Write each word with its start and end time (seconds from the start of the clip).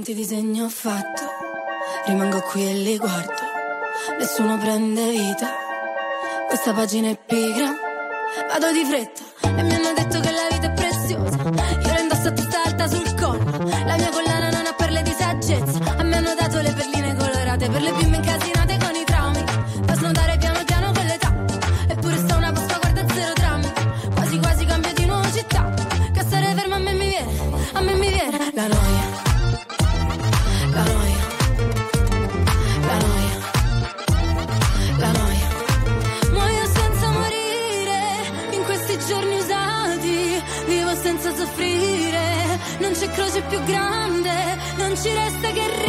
quanti 0.00 0.14
disegni 0.14 0.62
ho 0.62 0.68
fatto, 0.70 1.22
rimango 2.06 2.40
qui 2.40 2.66
e 2.66 2.72
li 2.72 2.96
guardo, 2.96 3.42
nessuno 4.18 4.56
prende 4.56 5.10
vita, 5.10 5.46
questa 6.48 6.72
pagina 6.72 7.10
è 7.10 7.18
pigra, 7.18 7.70
vado 8.48 8.72
di 8.72 8.82
fretta 8.82 9.20
e 9.42 9.62
mi 9.62 9.74
hanno 9.74 9.92
detto 9.94 10.20
che 10.20 10.30
la 10.30 10.48
vita 10.50 10.68
è 10.68 10.72
preziosa, 10.72 11.36
io 11.36 11.92
la 11.92 12.00
indosso 12.00 12.28
a 12.28 12.32
testa 12.32 12.62
alta 12.64 12.88
sul 12.88 13.14
collo, 13.14 13.58
la 13.84 13.96
mia 13.96 14.08
collana 14.08 14.29
croce 43.10 43.42
più 43.42 43.62
grande, 43.64 44.56
non 44.76 44.96
ci 44.96 45.12
resta 45.12 45.50
che 45.50 45.79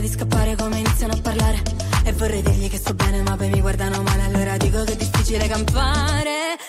di 0.00 0.08
scappare 0.08 0.56
come 0.56 0.78
iniziano 0.78 1.12
a 1.12 1.20
parlare. 1.20 1.62
E 2.04 2.12
vorrei 2.12 2.42
dirgli 2.42 2.68
che 2.68 2.78
sto 2.78 2.94
bene 2.94 3.22
ma 3.22 3.36
poi 3.36 3.50
mi 3.50 3.60
guardano 3.60 4.02
male. 4.02 4.22
Allora 4.22 4.56
dico 4.56 4.82
che 4.84 4.92
è 4.92 4.96
difficile 4.96 5.46
campare 5.46 6.59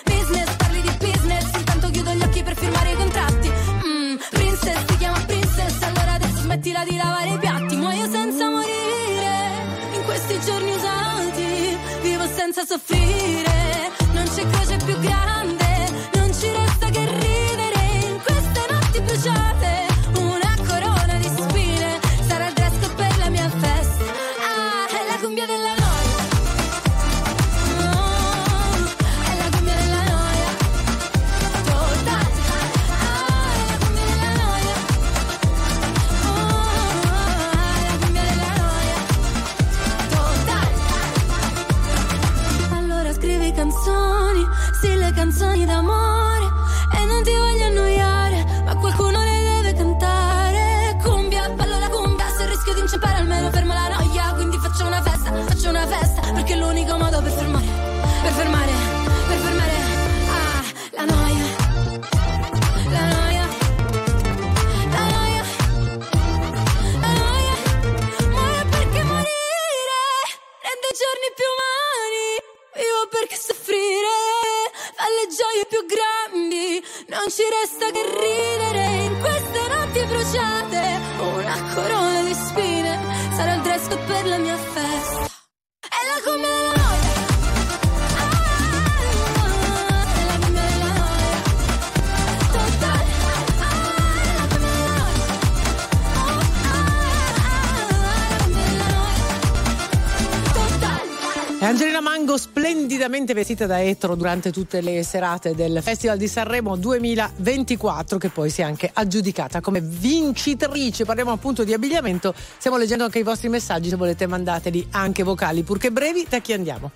splendidamente 103.22 103.34
vestita 103.34 103.66
da 103.66 103.82
etro 103.82 104.14
durante 104.16 104.50
tutte 104.50 104.80
le 104.80 105.02
serate 105.02 105.54
del 105.54 105.80
Festival 105.80 106.16
di 106.16 106.26
Sanremo 106.26 106.76
2024 106.76 108.18
che 108.18 108.28
poi 108.28 108.50
si 108.50 108.60
è 108.60 108.64
anche 108.64 108.90
aggiudicata 108.92 109.60
come 109.60 109.80
vincitrice. 109.80 111.04
Parliamo 111.04 111.30
appunto 111.30 111.64
di 111.64 111.72
abbigliamento, 111.72 112.34
stiamo 112.36 112.76
leggendo 112.76 113.04
anche 113.04 113.20
i 113.20 113.22
vostri 113.22 113.48
messaggi 113.48 113.88
se 113.88 113.96
volete 113.96 114.26
mandateli 114.26 114.88
anche 114.90 115.22
vocali 115.22 115.62
purché 115.62 115.90
brevi. 115.90 116.26
Da 116.28 116.38
chi 116.38 116.52
andiamo? 116.52 116.90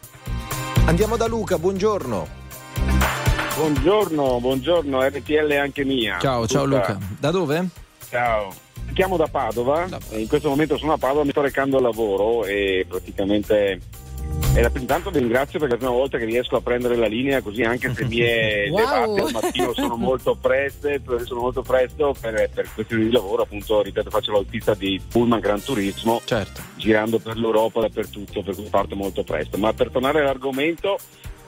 Andiamo 0.87 1.17
da 1.17 1.27
Luca, 1.27 1.59
buongiorno. 1.59 2.45
Buongiorno, 3.57 4.41
buongiorno, 4.41 5.03
RTL 5.03 5.53
anche 5.53 5.85
mia. 5.85 6.19
Ciao, 6.21 6.47
ciao 6.47 6.65
Luca. 6.65 6.99
Da 7.19 7.31
dove? 7.31 7.69
Ciao. 8.09 8.53
Mi 8.87 8.93
chiamo 8.93 9.17
da 9.17 9.27
Padova, 9.27 9.87
e 10.11 10.21
in 10.21 10.29
questo 10.29 10.49
momento 10.49 10.77
sono 10.77 10.93
a 10.93 10.99
Padova, 10.99 11.25
mi 11.25 11.31
sto 11.31 11.41
recando 11.41 11.77
al 11.77 11.83
lavoro 11.83 12.45
e 12.45 12.85
praticamente 12.89 13.81
e 14.55 14.63
la- 14.63 14.71
intanto 14.79 15.11
vi 15.11 15.19
ringrazio 15.19 15.59
perché 15.59 15.75
è 15.75 15.79
la 15.79 15.85
prima 15.85 15.99
volta 15.99 16.19
che 16.19 16.25
riesco 16.25 16.57
a 16.57 16.61
prendere 16.61 16.97
la 16.97 17.07
linea 17.07 17.43
così 17.43 17.63
anche 17.63 17.93
se 17.95 18.05
mie 18.07 18.69
Wow. 18.71 18.79
levate 18.79 19.21
al 19.21 19.31
mattino 19.33 19.73
sono 19.75 19.97
molto 19.97 20.35
preste, 20.35 21.01
sono 21.25 21.41
molto 21.41 21.63
presto 21.63 22.15
per, 22.19 22.49
per 22.53 22.69
questioni 22.75 23.05
di 23.05 23.13
lavoro, 23.13 23.43
appunto 23.43 23.83
ripeto 23.83 24.11
faccio 24.11 24.33
l'autista 24.33 24.75
di 24.75 25.01
Pullman 25.11 25.41
Gran 25.41 25.63
Turismo 25.63 26.21
Certo. 26.25 26.61
girando 26.77 27.19
per 27.19 27.37
l'Europa 27.37 27.81
dappertutto, 27.81 28.43
per 28.43 28.55
cui 28.55 28.65
parto 28.71 28.97
molto 28.97 29.23
presto. 29.25 29.57
Ma 29.59 29.73
per 29.73 29.91
tornare 29.91 30.21
all'argomento, 30.21 30.97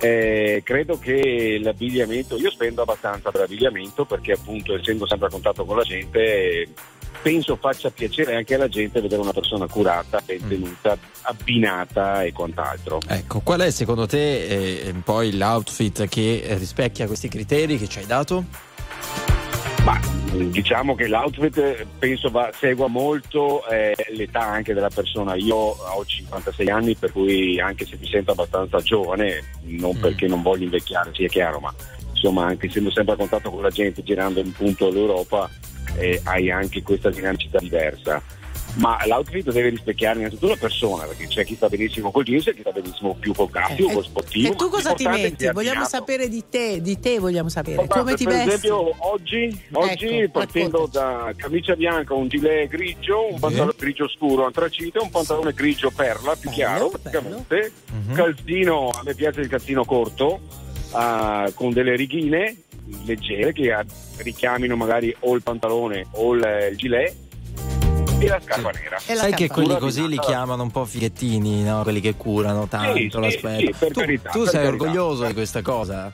eh, 0.01 0.61
credo 0.65 0.99
che 0.99 1.59
l'abbigliamento, 1.63 2.37
io 2.37 2.51
spendo 2.51 2.83
abbastanza 2.83 3.31
per 3.31 3.41
l'abbigliamento 3.43 4.05
perché 4.05 4.33
appunto 4.33 4.75
essendo 4.77 5.07
sempre 5.07 5.27
a 5.27 5.31
contatto 5.31 5.65
con 5.65 5.77
la 5.77 5.83
gente, 5.83 6.21
eh, 6.61 6.69
penso 7.23 7.57
faccia 7.57 7.91
piacere 7.91 8.37
anche 8.37 8.55
alla 8.55 8.69
gente 8.69 9.01
vedere 9.01 9.21
una 9.21 9.33
persona 9.33 9.67
curata, 9.67 10.21
ben 10.25 10.47
tenuta, 10.47 10.97
abbinata 11.23 12.23
e 12.23 12.33
quant'altro. 12.33 13.01
Ecco, 13.07 13.41
qual 13.41 13.61
è 13.61 13.71
secondo 13.71 14.07
te 14.07 14.45
eh, 14.45 14.95
poi 15.05 15.37
l'outfit 15.37 16.07
che 16.09 16.45
rispecchia 16.59 17.07
questi 17.07 17.29
criteri 17.29 17.79
che 17.79 17.89
ci 17.89 17.99
hai 17.99 18.07
dato? 18.07 18.45
Ma 19.85 19.99
diciamo 20.33 20.95
che 20.95 21.09
l'outfit 21.09 21.87
penso 21.99 22.31
va, 22.31 22.51
segua 22.55 22.89
molto 22.89 23.67
eh, 23.69 23.95
l'età 24.11 24.43
anche 24.43 24.75
della 24.75 24.91
persona. 24.91 25.35
Io 25.35 25.57
ho 25.57 26.05
56 26.05 26.69
anni, 26.69 26.95
per 26.95 27.13
cui 27.13 27.59
anche 27.61 27.87
se 27.87 27.97
mi 27.99 28.07
sento 28.07 28.33
abbastanza 28.33 28.79
giovane, 28.81 29.43
non 29.63 29.97
Mm. 29.97 30.01
perché 30.01 30.27
non 30.27 30.43
voglio 30.43 30.65
invecchiare, 30.65 31.11
sia 31.15 31.29
chiaro, 31.29 31.61
ma 31.61 31.75
insomma 32.13 32.47
anche 32.47 32.67
essendo 32.67 32.91
sempre 32.91 33.15
a 33.15 33.17
contatto 33.17 33.51
con 33.51 33.63
la 33.63 33.71
gente, 33.71 34.03
girando 34.03 34.41
in 34.41 34.53
punto 34.53 34.91
l'Europa, 34.91 35.49
eh, 35.97 36.21
hai 36.25 36.51
anche 36.51 36.83
questa 36.83 37.11
dinamicità 37.11 37.59
diversa. 37.59 38.23
Ma 38.75 38.99
l'outfit 39.07 39.51
deve 39.51 39.71
rispecchiare 39.71 40.19
innanzitutto 40.19 40.49
la 40.53 40.57
persona, 40.57 41.05
perché 41.05 41.27
c'è 41.27 41.45
chi 41.45 41.57
sta 41.57 41.69
benissimo 41.69 42.13
col 42.13 42.23
jeans 42.23 42.47
e 42.49 42.55
chi 42.55 42.61
sta 42.61 42.71
benissimo 42.71 43.15
più 43.19 43.33
col 43.35 43.51
classico, 43.51 43.89
Eh, 43.91 43.93
col 43.95 44.05
sportivo. 44.05 44.53
e 44.53 44.57
tu 44.57 44.69
cosa 44.69 44.93
ti 44.93 45.09
metti? 45.09 45.49
Vogliamo 45.51 45.85
sapere 45.85 46.29
di 46.29 46.45
te, 46.49 46.81
di 46.81 47.01
te 47.01 47.19
vogliamo 47.19 47.49
sapere. 47.49 47.77
Guarda, 47.77 47.99
Come 47.99 48.15
ti 48.15 48.25
per 48.25 48.35
vesti? 48.35 48.49
esempio 48.51 48.95
oggi, 48.99 49.63
oggi 49.73 50.07
Ecco, 50.19 50.31
partendo 50.31 50.89
raccontaci. 50.91 50.91
da 50.93 51.33
camicia 51.37 51.75
bianca, 51.75 52.15
un 52.15 52.29
gilet 52.29 52.69
grigio, 52.69 53.33
un 53.33 53.39
pantalone 53.41 53.73
grigio 53.77 54.07
scuro 54.09 54.45
antracite, 54.45 54.99
un 54.99 55.11
pantalone 55.11 55.53
grigio 55.55 55.91
perla 55.91 56.37
più 56.37 56.51
Bello, 56.51 56.55
chiaro 56.55 56.79
bello. 56.91 56.99
praticamente, 56.99 57.73
Mhm. 57.91 58.13
calzino, 58.15 58.91
a 58.91 59.01
me 59.03 59.15
piace 59.15 59.41
il 59.41 59.49
calzino 59.49 59.85
corto, 59.85 60.41
ah, 60.93 61.51
con 61.55 61.73
delle 61.73 61.97
righine 61.97 62.57
leggere 63.05 63.53
che 63.53 63.75
richiamino 64.19 64.75
magari 64.77 65.15
o 65.21 65.35
il 65.35 65.43
pantalone 65.43 66.07
o 66.13 66.35
il, 66.35 66.69
il 66.71 66.77
gilet 66.77 67.15
e 68.21 68.27
la 68.27 68.41
scarpa 68.41 68.71
nera. 68.71 68.99
E 69.07 69.15
la 69.15 69.21
Sai 69.21 69.33
che 69.35 69.49
quelli 69.49 69.79
così 69.79 70.09
li 70.09 70.19
chiamano 70.19 70.63
un 70.63 70.71
po' 70.71 70.85
fighettini, 70.85 71.63
no? 71.63 71.83
Quelli 71.83 72.01
che 72.01 72.15
curano 72.17 72.67
tanto 72.67 72.97
Sì, 72.97 73.09
sì, 73.11 73.21
l'aspetto. 73.21 73.59
sì, 73.61 73.75
per 73.79 73.93
tu 73.93 74.01
carità, 74.01 74.31
tu 74.31 74.39
per 74.43 74.49
sei 74.49 74.63
carità. 74.65 74.83
orgoglioso 74.85 75.27
di 75.27 75.33
questa 75.35 75.63
cosa? 75.63 76.13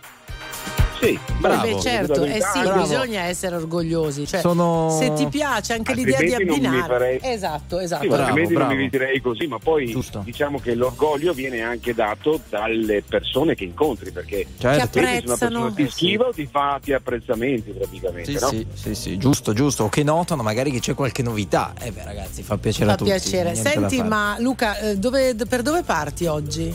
Sì, 1.05 1.19
Bravo. 1.39 1.63
Beh, 1.75 1.81
certo, 1.81 2.23
eh 2.25 2.41
sì, 2.41 2.61
Bravo. 2.63 2.83
bisogna 2.83 3.21
essere 3.23 3.57
orgogliosi. 3.57 4.27
Cioè, 4.27 4.41
Sono- 4.41 4.97
Se 4.99 5.13
ti 5.13 5.27
piace 5.27 5.75
anche 5.75 5.93
l'idea 5.95 6.19
di 6.21 6.35
abbinare. 6.35 6.87
farei- 6.87 7.19
Esatto, 7.23 7.79
esatto. 7.79 8.03
Sì, 8.03 8.09
ma 8.09 8.15
Bravo, 8.17 8.29
altrimenti 8.29 8.55
bravo. 8.55 8.73
non 8.73 8.81
mi 8.83 8.89
direi 8.89 9.21
così, 9.21 9.47
ma 9.47 9.59
poi 9.59 9.87
Giusto. 9.91 10.23
diciamo 10.25 10.59
che 10.61 10.75
l'orgoglio 10.75 11.33
viene 11.33 11.61
anche 11.63 11.95
dato 11.95 12.41
dalle 12.49 13.03
persone 13.07 13.55
che 13.55 13.65
incontri, 13.65 14.11
perché 14.13 14.47
Certo. 14.59 14.99
Che 14.99 15.01
se 15.01 15.01
una 15.01 15.11
persona 15.11 15.27
apprezzano. 15.67 15.73
ti 15.75 15.83
Eh 15.83 15.87
sì. 15.87 15.93
schiva 15.93 16.27
o 16.27 16.33
ti 16.33 16.49
fa 16.51 16.79
ti 16.83 16.93
apprezzamenti 16.93 17.71
praticamente, 17.73 18.33
Sì, 18.33 18.39
no? 18.41 18.49
sì, 18.49 18.67
sì, 18.75 18.95
sì, 18.95 19.17
giusto, 19.19 19.53
giusto. 19.53 19.85
O 19.85 19.89
che 19.89 20.03
notano 20.03 20.43
magari 20.43 20.71
che 20.71 20.81
c'è 20.81 20.95
qualche 20.95 21.23
novità. 21.23 21.73
Eh 21.81 21.91
beh, 21.93 22.05
ragazzi, 22.05 22.43
fa 22.43 22.57
piacere 22.57 22.87
Fa 22.87 22.93
a 22.93 22.97
tutti. 22.97 23.11
piacere. 23.11 23.53
niente 23.53 23.63
da 23.81 23.89
Senti, 23.89 24.03
ma 24.03 24.37
Luca, 24.39 24.79
eh, 24.79 24.97
dove- 24.97 25.35
per 25.49 25.63
dove 25.63 25.83
parti 25.83 26.27
oggi? 26.27 26.75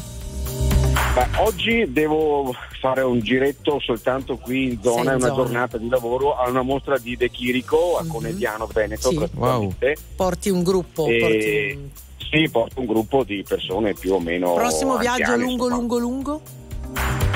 Beh, 1.13 1.27
oggi 1.39 1.91
devo 1.91 2.53
fare 2.79 3.01
un 3.01 3.19
giretto 3.19 3.79
soltanto 3.79 4.37
qui 4.37 4.65
in 4.73 4.79
zona, 4.81 5.13
è 5.13 5.15
una 5.15 5.27
zona. 5.27 5.33
giornata 5.35 5.77
di 5.77 5.89
lavoro 5.89 6.35
a 6.37 6.47
una 6.49 6.61
mostra 6.61 6.97
di 6.97 7.17
De 7.17 7.29
Chirico 7.31 7.97
a 7.97 8.03
Mhm. 8.03 8.09
Conegliano 8.09 8.67
Veneto 8.71 9.09
Sì. 9.09 9.15
praticamente. 9.15 9.95
Porti 10.15 10.49
un 10.49 10.63
gruppo? 10.63 11.07
E- 11.07 11.17
porti 11.19 11.75
un- 11.75 11.89
Sì, 12.31 12.49
porto 12.51 12.79
un 12.79 12.85
gruppo 12.85 13.23
di 13.23 13.43
persone 13.47 13.93
più 13.93 14.13
o 14.13 14.19
meno. 14.19 14.53
Prossimo 14.53 14.97
viaggio 14.97 15.21
anziane, 15.31 15.43
lungo, 15.43 15.67
lungo, 15.67 15.97
lungo? 15.97 16.41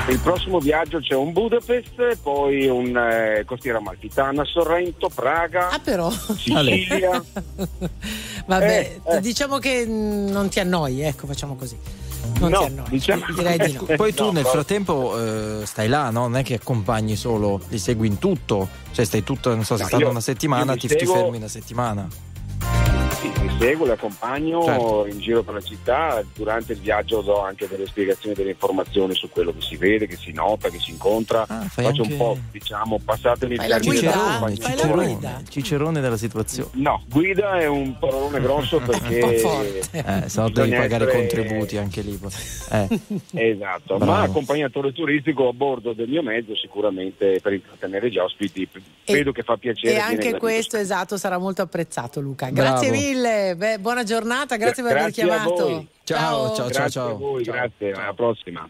Il 0.08 0.20
prossimo 0.20 0.60
viaggio 0.60 1.00
c'è 1.00 1.14
un 1.14 1.32
Budapest, 1.32 2.18
poi 2.22 2.66
un 2.68 2.96
eh, 2.96 3.44
Costiera 3.44 3.78
Amalfitana, 3.78 4.44
Sorrento, 4.44 5.08
Praga, 5.12 5.70
Ah, 5.70 5.78
però. 5.80 6.10
Sicilia. 6.10 7.24
Vabbè, 8.46 8.98
Eh, 9.04 9.16
eh. 9.16 9.20
diciamo 9.20 9.58
che 9.58 9.84
mm, 9.84 10.28
non 10.28 10.48
ti 10.48 10.60
annoi, 10.60 11.00
ecco, 11.00 11.26
facciamo 11.26 11.56
così. 11.56 11.76
Non 12.40 12.50
No, 12.50 12.64
ti 12.84 12.90
diciamo- 12.90 13.24
Direi 13.34 13.58
di 13.58 13.72
no. 13.72 13.84
Poi 13.96 14.12
tu 14.14 14.24
No, 14.24 14.32
nel 14.32 14.44
frattempo 14.44 15.18
eh, 15.60 15.66
stai 15.66 15.88
là, 15.88 16.10
no? 16.10 16.22
Non 16.22 16.36
è 16.36 16.42
che 16.42 16.54
accompagni 16.54 17.16
solo, 17.16 17.60
li 17.68 17.78
segui 17.78 18.06
in 18.08 18.18
tutto. 18.18 18.68
Cioè 18.92 19.04
stai 19.04 19.22
tutto, 19.24 19.54
non 19.54 19.64
so, 19.64 19.74
sei 19.76 19.82
No, 19.84 19.88
stato 19.88 20.02
io- 20.04 20.10
una 20.10 20.20
settimana, 20.20 20.72
ti, 20.74 20.88
ti 20.88 20.98
seguo- 20.98 21.14
fermi 21.14 21.36
una 21.38 21.48
settimana. 21.48 22.06
Sì, 23.24 23.32
mi 23.40 23.50
seguo, 23.58 23.86
le 23.86 23.92
accompagno 23.92 24.62
Certo. 24.64 25.06
in 25.06 25.18
giro 25.18 25.42
per 25.42 25.54
la 25.54 25.60
città. 25.62 26.22
Durante 26.34 26.72
il 26.72 26.80
viaggio 26.80 27.22
do 27.22 27.40
anche 27.40 27.66
delle 27.66 27.86
spiegazioni, 27.86 28.34
delle 28.34 28.50
informazioni 28.50 29.14
su 29.14 29.30
quello 29.30 29.50
che 29.54 29.62
si 29.62 29.76
vede, 29.76 30.06
che 30.06 30.16
si 30.16 30.30
nota, 30.32 30.68
che 30.68 30.78
si 30.78 30.90
incontra. 30.90 31.46
Ah, 31.48 31.62
Faccio 31.68 31.88
anche- 32.02 32.12
un 32.12 32.16
po', 32.18 32.36
diciamo, 32.50 33.00
passatemi 33.02 33.54
il 33.54 33.60
Fai 33.60 33.68
la 33.68 33.78
guida? 33.78 34.00
da 34.00 34.06
Cicerone, 34.10 34.26
Fai 34.26 34.40
la 34.40 34.44
accompagnatore. 34.46 34.92
guida? 35.06 35.28
cicerone, 35.28 35.44
cicerone 35.48 36.00
della 36.02 36.16
situazione. 36.18 36.70
No, 36.74 37.02
guida 37.08 37.58
è 37.58 37.66
un 37.66 37.98
parolone 37.98 38.40
grosso 38.40 38.78
perché 38.80 39.20
Un 39.24 39.30
po' 39.30 39.36
forte. 39.38 39.82
Eh, 40.24 40.28
se 40.28 40.40
no 40.40 40.50
devi 40.50 40.70
pagare 40.70 41.04
essere- 41.06 41.18
contributi 41.18 41.76
anche 41.78 42.00
lì. 42.02 42.18
Eh. 42.72 43.00
Esatto, 43.54 43.96
Bravo. 43.96 44.04
ma 44.04 44.20
accompagnatore 44.22 44.92
turistico 44.92 45.48
a 45.48 45.52
bordo 45.52 45.92
del 45.94 46.08
mio 46.08 46.22
mezzo 46.22 46.54
sicuramente 46.56 47.38
per 47.42 47.52
intrattenere 47.54 48.10
gli 48.10 48.18
ospiti 48.18 48.68
credo 49.04 49.32
che 49.32 49.42
fa 49.42 49.56
piacere. 49.56 49.94
E 49.94 49.98
anche 49.98 50.36
questo, 50.36 50.76
esatto, 50.76 51.16
sarà 51.16 51.38
molto 51.38 51.62
apprezzato, 51.62 52.20
Luca. 52.20 52.50
Bravo. 52.50 52.68
Grazie 52.80 52.90
mille, 53.14 53.54
beh, 53.56 53.78
buona 53.78 54.02
giornata, 54.02 54.56
grazie 54.56 54.82
per 54.82 54.92
aver 54.92 55.04
Grazie 55.04 55.22
a 55.22 55.26
chiamato. 55.26 55.64
voi. 55.68 55.88
Ciao, 56.04 56.54
ciao, 56.54 56.66
Grazie 56.68 56.90
ciao. 56.90 57.10
a 57.10 57.14
voi, 57.14 57.44
Ciao. 57.44 57.54
grazie, 57.54 57.92
alla 57.92 58.12
prossima. 58.12 58.68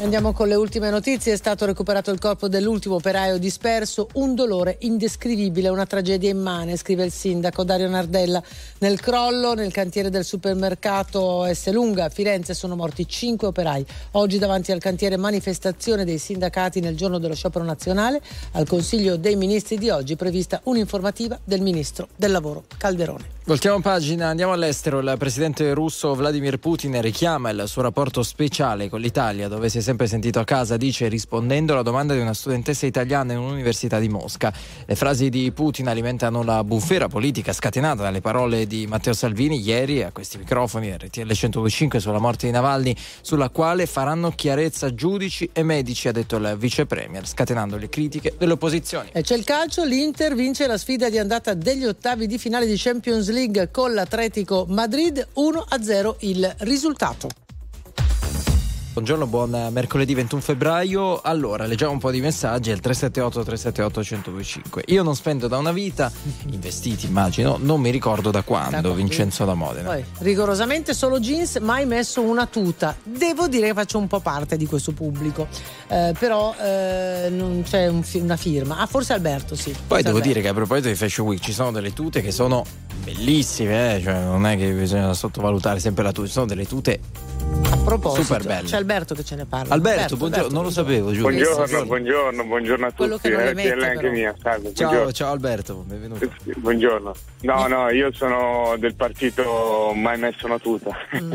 Andiamo 0.00 0.32
con 0.32 0.46
le 0.46 0.54
ultime 0.54 0.90
notizie. 0.90 1.32
È 1.32 1.36
stato 1.36 1.66
recuperato 1.66 2.12
il 2.12 2.20
corpo 2.20 2.46
dell'ultimo 2.46 2.94
operaio 2.94 3.36
disperso. 3.36 4.08
Un 4.14 4.36
dolore 4.36 4.76
indescrivibile, 4.82 5.68
una 5.68 5.86
tragedia 5.86 6.30
immane, 6.30 6.76
scrive 6.76 7.04
il 7.04 7.10
sindaco 7.10 7.64
Dario 7.64 7.88
Nardella. 7.88 8.40
Nel 8.78 9.00
crollo, 9.00 9.54
nel 9.54 9.72
cantiere 9.72 10.08
del 10.08 10.24
supermercato 10.24 11.44
Esselunga 11.44 12.04
a 12.04 12.08
Firenze 12.10 12.54
sono 12.54 12.76
morti 12.76 13.08
cinque 13.08 13.48
operai. 13.48 13.84
Oggi 14.12 14.38
davanti 14.38 14.70
al 14.70 14.78
cantiere 14.78 15.16
manifestazione 15.16 16.04
dei 16.04 16.18
sindacati 16.18 16.78
nel 16.78 16.96
giorno 16.96 17.18
dello 17.18 17.34
sciopero 17.34 17.64
nazionale. 17.64 18.22
Al 18.52 18.68
Consiglio 18.68 19.16
dei 19.16 19.34
Ministri 19.34 19.78
di 19.78 19.90
oggi 19.90 20.14
prevista 20.14 20.60
un'informativa 20.64 21.40
del 21.42 21.60
Ministro 21.60 22.06
del 22.14 22.30
Lavoro 22.30 22.64
Calderone. 22.76 23.36
Voltiamo 23.48 23.80
pagina, 23.80 24.28
andiamo 24.28 24.52
all'estero. 24.52 25.00
Il 25.00 25.14
presidente 25.18 25.72
russo 25.72 26.14
Vladimir 26.14 26.58
Putin 26.58 27.00
richiama 27.00 27.48
il 27.50 27.64
suo 27.66 27.80
rapporto 27.80 28.22
speciale 28.22 28.90
con 28.90 29.00
l'Italia, 29.00 29.48
dove 29.48 29.70
si 29.70 29.78
è 29.78 29.80
sempre 29.88 30.06
sentito 30.06 30.38
a 30.38 30.44
casa, 30.44 30.76
dice 30.76 31.08
rispondendo 31.08 31.72
alla 31.72 31.80
domanda 31.80 32.12
di 32.12 32.20
una 32.20 32.34
studentessa 32.34 32.84
italiana 32.84 33.32
in 33.32 33.38
un'università 33.38 33.98
di 33.98 34.10
Mosca. 34.10 34.52
Le 34.84 34.94
frasi 34.94 35.30
di 35.30 35.50
Putin 35.50 35.88
alimentano 35.88 36.42
la 36.42 36.62
bufera 36.62 37.08
politica 37.08 37.54
scatenata 37.54 38.02
dalle 38.02 38.20
parole 38.20 38.66
di 38.66 38.86
Matteo 38.86 39.14
Salvini 39.14 39.58
ieri 39.58 40.02
a 40.02 40.12
questi 40.12 40.36
microfoni 40.36 40.94
RTL 40.94 41.22
1025 41.22 42.00
sulla 42.00 42.18
morte 42.18 42.44
di 42.44 42.52
Navalny, 42.52 42.94
sulla 43.22 43.48
quale 43.48 43.86
faranno 43.86 44.30
chiarezza 44.30 44.92
giudici 44.92 45.48
e 45.54 45.62
medici, 45.62 46.06
ha 46.06 46.12
detto 46.12 46.36
il 46.36 46.54
vice 46.58 46.84
premier, 46.84 47.26
scatenando 47.26 47.78
le 47.78 47.88
critiche 47.88 48.34
delle 48.36 48.52
opposizioni. 48.52 49.08
E 49.12 49.22
c'è 49.22 49.36
il 49.36 49.44
calcio, 49.44 49.84
l'Inter 49.84 50.34
vince 50.34 50.66
la 50.66 50.76
sfida 50.76 51.08
di 51.08 51.16
andata 51.16 51.54
degli 51.54 51.86
ottavi 51.86 52.26
di 52.26 52.36
finale 52.36 52.66
di 52.66 52.74
Champions 52.76 53.30
League 53.30 53.70
con 53.70 53.94
l'Atletico 53.94 54.66
Madrid 54.68 55.26
1-0 55.34 56.16
il 56.18 56.54
risultato. 56.58 57.47
Buongiorno, 58.98 59.28
buon 59.28 59.68
mercoledì 59.70 60.12
21 60.12 60.42
febbraio. 60.42 61.20
Allora, 61.22 61.66
leggiamo 61.66 61.92
un 61.92 62.00
po' 62.00 62.10
di 62.10 62.20
messaggi 62.20 62.72
al 62.72 62.80
378 62.80 63.44
378 63.44 64.00
1025. 64.00 64.82
Io 64.86 65.04
non 65.04 65.14
spendo 65.14 65.46
da 65.46 65.56
una 65.56 65.70
vita, 65.70 66.10
investiti 66.50 67.06
immagino, 67.06 67.58
non 67.60 67.80
mi 67.80 67.90
ricordo 67.90 68.32
da 68.32 68.42
quando? 68.42 68.94
Vincenzo 68.94 69.44
da 69.44 69.54
Modena. 69.54 69.90
Poi, 69.90 70.04
rigorosamente 70.18 70.94
solo 70.94 71.20
jeans, 71.20 71.58
mai 71.58 71.86
messo 71.86 72.22
una 72.22 72.46
tuta. 72.46 72.96
Devo 73.04 73.46
dire 73.46 73.68
che 73.68 73.74
faccio 73.74 73.98
un 73.98 74.08
po' 74.08 74.18
parte 74.18 74.56
di 74.56 74.66
questo 74.66 74.90
pubblico, 74.90 75.46
Eh, 75.86 76.12
però 76.18 76.52
eh, 76.60 77.28
non 77.30 77.62
c'è 77.64 77.86
un 77.86 78.02
fi- 78.02 78.18
una 78.18 78.36
firma. 78.36 78.78
Ah, 78.78 78.86
forse 78.86 79.12
Alberto, 79.12 79.54
sì. 79.54 79.70
Poi 79.70 79.78
Forse 79.78 80.02
devo 80.02 80.16
Alberto. 80.16 80.26
dire 80.26 80.40
che 80.40 80.48
a 80.48 80.54
proposito 80.54 80.88
di 80.88 80.96
Fashion 80.96 81.24
Week 81.28 81.40
ci 81.40 81.52
sono 81.52 81.70
delle 81.70 81.92
tute 81.92 82.20
che 82.20 82.32
sono 82.32 82.64
bellissime, 83.04 83.94
eh? 83.94 84.02
cioè 84.02 84.18
non 84.24 84.44
è 84.44 84.56
che 84.56 84.72
bisogna 84.72 85.14
sottovalutare 85.14 85.78
sempre 85.78 86.02
la 86.02 86.10
tuta, 86.10 86.26
ci 86.26 86.32
sono 86.32 86.46
delle 86.46 86.66
tute 86.66 86.98
A 87.70 87.76
proposito, 87.76 88.22
super 88.24 88.42
belle. 88.44 88.66
c'è 88.68 88.76
Alberto 88.88 89.14
che 89.14 89.22
ce 89.22 89.36
ne 89.36 89.44
parla. 89.44 89.74
Alberto, 89.74 90.16
buongiorno, 90.16 90.48
non 90.48 90.62
lo 90.62 90.70
sapevo, 90.70 91.12
giuro. 91.12 91.28
Buongiorno, 91.28 91.84
buongiorno, 91.84 92.44
buongiorno 92.44 92.86
a 92.86 92.92
Quello 92.92 93.16
tutti. 93.16 93.28
che 93.28 93.36
non 93.36 93.44
le 93.44 93.50
RTL 93.50 93.56
mette, 93.56 93.86
anche 93.86 94.10
mia, 94.10 94.34
salve. 94.40 94.72
Ciao, 94.72 94.86
buongiorno. 94.86 95.12
ciao 95.12 95.32
Alberto, 95.32 95.74
benvenuto. 95.86 96.30
Sì, 96.42 96.54
Buongiorno. 96.56 97.14
No, 97.42 97.66
no, 97.66 97.90
io 97.90 98.10
sono 98.12 98.76
del 98.78 98.94
partito 98.94 99.92
mai 99.94 100.18
messo 100.18 100.46
una 100.46 100.58
tuta. 100.58 100.96
Mm. 101.20 101.32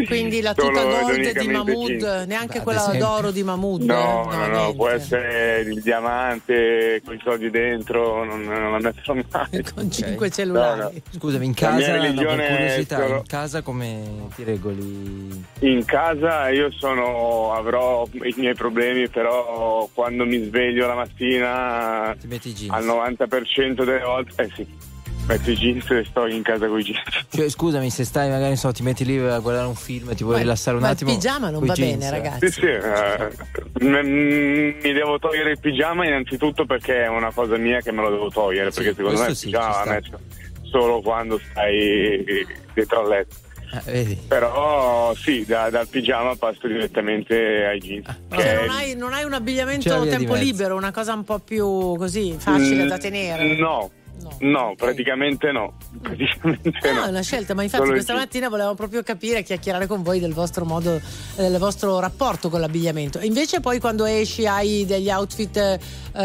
Quindi 0.08 0.40
la 0.40 0.54
tuta 0.54 0.82
gold 0.82 1.38
di 1.38 1.46
Mahmood, 1.48 2.24
neanche 2.26 2.58
Beh, 2.58 2.64
quella 2.64 2.90
d'oro 2.98 3.30
di 3.30 3.42
Mahmood. 3.42 3.82
No, 3.82 4.32
eh? 4.32 4.36
no, 4.36 4.46
no, 4.46 4.74
può 4.74 4.88
essere 4.88 5.60
il 5.60 5.82
diamante 5.82 7.02
con 7.04 7.14
i 7.16 7.20
soldi 7.22 7.50
dentro, 7.50 8.24
non, 8.24 8.44
non 8.44 8.72
la 8.72 8.78
metterò 8.80 9.14
mai. 9.30 9.62
Con 9.74 9.90
cinque 9.90 10.30
cellulari. 10.30 10.80
No, 10.80 10.84
no. 10.84 10.92
Scusami, 11.10 11.44
in 11.44 11.54
La 11.58 11.70
mia 11.72 11.86
casa, 11.86 11.92
no, 11.92 12.00
per 12.00 12.02
religione 12.10 12.46
è 12.46 12.50
curiosità, 12.56 12.96
solo- 12.96 13.16
in 13.16 13.22
casa 13.26 13.60
come 13.62 14.02
ti 14.34 14.44
regoli? 14.44 15.44
In 15.60 15.84
casa 15.84 16.48
io 16.48 16.70
sono, 16.70 16.93
avrò 17.02 18.06
i 18.12 18.34
miei 18.36 18.54
problemi, 18.54 19.08
però 19.08 19.88
quando 19.92 20.24
mi 20.24 20.42
sveglio 20.44 20.86
la 20.86 20.94
mattina 20.94 22.16
Ti 22.18 22.26
metti 22.26 22.48
i 22.50 22.52
jeans? 22.54 22.72
al 22.74 22.84
90% 22.84 23.84
delle 23.84 24.02
volte, 24.04 24.42
eh 24.42 24.50
sì, 24.54 24.66
metto 25.26 25.50
i 25.50 25.54
jeans 25.56 25.90
e 25.90 26.04
sto 26.08 26.26
in 26.26 26.42
casa 26.42 26.66
con 26.68 26.78
i 26.78 26.82
jeans. 26.82 27.26
Cioè, 27.30 27.48
scusami, 27.48 27.90
se 27.90 28.04
stai 28.04 28.28
magari 28.28 28.48
non 28.48 28.56
so, 28.56 28.70
ti 28.72 28.82
metti 28.82 29.04
lì 29.04 29.18
a 29.18 29.38
guardare 29.38 29.66
un 29.66 29.74
film 29.74 30.10
e 30.10 30.14
ti 30.14 30.22
vuoi 30.22 30.36
Ma- 30.36 30.42
rilassare 30.42 30.76
un 30.76 30.82
ma 30.82 30.88
attimo. 30.90 31.10
il 31.10 31.16
pigiama 31.16 31.50
non 31.50 31.64
va 31.66 31.72
jeans, 31.74 31.90
bene, 31.98 32.10
ragazzi. 32.10 32.50
Sì, 32.50 32.60
sì, 32.60 32.66
eh, 32.66 33.30
m- 33.80 34.76
mi 34.82 34.92
devo 34.92 35.18
togliere 35.18 35.50
il 35.52 35.58
pigiama 35.58 36.06
innanzitutto 36.06 36.64
perché 36.66 37.04
è 37.04 37.08
una 37.08 37.32
cosa 37.32 37.56
mia 37.56 37.80
che 37.80 37.90
me 37.92 38.02
lo 38.02 38.10
devo 38.10 38.28
togliere, 38.28 38.70
Sì, 38.70 38.82
perché 38.82 38.94
secondo 38.96 39.20
me 39.20 39.26
il 39.28 39.36
sì, 39.36 39.44
pigiama 39.46 39.72
sta. 39.80 39.90
messo 39.90 40.18
solo 40.62 41.00
quando 41.02 41.40
stai 41.50 42.24
dietro 42.74 43.00
al 43.02 43.08
letto. 43.08 43.36
Vedi? 43.84 44.18
Però 44.28 45.14
sì, 45.14 45.44
da- 45.46 45.70
dal 45.70 45.88
pigiama 45.88 46.34
passo 46.36 46.66
direttamente 46.66 47.64
ai 47.64 47.78
jeans. 47.80 48.06
che 48.30 48.36
Cioè, 48.40 48.54
non, 48.66 48.68
hai, 48.70 48.94
non 48.96 49.12
hai 49.12 49.24
un 49.24 49.32
abbigliamento 49.32 50.06
tempo 50.06 50.34
libero, 50.34 50.76
una 50.76 50.92
cosa 50.92 51.12
un 51.14 51.24
po' 51.24 51.38
più 51.38 51.96
così 51.96 52.34
facile 52.38 52.84
Mm, 52.84 52.88
da 52.88 52.98
tenere. 52.98 53.56
No, 53.56 53.90
No, 54.16 54.36
no, 54.40 54.74
praticamente 54.76 55.50
no. 55.50 55.76
Praticamente 56.00 56.70
No, 56.84 56.92
no. 57.00 57.04
è 57.04 57.08
una 57.08 57.20
scelta, 57.20 57.52
ma 57.52 57.62
infatti 57.64 57.82
Solo 57.82 57.94
questa 57.94 58.14
mattina 58.14 58.48
volevamo 58.48 58.74
proprio 58.74 59.02
capire, 59.02 59.42
chiacchierare 59.42 59.86
con 59.86 60.02
voi 60.02 60.20
del 60.20 60.32
vostro 60.32 60.64
modo, 60.64 60.94
eh, 60.94 61.00
del 61.36 61.58
vostro 61.58 61.98
rapporto 61.98 62.48
con 62.48 62.60
l'abbigliamento. 62.60 63.18
E 63.18 63.26
invece 63.26 63.60
poi 63.60 63.80
quando 63.80 64.04
esci 64.04 64.46
hai 64.46 64.86
degli 64.86 65.10
outfit 65.10 65.56
eh, 65.56 65.78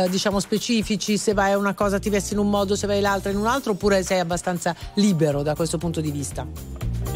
diciamo 0.09 0.39
specifici, 0.39 1.17
se 1.17 1.33
vai 1.33 1.51
a 1.53 1.57
una 1.57 1.73
cosa 1.73 1.97
ti 1.99 2.09
vesti 2.09 2.33
in 2.33 2.39
un 2.39 2.49
modo, 2.49 2.75
se 2.75 2.85
vai 2.87 3.01
l'altra 3.01 3.31
in 3.31 3.37
un 3.37 3.47
altro, 3.47 3.71
oppure 3.71 4.03
sei 4.03 4.19
abbastanza 4.19 4.73
libero 4.93 5.41
da 5.41 5.55
questo 5.55 5.77
punto 5.79 5.99
di 5.99 6.11
vista? 6.11 6.45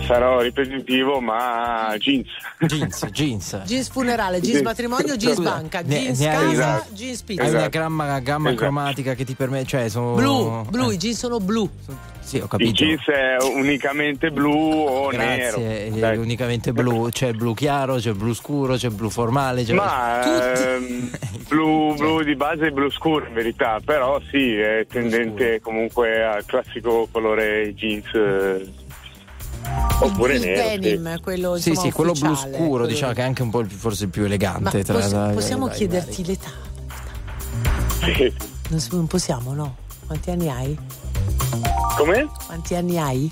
Sarò 0.02 0.42
ripetitivo, 0.42 1.22
ma 1.22 1.96
jeans. 1.98 2.28
Jeans, 2.60 3.06
jeans. 3.12 3.62
Jeans 3.66 3.90
funerale, 3.90 4.42
jeans 4.42 4.62
matrimonio, 4.62 5.16
jeans 5.16 5.40
banca, 5.40 5.80
ne- 5.82 5.98
jeans 6.02 6.20
ne 6.20 6.28
hai- 6.30 6.36
casa, 6.36 6.52
Esatto. 6.52 6.94
jeans 6.94 7.20
Hai 7.20 7.26
pizza. 7.26 7.42
una 7.44 7.52
Esatto. 7.58 7.70
gamma, 7.80 8.20
gamma 8.20 8.48
Esatto. 8.50 8.62
cromatica 8.64 9.14
che 9.14 9.24
ti 9.24 9.34
permette, 9.34 9.66
cioè 9.66 9.88
sono 9.90 10.14
Blu, 10.16 10.66
blu, 10.70 10.90
eh, 10.90 10.94
i 10.94 10.98
jeans 10.98 11.18
sono 11.18 11.40
blu. 11.40 11.70
Sì, 12.20 12.38
ho 12.38 12.44
Il 12.44 12.48
capito. 12.50 12.72
jeans 12.72 13.06
è 13.08 13.38
unicamente 13.56 14.30
blu 14.32 14.52
o 14.54 15.10
nero. 15.12 15.58
Grazie, 15.58 15.86
è 15.88 15.90
Dai. 15.92 16.18
unicamente 16.18 16.74
blu, 16.74 17.10
c'è 17.10 17.28
il 17.30 17.38
blu 17.38 17.54
chiaro, 17.54 17.96
c'è 17.96 18.10
il 18.10 18.16
blu 18.16 18.34
scuro, 18.34 18.76
c'è 18.76 18.88
il 18.88 18.94
blu 18.96 19.10
formale, 19.10 19.64
c'è 19.64 19.74
Ma 19.74 20.22
ehm, 20.76 21.12
blu, 21.48 21.96
blu 21.96 22.24
di 22.24 22.36
base 22.36 22.68
è 22.68 22.72
blu 22.72 22.90
scuro 22.92 23.26
in 23.26 23.34
verità, 23.34 23.80
però 23.84 24.20
sì, 24.30 24.54
è 24.58 24.86
tendente 24.90 25.62
comunque 25.62 26.24
al 26.26 26.44
classico 26.46 27.08
colore 27.10 27.74
jeans. 27.74 28.14
eh, 28.14 28.82
Oppure 30.00 30.36
il 30.36 30.41
nero. 30.41 30.70
sì. 30.70 30.79
denim, 30.79 31.20
quello 31.22 31.58
Sì, 31.58 31.70
insomma, 31.70 31.88
sì, 31.88 31.93
quello 31.93 32.12
blu 32.13 32.36
scuro, 32.36 32.67
quello- 32.67 32.86
diciamo 32.88 33.13
che 33.13 33.22
è 33.22 33.24
anche 33.24 33.41
un 33.41 33.50
po' 33.50 33.63
più- 33.63 33.77
forse 33.77 34.03
il 34.05 34.10
più 34.10 34.22
Ma 34.24 34.27
elegante 34.27 34.84
tra 34.84 34.93
poss- 34.96 35.10
tra- 35.10 35.29
possiamo 35.29 35.65
tra 35.67 35.75
i 35.75 35.77
chiederti 35.77 36.22
vari. 36.24 36.39
l'età? 36.39 36.51
Sì. 38.13 38.34
Non, 38.70 38.79
si- 38.79 38.89
non 38.91 39.08
possiamo, 39.08 39.53
no? 39.53 39.75
Quanti 40.05 40.32
anni 40.32 40.50
hai? 40.50 40.77
Come? 41.98 42.27
Quanti 42.46 42.75
anni 42.75 42.98
hai? 42.98 43.32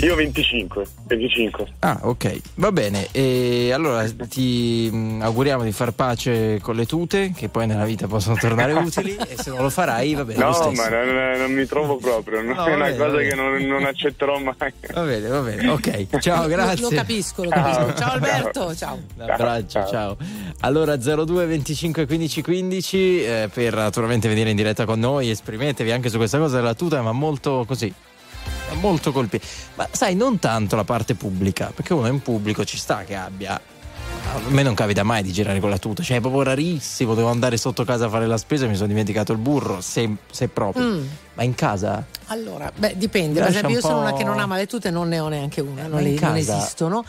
Io 0.00 0.14
25, 0.14 0.86
25. 1.06 1.66
Ah, 1.80 1.98
ok, 2.02 2.40
va 2.54 2.70
bene. 2.70 3.08
E 3.10 3.72
allora 3.72 4.08
ti 4.28 4.88
mh, 4.92 5.22
auguriamo 5.22 5.64
di 5.64 5.72
far 5.72 5.90
pace 5.90 6.60
con 6.62 6.76
le 6.76 6.86
tute, 6.86 7.32
che 7.34 7.48
poi 7.48 7.66
nella 7.66 7.84
vita 7.84 8.06
possono 8.06 8.36
tornare 8.36 8.72
utili, 8.78 9.16
e 9.16 9.36
se 9.36 9.50
non 9.50 9.62
lo 9.62 9.70
farai, 9.70 10.14
va 10.14 10.24
bene. 10.24 10.38
lo 10.38 10.50
No, 10.50 10.70
ma 10.70 10.88
non, 10.88 11.38
non 11.38 11.52
mi 11.52 11.66
trovo 11.66 11.96
proprio, 11.96 12.42
no? 12.42 12.64
È 12.64 12.74
una 12.74 12.90
vabbè, 12.90 12.96
cosa 12.96 13.16
che 13.18 13.34
non, 13.34 13.56
non 13.62 13.84
accetterò 13.84 14.38
mai. 14.38 14.54
Va 14.92 15.02
bene, 15.02 15.28
va 15.28 15.40
bene, 15.40 15.68
ok. 15.68 16.18
Ciao, 16.20 16.42
Lo- 16.42 16.48
grazie. 16.48 16.80
Lo, 16.82 16.88
capisco, 16.90 17.42
lo 17.42 17.50
capisco. 17.50 17.86
Ciao. 17.86 17.94
Ciao 17.96 18.12
Alberto, 18.12 18.74
ciao. 18.76 18.94
Un 19.16 19.30
abbraccio, 19.30 19.80
Ciao. 19.80 19.88
ciao. 19.88 20.16
Allora 20.60 20.96
02 20.96 21.44
25 21.46 22.06
15 22.06 22.42
15 22.42 23.22
eh, 23.24 23.50
per 23.52 23.74
naturalmente 23.74 24.28
venire 24.28 24.50
in 24.50 24.56
diretta 24.56 24.84
con 24.84 25.00
noi, 25.00 25.28
esprimetevi 25.30 25.90
anche 25.90 26.08
su 26.08 26.18
questa 26.18 26.38
cosa 26.38 26.56
della 26.56 26.74
tuta, 26.74 27.02
ma 27.02 27.10
molto 27.10 27.64
così. 27.66 27.92
Molto 28.80 29.12
colpito. 29.12 29.46
Ma 29.74 29.88
sai, 29.90 30.14
non 30.14 30.38
tanto 30.38 30.76
la 30.76 30.84
parte 30.84 31.14
pubblica, 31.14 31.72
perché 31.74 31.92
uno 31.92 32.06
in 32.06 32.20
pubblico 32.20 32.64
ci 32.64 32.76
sta 32.76 33.04
che 33.04 33.14
abbia. 33.14 33.60
A 34.30 34.40
me 34.48 34.62
non 34.62 34.74
capita 34.74 35.02
mai 35.04 35.22
di 35.22 35.32
girare 35.32 35.58
con 35.58 35.70
la 35.70 35.78
tuta, 35.78 36.02
cioè 36.02 36.18
è 36.18 36.20
proprio 36.20 36.42
rarissimo. 36.42 37.14
Devo 37.14 37.28
andare 37.28 37.56
sotto 37.56 37.84
casa 37.84 38.06
a 38.06 38.08
fare 38.08 38.26
la 38.26 38.36
spesa 38.36 38.66
e 38.66 38.68
mi 38.68 38.74
sono 38.74 38.88
dimenticato 38.88 39.32
il 39.32 39.38
burro, 39.38 39.80
se, 39.80 40.16
se 40.30 40.48
proprio. 40.48 40.84
Mm. 40.84 41.06
Ma 41.34 41.42
in 41.44 41.54
casa? 41.54 42.04
Allora, 42.26 42.70
beh, 42.74 42.94
dipende. 42.96 43.40
Per 43.40 43.48
esempio, 43.48 43.76
io 43.76 43.80
sono 43.80 44.00
una 44.00 44.12
che 44.12 44.24
non 44.24 44.38
ama 44.38 44.56
le 44.56 44.66
tute, 44.66 44.90
non 44.90 45.08
ne 45.08 45.18
ho 45.18 45.28
neanche 45.28 45.60
una, 45.60 45.82
Ma 45.82 45.88
non, 45.88 46.02
le- 46.02 46.18
non 46.20 46.36
esistono. 46.36 47.04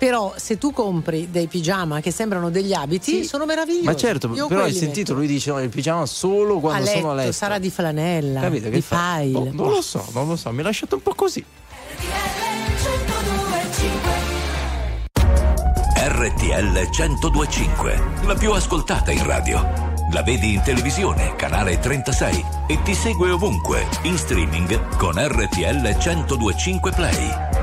Però 0.00 0.32
se 0.36 0.56
tu 0.56 0.72
compri 0.72 1.28
dei 1.30 1.46
pigiama 1.46 2.00
che 2.00 2.10
sembrano 2.10 2.48
degli 2.48 2.72
abiti, 2.72 3.20
Sì. 3.20 3.24
sono 3.24 3.44
meravigliosi. 3.44 3.84
Ma 3.84 3.94
certo, 3.94 4.30
Io 4.34 4.46
però 4.46 4.62
hai 4.62 4.72
sentito, 4.72 5.12
metto. 5.12 5.14
lui 5.14 5.26
dice 5.26 5.50
no, 5.50 5.60
il 5.60 5.68
pigiama 5.68 6.06
solo 6.06 6.56
a 6.56 6.60
quando 6.60 6.84
letto, 6.86 6.98
sono 7.00 7.10
a 7.10 7.14
letto. 7.16 7.32
sarà 7.32 7.58
di 7.58 7.68
flanella, 7.70 8.40
Capito? 8.40 8.68
di 8.70 8.76
Che 8.76 8.80
fa? 8.80 9.16
file. 9.18 9.30
Boh, 9.50 9.50
non 9.52 9.70
lo 9.72 9.82
so, 9.82 10.02
non 10.14 10.26
lo 10.26 10.36
so, 10.36 10.50
mi 10.52 10.60
ha 10.60 10.64
lasciato 10.64 10.94
un 10.94 11.02
po' 11.02 11.12
così. 11.14 11.44
RTL 15.96 16.88
1025, 16.90 18.02
la 18.24 18.34
più 18.34 18.52
ascoltata 18.52 19.10
in 19.10 19.24
radio. 19.26 19.88
La 20.12 20.22
vedi 20.22 20.54
in 20.54 20.62
televisione, 20.62 21.34
canale 21.36 21.78
36 21.78 22.44
e 22.68 22.82
ti 22.82 22.94
segue 22.94 23.30
ovunque, 23.30 23.86
in 24.04 24.16
streaming 24.16 24.96
con 24.96 25.12
RTL 25.16 25.96
1025 25.98 26.90
Play. 26.92 27.59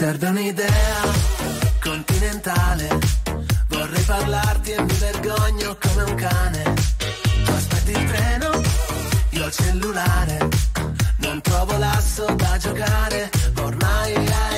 Serve 0.00 0.28
un'idea 0.28 1.02
continentale. 1.78 2.88
Vorrei 3.68 4.02
parlarti 4.04 4.70
e 4.70 4.80
mi 4.80 4.94
vergogno 4.94 5.76
come 5.78 6.02
un 6.04 6.14
cane. 6.14 6.62
Aspetti 7.44 7.90
il 7.90 8.10
treno, 8.10 8.62
io 9.28 9.44
il 9.44 9.52
cellulare. 9.52 10.48
Non 11.18 11.42
trovo 11.42 11.76
l'asso 11.76 12.24
da 12.34 12.56
giocare. 12.56 13.28
Ormai 13.58 14.14
ai, 14.14 14.49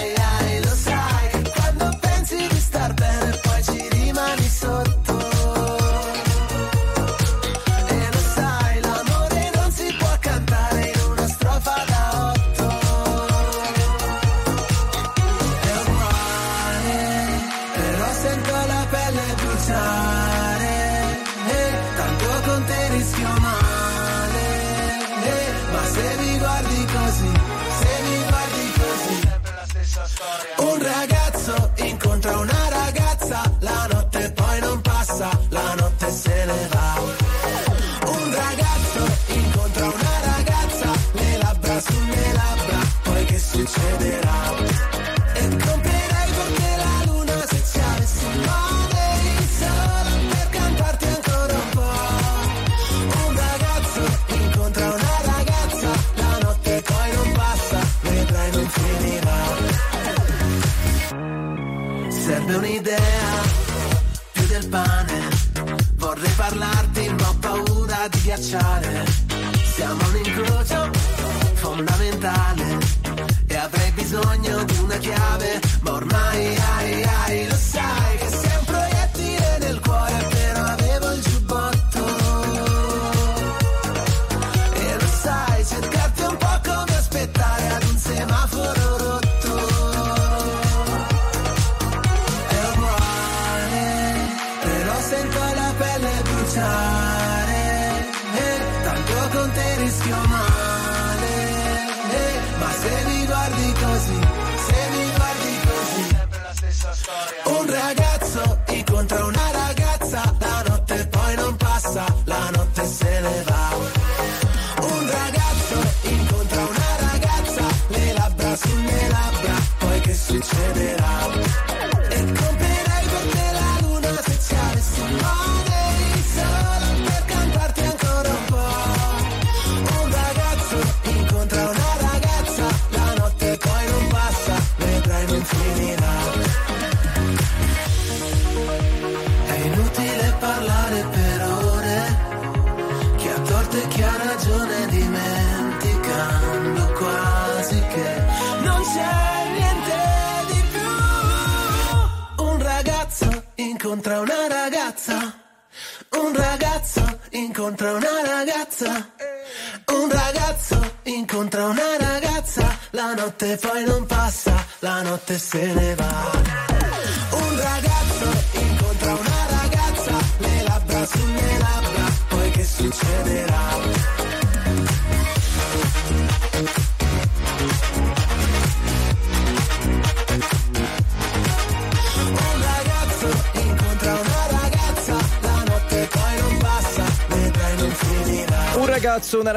rischio 22.93 23.29
male. 23.41 24.47
ma 25.73 25.85
se 25.95 26.17
mi 26.21 26.39
guardi 26.39 26.85
così, 26.85 27.33
se 27.81 27.93
mi 28.07 28.17
guardi 28.29 28.73
così. 28.81 29.19
Un 30.57 30.83
ragazzo 30.83 31.73
incontra 31.77 32.37
una 32.39 32.69
ragazza, 32.69 33.02
paura 68.43 68.83
di 68.89 69.03
ghiacciare. 69.03 69.05
Siamo 69.63 70.05
un 70.07 70.32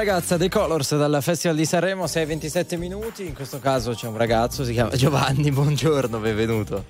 ragazza 0.06 0.38
dei 0.38 0.50
Colors 0.50 0.96
dal 0.96 1.18
Festival 1.20 1.56
di 1.58 1.66
Sanremo, 1.66 2.06
6-27 2.06 2.78
minuti. 2.78 3.26
In 3.26 3.34
questo 3.34 3.58
caso 3.60 3.94
c'è 3.94 4.06
un 4.06 4.18
ragazzo, 4.18 4.64
si 4.64 4.72
chiama 4.72 4.92
Giovanni. 4.96 5.50
Buongiorno, 5.50 6.20
benvenuto. 6.20 6.86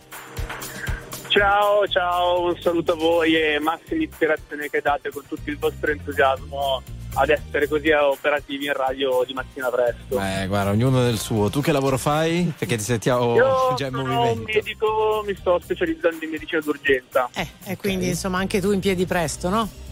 Ciao, 1.30 1.88
ciao, 1.88 2.42
un 2.48 2.60
saluto 2.60 2.92
a 2.92 2.96
voi 2.96 3.34
e 3.36 3.58
massima 3.60 4.04
ispirazione 4.04 4.70
che 4.70 4.82
date 4.82 5.12
con 5.12 5.24
tutto 5.30 5.50
il 5.50 5.58
vostro 5.58 5.92
entusiasmo 5.92 6.84
ad 7.14 7.30
essere 7.30 7.70
così 7.70 7.90
operativi 7.92 8.66
in 8.66 8.74
radio 8.74 9.24
di 9.26 9.34
mattina 9.34 9.70
presto. 9.70 10.20
Eh, 10.20 10.48
guarda, 10.48 10.72
ognuno 10.72 11.02
del 11.02 11.18
suo. 11.18 11.50
Tu 11.50 11.62
che 11.62 11.72
lavoro 11.72 11.98
fai? 11.98 12.52
Perché 12.58 12.76
ti 12.76 12.84
sentiamo 12.84 13.34
Io 13.34 13.74
già 13.78 13.86
in 13.88 13.94
sono 13.94 14.04
un 14.04 14.10
movimento. 14.10 14.52
medico, 14.54 15.24
mi 15.26 15.34
sto 15.40 15.58
specializzando 15.64 16.22
in 16.22 16.32
medicina 16.32 16.60
d'urgenza. 16.60 17.30
Eh, 17.34 17.48
e 17.64 17.78
quindi 17.78 18.10
insomma 18.10 18.40
anche 18.40 18.60
tu 18.60 18.74
in 18.74 18.82
piedi 18.82 19.06
presto, 19.06 19.48
no? 19.48 19.84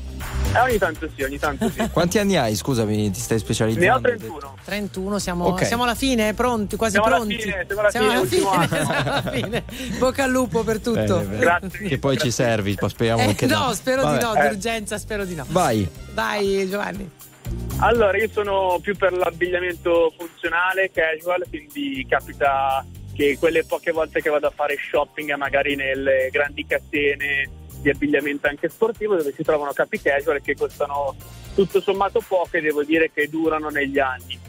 Eh, 0.56 0.60
ogni 0.60 0.78
tanto 0.78 1.10
sì, 1.16 1.24
ogni 1.24 1.40
tanto 1.40 1.70
sì. 1.70 1.88
Quanti 1.92 2.20
anni 2.20 2.38
hai? 2.38 2.56
Scusami, 2.56 3.10
ti 3.12 3.20
stai 3.20 3.38
Ne 3.38 3.42
ho 3.44 3.46
specializzando? 3.46 4.08
31. 4.08 4.56
31, 4.64 5.20
siamo, 5.20 5.46
Ok. 5.46 5.66
siamo 5.66 5.84
alla 5.84 5.96
fine, 5.96 6.34
pronti, 6.34 6.76
quasi 6.76 6.94
Siamo 6.94 7.08
alla 7.08 7.16
pronti. 7.18 7.40
fine, 7.40 7.66
siamo 7.68 7.82
alla 7.82 7.90
fine, 7.90 8.18
ultimo 8.18 8.50
anno. 8.52 8.68
siamo 8.76 8.92
alla 8.92 9.32
fine. 9.32 9.64
Bocca 9.98 10.24
al 10.26 10.32
lupo 10.32 10.64
per 10.64 10.80
tutto. 10.80 11.18
Bene, 11.18 11.24
bene. 11.26 11.38
Grazie. 11.40 11.88
Che 11.88 11.98
poi 11.98 12.18
ci 12.18 12.30
servi, 12.32 12.76
poi 12.76 12.90
speriamo 12.90 13.30
Eh, 13.30 13.36
che 13.36 13.46
no, 13.48 13.74
spero 13.74 14.04
Vabbè. 14.04 14.18
di 14.18 14.24
no, 14.24 14.34
d'urgenza 14.34 14.98
spero 14.98 15.26
di 15.26 15.36
no. 15.36 15.46
Vai. 15.50 15.88
Vai 16.14 16.68
Giovanni. 16.70 17.10
Allora, 17.80 18.18
io 18.18 18.30
sono 18.32 18.80
più 18.82 18.96
per 18.96 19.12
l'abbigliamento 19.14 20.14
funzionale, 20.18 20.92
casual, 20.92 21.44
quindi 21.50 22.06
capita 22.08 22.86
che 23.14 23.38
quelle 23.40 23.64
poche 23.64 23.92
volte 23.92 24.22
che 24.22 24.30
vado 24.30 24.48
a 24.48 24.52
fare 24.56 24.76
shopping, 24.90 25.34
magari 25.36 25.76
nelle 25.76 26.30
grandi 26.32 26.66
catene 26.66 27.50
di 27.84 27.90
abbigliamento 27.90 28.48
anche 28.48 28.70
sportivo, 28.70 29.16
dove 29.16 29.34
si 29.34 29.44
trovano 29.44 29.74
capi 29.74 30.02
casual 30.02 30.42
che 30.42 30.56
costano 30.56 31.16
tutto 31.54 31.82
sommato 31.82 32.24
poco 32.26 32.58
e 32.58 32.62
devo 32.62 32.84
dire 32.84 33.12
che 33.14 33.30
durano 33.30 33.70
negli 33.70 34.00
anni. 34.00 34.40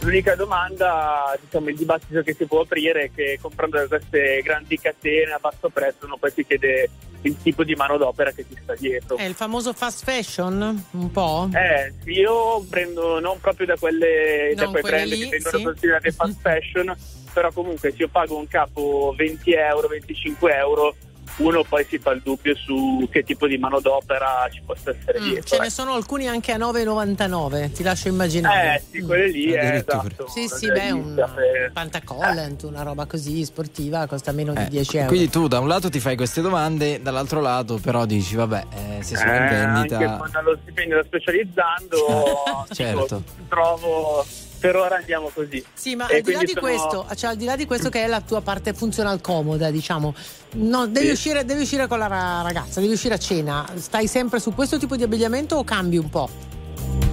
L'unica 0.00 0.34
domanda, 0.34 1.38
diciamo, 1.40 1.68
il 1.68 1.76
dibattito 1.76 2.22
che 2.22 2.34
si 2.34 2.46
può 2.46 2.60
aprire 2.62 3.04
è 3.04 3.10
che 3.14 3.38
comprando 3.40 3.78
da 3.78 3.86
queste 3.86 4.40
grandi 4.42 4.78
catene 4.78 5.32
a 5.32 5.38
basso 5.38 5.68
prezzo 5.68 6.06
uno 6.06 6.16
poi 6.16 6.30
si 6.30 6.44
chiede 6.44 6.88
il 7.22 7.36
tipo 7.42 7.64
di 7.64 7.74
manodopera 7.74 8.32
che 8.32 8.46
ci 8.48 8.56
sta 8.62 8.74
dietro. 8.74 9.16
È 9.16 9.24
il 9.24 9.34
famoso 9.34 9.74
fast 9.74 10.02
fashion, 10.04 10.84
un 10.92 11.10
po'? 11.10 11.50
Eh, 11.52 11.92
sì, 12.02 12.12
io 12.12 12.64
prendo 12.68 13.20
non 13.20 13.38
proprio 13.40 13.66
da 13.66 13.76
quelle 13.76 14.52
da 14.54 14.62
Non 14.64 14.72
quei 14.72 14.82
quelle 14.82 14.96
brand 14.96 15.12
lì, 15.12 15.28
che 15.28 15.28
vengono 15.28 15.58
sì. 15.58 15.64
considerate 15.64 16.12
fast 16.12 16.40
fashion, 16.40 16.96
però 17.34 17.52
comunque 17.52 17.90
se 17.90 17.96
io 17.98 18.08
pago 18.08 18.38
un 18.38 18.48
capo 18.48 19.12
20 19.14 19.52
euro, 19.52 19.86
25 19.86 20.54
euro, 20.56 20.94
uno 21.38 21.64
poi 21.64 21.84
si 21.88 21.98
fa 21.98 22.12
il 22.12 22.20
dubbio 22.22 22.54
su 22.54 23.08
che 23.10 23.22
tipo 23.22 23.46
di 23.46 23.56
manodopera 23.58 24.46
ci 24.52 24.60
possa 24.64 24.90
essere 24.90 25.20
Mm, 25.20 25.24
dietro. 25.28 25.42
ce 25.46 25.58
ne 25.58 25.66
eh. 25.66 25.70
sono 25.70 25.94
alcuni 25.94 26.28
anche 26.28 26.52
a 26.52 26.58
9,99, 26.58 27.72
ti 27.72 27.82
lascio 27.82 28.08
immaginare. 28.08 28.76
Eh 28.76 28.82
sì, 28.90 29.00
quelle 29.02 29.28
lì, 29.28 29.52
eh, 29.52 29.58
Addirittura. 29.58 29.98
esatto. 30.06 30.28
Sì, 30.28 30.48
sì, 30.48 30.70
beh, 30.70 30.90
un 30.90 31.18
eh, 31.18 31.70
pantacollent, 31.72 32.62
una 32.64 32.82
roba 32.82 33.06
così 33.06 33.44
sportiva, 33.44 34.06
costa 34.06 34.32
meno 34.32 34.52
di 34.52 34.60
Eh, 34.62 34.68
10 34.68 34.96
euro. 34.98 35.08
Quindi 35.08 35.28
tu 35.30 35.48
da 35.48 35.58
un 35.60 35.68
lato 35.68 35.88
ti 35.88 36.00
fai 36.00 36.16
queste 36.16 36.40
domande, 36.40 37.00
dall'altro 37.02 37.40
lato 37.40 37.78
però 37.78 38.04
dici 38.04 38.34
vabbè, 38.36 38.64
eh, 38.98 39.02
se 39.02 39.16
sono 39.16 39.34
in 39.34 39.42
eh, 39.42 39.48
vendita... 39.66 39.98
anche 39.98 40.32
con 40.32 40.42
lo 40.44 40.58
stipendio 40.62 40.96
da 40.96 41.04
specializzando, 41.04 41.96
Certo. 42.72 43.16
dico, 43.16 43.22
trovo 43.48 44.24
per 44.60 44.76
ora 44.76 44.96
andiamo 44.96 45.30
così. 45.32 45.64
Sì, 45.72 45.96
ma 45.96 46.06
E 46.08 46.16
al 46.16 46.20
di, 46.22 46.32
là 46.32 46.36
quindi 46.38 46.52
di 46.54 46.60
sono- 46.60 46.66
questo, 47.00 47.14
cioè 47.16 47.30
al 47.30 47.36
di 47.36 47.44
là 47.46 47.56
di 47.56 47.64
questo 47.66 47.88
che 47.88 48.04
è 48.04 48.06
la 48.06 48.20
tua 48.20 48.42
parte 48.42 48.74
funzional 48.74 49.20
comoda, 49.20 49.70
diciamo, 49.70 50.14
no, 50.56 50.86
devi, 50.86 51.06
Sì. 51.06 51.12
uscire, 51.12 51.44
devi 51.44 51.62
uscire 51.62 51.86
con 51.86 51.98
la 51.98 52.06
ra- 52.06 52.42
ragazza, 52.42 52.80
devi 52.80 52.92
uscire 52.92 53.14
a 53.14 53.18
cena, 53.18 53.66
stai 53.76 54.06
sempre 54.06 54.38
su 54.38 54.54
questo 54.54 54.78
tipo 54.78 54.96
di 54.96 55.02
abbigliamento 55.02 55.56
o 55.56 55.64
cambi 55.64 55.96
un 55.96 56.10
po'? 56.10 56.28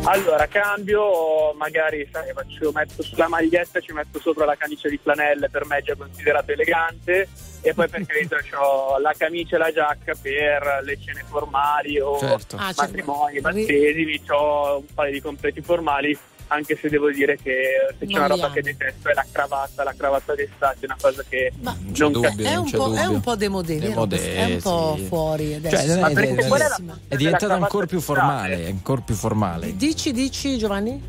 Allora, 0.03 0.47
cambio, 0.47 1.53
magari 1.55 2.07
sai, 2.11 2.31
faccio, 2.33 2.71
metto 2.71 3.01
sulla 3.03 3.27
maglietta, 3.27 3.79
ci 3.81 3.91
metto 3.91 4.19
sopra 4.19 4.45
la 4.45 4.55
camicia 4.55 4.87
di 4.87 4.97
flanelle, 5.01 5.49
per 5.49 5.65
me 5.65 5.77
è 5.77 5.81
già 5.81 5.95
considerato 5.95 6.51
elegante, 6.51 7.27
e 7.61 7.73
poi 7.73 7.89
per 7.89 8.05
carità 8.05 8.37
ho 8.57 8.99
la 8.99 9.13
camicia 9.17 9.55
e 9.55 9.59
la 9.59 9.71
giacca 9.73 10.13
per 10.21 10.81
le 10.83 10.97
cene 11.03 11.25
formali 11.27 11.99
o 11.99 12.17
Certo. 12.19 12.55
Ah, 12.57 12.71
cioè, 12.71 12.85
matrimoni, 12.85 13.33
ri- 13.33 13.41
battesimi, 13.41 14.21
ho 14.29 14.77
un 14.77 14.85
paio 14.93 15.11
di 15.11 15.21
completi 15.21 15.61
formali, 15.61 16.17
anche 16.47 16.77
se 16.79 16.89
devo 16.89 17.09
dire 17.11 17.37
che 17.41 17.93
se 17.99 18.05
c'è 18.05 18.11
Non 18.13 18.23
una 18.23 18.27
roba 18.27 18.51
che 18.51 18.61
detesto 18.61 19.09
è 19.09 19.13
la 19.13 19.25
cravatta, 19.31 19.83
la 19.83 19.93
cravatta 19.97 20.33
d'estate 20.35 20.77
è 20.81 20.85
una 20.85 20.97
cosa 20.99 21.23
che 21.27 21.51
Ma 21.61 21.75
Non 21.79 22.11
dubbio, 22.11 22.21
capisco. 22.29 22.47
è, 22.49 22.53
non 22.53 22.63
un 22.65 22.71
po', 22.71 22.93
è 22.95 23.05
un 23.05 23.19
po' 23.21 23.35
demodé, 23.35 23.79
è 23.79 24.43
un 24.45 24.59
po' 24.61 24.95
sì. 24.97 25.05
fuori 25.05 25.53
adesso. 25.55 25.75
Cioè, 25.75 25.85
non 25.87 25.99
Ma 25.99 26.07
è- 26.09 26.13
perché 26.13 26.35
è- 26.35 26.47
qual 26.47 26.61
è 26.61 26.67
la 26.67 26.79
è 27.07 27.15
diventata 27.15 27.53
ancora 27.53 27.85
più 27.85 27.99
formale, 27.99 28.67
ancora 28.67 29.01
più 29.01 29.15
formale. 29.15 29.75
Dici, 29.75 30.11
dici 30.11 30.57
Giovanni? 30.57 31.01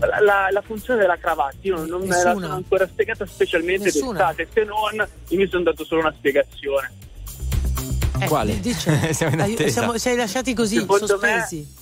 la, 0.00 0.18
la- 0.20 0.48
la 0.50 0.62
funzione 0.62 1.00
della 1.00 1.18
cravatta 1.18 1.56
io 1.60 1.76
non, 1.76 1.86
non 1.86 2.00
me 2.00 2.06
la 2.08 2.14
Nessuna. 2.16 2.32
sono 2.46 2.54
ancora 2.54 2.86
spiegata 2.86 3.26
specialmente 3.26 3.84
Nessuna. 3.84 4.32
d'estate 4.32 4.48
se 4.52 4.64
non 4.64 5.06
io 5.28 5.36
mi 5.38 5.46
sono 5.46 5.62
dato 5.64 5.84
solo 5.84 6.00
una 6.00 6.14
spiegazione 6.16 6.90
Eh, 8.18 8.26
Quale? 8.26 8.60
dici- 8.60 8.90
Siamo 9.12 9.34
in 9.34 9.40
attesa. 9.42 9.68
siamo- 9.80 9.98
sei 9.98 10.16
lasciati 10.16 10.54
così, 10.54 10.76
Secondo 10.78 11.18
me- 11.20 11.40
sospesi. 11.40 11.74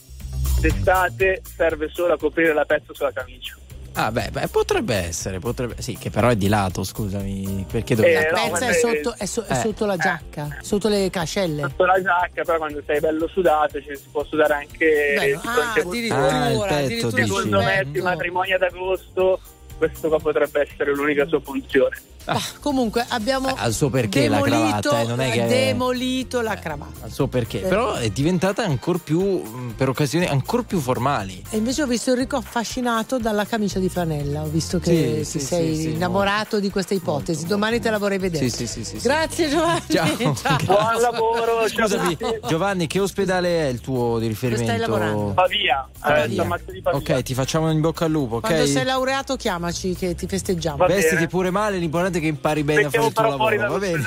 D'estate 0.61 1.43
serve 1.57 1.89
solo 1.93 2.15
a 2.15 2.19
coprire 2.19 2.53
la 2.53 2.65
pezza 2.65 2.93
sulla 2.93 3.13
camicia 3.13 3.57
Ah, 3.95 4.13
beh, 4.13 4.29
beh, 4.31 4.47
potrebbe 4.47 4.95
essere, 4.95 5.41
potrebbe. 5.41 5.83
Sì, 5.83 5.97
che 5.99 6.09
però 6.09 6.29
è 6.29 6.37
di 6.37 6.47
lato, 6.47 6.85
scusami. 6.85 7.67
Perché 7.69 7.95
Eh, 7.95 7.97
dovrebbe. 7.97 8.31
La 8.31 8.43
no, 8.45 8.51
pezza 8.53 8.65
ma 8.67 8.71
è 8.71 8.75
sotto, 8.75 9.15
è 9.19 9.25
so- 9.27 9.43
è 9.45 9.53
eh. 9.53 9.55
sotto 9.57 9.87
la 9.87 9.97
giacca, 9.97 10.59
sotto 10.61 10.89
le 10.89 11.11
cascelle. 11.11 11.63
sotto 11.63 11.85
la 11.85 12.01
giacca 12.01 12.45
però 12.45 12.59
quando 12.59 12.81
sei 12.87 13.01
bello 13.01 13.27
sudato 13.27 13.81
ci 13.81 13.97
si 13.97 14.05
può 14.13 14.23
sudare 14.25 14.55
anche 14.55 15.15
Bello. 15.17 15.41
Ah, 15.43 15.73
addirittura, 15.81 16.29
Ah, 16.43 16.49
il 16.51 16.59
petto, 16.61 16.75
addirittura 16.75 17.25
secondo 17.25 17.57
me 17.59 17.63
stupendo. 17.65 17.91
sui 17.93 18.03
matrimoni 18.03 18.53
ad 18.53 18.63
agosto 18.63 19.41
questo 19.79 20.09
qua 20.09 20.19
potrebbe 20.21 20.61
essere 20.61 20.95
l'unica 20.95 21.27
sua 21.27 21.41
funzione 21.41 21.97
Bah, 22.33 22.43
comunque 22.61 23.05
abbiamo 23.09 23.49
Eh, 23.49 23.55
al 23.57 23.73
suo 23.73 23.89
perché 23.91 24.29
la 24.29 24.41
demolito, 24.41 24.89
cravatta, 24.91 25.01
eh, 25.01 25.07
non 25.07 25.21
è 25.21 25.31
che- 25.31 25.47
demolito 25.47 26.41
la 26.41 26.55
cravatta. 26.57 27.05
Al 27.07 27.13
suo 27.13 27.27
perché. 27.27 27.63
Eh. 27.65 27.69
Però 27.69 27.95
è 27.95 28.09
diventata 28.11 28.65
ancora 28.65 28.99
più, 29.03 29.21
mh, 29.21 29.73
per 29.77 29.89
occasioni, 29.89 30.27
ancora 30.27 30.63
più 30.63 30.79
formali. 30.79 31.43
E 31.51 31.57
invece 31.57 31.83
ho 31.83 31.87
visto 31.87 32.11
Enrico 32.11 32.37
affascinato 32.37 33.19
dalla 33.19 33.45
camicia 33.45 33.79
di 33.79 33.89
flanella. 33.89 34.43
Ho 34.43 34.49
visto 34.49 34.79
che 34.79 35.23
Sì, 35.25 35.39
ti 35.39 35.39
sì, 35.39 35.47
sei 35.47 35.75
sì, 35.77 35.91
innamorato 35.93 36.61
di 36.61 36.71
questa 36.71 36.95
ipotesi. 36.95 37.41
molto, 37.41 37.55
Domani 37.55 37.81
te 37.81 37.91
la 37.91 37.99
vorrei 37.99 38.19
vedere. 38.19 38.49
Sì, 38.49 38.55
sì, 38.57 38.67
sì, 38.67 38.85
sì, 38.85 38.99
sì. 39.01 39.07
Grazie 39.07 39.49
Giovanni. 39.49 39.83
Ciao. 39.89 40.57
buon 40.65 41.01
lavoro 41.01 41.69
ciao 41.69 41.87
Scusami, 41.89 42.17
tutti. 42.17 42.39
Giovanni, 42.47 42.87
che 42.87 43.01
ospedale 43.01 43.67
è 43.67 43.69
il 43.69 43.81
tuo 43.81 44.19
di 44.19 44.27
riferimento? 44.27 44.67
stai 44.67 44.79
lavorando? 44.79 45.33
Pavia, 45.33 45.89
Ah, 46.01 46.19
eh, 46.19 46.29
Pavia. 46.35 46.61
Ok, 46.93 47.23
ti 47.23 47.35
facciamo 47.35 47.71
in 47.71 47.81
bocca 47.81 48.05
al 48.05 48.11
lupo, 48.11 48.37
ok? 48.37 48.47
Quando 48.47 48.67
sei 48.67 48.85
laureato 48.85 49.37
chiamaci 49.37 49.95
che 49.95 50.15
ti 50.15 50.27
festeggiamo. 50.27 50.77
Va 50.77 50.87
Vestiti 50.87 51.15
bene. 51.15 51.27
pure 51.29 51.51
male, 51.51 51.79
l'importante 51.79 52.18
che 52.21 52.27
impari 52.27 52.63
bene 52.65 52.85
a 52.85 52.91
fare 52.91 53.03
mettiamo 53.05 53.07
il 53.09 53.37
tuo 53.37 53.47
lavoro, 53.47 53.73
va 53.73 53.79
bene? 53.79 54.05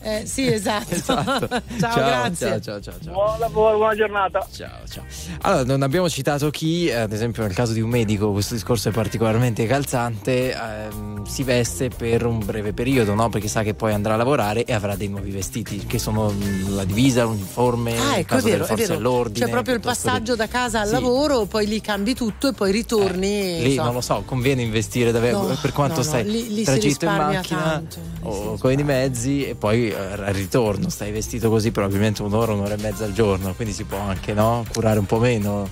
Eh, 0.02 0.26
sì, 0.26 0.46
esatto. 0.52 0.94
Esatto. 0.94 1.48
ciao, 1.78 1.94
grazie. 1.96 2.46
Ciao, 2.48 2.60
ciao, 2.60 2.80
ciao, 2.80 2.94
ciao. 3.02 3.12
buon 3.12 3.38
lavoro 3.38 3.76
buona 3.76 3.94
giornata 3.94 4.46
Ciao, 4.52 4.68
ciao. 4.88 5.04
Allora, 5.42 5.64
non 5.64 5.82
abbiamo 5.82 6.08
citato 6.08 6.50
chi, 6.50 6.86
eh, 6.86 6.94
ad 6.94 7.12
esempio 7.12 7.42
nel 7.42 7.54
caso 7.54 7.72
di 7.72 7.80
un 7.80 7.88
medico, 7.90 8.30
questo 8.32 8.54
discorso 8.54 8.88
è 8.88 8.92
particolarmente 8.92 9.66
calzante, 9.66 10.52
ehm, 10.54 11.24
si 11.24 11.42
veste 11.42 11.88
per 11.88 12.24
un 12.26 12.38
breve 12.44 12.72
periodo, 12.72 13.14
no? 13.14 13.28
Perché 13.28 13.48
sa 13.48 13.62
che 13.62 13.74
poi 13.74 13.92
andrà 13.92 14.14
a 14.14 14.16
lavorare 14.16 14.64
e 14.64 14.72
avrà 14.72 14.94
dei 14.96 15.08
nuovi 15.08 15.30
vestiti, 15.30 15.84
che 15.86 15.98
sono 15.98 16.30
mm, 16.30 16.74
la 16.74 16.84
divisa, 16.84 17.24
l'uniforme, 17.24 17.96
Ah, 17.98 18.10
ecco, 18.16 18.20
è 18.20 18.24
caso 18.24 18.44
vero, 18.44 18.56
delle 18.56 18.64
è 18.64 18.66
forze 18.68 18.82
vero. 18.86 18.94
dell'ordine. 18.96 19.44
C'è 19.46 19.50
proprio 19.50 19.74
il 19.74 19.80
passaggio 19.80 20.32
che- 20.32 20.38
da 20.38 20.48
casa 20.48 20.80
al 20.80 20.86
Sì. 20.88 20.92
lavoro, 20.92 21.44
poi 21.46 21.66
lì 21.66 21.80
cambi 21.80 22.14
tutto 22.14 22.48
e 22.48 22.52
poi 22.52 22.72
ritorni. 22.72 23.58
Eh, 23.58 23.62
lì 23.62 23.74
so. 23.74 23.82
non 23.84 23.94
lo 23.94 24.00
so, 24.00 24.22
conviene 24.24 24.62
investire 24.62 25.12
davvero 25.12 25.42
No, 25.46 25.58
per 25.60 25.72
quanto 25.72 25.96
no, 25.96 26.02
no, 26.02 26.04
stai 26.04 26.24
lì- 26.24 26.48
lì 26.48 26.56
si 26.58 26.64
tragitto 26.64 27.04
in 27.04 27.10
risparmia 27.10 27.40
macchina 27.54 27.72
tanto. 27.72 27.94
Si 27.94 28.00
o 28.22 28.58
con 28.58 28.78
i 28.78 28.82
mezzi 28.82 29.46
e 29.46 29.54
poi 29.54 29.90
eh, 29.90 29.94
al 29.94 30.34
ritorno 30.34 30.88
stai 30.88 31.12
vestito 31.12 31.48
così 31.48 31.70
probabilmente 31.70 32.22
un'ora, 32.22 32.52
un'ora 32.52 32.74
e 32.74 32.78
mezza 32.80 33.04
al 33.04 33.12
giorno, 33.12 33.54
quindi 33.54 33.74
si 33.74 33.84
può 33.84 33.98
anche 33.98 34.32
no, 34.32 34.64
curare 34.72 34.98
un 34.98 35.06
po' 35.06 35.18
meno. 35.18 35.68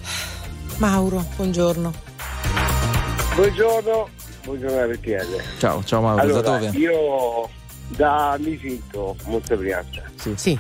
Mauro, 0.77 1.25
buongiorno. 1.37 1.93
Buongiorno, 3.35 4.09
buongiorno 4.45 4.93
RTL. 4.93 5.43
Ciao, 5.59 5.83
ciao 5.85 6.01
Mauro, 6.03 6.17
da 6.17 6.23
Allora, 6.23 6.59
dove? 6.59 6.79
io 6.79 7.49
da 7.89 8.37
Misinto, 8.39 9.17
Montebrianza. 9.25 10.03
Sì. 10.17 10.33
Sì. 10.37 10.59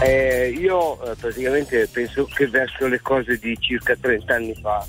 Eh, 0.00 0.48
io 0.58 1.02
eh, 1.02 1.14
praticamente 1.14 1.88
penso 1.90 2.28
che 2.32 2.48
verso 2.48 2.86
le 2.86 3.00
cose 3.00 3.38
di 3.38 3.56
circa 3.60 3.96
30 3.98 4.34
anni 4.34 4.54
fa, 4.60 4.84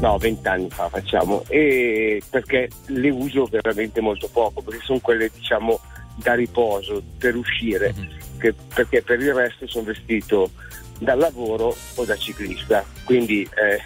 no 0.00 0.18
20 0.18 0.46
anni 0.48 0.68
fa 0.70 0.88
facciamo, 0.88 1.44
e 1.48 2.22
perché 2.28 2.68
le 2.86 3.10
uso 3.10 3.46
veramente 3.46 4.00
molto 4.00 4.28
poco, 4.32 4.62
perché 4.62 4.84
sono 4.84 4.98
quelle 5.00 5.30
diciamo 5.32 5.80
da 6.16 6.34
riposo, 6.34 7.02
per 7.18 7.36
uscire, 7.36 7.94
che- 8.38 8.54
perché 8.74 9.02
per 9.02 9.20
il 9.20 9.34
resto 9.34 9.66
sono 9.66 9.84
vestito 9.84 10.50
da 10.98 11.14
lavoro 11.14 11.74
o 11.94 12.04
da 12.04 12.16
ciclista. 12.16 12.84
Quindi 13.04 13.42
eh, 13.42 13.82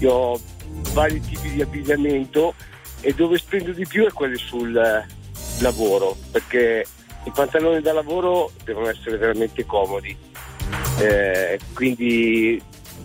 io 0.00 0.12
ho 0.12 0.40
vari 0.92 1.20
tipi 1.20 1.50
di 1.50 1.62
abbigliamento 1.62 2.54
e 3.00 3.12
dove 3.14 3.38
spendo 3.38 3.72
di 3.72 3.86
più 3.86 4.06
è 4.06 4.12
quelli 4.12 4.36
sul 4.36 4.76
eh, 4.76 5.06
lavoro, 5.60 6.16
perché 6.32 6.84
i 7.24 7.30
pantaloni 7.30 7.80
da 7.80 7.92
lavoro 7.92 8.50
devono 8.64 8.88
essere 8.88 9.16
veramente 9.16 9.64
comodi. 9.64 10.16
Eh, 11.00 11.58
quindi 11.74 12.60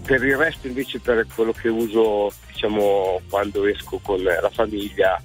per 0.05 0.23
il 0.23 0.35
resto 0.35 0.67
invece 0.67 0.99
per 0.99 1.25
quello 1.33 1.51
che 1.53 1.69
uso 1.69 2.31
diciamo 2.63 3.19
quando 3.29 3.65
esco 3.65 3.99
con 4.01 4.23
la 4.23 4.49
famiglia 4.49 5.21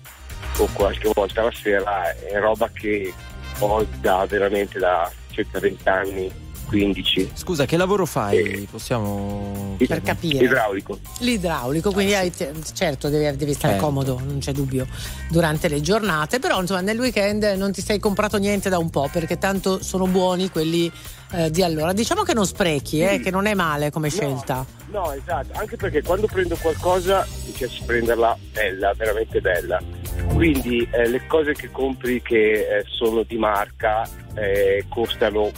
o 0.59 0.69
qualche 0.73 1.11
volta 1.15 1.43
la 1.45 1.53
sera 1.53 2.17
è 2.17 2.39
roba 2.39 2.69
che 2.73 3.13
ho 3.61 3.87
da 4.01 4.27
veramente 4.27 4.79
da 4.79 5.11
circa 5.31 5.61
20 5.61 5.89
anni, 5.89 6.33
15. 6.69 7.31
Scusa, 7.35 7.65
che 7.65 7.77
lavoro 7.77 8.05
fai? 8.07 8.69
Possiamo. 8.71 9.75
Per 9.79 10.03
capire. 10.03 10.45
Idraulico. 10.45 10.99
L'idraulico, 11.21 11.91
quindi 11.93 12.15
hai- 12.15 12.33
certo 12.75 13.09
devi, 13.09 13.37
devi 13.37 13.53
stare 13.55 13.77
Eh. 13.77 13.79
comodo, 13.79 14.21
non 14.25 14.39
c'è 14.39 14.53
dubbio, 14.53 14.87
durante 15.31 15.69
le 15.69 15.81
giornate, 15.81 16.39
però 16.39 16.61
insomma 16.61 16.81
nel 16.83 16.99
weekend 16.99 17.43
non 17.57 17.73
ti 17.73 17.81
sei 17.81 17.99
comprato 17.99 18.37
niente 18.39 18.69
da 18.69 18.79
un 18.79 18.91
po' 18.91 19.09
perché 19.13 19.39
tanto 19.39 19.83
sono 19.83 20.07
buoni 20.07 20.51
quelli 20.51 20.91
eh, 21.33 21.51
di 21.51 21.63
allora. 21.63 21.93
Diciamo 21.93 22.23
che 22.23 22.35
non 22.35 22.47
sprechi, 22.47 23.01
eh, 23.01 23.17
Sì. 23.17 23.21
che 23.21 23.31
non 23.31 23.47
è 23.47 23.55
male 23.55 23.91
come 23.91 24.09
scelta. 24.11 24.65
No, 24.91 25.13
esatto, 25.13 25.59
anche 25.59 25.77
perché 25.77 26.03
quando 26.03 26.27
prendo 26.27 26.57
qualcosa 26.57 27.27
mi 27.45 27.53
piace 27.53 27.83
prenderla 27.85 28.37
bella, 28.53 28.93
veramente 28.97 29.41
bella. 29.41 29.79
Quindi 30.33 30.87
eh, 30.93 31.09
le 31.09 31.27
cose 31.27 31.53
che 31.53 31.71
compri 31.71 32.21
che 32.23 32.53
eh, 32.79 32.85
sono 32.87 33.23
di 33.23 33.37
marca 33.37 34.09
eh, 34.35 34.85
costano, 34.89 35.51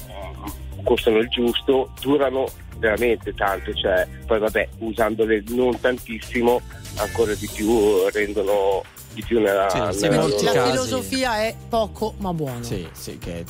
costano 0.82 1.18
il 1.18 1.28
giusto, 1.28 1.92
durano 2.00 2.46
veramente 2.78 3.34
tanto, 3.34 3.72
cioè 3.74 4.06
poi 4.26 4.38
vabbè 4.38 4.68
usandole 4.78 5.42
non 5.48 5.78
tantissimo 5.78 6.60
ancora 6.96 7.34
di 7.34 7.48
più 7.52 7.68
eh, 7.68 8.10
rendono 8.12 8.82
di 9.12 9.22
più 9.22 9.40
nella, 9.40 9.68
Sì, 9.90 9.98
sì, 9.98 10.08
nella 10.08 10.22
La 10.26 10.52
casi. 10.52 10.70
filosofia 10.70 11.36
è 11.42 11.54
poco 11.68 12.14
ma 12.18 12.32
buono. 12.32 12.62
Sì, 12.62 12.86
sì, 12.92 13.18
che 13.18 13.44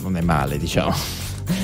non 0.00 0.16
è 0.16 0.20
male, 0.22 0.56
diciamo. 0.56 0.94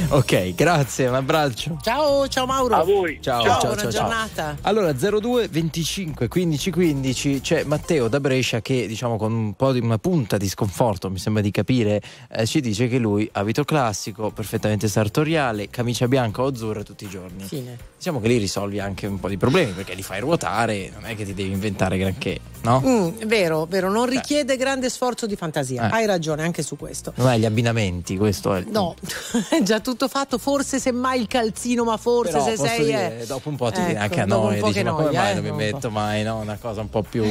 Ok, 0.09 0.55
grazie, 0.55 1.09
un 1.09 1.14
abbraccio. 1.14 1.79
Ciao, 1.83 2.27
ciao 2.29 2.46
Mauro. 2.46 2.75
A 2.77 2.85
voi. 2.85 3.18
Ciao, 3.20 3.42
Ciao, 3.42 3.53
ciao, 3.53 3.61
buona 3.61 3.83
ciao, 3.83 3.90
ciao. 3.90 4.01
giornata. 4.03 4.57
Allora 4.62 4.92
02 4.92 5.49
25 5.49 6.29
15 6.29 6.70
15 6.70 7.40
c'è 7.40 7.64
Matteo 7.64 8.09
da 8.09 8.20
Brescia 8.20 8.61
che 8.61 8.87
diciamo 8.87 9.16
con 9.16 9.33
un 9.33 9.55
po' 9.55 9.72
di 9.72 9.81
una 9.81 9.99
punta 9.99 10.37
di 10.37 10.49
sconforto 10.49 11.11
mi 11.11 11.18
sembra 11.18 11.42
di 11.42 11.51
capire 11.51 12.01
eh, 12.31 12.46
ci 12.46 12.61
dice 12.61 12.88
che 12.88 12.99
lui 12.99 13.29
abito 13.33 13.64
classico 13.64 14.31
perfettamente 14.31 14.88
sartoriale 14.88 15.68
camicia 15.70 16.09
bianca 16.09 16.42
o 16.42 16.46
azzurra 16.46 16.83
tutti 16.83 17.05
i 17.05 17.09
giorni 17.09 17.44
Fine. 17.44 17.77
diciamo 17.96 18.20
che 18.20 18.29
lì 18.29 18.38
risolvi 18.38 18.81
anche 18.81 19.07
un 19.07 19.18
po' 19.20 19.29
di 19.29 19.37
problemi 19.37 19.72
perché 19.72 19.94
li 19.94 20.03
fai 20.03 20.20
ruotare 20.20 20.90
non 20.92 21.05
è 21.09 21.14
che 21.14 21.25
ti 21.25 21.35
devi 21.35 21.51
inventare 21.53 21.99
granché 21.99 22.40
no? 22.62 22.83
Mm, 22.85 23.09
vero, 23.27 23.66
vero, 23.66 23.90
non 23.90 24.07
richiede 24.07 24.57
grande 24.57 24.90
sforzo 24.90 25.27
di 25.27 25.37
fantasia. 25.37 25.88
Eh. 25.88 25.92
Hai 25.92 26.07
ragione 26.07 26.42
anche 26.42 26.62
su 26.62 26.77
questo. 26.77 27.12
non 27.16 27.29
hai 27.29 27.38
gli 27.38 27.44
abbinamenti 27.44 28.16
questo 28.16 28.55
è 28.55 28.59
il 28.59 28.66
No, 28.68 28.94
è 29.51 29.62
già 29.77 29.81
tutto 29.81 30.09
fatto, 30.09 30.39
forse 30.39 30.79
semmai 30.79 31.21
il 31.21 31.27
calzino, 31.27 31.85
ma 31.85 31.97
forse 31.97 32.33
Però 32.33 32.45
se 32.45 32.57
sei... 32.57 32.85
dire, 32.85 33.21
eh, 33.21 33.27
dopo 33.27 33.49
un 33.49 33.57
po' 33.57 33.71
ti 33.71 33.81
ecco, 33.81 33.85
viene 33.87 34.01
anche 34.01 34.21
a 34.21 34.27
noi 34.27 34.62
dici 34.62 34.83
ma 34.83 34.91
come 34.93 35.05
noia, 35.05 35.21
mai 35.21 35.31
eh, 35.31 35.35
non 35.35 35.45
mi 35.45 35.53
metto 35.53 35.91
mai 35.91 36.23
no? 36.23 36.39
una 36.39 36.59
cosa 36.61 36.81
un 36.81 36.91
po' 36.91 37.03
più 37.03 37.25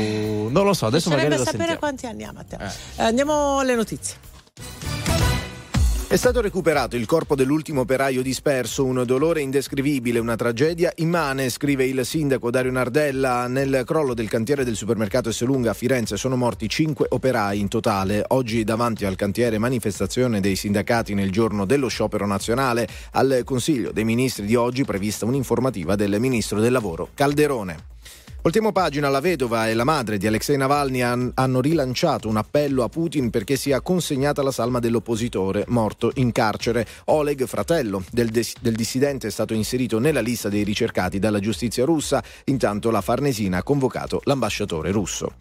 non 0.49 0.65
lo 0.65 0.73
so 0.73 0.85
adesso 0.85 1.09
magari 1.09 1.29
lo 1.29 1.37
sapere 1.37 1.57
sentiamo 1.57 1.79
quanti 1.79 2.05
anni 2.05 2.23
ha 2.23 2.31
Matteo. 2.31 2.59
Eh. 2.59 2.65
Eh, 2.65 3.03
andiamo 3.03 3.59
alle 3.59 3.75
notizie. 3.75 5.14
È 6.15 6.17
stato 6.17 6.39
recuperato 6.39 6.95
il 6.95 7.05
corpo 7.05 7.35
dell'ultimo 7.35 7.81
operaio 7.81 8.21
disperso, 8.21 8.85
un 8.85 9.03
dolore 9.05 9.41
indescrivibile, 9.41 10.17
una 10.17 10.37
tragedia 10.37 10.93
immane, 10.95 11.49
scrive 11.49 11.85
il 11.85 12.05
sindaco 12.05 12.49
Dario 12.49 12.71
Nardella. 12.71 13.47
Nel 13.47 13.83
crollo 13.85 14.13
del 14.13 14.29
cantiere 14.29 14.63
del 14.63 14.77
supermercato 14.77 15.27
Esselunga 15.27 15.71
a 15.71 15.73
Firenze 15.73 16.15
sono 16.15 16.37
morti 16.37 16.69
cinque 16.69 17.05
operai 17.09 17.59
in 17.59 17.67
totale. 17.67 18.23
Oggi 18.29 18.63
davanti 18.63 19.03
al 19.03 19.17
cantiere 19.17 19.57
manifestazione 19.57 20.39
dei 20.39 20.55
sindacati 20.55 21.13
nel 21.13 21.33
giorno 21.33 21.65
dello 21.65 21.89
sciopero 21.89 22.25
nazionale. 22.25 22.87
Al 23.11 23.41
Consiglio 23.43 23.91
dei 23.91 24.05
Ministri 24.05 24.45
di 24.45 24.55
oggi 24.55 24.85
prevista 24.85 25.25
un'informativa 25.25 25.97
del 25.97 26.15
Ministro 26.21 26.61
del 26.61 26.71
Lavoro 26.71 27.09
Calderone. 27.13 27.94
Voltiamo 28.45 28.71
pagina, 28.71 29.09
la 29.09 29.21
vedova 29.21 29.69
e 29.69 29.73
la 29.73 29.83
madre 29.83 30.19
di 30.19 30.27
Alexei 30.27 30.55
Navalny 30.55 31.01
han- 31.01 31.31
hanno 31.33 31.61
rilanciato 31.61 32.27
un 32.27 32.37
appello 32.37 32.83
a 32.83 32.89
Putin 32.89 33.31
perché 33.31 33.55
sia 33.55 33.81
consegnata 33.81 34.43
la 34.43 34.51
salma 34.51 34.77
dell'oppositore 34.77 35.63
morto 35.69 36.11
in 36.17 36.31
carcere. 36.31 36.85
Oleg, 37.05 37.47
fratello 37.47 38.03
del, 38.11 38.29
des- 38.29 38.53
del 38.61 38.75
dissidente, 38.75 39.25
è 39.25 39.31
stato 39.31 39.55
inserito 39.55 39.97
nella 39.97 40.19
lista 40.21 40.47
dei 40.47 40.61
ricercati 40.63 41.17
dalla 41.17 41.39
giustizia 41.39 41.85
russa, 41.85 42.23
intanto 42.43 42.91
la 42.91 43.01
Farnesina 43.01 43.57
ha 43.57 43.63
convocato 43.63 44.21
l'ambasciatore 44.25 44.91
russo. 44.91 45.33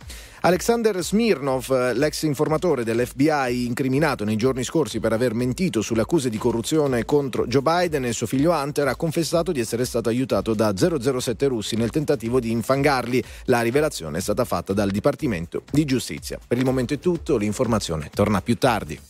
Alexander 0.45 1.03
Smirnov, 1.03 1.71
l'ex 1.95 2.21
informatore 2.25 2.85
dell'FBI 2.85 3.65
incriminato 3.65 4.25
nei 4.25 4.37
giorni 4.37 4.63
scorsi 4.63 5.01
per 5.01 5.15
aver 5.15 5.33
mentito 5.33 5.81
sulle 5.81 6.03
accuse 6.03 6.29
di 6.29 6.37
corruzione 6.37 7.07
contro 7.07 7.47
Joe 7.47 7.63
Biden 7.63 8.05
e 8.05 8.13
suo 8.13 8.27
figlio 8.27 8.53
Hunter, 8.53 8.89
ha 8.89 8.95
confessato 8.95 9.53
di 9.53 9.61
essere 9.61 9.87
stato 9.87 10.11
aiutato 10.11 10.53
da 10.53 10.75
007 10.77 11.47
russi 11.47 11.77
nel 11.77 11.89
tentativo 11.89 12.41
di 12.41 12.51
infangarli. 12.51 13.25
La 13.45 13.63
rivelazione 13.63 14.19
è 14.19 14.21
stata 14.21 14.45
fatta 14.45 14.75
dal 14.75 14.91
Dipartimento 14.91 15.63
di 15.71 15.87
Giustizia. 15.87 16.39
Per 16.47 16.59
il 16.59 16.65
momento 16.67 16.93
è 16.93 16.99
tutto, 16.99 17.39
l'informazione 17.39 18.11
torna 18.13 18.43
più 18.43 18.59
tardi. 18.59 19.01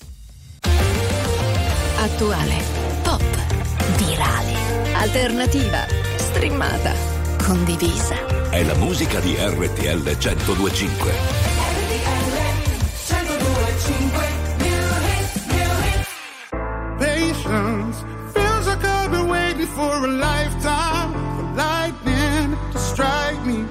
Attuale, 1.96 2.62
pop, 3.02 3.96
virale, 3.96 4.94
alternativa, 4.94 5.84
streamata, 6.16 6.94
condivisa. 7.44 8.43
È 8.54 8.62
la 8.62 8.74
musica 8.76 9.18
di 9.18 9.34
RTL 9.36 10.16
1025. 10.16 11.12
Patience 16.96 18.04
feels 18.32 18.66
like 18.68 18.84
I've 18.84 19.10
been 19.10 19.26
waiting 19.26 19.66
for 19.66 20.04
a 20.04 20.06
lifetime 20.06 21.56
lightning 21.56 22.56
to 22.70 22.78
strike 22.78 23.44
me. 23.44 23.66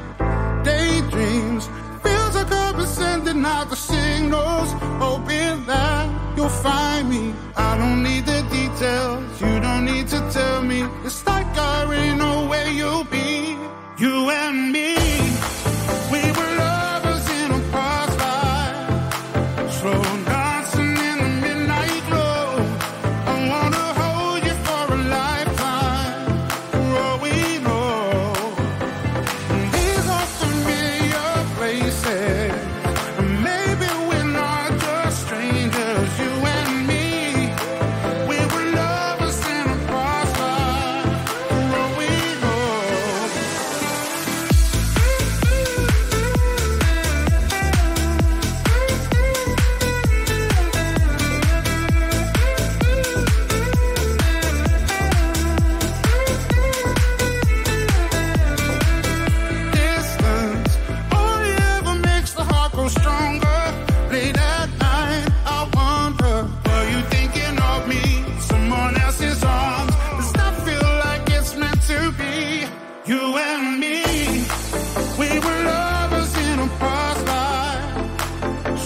Daydreams 0.63 1.69
feels 2.01 2.35
like 2.35 2.51
I've 2.51 2.75
been 2.75 2.85
sending 2.85 3.45
out 3.45 3.69
the 3.69 3.77
signals, 3.77 4.69
hoping 4.99 5.65
that 5.65 6.09
you'll 6.35 6.49
find 6.49 7.09
me. 7.09 7.33
I 7.55 7.77
don't 7.77 8.03
need 8.03 8.25
the 8.25 8.41
details, 8.51 9.39
you 9.39 9.61
don't 9.61 9.85
need 9.85 10.09
to 10.09 10.19
tell 10.29 10.61
me. 10.61 10.83
It's 11.05 11.25
like 11.25 11.47
I 11.57 11.83
already 11.83 12.17
know 12.17 12.47
where 12.49 12.69
you'll 12.69 13.05
be. 13.05 13.43
You 14.03 14.33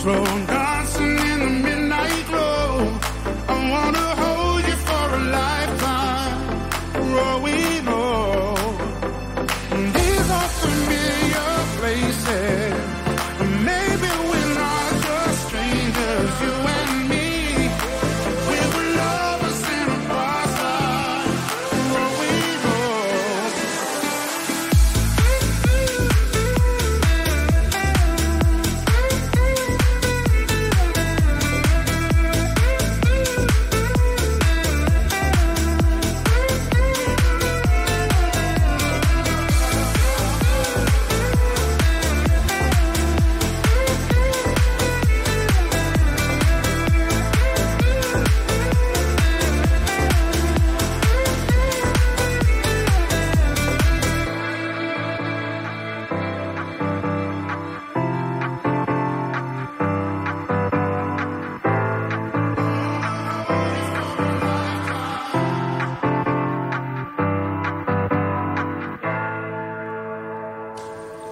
road 0.07 0.36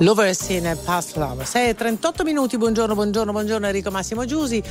Lovers 0.05 0.49
in 0.49 0.77
Past 0.83 1.15
Love. 1.17 1.45
6 1.45 1.73
38 1.73 2.23
minuti, 2.23 2.59
buongiorno, 2.59 2.93
buongiorno, 2.93 3.31
buongiorno 3.31 3.65
Enrico 3.65 3.89
Massimo 3.89 4.23
Giusi. 4.25 4.61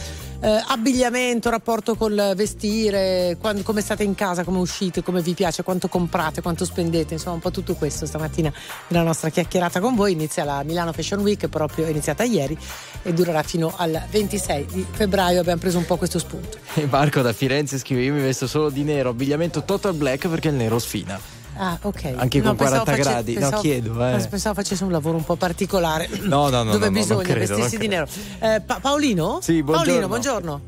Eh, 0.41 0.63
abbigliamento, 0.69 1.51
rapporto 1.51 1.97
col 1.97 2.35
vestire, 2.37 3.37
quando, 3.41 3.63
come 3.63 3.81
state 3.81 4.05
in 4.05 4.15
casa, 4.15 4.45
come 4.45 4.59
uscite, 4.59 5.03
come 5.03 5.21
vi 5.23 5.35
piace, 5.35 5.65
quanto 5.65 5.89
comprate, 5.89 6.41
quanto 6.41 6.65
spendete, 6.65 7.15
insomma 7.15 7.35
un 7.35 7.41
po' 7.41 7.51
tutto 7.51 7.75
questo 7.75 8.07
stamattina 8.07 8.53
nella 8.89 9.03
nostra 9.03 9.29
chiacchierata 9.29 9.81
con 9.81 9.97
voi. 9.97 10.13
Inizia 10.13 10.45
la 10.45 10.63
Milano 10.63 10.93
Fashion 10.93 11.19
Week, 11.19 11.49
proprio 11.49 11.89
iniziata 11.89 12.23
ieri 12.23 12.57
e 13.03 13.13
durerà 13.13 13.43
fino 13.43 13.75
al 13.77 14.05
26 14.09 14.67
di 14.67 14.87
febbraio. 14.89 15.41
Abbiamo 15.41 15.59
preso 15.59 15.79
un 15.79 15.85
po' 15.85 15.97
questo 15.97 16.21
spunto. 16.21 16.59
E 16.75 16.87
Marco 16.89 17.23
da 17.23 17.33
Firenze 17.33 17.77
scrive: 17.79 18.03
Io 18.03 18.13
mi 18.13 18.21
vesto 18.21 18.47
solo 18.47 18.71
di 18.71 18.85
nero, 18.85 19.09
abbigliamento 19.09 19.65
total 19.65 19.95
black 19.95 20.29
perché 20.29 20.47
il 20.47 20.55
nero 20.55 20.79
sfina. 20.79 21.44
Ah, 21.57 21.79
ok. 21.81 22.15
Anche 22.17 22.41
con 22.41 22.51
No, 22.51 22.55
pensavo 22.57 22.83
40 22.85 22.91
face- 22.91 23.03
gradi. 23.03 23.33
pensavo- 23.35 23.55
no, 23.57 23.61
chiedo. 23.61 24.07
Eh. 24.09 24.27
Pensavo 24.29 24.55
facesse 24.55 24.85
un 24.85 24.91
lavoro 24.91 25.17
un 25.17 25.25
po' 25.25 25.37
particolare. 25.37 26.09
No, 26.23 26.49
no, 26.49 26.63
no, 26.65 26.73
Dove 26.73 26.87
no, 26.87 26.91
bisogna 26.91 27.23
credo, 27.23 27.39
vestirsi 27.55 27.79
di 27.79 27.87
nero. 27.89 28.07
Eh, 28.41 28.61
Pa- 28.65 28.79
Paolino? 28.81 29.39
Sì, 29.41 29.63
buongiorno. 29.63 29.85
Paolino, 29.85 30.09
buongiorno. 30.09 30.61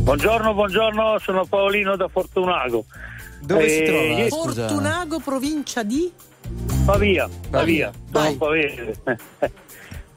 Buongiorno, 0.00 0.54
buongiorno, 0.54 1.18
sono 1.20 1.44
Paolino 1.46 1.96
da 1.96 2.08
Fortunago. 2.08 2.84
Dove 3.40 3.68
si 3.68 3.82
Eh, 3.82 4.26
trova? 4.28 4.42
Fortunago, 4.44 5.18
provincia 5.20 5.82
di? 5.82 6.10
Pavia, 6.84 7.28
Pavia, 7.50 7.90
Pavia, 8.10 8.26
sono 8.26 8.36
pavese. 8.36 9.00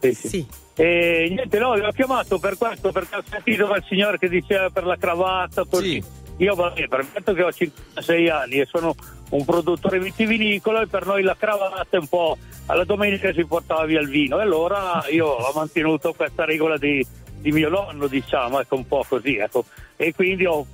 sì, 0.01 0.13
sì. 0.13 0.27
Sì. 0.29 0.47
E 0.75 1.27
niente, 1.31 1.57
no, 1.59 1.75
l'ho 1.75 1.91
chiamato 1.91 2.37
per 2.39 2.57
questo, 2.57 2.91
perché 2.91 3.15
ho 3.15 3.23
sentito 3.29 3.65
quel 3.67 3.83
signore 3.87 4.17
che 4.19 4.29
diceva 4.29 4.69
per 4.69 4.85
la 4.85 4.95
cravatta, 4.97 5.63
così. 5.65 5.93
Sì. 5.93 6.03
Io 6.37 6.53
vabbè, 6.53 6.87
permetto 6.87 7.33
che 7.33 7.43
ho 7.43 7.51
56 7.51 8.29
anni 8.29 8.59
e 8.59 8.65
sono 8.65 8.95
un 9.29 9.43
produttore 9.43 9.99
vitivinicolo 9.99 10.81
e 10.81 10.87
per 10.87 11.05
noi 11.05 11.23
la 11.23 11.35
cravatta 11.37 11.97
è 11.97 11.97
un 11.97 12.07
po'... 12.07 12.37
Alla 12.69 12.83
domenica 12.83 13.31
si 13.31 13.45
portava 13.45 13.85
via 13.85 14.01
il 14.01 14.09
vino 14.09 14.39
e 14.39 14.41
allora 14.41 15.01
io 15.09 15.25
ho 15.27 15.51
mantenuto 15.55 16.13
questa 16.13 16.43
regola 16.43 16.77
di, 16.77 17.05
di 17.39 17.51
mio 17.53 17.69
nonno, 17.69 18.07
diciamo, 18.07 18.59
ecco 18.59 18.75
un 18.75 18.85
po' 18.85 19.05
così, 19.07 19.37
ecco. 19.37 19.63
E 19.95 20.13
quindi 20.13 20.45
ho 20.45 20.65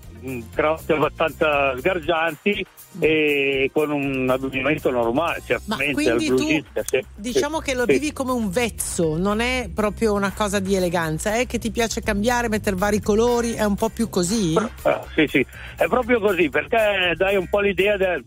cravatte 0.53 0.93
abbastanza 0.93 1.77
sgargianti 1.77 2.65
e 2.99 3.69
con 3.73 3.91
un 3.91 4.29
abbigliamento 4.29 4.89
normale, 4.91 5.37
Ma 5.39 5.43
certamente. 5.45 5.93
quindi 5.93 6.11
al 6.11 6.17
tu 6.29 6.35
blusista, 6.35 6.81
sì. 6.85 7.05
diciamo 7.15 7.59
che 7.59 7.73
lo 7.73 7.85
Sì. 7.87 7.93
vivi 7.93 8.13
come 8.13 8.31
un 8.31 8.49
vezzo, 8.49 9.17
non 9.17 9.39
è 9.39 9.69
proprio 9.73 10.13
una 10.13 10.31
cosa 10.31 10.59
di 10.59 10.75
eleganza, 10.75 11.33
è 11.33 11.45
che 11.47 11.57
ti 11.57 11.71
piace 11.71 12.01
cambiare, 12.01 12.49
mettere 12.49 12.75
vari 12.75 12.99
colori, 13.01 13.53
è 13.53 13.63
un 13.63 13.75
po' 13.75 13.89
più 13.89 14.09
così? 14.09 14.55
Ah, 14.83 15.03
sì, 15.15 15.25
sì, 15.27 15.45
è 15.77 15.85
proprio 15.87 16.19
così 16.19 16.49
perché 16.49 17.13
dai 17.15 17.35
un 17.35 17.47
po' 17.49 17.59
l'idea 17.59 17.97
del- 17.97 18.23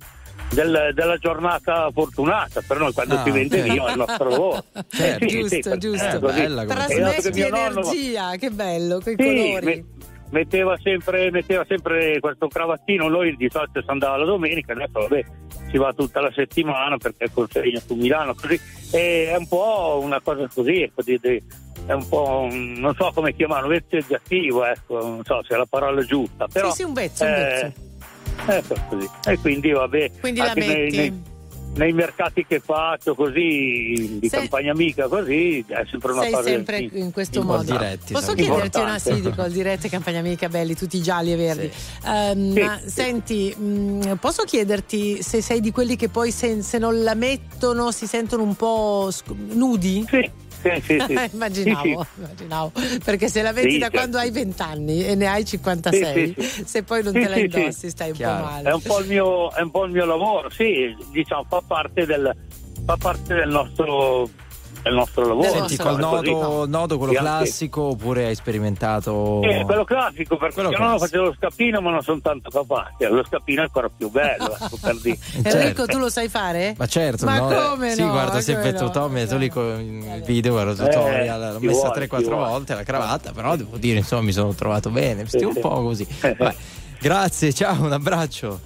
del- 0.51 0.93
della 0.95 1.17
giornata 1.17 1.89
fortunata 1.93 2.61
per 2.65 2.79
noi 2.79 2.93
quando 2.93 3.15
Ah. 3.17 3.23
si 3.25 3.31
vende 3.31 3.63
vino 3.63 3.87
è 3.87 3.91
il 3.93 3.97
nostro 3.97 4.29
lavoro. 4.29 4.65
Certo. 4.89 5.25
Eh, 5.25 5.29
sì, 5.29 5.37
sì, 5.37 5.41
giusto, 5.41 5.71
per- 5.71 5.79
giusto. 5.79 6.29
eh, 6.31 6.67
Trasmetti 6.67 7.31
mio 7.33 7.49
nonno- 7.49 7.81
energia, 7.91 8.37
che 8.37 8.51
bello, 8.51 9.01
quei 9.01 9.17
Sì, 9.19 9.25
colori. 9.25 9.85
Me- 10.31 10.39
metteva, 10.39 10.77
sempre, 10.83 11.31
metteva 11.31 11.65
sempre 11.69 12.19
questo 12.21 12.49
cravattino, 12.49 13.09
noi 13.09 13.37
di 13.37 13.49
solito 13.51 13.81
si 13.83 13.91
andava 13.91 14.17
la 14.17 14.25
domenica, 14.25 14.73
adesso 14.73 15.01
vabbè 15.01 15.25
si 15.71 15.79
va 15.79 15.93
tutta 15.93 16.21
la 16.21 16.31
settimana 16.33 16.97
perché 16.97 17.25
è 17.25 17.31
consegna 17.33 17.81
su 17.81 17.95
Milano, 17.95 18.35
così. 18.35 18.59
E 18.93 19.29
è 19.31 19.37
un 19.37 19.49
po' 19.49 20.01
una 20.03 20.21
cosa 20.21 20.49
così, 20.53 20.83
ecco, 20.83 21.03
è 21.05 21.93
un 21.93 22.09
po', 22.09 22.47
un- 22.51 22.73
non 22.79 22.95
so 22.95 23.11
come 23.15 23.35
chiamarlo, 23.35 23.69
vezzeggiativo, 23.69 24.65
ecco, 24.65 24.99
non 25.01 25.25
so 25.25 25.43
se 25.47 25.55
è 25.55 25.57
la 25.59 25.67
parola 25.69 26.03
giusta, 26.03 26.47
però... 26.53 26.71
sì, 26.71 26.77
sì, 26.77 26.83
un 26.85 26.93
vezzo, 26.93 27.25
un 27.25 27.31
vezzo. 27.33 27.73
ecco 28.47 28.75
così. 28.89 29.09
E 29.29 29.39
quindi 29.39 29.71
vabbè, 29.73 30.11
Quindi 30.21 30.41
la 30.41 30.47
anche 30.47 30.61
nei- 30.61 30.69
metti. 30.85 30.97
nei- 30.97 31.23
nei 31.77 31.93
mercati 31.93 32.45
che 32.47 32.61
faccio 32.61 33.15
così 33.15 34.19
di 34.21 34.29
Sei- 34.29 34.41
campagna 34.41 34.73
amica 34.73 35.09
così 35.09 35.65
è 35.67 35.85
sempre 35.91 36.13
una 36.13 36.23
Sei 36.23 36.31
cosa 36.33 36.49
sempre 36.49 36.79
sì. 36.79 36.91
in 36.99 37.13
questo 37.13 37.41
In 37.41 37.47
modo. 37.47 37.63
diretti, 37.63 38.13
Posso 38.13 38.27
sempre. 38.27 38.45
chiederti 38.45 38.81
una 38.81 38.99
sì, 38.99 39.21
di 39.21 39.31
col 39.31 39.51
dirette 39.51 39.89
campagna 39.89 40.19
amica 40.21 40.49
belli, 40.49 40.75
tutti 40.75 41.01
gialli 41.03 41.33
e 41.33 41.37
verdi. 41.37 41.71
Ehm, 42.07 42.53
Sì, 42.55 42.61
ma 42.61 42.79
sì. 42.83 42.91
senti, 42.91 43.55
mh, 43.55 44.17
posso 44.21 44.43
chiederti 44.45 45.23
se 45.23 45.41
sei 45.43 45.61
di 45.61 45.71
quelli 45.71 45.97
che 45.97 46.09
poi 46.09 46.31
se, 46.31 46.63
se 46.63 46.79
non 46.79 47.03
la 47.03 47.15
mettono 47.15 47.91
si 47.91 48.07
sentono 48.07 48.43
un 48.43 48.55
po' 48.57 49.09
sc- 49.11 49.31
nudi? 49.53 50.05
sì, 50.09 50.31
sì, 50.75 50.81
sì, 50.83 51.05
sì. 51.07 51.29
immaginavo, 51.35 52.03
Sì, 52.03 52.09
sì. 52.15 52.21
immaginavo, 52.21 52.73
perché 53.05 53.29
se 53.29 53.43
la 53.43 53.53
Sì, 53.55 53.63
da 53.63 53.71
certo. 53.79 53.91
quando 53.91 54.19
hai 54.19 54.31
20 54.31 54.63
anni 54.63 55.05
e 55.05 55.15
ne 55.15 55.27
hai 55.27 55.45
56, 55.45 56.27
Sì, 56.27 56.35
sì, 56.43 56.49
sì. 56.49 56.65
se 56.67 56.83
poi 56.83 57.03
non 57.03 57.13
Sì, 57.15 57.21
te 57.21 57.29
la 57.29 57.35
sì, 57.37 57.41
sì. 57.41 57.59
indossi 57.59 57.91
stai 57.91 58.11
un 58.11 58.17
Chiaro. 58.17 58.37
po' 58.43 58.49
male. 58.51 58.69
È 58.69 58.73
un 58.73 58.83
po' 58.83 58.99
il 59.01 59.07
mio, 59.07 59.53
è 59.53 59.61
un 59.61 59.71
po' 59.71 59.85
il 59.85 59.93
mio 59.93 60.05
lavoro, 60.05 60.51
sì, 60.51 60.95
diciamo, 61.13 61.45
fa 61.49 61.63
parte 61.67 62.07
del, 62.07 62.37
fa 62.85 62.97
parte 62.97 63.35
del 63.35 63.49
nostro, 63.49 64.29
del 64.87 64.95
nostro 64.95 65.27
lavoro. 65.27 65.49
Senti, 65.51 65.77
col 65.77 65.99
nodo, 65.99 66.67
nodo 66.67 66.97
quello 66.97 67.13
Sì, 67.13 67.19
anche- 67.19 67.31
classico 67.31 67.83
oppure 67.83 68.27
hai 68.27 68.35
sperimentato. 68.37 69.41
Sì, 69.43 69.65
quello 69.65 69.85
classico, 69.85 70.37
perché 70.37 70.55
Quello 70.55 70.71
io 70.71 70.79
non 70.79 70.87
classico. 70.89 71.07
facevo 71.07 71.25
lo 71.25 71.35
scappino, 71.37 71.81
ma 71.81 71.91
non 71.91 72.03
sono 72.03 72.21
tanto 72.21 72.51
capace. 72.51 73.09
Lo 73.09 73.25
scappino 73.25 73.61
è 73.61 73.65
ancora 73.65 73.89
più 73.95 74.09
bello, 74.11 74.55
ecco, 74.61 74.77
per 74.81 74.97
dire. 75.03 75.19
Certo. 75.19 75.57
Enrico, 75.57 75.87
tu 75.87 75.99
lo 75.99 76.09
sai 76.09 76.29
fare? 76.29 76.75
Ma 76.79 76.87
certo, 76.87 77.25
Ma 77.25 77.39
no? 77.39 77.71
come 77.71 77.95
Sì, 77.95 78.03
no? 78.03 78.11
guardo 78.11 78.33
Ma 78.35 78.41
sempre 78.41 78.71
no? 78.73 78.79
tutorial, 78.79 79.27
tu 79.27 79.37
lì 79.37 79.49
con 79.49 79.81
il 80.15 80.23
video, 80.23 80.53
guardo 80.53 80.71
Eh, 80.85 80.89
tutorial, 80.89 81.53
l'ho 81.55 81.59
ci 81.61 81.67
messa 81.67 81.81
vuole, 81.89 82.07
3-4 82.07 82.19
ci 82.19 82.25
vuole. 82.31 82.49
volte 82.49 82.75
la 82.75 82.83
cravatta, 82.85 83.33
però 83.33 83.57
devo 83.57 83.77
dire, 83.79 83.99
insomma, 83.99 84.23
mi 84.23 84.33
sono 84.33 84.55
trovato 84.55 84.91
bene, 84.91 85.27
Sì, 85.27 85.45
un 85.45 85.53
sì. 85.53 85.61
po' 85.61 85.83
così. 85.83 86.07
Vabbè, 86.21 86.55
Grazie, 87.01 87.53
ciao, 87.53 87.83
un 87.85 87.93
abbraccio. 87.93 88.61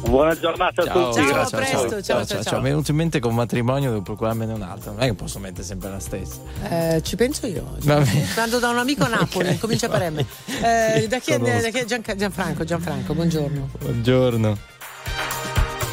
Buona 0.00 0.38
giornata 0.38 0.82
a 0.82 0.84
Ciao, 0.84 1.10
tutti. 1.10 1.22
Ciao, 1.24 1.32
grazie 1.32 1.56
a 1.56 1.60
presto, 1.60 1.88
voi. 1.88 2.02
ciao, 2.02 2.24
ciao, 2.24 2.42
ciao. 2.42 2.60
Mi 2.60 2.66
è 2.66 2.70
venuto 2.70 2.90
in 2.92 2.96
mente 2.96 3.18
che 3.18 3.26
un 3.26 3.34
matrimonio 3.34 3.88
devo 3.90 4.02
procurarmene 4.02 4.52
un 4.52 4.62
altro, 4.62 4.92
non 4.92 5.02
è 5.02 5.06
che 5.06 5.14
posso 5.14 5.38
mettere 5.40 5.64
sempre 5.64 5.90
la 5.90 5.98
stessa. 5.98 6.36
Eh, 6.68 7.00
ci 7.02 7.16
penso 7.16 7.46
io. 7.46 7.76
Vado 7.80 8.58
da 8.58 8.68
un 8.68 8.78
amico 8.78 9.04
a 9.04 9.08
Napoli, 9.08 9.48
Ok, 9.48 9.58
comincia 9.58 9.88
per 9.88 10.10
M. 10.10 10.18
Eh, 10.18 11.06
da 11.08 11.18
chi 11.18 11.32
è, 11.32 11.38
da 11.38 11.68
chi 11.70 11.78
è 11.78 11.84
Gian- 11.84 12.02
Gianfranco? 12.16 12.64
Gianfranco, 12.64 13.14
buongiorno. 13.14 13.68
Buongiorno. 13.80 14.56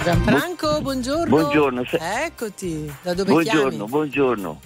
Gianfranco, 0.04 0.82
buongiorno. 0.82 1.26
Buongiorno, 1.30 1.84
Eccoti. 2.26 2.94
Da 3.02 3.14
dove 3.14 3.32
Buongiorno, 3.32 3.70
chiami? 3.70 3.90
buongiorno. 3.90 4.60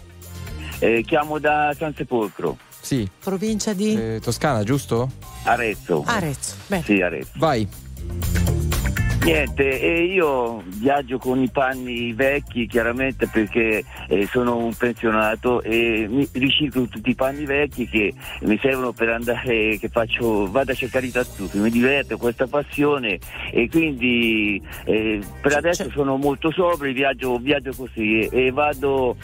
Eh, 0.79 1.03
chiamo 1.05 1.39
da 1.39 1.73
San 1.77 1.93
Sepolcro, 1.95 2.57
Sì, 2.81 3.07
Provincia 3.23 3.73
di 3.73 3.93
eh, 3.95 4.19
Toscana, 4.21 4.63
giusto? 4.63 5.09
Arezzo. 5.43 6.03
Arezzo. 6.05 6.55
Bene. 6.67 6.83
Sì, 6.83 7.01
Arezzo. 7.01 7.31
Vai. 7.35 7.67
Niente, 9.27 9.81
e 9.81 10.03
io 10.05 10.63
viaggio 10.65 11.17
con 11.17 11.41
i 11.43 11.49
panni 11.49 12.13
vecchi 12.13 12.65
chiaramente 12.65 13.27
perché 13.27 13.83
eh, 14.07 14.25
sono 14.25 14.55
un 14.55 14.73
pensionato 14.73 15.61
e 15.63 16.07
mi 16.09 16.25
riciclo 16.31 16.87
tutti 16.87 17.09
i 17.09 17.13
panni 17.13 17.43
vecchi 17.43 17.89
che 17.89 18.13
mi 18.43 18.57
servono 18.57 18.93
per 18.93 19.09
andare, 19.09 19.77
che 19.79 19.89
faccio, 19.89 20.49
vado 20.49 20.71
a 20.71 20.75
cercare 20.75 21.07
i 21.07 21.11
tartufi, 21.11 21.57
mi 21.57 21.69
diverto, 21.69 22.17
questa 22.17 22.47
passione 22.47 23.19
e 23.51 23.67
quindi 23.67 24.61
eh, 24.85 25.19
per 25.41 25.57
adesso 25.57 25.89
sono 25.89 26.15
molto 26.15 26.49
sobrio, 26.49 26.93
viaggio, 26.93 27.35
viaggio 27.37 27.73
così 27.75 28.21
e, 28.21 28.29
e 28.31 28.51
vado... 28.51 29.17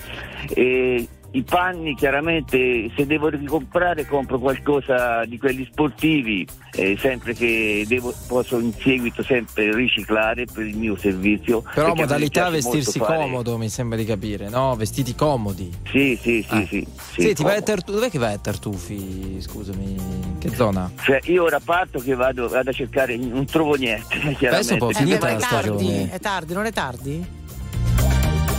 eh, 0.54 1.08
i 1.36 1.42
panni 1.44 1.96
chiaramente 1.96 2.92
se 2.96 3.06
devo 3.08 3.28
ricomprare 3.28 4.06
compro 4.06 4.38
qualcosa 4.40 5.26
di 5.26 5.38
quelli 5.40 5.68
sportivi 5.72 6.46
eh, 6.76 6.96
sempre 7.00 7.34
che 7.34 7.86
devo, 7.88 8.14
posso 8.28 8.60
in 8.60 8.72
seguito 8.74 9.24
sempre 9.24 9.74
riciclare 9.76 10.46
per 10.52 10.66
il 10.66 10.78
mio 10.78 10.96
servizio 10.96 11.64
Però 11.74 11.94
modalità 11.96 12.50
vestirsi 12.50 13.00
fare- 13.00 13.18
comodo, 13.18 13.58
mi 13.58 13.70
sembra 13.70 13.98
di 13.98 14.06
capire, 14.06 14.50
no? 14.50 14.76
Vestiti 14.76 15.16
comodi. 15.16 15.72
sì 15.92 16.18
sì 16.22 16.42
sì 16.48 16.56
Ah. 16.56 16.66
sì, 16.68 16.88
sì, 17.14 17.22
Senti, 17.22 17.44
vai 17.44 17.58
a 17.58 17.62
comodo. 17.62 17.66
Tartu- 17.66 17.94
dov'è 17.96 18.10
che 18.10 18.20
vai 18.20 18.34
a 18.34 18.38
Tartufi? 18.38 19.42
Scusami, 19.42 19.84
in 19.94 20.38
che 20.40 20.50
zona? 20.56 20.92
Cioè, 21.02 21.20
io 21.26 21.44
ora 21.44 21.60
parto 21.60 22.00
che 22.00 22.14
vado, 22.16 22.48
vado 22.48 22.70
a 22.70 22.74
cercare 22.74 23.16
non 23.18 23.46
trovo 23.46 23.74
niente 23.76 24.20
chiaramente 24.38 24.74
un 24.74 24.80
po' 24.80 24.90
Eh, 24.90 24.94
finita 24.94 25.28
è 25.30 25.34
la 25.34 25.40
tardi, 25.40 25.68
stagione. 25.86 26.12
è 26.12 26.20
tardi, 26.20 26.54
non 26.54 26.66
è 26.66 26.72
tardi? 26.72 27.26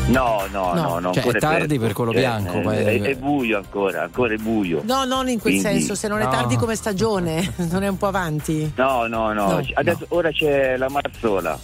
No 0.06 0.46
no 0.50 0.72
No. 0.74 0.82
no, 0.82 0.98
no 0.98 1.12
Cioè, 1.12 1.24
è 1.24 1.38
tardi 1.38 1.66
presto. 1.78 1.84
per 1.84 1.92
quello 1.94 2.10
bianco, 2.12 2.52
eh, 2.58 2.62
ma 2.62 2.74
è, 2.74 2.84
è- 2.84 3.00
è 3.00 3.14
buio 3.16 3.56
ancora 3.58 4.02
ancora 4.02 4.34
è 4.34 4.36
buio 4.36 4.82
No, 4.84 5.04
non 5.04 5.28
in 5.28 5.40
quel 5.40 5.54
Quindi- 5.60 5.78
senso, 5.80 5.94
se 5.94 6.08
non 6.08 6.20
è 6.20 6.24
tardi 6.28 6.56
come 6.56 6.74
stagione, 6.76 7.54
non 7.70 7.82
è 7.82 7.88
un 7.88 7.96
po' 7.96 8.06
avanti. 8.06 8.72
no 8.76 9.06
no 9.06 9.32
no, 9.32 9.52
No, 9.52 9.62
adesso 9.74 10.04
ora 10.08 10.30
c'è 10.30 10.76
la 10.76 10.88
marzola 10.88 11.58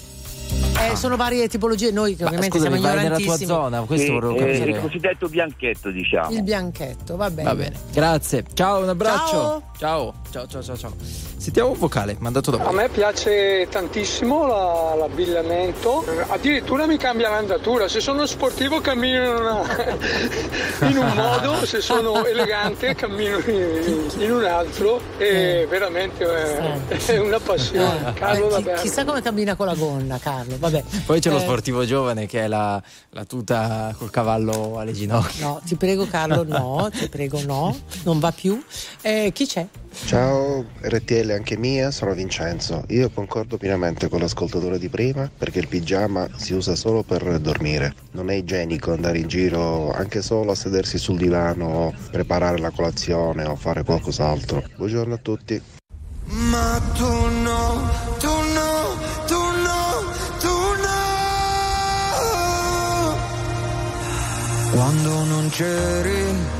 Eh, 0.91 0.97
sono 0.97 1.17
varie 1.17 1.47
tipologie, 1.49 1.91
noi 1.91 2.17
Ma 2.19 2.27
ovviamente 2.27 2.57
scusami, 2.59 2.79
siamo 2.81 2.95
vai 2.95 2.97
nella 3.05 3.15
tua 3.17 3.23
ignorantissimi. 3.25 3.47
zona, 3.61 3.81
questo 3.83 4.07
Sì, 4.07 4.13
volevo 4.13 4.35
eh, 4.35 4.39
capire. 4.39 4.71
il 4.71 4.81
cosiddetto 4.81 5.29
bianchetto 5.29 5.91
diciamo 5.91 6.31
Il 6.31 6.43
bianchetto, 6.43 7.17
va 7.17 7.31
bene. 7.31 7.49
Va 7.49 7.55
bene, 7.55 7.77
grazie. 7.93 8.45
Ciao, 8.55 8.83
un 8.83 8.89
abbraccio. 8.89 9.63
Ciao. 9.79 10.15
Ciao, 10.31 10.47
ciao, 10.49 10.63
ciao, 10.63 10.77
ciao. 10.77 11.30
Sentiamo 11.41 11.71
un 11.71 11.79
vocale 11.79 12.17
mandato 12.21 12.51
da 12.51 12.59
A 12.59 12.65
voi. 12.65 12.75
me 12.75 12.89
piace 12.91 13.67
tantissimo 13.71 14.47
la- 14.47 14.95
l'abbigliamento, 14.95 16.05
addirittura 16.29 16.85
mi 16.87 16.99
cambia 16.99 17.31
l'andatura, 17.31 17.89
se 17.89 18.01
sono 18.01 18.27
sportivo 18.27 18.83
cammino 18.83 19.25
in, 19.25 19.35
una- 19.37 19.63
in 20.91 20.99
un 20.99 21.13
modo, 21.15 21.65
se 21.65 21.81
sono 21.81 22.27
elegante 22.27 22.95
cammino 22.95 23.39
in, 23.47 24.11
in 24.19 24.33
un 24.33 24.45
altro 24.45 25.01
e 25.17 25.67
veramente 25.67 26.25
è, 26.27 26.97
è 27.07 27.19
una 27.19 27.41
passione. 27.41 28.13
Carlo 28.13 28.57
Eh, 28.59 28.63
chi- 28.63 28.83
chissà 28.83 29.07
come 29.07 29.23
cammina 29.23 29.55
con 29.55 29.65
la 29.65 29.75
gonna, 29.75 30.19
Carlo. 30.19 30.57
Vabbè. 30.59 30.85
Poi 31.07 31.21
c'è 31.21 31.31
lo 31.31 31.39
Eh, 31.39 31.41
sportivo 31.41 31.87
giovane 31.87 32.27
che 32.27 32.41
è 32.45 32.49
la, 32.49 32.81
la 33.11 33.25
tuta 33.25 33.95
col 33.97 34.11
cavallo 34.11 34.79
alle 34.79 34.93
ginocchia. 34.93 35.47
No, 35.47 35.61
ti 35.65 35.75
prego, 35.77 36.07
Carlo, 36.07 36.45
no, 36.47 36.91
ti 36.93 37.09
prego, 37.09 37.41
no, 37.47 37.75
non 38.03 38.19
va 38.19 38.31
più. 38.31 38.63
Eh, 39.01 39.31
chi 39.33 39.47
c'è? 39.47 39.67
Ciao 39.93 40.65
RTL 40.81 41.31
anche 41.31 41.57
mia, 41.57 41.91
sono 41.91 42.15
Vincenzo. 42.15 42.85
Io 42.89 43.11
concordo 43.11 43.57
pienamente 43.57 44.09
con 44.09 44.21
l'ascoltatore 44.21 44.79
di 44.79 44.89
prima 44.89 45.31
perché 45.37 45.59
il 45.59 45.69
pigiama 45.69 46.29
si 46.37 46.55
usa 46.55 46.75
solo 46.77 47.03
per 47.03 47.39
dormire. 47.41 47.95
Non 48.13 48.31
è 48.31 48.35
igienico 48.35 48.93
andare 48.93 49.19
in 49.19 49.27
giro 49.27 49.91
anche 49.91 50.23
solo 50.23 50.53
a 50.53 50.55
sedersi 50.55 50.97
sul 50.97 51.19
divano, 51.19 51.93
preparare 52.11 52.59
la 52.59 52.71
colazione 52.71 53.45
o 53.45 53.57
fare 53.57 53.83
qualcos'altro. 53.83 54.63
Buongiorno 54.77 55.15
a 55.15 55.19
tutti. 55.19 55.61
Ma 56.25 56.81
tu 56.95 57.05
no, 57.05 57.91
tu 58.19 58.29
no, 58.29 58.97
tu 59.27 59.35
no, 59.35 60.13
tu 60.41 60.49
no. 60.83 60.99
Quando 64.73 65.25
non 65.25 65.49
c'eri 65.51 66.60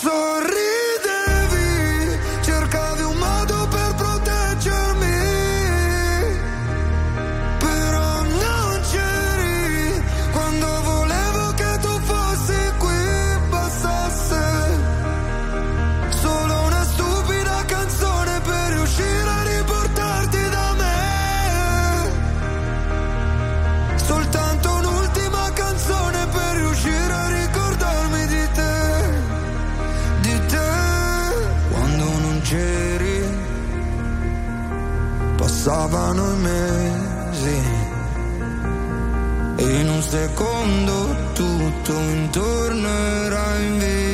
Tu 0.00 0.67
passavano 35.58 36.34
i 36.34 36.36
mesi. 36.36 37.62
E 39.56 39.80
in 39.80 39.88
un 39.88 40.02
secondo 40.02 41.16
tutto 41.32 41.92
intorno 41.92 42.88
era 42.88 43.58
invisibile 43.58 44.07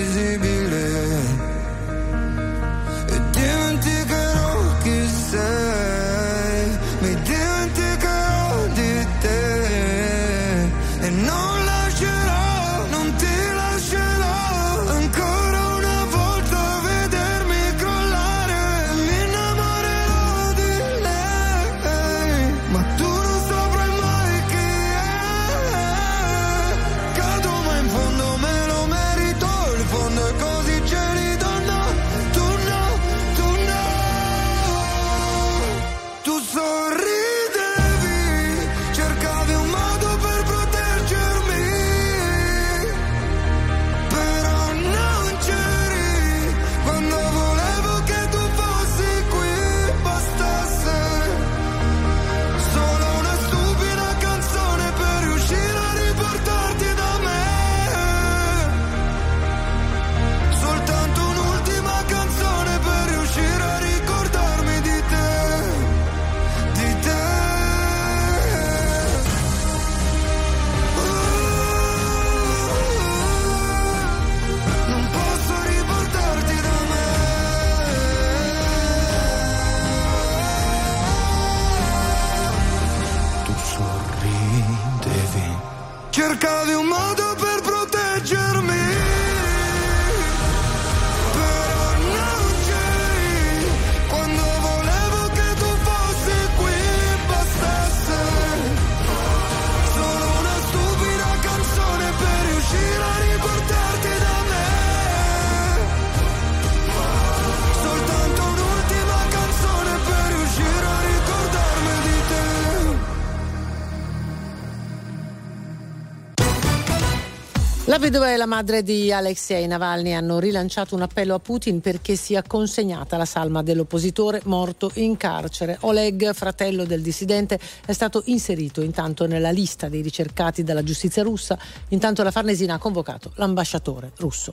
vedova 118.04 118.30
e 118.30 118.36
la 118.36 118.44
madre 118.44 118.82
di 118.82 119.10
Alexei 119.10 119.66
Navalny 119.66 120.12
hanno 120.12 120.38
rilanciato 120.38 120.94
un 120.94 121.00
appello 121.00 121.32
a 121.32 121.38
Putin 121.38 121.80
perché 121.80 122.16
sia 122.16 122.42
consegnata 122.42 123.16
la 123.16 123.24
salma 123.24 123.62
dell'oppositore 123.62 124.42
morto 124.44 124.90
in 124.96 125.16
carcere. 125.16 125.78
Oleg, 125.80 126.34
fratello 126.34 126.84
del 126.84 127.00
dissidente, 127.00 127.58
è 127.86 127.92
stato 127.94 128.20
inserito 128.26 128.82
intanto 128.82 129.26
nella 129.26 129.50
lista 129.50 129.88
dei 129.88 130.02
ricercati 130.02 130.62
dalla 130.62 130.82
giustizia 130.82 131.22
russa. 131.22 131.58
Intanto 131.88 132.22
la 132.22 132.30
Farnesina 132.30 132.74
ha 132.74 132.78
convocato 132.78 133.32
l'ambasciatore 133.36 134.12
russo. 134.18 134.52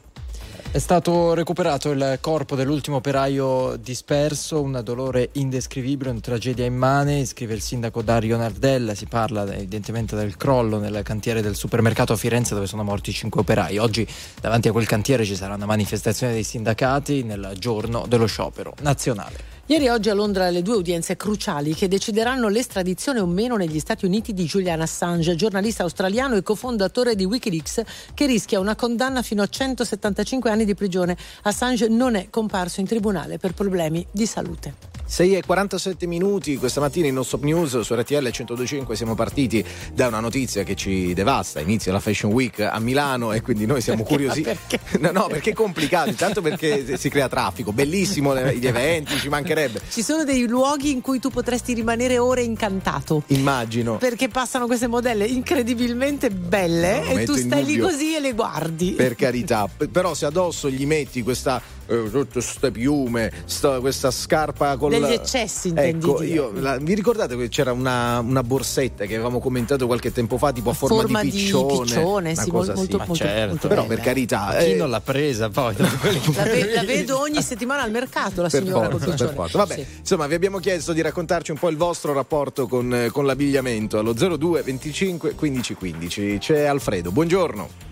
È 0.73 0.79
stato 0.79 1.33
recuperato 1.33 1.91
il 1.91 2.17
corpo 2.21 2.55
dell'ultimo 2.55 2.95
operaio 2.95 3.75
disperso, 3.75 4.61
un 4.61 4.79
dolore 4.81 5.27
indescrivibile, 5.33 6.11
una 6.11 6.21
tragedia 6.21 6.63
immane, 6.63 7.25
scrive 7.25 7.53
il 7.53 7.59
sindaco 7.59 8.01
Dario 8.01 8.37
Nardella, 8.37 8.95
si 8.95 9.05
parla 9.05 9.43
evidentemente 9.53 10.15
del 10.15 10.37
crollo 10.37 10.79
nel 10.79 11.01
cantiere 11.03 11.41
del 11.41 11.57
supermercato 11.57 12.13
a 12.13 12.15
Firenze 12.15 12.53
dove 12.53 12.67
sono 12.67 12.85
morti 12.85 13.11
cinque 13.11 13.41
operai. 13.41 13.79
Oggi 13.79 14.07
davanti 14.39 14.69
a 14.69 14.71
quel 14.71 14.87
cantiere 14.87 15.25
ci 15.25 15.35
sarà 15.35 15.55
una 15.55 15.65
manifestazione 15.65 16.31
dei 16.31 16.43
sindacati 16.43 17.23
nel 17.23 17.51
giorno 17.59 18.05
dello 18.07 18.25
sciopero 18.25 18.73
nazionale. 18.79 19.50
Ieri 19.71 19.85
e 19.85 19.91
oggi 19.91 20.09
a 20.09 20.13
Londra 20.13 20.49
le 20.49 20.63
due 20.63 20.75
udienze 20.75 21.15
cruciali 21.15 21.73
che 21.73 21.87
decideranno 21.87 22.49
l'estradizione 22.49 23.21
o 23.21 23.25
meno 23.25 23.55
negli 23.55 23.79
Stati 23.79 24.03
Uniti 24.03 24.33
di 24.33 24.43
Julian 24.43 24.81
Assange, 24.81 25.35
giornalista 25.35 25.83
australiano 25.83 26.35
e 26.35 26.43
cofondatore 26.43 27.15
di 27.15 27.23
Wikileaks, 27.23 27.81
che 28.13 28.25
rischia 28.25 28.59
una 28.59 28.75
condanna 28.75 29.21
fino 29.21 29.41
a 29.41 29.47
175 29.47 30.49
anni 30.49 30.65
di 30.65 30.75
prigione. 30.75 31.15
Assange 31.43 31.87
non 31.87 32.15
è 32.15 32.27
comparso 32.29 32.81
in 32.81 32.85
tribunale 32.85 33.37
per 33.37 33.53
problemi 33.53 34.05
di 34.11 34.25
salute. 34.25 34.90
6 35.11 35.35
e 35.35 35.43
47 35.45 36.07
minuti 36.07 36.55
questa 36.55 36.79
mattina 36.79 37.05
in 37.05 37.15
Non 37.15 37.25
News 37.41 37.81
su 37.81 37.93
RTL 37.93 38.13
1025 38.13 38.95
siamo 38.95 39.13
partiti 39.13 39.61
da 39.93 40.07
una 40.07 40.21
notizia 40.21 40.63
che 40.63 40.73
ci 40.75 41.13
devasta, 41.13 41.59
inizia 41.59 41.91
la 41.91 41.99
Fashion 41.99 42.31
Week 42.31 42.61
a 42.61 42.79
Milano 42.79 43.33
e 43.33 43.41
quindi 43.41 43.65
noi 43.65 43.81
siamo 43.81 44.03
curiosi. 44.03 44.39
Perché? 44.41 44.79
No, 44.99 45.11
no, 45.11 45.27
perché 45.27 45.49
è 45.49 45.53
complicato, 45.53 46.09
intanto 46.09 46.41
perché 46.41 46.95
si 46.97 47.09
crea 47.09 47.27
traffico, 47.27 47.73
bellissimo 47.73 48.33
gli 48.51 48.65
eventi, 48.65 49.17
ci 49.17 49.27
mancherebbe. 49.27 49.81
Ci 49.89 50.01
sono 50.01 50.23
dei 50.23 50.47
luoghi 50.47 50.91
in 50.91 51.01
cui 51.01 51.19
tu 51.19 51.29
potresti 51.29 51.73
rimanere 51.73 52.17
ore 52.17 52.43
incantato. 52.43 53.23
Immagino. 53.27 53.97
Perché 53.97 54.29
passano 54.29 54.65
queste 54.65 54.87
modelle 54.87 55.25
incredibilmente 55.25 56.29
belle 56.29 57.01
No, 57.01 57.19
e 57.19 57.25
tu 57.25 57.35
stai 57.35 57.65
lì 57.65 57.77
così 57.77 58.15
e 58.15 58.21
le 58.21 58.31
guardi. 58.31 58.91
Per 58.91 59.15
carità, 59.15 59.67
però 59.91 60.13
se 60.13 60.25
addosso 60.25 60.69
gli 60.69 60.85
metti 60.85 61.21
questa 61.21 61.61
eh, 61.87 62.09
tutte 62.11 62.41
ste 62.41 62.71
piume, 62.71 63.31
sta- 63.45 63.79
questa 63.79 64.11
scarpa 64.11 64.77
con 64.77 64.89
Degli 64.91 65.01
la- 65.01 65.09
eccessi, 65.13 65.69
intendi 65.69 66.05
Ecco, 66.09 66.23
io 66.23 66.51
la- 66.55 66.77
vi 66.77 66.93
ricordate 66.93 67.35
che 67.37 67.49
c'era 67.49 67.71
una, 67.71 68.19
una 68.19 68.43
borsetta 68.43 69.05
che 69.05 69.15
avevamo 69.15 69.39
commentato 69.39 69.85
qualche 69.87 70.11
tempo 70.11 70.37
fa, 70.37 70.51
tipo 70.51 70.69
a 70.69 70.73
forma, 70.73 71.01
Forma 71.01 71.21
di 71.23 71.31
di 71.31 71.37
piccione? 71.37 71.83
piccione, 71.83 72.31
una 72.31 72.41
sì, 72.43 72.49
cosa 72.49 72.73
molto- 72.73 72.91
sì. 72.99 73.05
molto- 73.07 73.15
certo. 73.15 73.47
molto 73.49 73.67
Però 73.67 73.81
bella. 73.83 73.93
per 73.95 74.03
carità, 74.03 74.55
Chi 74.59 74.71
eh, 74.71 74.75
non 74.75 74.89
l'ha 74.89 75.01
presa 75.01 75.49
poi? 75.49 75.75
La, 76.35 76.43
ve- 76.43 76.73
la 76.73 76.83
vedo 76.83 77.19
ogni 77.21 77.41
settimana 77.41 77.81
al 77.83 77.91
mercato 77.91 78.41
la 78.41 78.49
per 78.49 78.61
signora 78.63 78.89
forza, 78.89 79.05
col 79.05 79.15
piccione. 79.15 79.49
Vabbè, 79.51 79.73
Sì. 79.75 79.85
insomma, 79.99 80.27
vi 80.27 80.33
abbiamo 80.35 80.59
chiesto 80.59 80.93
di 80.93 81.01
raccontarci 81.01 81.51
un 81.51 81.57
po' 81.57 81.69
il 81.69 81.77
vostro 81.77 82.13
rapporto 82.13 82.67
con, 82.67 83.09
con 83.11 83.25
l'abbigliamento 83.25 83.97
allo 83.99 84.13
02 84.13 84.61
25 84.61 85.33
15 85.35 85.73
15. 85.73 86.37
C'è 86.39 86.63
Alfredo, 86.65 87.11
buongiorno. 87.11 87.89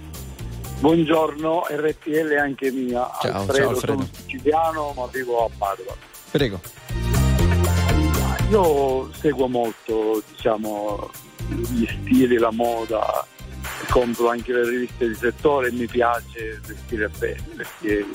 Buongiorno, 0.79 1.65
RTL 1.67 2.37
anche 2.37 2.71
mia. 2.71 3.09
Ciao, 3.21 3.41
Alfredo, 3.41 3.53
ciao, 3.53 3.69
Alfredo. 3.69 3.79
sono 3.79 4.09
siciliano 4.13 4.93
ma 4.95 5.07
vivo 5.11 5.45
a 5.45 5.49
Padova. 5.57 5.93
Prego. 6.31 6.61
Io 8.49 9.11
seguo 9.13 9.47
molto, 9.49 10.23
diciamo, 10.29 11.11
gli 11.47 11.85
stili, 11.85 12.37
la 12.37 12.51
moda, 12.51 13.27
compro 13.89 14.29
anche 14.29 14.53
le 14.53 14.69
riviste 14.69 15.09
di 15.09 15.15
settore 15.15 15.67
e 15.67 15.71
mi 15.73 15.85
piace 15.85 16.61
vestire 16.65 17.09
bene, 17.09 17.43
perché 17.57 18.05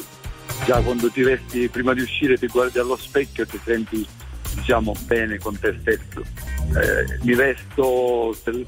già 0.64 0.80
quando 0.80 1.10
ti 1.10 1.20
vesti 1.20 1.68
prima 1.68 1.92
di 1.92 2.00
uscire 2.00 2.38
ti 2.38 2.46
guardi 2.46 2.78
allo 2.78 2.96
specchio 2.96 3.42
e 3.42 3.46
ti 3.46 3.60
senti 3.62 4.06
diciamo 4.54 4.94
bene 5.04 5.38
con 5.38 5.58
te 5.58 5.76
stesso. 5.80 6.22
Eh, 6.22 7.18
mi 7.24 7.34
vesto 7.34 8.34
per 8.42 8.64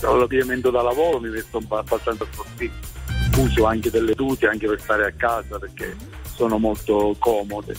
l'abbigliamento 0.00 0.70
da 0.70 0.82
lavoro, 0.82 1.20
mi 1.20 1.28
vesto 1.28 1.62
abbastanza 1.68 2.26
sportivo. 2.28 2.98
Uso 3.36 3.64
anche 3.64 3.90
delle 3.90 4.14
tute 4.14 4.46
anche 4.46 4.66
per 4.66 4.80
stare 4.80 5.06
a 5.06 5.12
casa 5.12 5.58
perché 5.58 5.96
sono 6.34 6.58
molto 6.58 7.14
comode. 7.18 7.74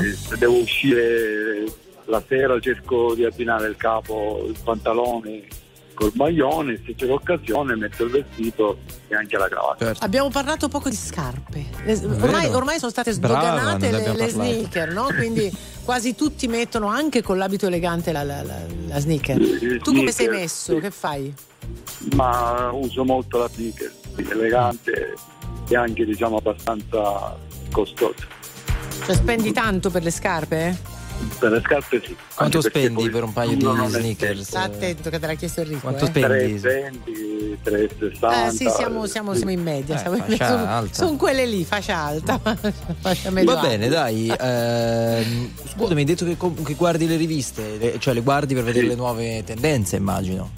E 0.00 0.12
se 0.12 0.36
devo 0.36 0.58
uscire 0.58 1.64
la 2.06 2.22
sera 2.26 2.58
cerco 2.60 3.14
di 3.14 3.24
abbinare 3.24 3.68
il 3.68 3.76
capo, 3.76 4.44
il 4.46 4.56
pantalone 4.62 5.42
col 5.94 6.12
maglione, 6.14 6.80
se 6.84 6.94
c'è 6.94 7.06
l'occasione 7.06 7.74
metto 7.76 8.04
il 8.04 8.10
vestito 8.10 8.78
e 9.08 9.14
anche 9.14 9.36
la 9.38 9.48
cravatta. 9.48 9.94
Abbiamo 10.00 10.28
parlato 10.28 10.68
poco 10.68 10.88
di 10.88 10.96
scarpe. 10.96 11.64
Le- 11.84 12.00
ormai, 12.20 12.48
ormai 12.48 12.78
sono 12.78 12.90
state 12.90 13.14
Brava, 13.14 13.40
sdoganate 13.40 13.90
ne 13.90 13.98
le, 13.98 14.14
le 14.14 14.28
sneaker, 14.28 14.92
no? 14.92 15.04
Quindi 15.16 15.50
quasi 15.84 16.14
tutti 16.14 16.46
mettono 16.48 16.88
anche 16.88 17.22
con 17.22 17.38
l'abito 17.38 17.66
elegante 17.66 18.12
la, 18.12 18.22
la- 18.24 18.42
la- 18.42 18.60
la 18.88 18.98
sneaker. 18.98 19.42
Sì, 19.42 19.78
Tu 19.82 19.92
come 19.94 20.10
sei 20.10 20.26
sneaker, 20.26 20.38
messo? 20.40 20.74
sì. 20.74 20.80
Che 20.80 20.90
fai? 20.90 21.34
Ma 22.14 22.70
uso 22.72 23.04
molto 23.04 23.38
la 23.38 23.48
sneaker, 23.48 23.92
elegante 24.16 25.14
e 25.68 25.76
anche 25.76 26.04
diciamo 26.04 26.36
abbastanza 26.36 27.36
costosa. 27.72 28.26
Cioè 29.06 29.14
spendi 29.14 29.52
tanto 29.52 29.90
per 29.90 30.02
le 30.02 30.10
scarpe? 30.10 30.76
Per 31.38 31.50
le 31.50 31.60
scarpe 31.64 32.02
sì. 32.04 32.16
Quanto 32.34 32.60
spendi 32.60 33.08
per 33.10 33.22
un 33.24 33.32
paio 33.32 33.56
di 33.56 33.88
sneakers? 33.88 34.42
Sta 34.42 34.62
attento 34.62 35.10
che 35.10 35.18
te 35.18 35.26
l'ha 35.26 35.34
chiesto 35.34 35.60
Enrico. 35.60 35.80
Quanto 35.80 36.04
eh. 36.04 36.08
spendi? 36.08 36.60
320, 36.60 37.58
360. 37.62 38.46
Eh, 38.46 38.50
sì, 38.50 38.68
siamo, 38.70 39.06
siamo- 39.06 39.32
sì. 39.32 39.38
siamo 39.38 39.52
in 39.52 39.62
media. 39.62 39.94
Eh, 39.94 39.98
siamo 39.98 40.16
in 40.16 40.24
fascia 40.24 40.46
sono, 40.48 40.66
alta. 40.66 40.94
sono 40.94 41.16
quelle 41.16 41.46
lì, 41.46 41.64
fascia 41.64 41.96
alta. 41.96 42.38
fascia 43.00 43.30
Va 43.30 43.56
bene, 43.60 43.86
alta. 43.86 44.00
dai. 44.00 44.34
ehm, 44.38 45.50
scusa, 45.74 45.94
mi 45.94 46.00
hai 46.00 46.06
detto 46.06 46.24
che, 46.24 46.36
che 46.36 46.74
guardi 46.74 47.06
le 47.06 47.16
riviste, 47.16 47.76
le- 47.78 47.98
cioè 47.98 48.14
le 48.14 48.20
guardi 48.20 48.54
per 48.54 48.64
vedere 48.64 48.86
le 48.86 48.94
nuove 48.94 49.42
tendenze, 49.44 49.96
immagino. 49.96 50.50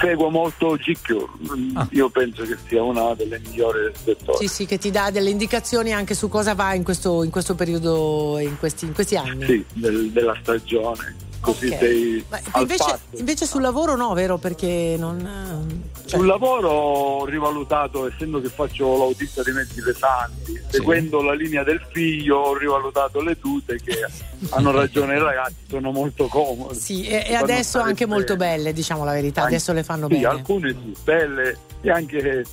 Seguo 0.00 0.28
molto 0.28 0.76
GQ, 0.76 1.90
io 1.90 2.10
penso 2.10 2.42
che 2.42 2.58
sia 2.66 2.82
una 2.82 3.14
delle 3.14 3.38
migliori 3.38 3.80
del 3.82 3.92
settore. 4.04 4.38
Sì, 4.38 4.48
sì, 4.48 4.66
che 4.66 4.76
ti 4.76 4.90
dà 4.90 5.10
delle 5.10 5.30
indicazioni 5.30 5.92
anche 5.92 6.14
su 6.14 6.28
cosa 6.28 6.54
va 6.54 6.74
in 6.74 6.82
questo, 6.82 7.22
in 7.22 7.30
questo 7.30 7.54
periodo, 7.54 8.38
in 8.40 8.58
questi, 8.58 8.84
in 8.86 8.92
questi 8.92 9.16
anni. 9.16 9.46
Sì, 9.46 9.64
del- 9.92 10.10
della 10.10 10.36
stagione. 10.40 11.16
Così 11.40 11.66
Ok. 11.70 11.78
sei 11.78 12.24
invece, 12.54 12.98
invece 13.16 13.46
sul 13.46 13.62
lavoro 13.62 13.96
no, 13.96 14.14
vero? 14.14 14.38
Perché 14.38 14.94
non. 14.96 15.18
eh, 15.18 15.90
cioè- 16.08 16.18
Sul 16.20 16.26
lavoro 16.26 16.68
ho 16.70 17.24
rivalutato, 17.24 18.06
essendo 18.08 18.40
che 18.40 18.48
faccio 18.48 18.96
l'autista 18.96 19.42
di 19.42 19.50
mezzi 19.50 19.82
pesanti, 19.82 20.60
seguendo 20.68 21.20
la 21.20 21.32
linea 21.34 21.64
del 21.64 21.84
figlio, 21.90 22.36
ho 22.38 22.56
rivalutato 22.56 23.20
le 23.22 23.36
tute 23.40 23.80
che 23.82 24.06
hanno 24.50 24.70
ragione 24.70 25.16
i 25.16 25.18
ragazzi, 25.18 25.56
sono 25.68 25.90
molto 25.90 26.28
comode. 26.28 26.74
Sì, 26.76 27.06
e, 27.08 27.24
e 27.26 27.34
adesso 27.34 27.80
anche 27.80 28.04
bene. 28.06 28.18
molto 28.18 28.36
belle, 28.36 28.72
diciamo 28.72 29.04
la 29.04 29.12
verità. 29.12 29.40
Anche- 29.42 29.54
Adesso 29.56 29.72
le 29.72 29.82
fanno 29.82 30.06
sì, 30.06 30.12
bene. 30.14 30.26
alcune 30.26 30.70
sì, 30.70 30.94
belle 31.02 31.58
e 31.80 31.90
anche 31.90 32.44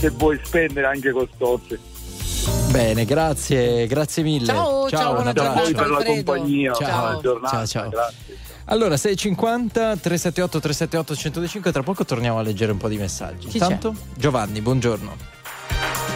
se 0.00 0.08
vuoi 0.10 0.40
spendere 0.42 0.88
anche 0.88 1.12
costose. 1.12 1.78
Bene, 2.70 3.04
grazie, 3.04 3.86
grazie 3.86 4.22
mille. 4.22 4.46
Ciao, 4.46 4.88
ciao, 4.88 5.14
buona 5.14 5.20
un 5.20 5.28
abbraccio. 5.28 5.52
Grazie 5.52 5.74
per 5.74 5.90
la 5.90 6.04
compagnia, 6.04 6.72
Ciao. 6.74 7.00
buona 7.00 7.20
giornata. 7.20 7.56
Ciao, 7.56 7.66
ciao. 7.66 7.88
Grazie. 7.88 8.38
Allora, 8.66 8.96
650 8.96 9.96
378 9.96 10.60
378 10.60 11.14
105, 11.14 11.72
tra 11.72 11.82
poco 11.82 12.04
torniamo 12.04 12.38
a 12.38 12.42
leggere 12.42 12.72
un 12.72 12.78
po' 12.78 12.88
di 12.88 12.96
messaggi. 12.96 13.48
Chi 13.48 13.58
Intanto, 13.58 13.94
Giovanni, 14.14 14.60
buongiorno. 14.60 15.16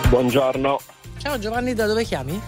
Buongiorno, 0.08 0.80
Ciao 1.18 1.38
Giovanni, 1.38 1.74
da 1.74 1.86
dove 1.86 2.04
chiami? 2.04 2.40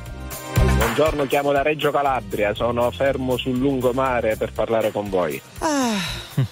Buongiorno, 0.78 1.26
chiamo 1.26 1.50
da 1.52 1.62
Reggio 1.62 1.90
Calabria, 1.90 2.54
sono 2.54 2.88
fermo 2.92 3.36
sul 3.36 3.58
lungomare 3.58 4.36
per 4.36 4.52
parlare 4.52 4.92
con 4.92 5.08
voi. 5.10 5.40
Ah, 5.58 5.96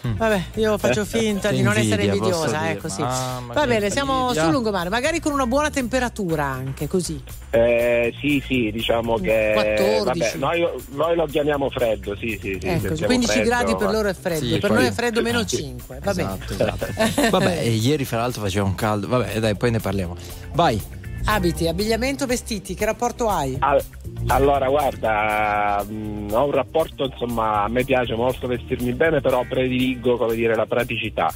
vabbè, 0.02 0.42
io 0.54 0.76
faccio 0.78 1.04
finta 1.06 1.50
di 1.50 1.62
non 1.62 1.76
essere 1.76 2.04
invidiosa, 2.04 2.68
eh, 2.70 2.76
così. 2.76 3.02
Mamma, 3.02 3.52
Va 3.54 3.66
bene, 3.66 3.88
siamo 3.88 4.22
invidia. 4.22 4.42
sul 4.42 4.52
lungomare, 4.52 4.88
magari 4.88 5.20
con 5.20 5.30
una 5.32 5.46
buona 5.46 5.70
temperatura 5.70 6.44
anche, 6.44 6.88
così. 6.88 7.22
Eh, 7.50 8.12
sì, 8.20 8.42
sì, 8.44 8.70
diciamo 8.72 9.16
che 9.18 9.52
14. 9.54 10.04
vabbè, 10.04 10.32
noi, 10.38 10.66
noi 10.90 11.14
lo 11.16 11.26
chiamiamo 11.26 11.70
freddo, 11.70 12.16
sì, 12.16 12.38
sì, 12.40 12.58
sì. 12.60 12.66
Ecco, 12.66 12.80
sentiamo 12.88 13.06
15 13.06 13.32
freddo, 13.32 13.48
gradi 13.48 13.76
per 13.76 13.90
loro 13.90 14.08
è 14.08 14.14
freddo, 14.14 14.44
Sì, 14.44 14.58
per 14.58 14.70
poi- 14.70 14.78
noi 14.78 14.86
è 14.88 14.92
freddo 14.92 15.22
meno 15.22 15.44
5. 15.44 15.98
Va 16.02 16.12
bene. 16.12 16.38
Esatto, 16.48 16.52
esatto. 16.52 17.30
Vabbè, 17.30 17.58
e 17.60 17.70
ieri 17.78 18.04
fra 18.04 18.18
l'altro 18.18 18.42
faceva 18.42 18.64
un 18.64 18.74
caldo. 18.74 19.06
Vabbè, 19.06 19.38
dai, 19.38 19.54
poi 19.56 19.70
ne 19.70 19.78
parliamo. 19.78 20.16
Vai. 20.52 20.80
Abiti, 21.28 21.66
abbigliamento, 21.66 22.24
vestiti, 22.24 22.74
che 22.74 22.84
rapporto 22.84 23.28
hai? 23.28 23.56
Al- 23.58 23.82
allora, 24.28 24.68
guarda, 24.68 25.84
mh, 25.86 26.28
ho 26.32 26.44
un 26.44 26.50
rapporto, 26.52 27.04
insomma, 27.04 27.64
a 27.64 27.68
me 27.68 27.84
piace 27.84 28.14
molto 28.14 28.46
vestirmi 28.46 28.92
bene, 28.92 29.20
però 29.20 29.44
prediligo, 29.48 30.16
come 30.16 30.34
dire, 30.36 30.54
la 30.54 30.66
praticità. 30.66 31.32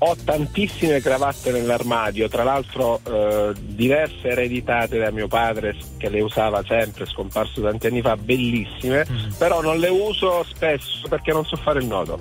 Ho 0.00 0.16
tantissime 0.24 1.00
cravatte 1.00 1.50
nell'armadio, 1.50 2.28
tra 2.28 2.44
l'altro 2.44 3.00
eh, 3.04 3.52
diverse 3.56 4.28
ereditate 4.28 4.96
da 4.98 5.10
mio 5.10 5.26
padre 5.26 5.74
che 5.96 6.08
le 6.08 6.20
usava 6.20 6.62
sempre, 6.66 7.04
scomparso 7.06 7.60
tanti 7.62 7.88
anni 7.88 8.00
fa, 8.00 8.16
bellissime, 8.16 9.04
Mm. 9.10 9.30
però 9.38 9.60
non 9.60 9.78
le 9.78 9.88
uso 9.88 10.44
spesso 10.48 11.08
perché 11.08 11.32
non 11.32 11.44
so 11.44 11.56
fare 11.56 11.80
il 11.80 11.86
nodo. 11.86 12.20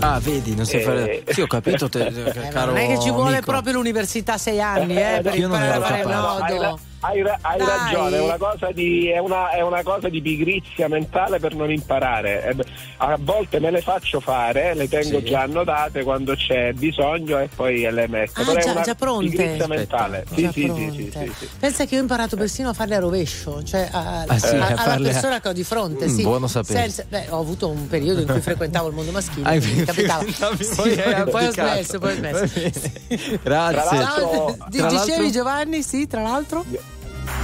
Ah, 0.00 0.20
vedi, 0.20 0.54
non 0.54 0.64
sai 0.66 0.80
Eh. 0.80 0.82
fare. 0.84 1.24
Sì, 1.28 1.40
ho 1.40 1.46
capito, 1.48 1.88
te, 1.90 2.06
Eh, 2.06 2.48
caro 2.50 2.66
non 2.72 2.76
è 2.76 2.86
che 2.86 3.00
ci 3.00 3.10
vuole 3.10 3.36
amico. 3.38 3.50
proprio 3.50 3.72
l'università 3.72 4.38
sei 4.38 4.60
anni, 4.60 4.94
eh, 4.96 5.20
per 5.20 5.34
io 5.34 5.48
non 5.48 5.60
imparare 5.60 5.66
a 5.66 5.74
ero 5.74 5.82
fare 5.84 6.54
il 6.54 6.60
capace. 6.60 6.82
Hai, 7.06 7.20
ra- 7.22 7.38
hai 7.42 7.58
ragione, 7.58 8.16
è 8.16 8.20
una, 8.20 8.38
cosa 8.38 8.70
di, 8.72 9.08
è, 9.10 9.18
una, 9.18 9.50
è 9.50 9.60
una 9.60 9.82
cosa 9.82 10.08
di 10.08 10.22
pigrizia 10.22 10.88
mentale 10.88 11.38
per 11.38 11.54
non 11.54 11.70
imparare. 11.70 12.44
Eh, 12.56 12.64
A 12.98 13.16
volte 13.20 13.60
me 13.60 13.70
le 13.70 13.82
faccio 13.82 14.20
fare, 14.20 14.74
le 14.74 14.88
tengo 14.88 15.18
Sì. 15.18 15.24
già 15.26 15.42
annotate 15.42 16.02
quando 16.02 16.34
c'è 16.34 16.72
bisogno 16.72 17.38
e 17.40 17.48
poi 17.54 17.80
le 17.90 18.08
metto. 18.08 18.40
Ah, 18.40 18.44
Però 18.44 18.58
è 18.58 18.62
già- 18.62 18.70
una 18.70 18.80
già 18.80 18.94
pronte? 18.94 19.28
pigrizia 19.28 19.66
mentale. 19.66 20.24
Sì, 20.34 20.42
Già 20.42 20.52
sì, 20.52 20.60
sì, 20.60 20.66
pronte. 20.66 20.92
sì, 20.92 21.10
sì, 21.12 21.32
sì. 21.40 21.48
Pensa 21.58 21.84
che 21.84 21.92
io 21.94 22.00
ho 22.00 22.02
imparato 22.02 22.36
persino 22.38 22.70
a 22.70 22.72
farle 22.72 22.94
a 22.94 23.00
rovescio, 23.00 23.62
cioè 23.64 23.86
a- 23.92 24.24
Ah, 24.26 24.38
sì, 24.38 24.54
a- 24.56 24.66
a 24.66 24.68
alla 24.84 24.94
a- 24.94 25.00
persona 25.00 25.40
che 25.40 25.48
ho 25.48 25.52
di 25.52 25.64
fronte. 25.64 26.06
Mm, 26.06 26.14
sì. 26.16 26.22
buono 26.22 26.46
sapere. 26.46 26.78
Senza- 26.80 27.04
beh, 27.06 27.26
ho 27.28 27.38
avuto 27.38 27.68
un 27.68 27.86
periodo 27.86 28.20
in 28.20 28.26
cui 28.26 28.40
frequentavo 28.40 28.88
il 28.88 28.94
mondo 28.94 29.10
maschile, 29.10 29.46
Hai 29.46 29.60
quindi 29.60 29.84
capitava. 29.84 30.24
poi 30.76 31.02
hai 31.02 31.24
poi 31.30 31.46
ho 31.48 31.50
smesso, 31.52 31.98
poi 31.98 32.12
ho 32.12 32.16
smesso. 32.16 32.60
Grazie. 33.08 33.38
Tra 33.42 33.64
l'altro- 33.64 34.56
Tra 34.56 34.66
dicevi 34.68 34.94
l'altro- 34.94 35.30
Giovanni, 35.30 35.82
sì, 35.82 36.06
tra 36.06 36.22
l'altro? 36.22 36.64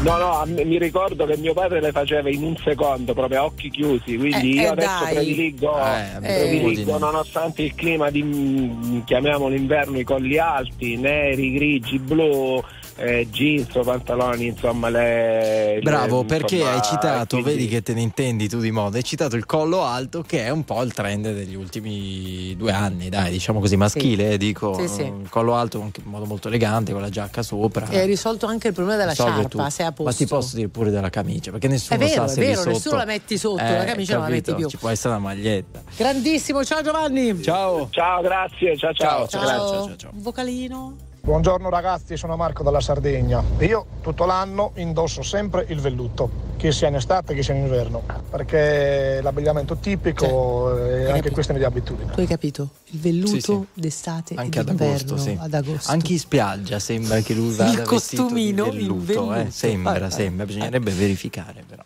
No, 0.03 0.16
no, 0.16 0.33
a 0.39 0.47
me- 0.47 0.64
mi 0.64 0.78
ricordo 0.78 1.26
che 1.26 1.37
mio 1.37 1.53
padre 1.53 1.81
le 1.81 1.93
faceva 1.93 2.31
in 2.31 2.43
un 2.43 2.57
secondo, 2.57 3.12
proprio 3.12 3.41
a 3.41 3.45
occhi 3.45 3.68
chiusi, 3.68 4.16
quindi 4.16 4.57
Eh, 4.57 4.61
io 4.62 4.62
eh, 4.62 4.66
adesso 4.68 5.05
dai. 5.05 5.14
prediligo, 5.14 5.76
Eh, 5.78 6.18
prediligo 6.20 6.97
eh. 6.97 6.99
nonostante 6.99 7.62
il 7.62 7.74
clima 7.74 8.09
di, 8.11 8.22
mm, 8.22 9.01
chiamiamolo 9.05 9.55
inverno, 9.55 9.99
i 9.99 10.05
colli 10.05 10.39
alti, 10.39 10.97
neri, 10.97 11.53
grigi, 11.53 11.99
blu, 11.99 12.62
eh, 13.01 13.28
jeans 13.30 13.74
o 13.74 13.82
pantaloni, 13.82 14.46
insomma 14.46 14.88
le... 14.88 15.80
Bravo, 15.82 16.20
le- 16.20 16.26
perché 16.26 16.57
insomma, 16.57 16.74
hai 16.74 16.82
citato, 16.82 17.36
quindi- 17.40 17.51
vedi 17.59 17.68
che 17.68 17.82
te 17.82 17.94
ne 17.94 18.01
intendi 18.03 18.48
tu 18.48 18.61
di 18.61 18.70
moda, 18.70 18.96
hai 18.98 19.05
citato 19.05 19.36
il 19.36 19.46
collo 19.46 19.82
alto 19.82 20.22
che 20.22 20.44
è 20.44 20.51
un 20.51 20.64
po' 20.64 20.82
il 20.82 20.92
trend 20.92 21.32
degli 21.32 21.55
ultimi 21.55 22.55
due 22.57 22.72
anni, 22.72 23.09
dai, 23.09 23.30
diciamo 23.32 23.59
così, 23.61 23.76
maschile, 23.76 24.32
Sì. 24.32 24.36
dico, 24.38 24.74
Sì, 24.74 24.88
sì. 24.88 25.03
un 25.03 25.26
collo 25.28 25.55
alto 25.55 25.80
anche 25.80 26.01
in 26.05 26.11
modo 26.11 26.26
molto 26.26 26.48
elegante, 26.48 26.92
con 26.92 27.01
la 27.01 27.09
giacca 27.09 27.42
sopra. 27.42 27.88
E 27.88 27.98
hai 28.01 28.07
risolto 28.07 28.46
anche 28.46 28.68
il 28.68 28.74
problema 28.74 28.98
della 28.98 29.11
Risolve 29.11 29.32
sciarpa, 29.32 29.48
tutto. 29.48 29.70
sei 29.70 29.86
a 29.86 29.92
posto. 29.92 30.05
Ma 30.05 30.12
ti 30.12 30.26
posso 30.26 30.57
dire 30.57 30.68
pure 30.68 30.90
della 30.90 31.11
camicia, 31.11 31.51
perché 31.51 31.68
nessuno 31.68 31.98
È 32.01 32.03
vero, 32.05 32.26
sa 32.26 32.32
è 32.32 32.34
se 32.34 32.40
lì 32.40 32.46
vero, 32.46 32.57
sotto... 32.59 32.70
nessuno 32.70 32.96
la 32.96 33.05
metti 33.05 33.38
sotto, 33.38 33.62
Eh, 33.62 33.76
la 33.78 33.84
camicia 33.84 34.14
non 34.14 34.22
la 34.24 34.28
metti 34.30 34.55
più. 34.55 34.68
Ci 34.68 34.76
può 34.76 34.88
essere 34.88 35.14
una 35.14 35.22
maglietta. 35.22 35.82
Grandissimo, 35.96 36.64
ciao 36.64 36.82
Giovanni. 36.82 37.42
Ciao. 37.42 37.88
Ciao, 37.90 38.20
grazie, 38.22 38.76
ciao 38.76 38.92
ciao. 38.92 39.26
Ciao. 39.26 39.84
Un 40.12 40.22
vocalino. 40.22 41.09
Buongiorno 41.22 41.68
ragazzi, 41.68 42.16
sono 42.16 42.34
Marco 42.36 42.62
dalla 42.62 42.80
Sardegna. 42.80 43.42
Io 43.60 43.86
tutto 44.00 44.24
l'anno 44.24 44.72
indosso 44.76 45.22
sempre 45.22 45.64
il 45.68 45.78
velluto, 45.78 46.30
che 46.56 46.72
sia 46.72 46.88
in 46.88 46.94
estate 46.96 47.34
che 47.34 47.42
sia 47.42 47.54
in 47.54 47.62
inverno, 47.64 48.02
perché 48.30 49.18
è 49.18 49.20
l'abbigliamento 49.20 49.76
tipico 49.76 50.74
e 50.76 51.10
anche 51.10 51.30
questione 51.30 51.60
di 51.60 51.66
abitudine. 51.66 52.12
Tu 52.12 52.20
hai 52.20 52.26
capito? 52.26 52.68
Il 52.86 53.00
velluto 53.00 53.34
Sì, 53.34 53.40
sì. 53.40 53.66
d'estate 53.74 54.34
Anche 54.34 54.58
e 54.58 54.60
ad 54.62 54.66
d'inverno 54.68 54.94
agosto, 54.94 55.16
sì. 55.18 55.36
ad 55.38 55.54
agosto. 55.54 55.90
Anche 55.92 56.12
in 56.12 56.18
spiaggia 56.18 56.78
sembra 56.78 57.20
che 57.20 57.34
lui 57.34 57.54
vada 57.54 57.70
Il 57.70 57.82
costumino, 57.82 58.64
vestito 58.64 58.70
di 58.70 58.76
il 58.94 59.00
velluto, 59.04 59.34
eh. 59.34 59.50
Sembra, 59.50 59.90
Vai, 59.92 60.00
vai. 60.00 60.10
sembra, 60.10 60.46
bisognerebbe 60.46 60.90
verificare 60.90 61.64
però. 61.68 61.82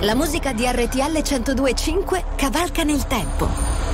La 0.00 0.14
musica 0.14 0.52
di 0.52 0.64
RTL 0.66 1.22
1025 1.22 2.24
cavalca 2.36 2.82
nel 2.82 3.06
tempo. 3.06 3.93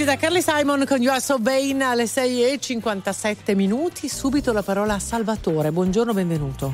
Splendida 0.00 0.16
Carly 0.16 0.40
Simon 0.40 0.86
con 0.88 1.02
You 1.02 1.12
Are 1.12 1.20
So 1.20 1.36
Vain 1.38 1.82
alle 1.82 2.06
6 2.06 2.52
e 2.52 2.58
57 2.58 3.54
minuti. 3.54 4.08
Subito 4.08 4.50
la 4.50 4.62
parola 4.62 4.94
a 4.94 4.98
Salvatore. 4.98 5.72
Buongiorno, 5.72 6.14
benvenuto. 6.14 6.72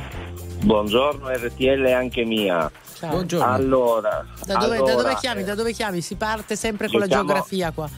Buongiorno 0.63 1.29
RTL 1.31 1.87
anche 1.87 2.25
mia. 2.25 2.71
Ciao. 2.97 3.11
Buongiorno. 3.11 3.53
Allora, 3.53 4.25
Da 4.45 4.55
dove, 4.55 4.77
da 4.77 4.83
allora, 4.85 5.03
dove 5.03 5.17
chiami? 5.17 5.43
Da 5.43 5.57
dove 5.57 5.73
chiami? 5.73 6.03
Si 6.03 6.15
parte 6.15 6.55
sempre 6.55 6.87
con 6.89 7.01
la 7.01 7.07
chiamo- 7.07 7.25
geografia 7.25 7.73
qua. 7.73 7.91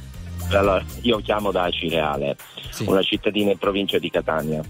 allora, 0.52 0.82
io 1.02 1.18
chiamo 1.18 1.50
da 1.50 1.68
Cireale, 1.68 2.34
una 2.86 3.02
cittadina 3.02 3.50
in 3.50 3.58
provincia 3.58 3.98
di 3.98 4.08
Catania. 4.08 4.62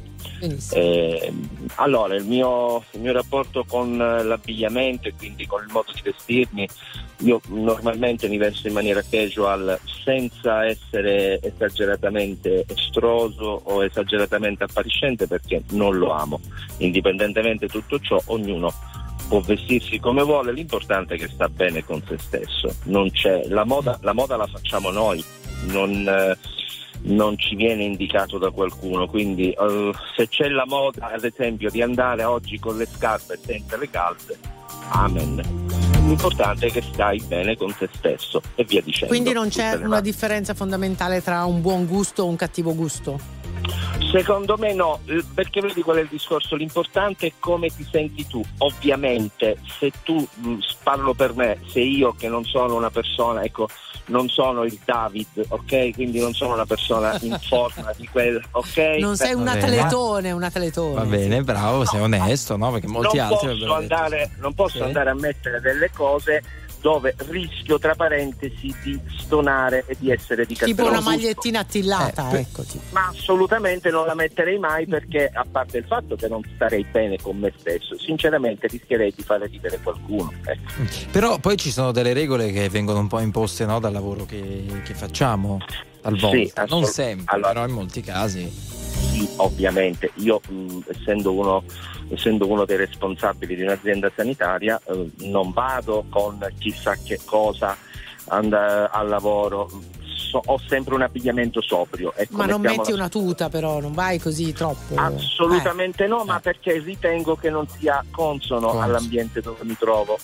Eh, 0.73 1.33
allora, 1.77 2.17
il 2.17 2.25
mio, 2.25 2.83
il 2.93 3.01
mio 3.01 3.13
rapporto 3.13 3.65
con 3.65 3.97
l'abbigliamento 3.97 5.07
e 5.07 5.15
quindi 5.17 5.47
con 5.47 5.63
il 5.65 5.71
modo 5.71 5.93
di 5.93 6.01
vestirmi, 6.03 6.69
io 7.21 7.41
normalmente 7.49 8.29
mi 8.29 8.37
vesto 8.37 8.69
in 8.69 8.75
maniera 8.75 9.03
casual 9.03 9.79
senza 10.05 10.65
essere 10.67 11.41
esageratamente 11.43 12.65
estroso 12.69 13.61
o 13.65 13.85
esageratamente 13.85 14.65
appariscente 14.65 15.27
perché 15.27 15.63
non 15.71 15.97
lo 15.97 16.13
amo. 16.13 16.41
Indipendentemente 16.79 17.67
da 17.67 17.73
tutto 17.73 17.99
ciò, 17.99 18.21
ognuno 18.27 18.73
può 19.29 19.41
vestirsi 19.41 19.99
come 19.99 20.23
vuole, 20.23 20.53
l'importante 20.53 21.15
è 21.15 21.19
che 21.19 21.29
sta 21.29 21.49
bene 21.49 21.85
con 21.85 22.03
se 22.07 22.17
stesso. 22.19 22.75
La, 23.49 23.65
moda, 23.65 23.99
la 24.03 24.13
moda 24.13 24.37
la 24.37 24.47
facciamo 24.47 24.91
noi, 24.91 25.23
non, 25.67 26.09
eh, 26.09 26.37
non 27.03 27.37
ci 27.37 27.55
viene 27.55 27.85
indicato 27.85 28.39
da 28.39 28.51
qualcuno, 28.51 29.07
quindi 29.07 29.51
eh, 29.51 29.93
se 30.17 30.29
c'è 30.29 30.49
la 30.49 30.65
moda 30.67 31.11
ad 31.13 31.25
esempio 31.25 31.71
di 31.71 31.83
andare 31.83 32.25
oggi 32.25 32.59
con 32.59 32.77
le 32.77 32.87
scarpe 32.87 33.39
senza 33.45 33.77
le 33.77 33.91
calze, 33.91 34.39
amen. 34.93 35.88
L'importante 36.09 36.69
è 36.69 36.71
che 36.71 36.81
stai 36.81 37.23
bene 37.29 37.55
con 37.55 37.75
te 37.77 37.87
stesso 37.93 38.41
e 38.55 38.65
via 38.65 38.81
dicendo. 38.81 39.09
Quindi 39.09 39.33
non 39.33 39.51
c'è 39.51 39.75
una 39.75 40.01
differenza 40.01 40.55
fondamentale 40.55 41.23
tra 41.23 41.45
un 41.45 41.61
buon 41.61 41.85
gusto 41.85 42.23
o 42.23 42.27
un 42.27 42.37
cattivo 42.37 42.75
gusto. 42.75 43.38
Secondo 44.11 44.57
me 44.57 44.73
no, 44.73 45.01
eh, 45.07 45.23
perché 45.35 45.61
vedi 45.61 45.83
qual 45.83 45.99
è 45.99 46.01
il 46.01 46.09
discorso? 46.09 46.57
L'importante 46.57 47.27
è 47.27 47.33
come 47.39 47.69
ti 47.69 47.87
senti 47.91 48.27
tu. 48.27 48.43
Ovviamente, 48.59 49.59
se 49.79 49.93
tu 50.03 50.27
mh, 50.35 50.55
parlo 50.83 51.13
per 51.13 51.35
me, 51.35 51.59
se 51.71 51.81
io 51.81 52.15
che 52.19 52.29
non 52.29 52.45
sono 52.45 52.75
una 52.75 52.91
persona, 52.91 53.43
ecco, 53.43 53.69
non 54.07 54.29
sono 54.29 54.65
il 54.65 54.79
David, 54.83 55.45
ok? 55.49 55.91
Quindi 55.93 56.21
non 56.21 56.33
sono 56.33 56.55
una 56.55 56.65
persona 56.65 57.19
in 57.21 57.37
forma 57.47 57.93
di 57.97 58.09
quel, 58.11 58.43
ok? 58.51 58.77
Non 58.99 59.17
sei 59.17 59.35
un 59.35 59.47
atletone, 59.47 60.33
un 60.33 60.43
atletone. 60.43 60.95
Va 60.95 61.05
bene, 61.05 61.43
bravo, 61.43 61.85
sei 61.85 62.01
onesto, 62.01 62.57
no? 62.57 62.71
Perché 62.73 62.87
molti 62.87 63.17
non 63.19 63.27
altri 63.33 63.49
posso, 63.59 63.75
andare, 63.75 64.31
non 64.39 64.55
posso 64.55 64.77
Sì. 64.79 64.83
andare 64.85 65.11
a 65.11 65.15
mettere 65.15 65.61
delle 65.61 65.91
cose 65.95 66.43
dove 66.81 67.15
rischio 67.29 67.79
tra 67.79 67.95
parentesi 67.95 68.75
di 68.83 69.01
stonare 69.19 69.85
e 69.87 69.97
di 69.99 70.11
essere 70.11 70.47
di 70.47 70.55
Tipo 70.55 70.67
cattivo 70.67 70.83
una 70.89 70.97
gusto. 70.97 71.11
magliettina 71.11 71.59
attillata, 71.61 72.31
Eh, 72.31 72.39
ecco. 72.41 72.63
tipo. 72.63 72.83
Ma 72.91 73.09
assolutamente 73.09 73.91
non 73.91 74.07
la 74.07 74.15
metterei 74.15 74.59
mai 74.59 74.87
perché, 74.87 75.31
a 75.33 75.45
parte 75.51 75.79
il 75.79 75.85
fatto 75.87 76.17
che 76.17 76.29
non 76.29 76.41
starei 76.55 76.85
bene 76.91 77.19
con 77.21 77.39
me 77.39 77.53
stesso, 77.59 77.99
sinceramente 77.99 78.67
rischierei 78.69 79.13
di 79.15 79.23
fare 79.23 79.47
ridere 79.47 79.79
qualcuno. 79.83 80.33
ecco. 80.45 80.73
Però 81.11 81.39
poi 81.39 81.57
ci 81.57 81.71
sono 81.71 81.93
delle 81.93 82.13
regole 82.13 82.51
che 82.53 82.69
vengono 82.69 83.01
un 83.01 83.09
po' 83.09 83.21
imposte 83.21 83.65
no, 83.67 83.79
dal 83.81 83.93
lavoro 83.93 84.25
che, 84.25 84.65
che 84.85 84.95
facciamo 84.95 85.59
talvolta. 86.01 86.65
Sì, 86.67 86.71
non 86.71 86.85
sempre, 86.85 87.25
allora- 87.35 87.53
però 87.53 87.67
in 87.67 87.73
molti 87.73 88.01
casi. 88.03 88.77
Sì, 88.99 89.29
ovviamente. 89.37 90.11
Io, 90.17 90.41
mh, 90.49 90.79
essendo, 90.89 91.33
uno, 91.33 91.63
essendo 92.11 92.47
uno 92.47 92.65
dei 92.65 92.77
responsabili 92.77 93.55
di 93.57 93.63
un'azienda 93.63 94.11
sanitaria, 94.15 94.81
eh, 94.85 95.11
non 95.27 95.53
vado 95.53 96.05
con 96.09 96.39
chissà 96.59 96.95
che 97.03 97.19
cosa 97.25 97.77
and- 98.29 98.53
al 98.53 99.09
lavoro. 99.09 99.71
So- 100.31 100.43
ho 100.45 100.61
sempre 100.69 100.95
un 100.95 101.01
abbigliamento 101.03 101.63
sobrio. 101.63 102.13
Ecco, 102.15 102.37
Ma 102.37 102.45
non 102.45 102.61
metti 102.61 102.93
una 102.93 103.09
tuta, 103.09 103.49
però, 103.49 103.81
non 103.81 103.93
vai 103.93 104.19
così 104.19 104.53
troppo. 104.53 104.95
Assolutamente 104.97 106.07
no, 106.07 106.21
Eh. 106.23 106.27
ma 106.27 106.41
perché 106.41 106.79
ritengo 106.81 107.35
che 107.37 107.49
non 107.49 107.67
sia 107.67 108.05
consono 108.11 108.61
Consono. 108.67 108.83
all'ambiente 108.85 109.41
dove 109.41 109.65
mi 109.65 109.75
trovo. 109.79 110.19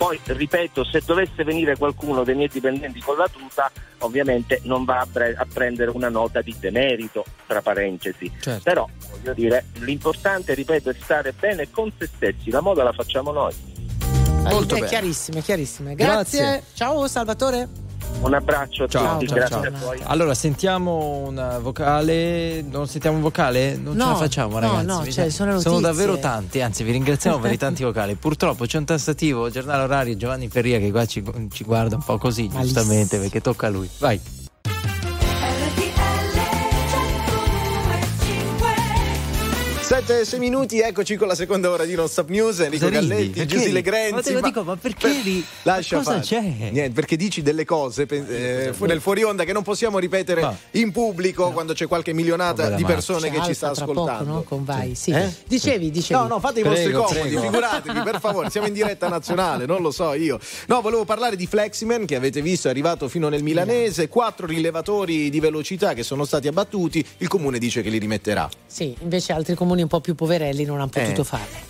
Poi, 0.00 0.18
ripeto, 0.24 0.82
se 0.82 1.02
dovesse 1.04 1.44
venire 1.44 1.76
qualcuno 1.76 2.24
dei 2.24 2.34
miei 2.34 2.48
dipendenti 2.48 3.00
con 3.00 3.18
la 3.18 3.28
tuta, 3.28 3.70
ovviamente 3.98 4.62
non 4.62 4.86
va 4.86 5.00
a, 5.00 5.06
pre- 5.06 5.34
a 5.36 5.46
prendere 5.52 5.90
una 5.90 6.08
nota 6.08 6.40
di 6.40 6.56
demerito, 6.58 7.22
tra 7.46 7.60
parentesi. 7.60 8.32
Certo. 8.40 8.62
Però, 8.62 8.88
voglio 9.10 9.34
dire, 9.34 9.66
l'importante, 9.80 10.54
ripeto, 10.54 10.88
è 10.88 10.94
stare 10.98 11.34
bene 11.38 11.70
con 11.70 11.92
se 11.98 12.06
stessi. 12.06 12.48
La 12.48 12.62
moda 12.62 12.82
la 12.82 12.92
facciamo 12.92 13.30
noi. 13.30 13.54
Molto 14.44 14.76
bene. 14.76 14.86
chiarissime, 14.86 15.42
chiarissime. 15.42 15.94
Grazie. 15.94 16.40
Grazie. 16.40 16.64
Ciao 16.72 17.06
Salvatore. 17.06 17.89
Un 18.20 18.34
abbraccio 18.34 18.84
a 18.84 18.88
Ciao, 18.88 19.12
tutti, 19.14 19.26
ciao, 19.28 19.36
grazie 19.36 19.56
ciao. 19.56 19.64
a 19.74 19.78
voi. 19.78 19.98
Allora, 20.04 20.34
sentiamo 20.34 21.22
una 21.26 21.58
vocale. 21.58 22.62
Non 22.68 22.86
sentiamo 22.86 23.16
un 23.16 23.22
vocale? 23.22 23.76
Non 23.76 23.94
ce 23.94 23.98
No, 23.98 24.08
la 24.10 24.14
facciamo, 24.16 24.52
no, 24.54 24.60
ragazzi. 24.60 24.84
no, 24.86 25.00
Mi 25.00 25.12
cioè, 25.12 25.30
sono 25.30 25.52
notizie. 25.52 25.80
davvero 25.80 26.18
tanti. 26.18 26.60
Anzi, 26.60 26.84
vi 26.84 26.92
ringraziamo 26.92 27.38
per 27.38 27.52
i 27.52 27.56
tanti 27.56 27.82
vocali. 27.82 28.16
Purtroppo 28.16 28.66
c'è 28.66 28.76
un 28.76 28.84
tastativo, 28.84 29.48
giornale 29.48 29.82
orario. 29.84 30.16
Giovanni 30.16 30.48
Ferria 30.48 30.78
che 30.78 30.90
qua 30.90 31.06
ci, 31.06 31.24
ci 31.50 31.64
guarda 31.64 31.96
un 31.96 32.04
po' 32.04 32.18
così, 32.18 32.46
giustamente, 32.48 33.18
perché 33.18 33.40
tocca 33.40 33.68
a 33.68 33.70
lui. 33.70 33.88
Vai. 33.98 34.20
7 40.00 40.20
e 40.20 40.24
6 40.24 40.38
minuti, 40.38 40.80
eccoci 40.80 41.16
con 41.16 41.28
la 41.28 41.34
seconda 41.34 41.68
ora 41.70 41.84
di 41.84 41.94
Non 41.94 42.08
Stop 42.08 42.30
News. 42.30 42.60
Enrico 42.60 42.86
Cosa 42.86 43.00
ridi? 43.00 43.08
Galletti, 43.32 43.54
ridi? 43.58 43.72
Legrenzi. 43.72 44.12
Ma 44.14 44.22
te 44.22 44.32
lo 44.32 44.40
dico, 44.40 44.62
ma 44.62 44.76
perché 44.76 45.20
ri- 45.22 45.44
Lascia 45.64 45.96
cosa 45.98 46.12
fare. 46.12 46.22
c'è? 46.22 46.40
Niente, 46.40 46.90
perché 46.92 47.16
dici 47.16 47.42
delle 47.42 47.66
cose 47.66 48.06
eh, 48.08 48.72
fu- 48.72 48.86
nel 48.86 49.02
fuori 49.02 49.22
onda 49.24 49.44
che 49.44 49.52
non 49.52 49.62
possiamo 49.62 49.98
ripetere 49.98 50.40
Ma- 50.40 50.56
in 50.72 50.90
pubblico 50.90 51.50
quando 51.50 51.74
c'è 51.74 51.86
qualche 51.86 52.14
milionata 52.14 52.70
di 52.70 52.82
persone 52.84 53.28
C'è 53.28 53.38
che 53.40 53.44
ci 53.44 53.52
sta 53.54 53.70
ascoltando. 53.70 54.24
Poco, 54.24 54.24
no? 54.24 54.42
Con 54.42 54.64
Vai, 54.64 54.94
sì. 54.94 55.10
Eh? 55.10 55.30
Dicevi, 55.46 55.90
dicevi. 55.90 56.18
No, 56.18 56.26
no, 56.28 56.40
fate 56.40 56.60
i 56.60 56.62
Prego, 56.62 57.00
vostri 57.00 57.14
comodi, 57.18 57.34
prego. 57.34 57.40
figuratevi, 57.42 58.00
per 58.00 58.20
favore, 58.20 58.48
siamo 58.50 58.66
in 58.68 58.72
diretta 58.72 59.08
nazionale, 59.08 59.66
non 59.66 59.82
lo 59.82 59.90
so 59.90 60.14
io. 60.14 60.38
No, 60.68 60.80
volevo 60.80 61.04
parlare 61.04 61.36
di 61.36 61.46
Fleximan 61.46 62.06
che 62.06 62.16
avete 62.16 62.40
visto 62.40 62.68
è 62.68 62.70
arrivato 62.70 63.06
fino 63.08 63.28
nel 63.28 63.42
milanese, 63.42 64.08
quattro 64.08 64.46
rilevatori 64.46 65.28
di 65.28 65.40
velocità 65.40 65.92
che 65.92 66.02
sono 66.04 66.24
stati 66.24 66.48
abbattuti, 66.48 67.04
il 67.18 67.28
comune 67.28 67.58
dice 67.58 67.82
che 67.82 67.90
li 67.90 67.98
rimetterà. 67.98 68.48
Sì, 68.66 68.94
invece 69.00 69.32
altri 69.34 69.54
comuni 69.54 69.82
un 69.82 69.88
po' 69.88 69.99
più 70.00 70.14
poverelli 70.14 70.64
non 70.64 70.76
hanno 70.78 70.88
potuto 70.88 71.20
Eh. 71.22 71.24
farlo. 71.24 71.68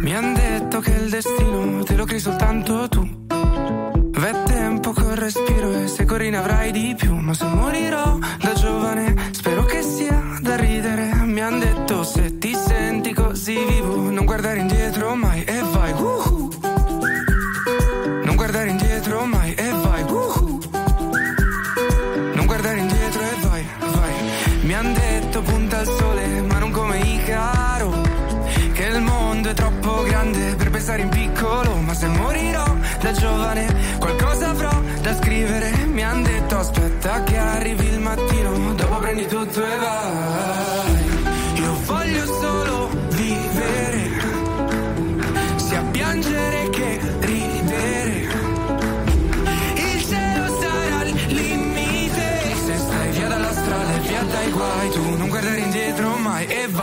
Mi 0.00 0.14
han 0.14 0.34
detto 0.34 0.80
che 0.80 0.90
il 0.92 1.10
destino 1.10 1.82
te 1.84 1.94
lo 1.96 2.04
crei 2.04 2.20
soltanto 2.20 2.88
tu. 2.88 3.06
V'è 3.28 4.42
tempo 4.44 4.92
col 4.92 5.14
respiro 5.16 5.72
e 5.72 5.86
se 5.88 6.04
corri 6.04 6.30
ne 6.30 6.36
avrai 6.38 6.70
di 6.72 6.94
più. 6.96 7.14
Ma 7.14 7.34
se 7.34 7.44
morirò 7.46 8.18
da 8.40 8.52
giovane, 8.54 9.14
spero 9.32 9.64
che 9.64 9.82
sia 9.82 10.38
da 10.40 10.56
ridere. 10.56 11.10
Mi 11.24 11.40
han 11.40 11.58
detto 11.58 12.02
se 12.04 12.27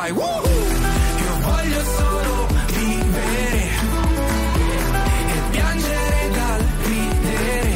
vai 0.05 0.11
Woohoo! 0.11 0.43
Io 1.23 1.33
voglio 1.41 1.83
solo 1.97 2.47
vivere 2.67 3.69
E 5.33 5.39
piangere 5.51 6.29
dal 6.37 6.61
ridere 6.83 7.71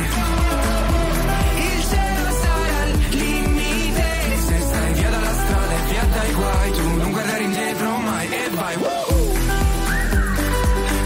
Il 1.57 1.81
cielo 1.89 2.29
sarà 2.41 2.83
il 2.85 2.93
limite 3.17 4.05
Se 4.45 4.59
stai 4.59 4.93
via 4.93 5.09
dalla 5.09 5.33
strada 5.41 5.73
e 5.73 5.89
via 5.89 6.05
dai 6.13 6.33
guai 6.33 6.71
Tu 6.71 6.95
non 6.97 7.11
guardare 7.11 7.43
indietro 7.43 7.97
mai 7.97 8.27
e 8.29 8.49
vai 8.49 8.75
Woohoo! 8.75 9.33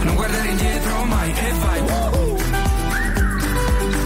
Non 0.03 0.15
guardare 0.15 0.47
indietro 0.47 1.05
mai 1.05 1.31
e 1.31 1.51
vai! 1.63 1.81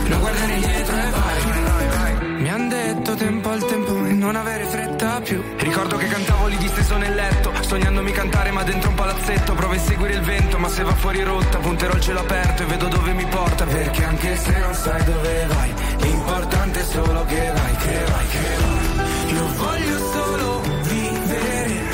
Non 0.10 0.20
guardare 0.20 0.54
indietro 0.54 0.96
e 0.96 1.10
vai. 1.10 2.42
Mi 2.42 2.50
han 2.50 2.70
detto 2.70 3.16
tempo 3.16 3.50
al 3.50 3.66
tempo 3.66 4.06
e 4.06 4.12
non 4.14 4.36
avere 4.36 4.64
fretta 4.66 5.20
più. 5.22 5.44
Ricordo 5.58 5.98
che 5.98 6.08
cantavo 6.08 6.37
lì 6.68 6.74
disteso 6.74 6.98
nel 6.98 7.16
letto, 7.16 7.52
sognandomi 7.62 8.12
cantare 8.12 8.52
ma 8.52 8.64
dentro 8.64 8.90
un 8.90 8.96
palazzetto. 8.96 9.54
Provo 9.54 9.74
a 9.74 9.80
seguire 9.80 10.14
il 10.14 10.22
vento 10.22 10.58
ma 10.58 10.68
se 10.68 10.84
va 10.84 10.94
fuori 10.94 11.24
rotta 11.24 11.58
Punterò 11.58 11.94
il 11.94 12.02
cielo 12.02 12.20
aperto 12.20 12.64
e 12.64 12.66
vedo 12.66 12.88
dove 12.88 13.14
mi 13.14 13.26
porta. 13.26 13.66
Perché 13.66 14.04
anche 14.04 14.36
se 14.36 14.60
non 14.60 14.74
sai 14.74 15.04
dove 15.04 15.46
vai 15.48 15.74
L'importante 16.00 16.80
è 16.80 16.84
solo 16.84 17.26
che 17.26 17.52
vai, 17.54 17.76
che 17.78 18.04
vai, 18.12 18.28
che 18.28 18.40
vai. 18.60 19.34
Io 19.34 19.48
voglio 19.56 20.12
solo 20.12 20.62
vivere. 20.84 21.86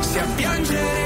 Sia 0.00 0.26
piangere 0.34 0.97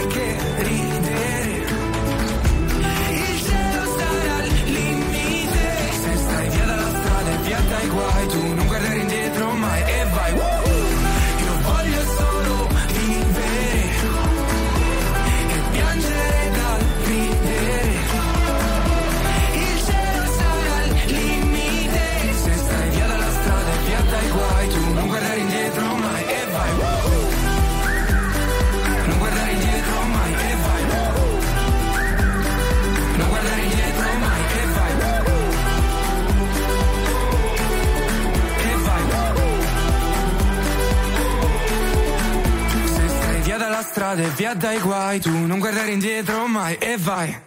dalla 44.15 44.23
strada 44.23 44.23
e 44.23 44.29
via 44.31 44.55
dai 44.55 44.79
guai 44.81 45.21
Tu 45.21 45.31
non 45.31 45.59
guardare 45.59 45.91
indietro 45.91 46.47
mai 46.47 46.77
e 46.77 46.97
vai 46.99 47.41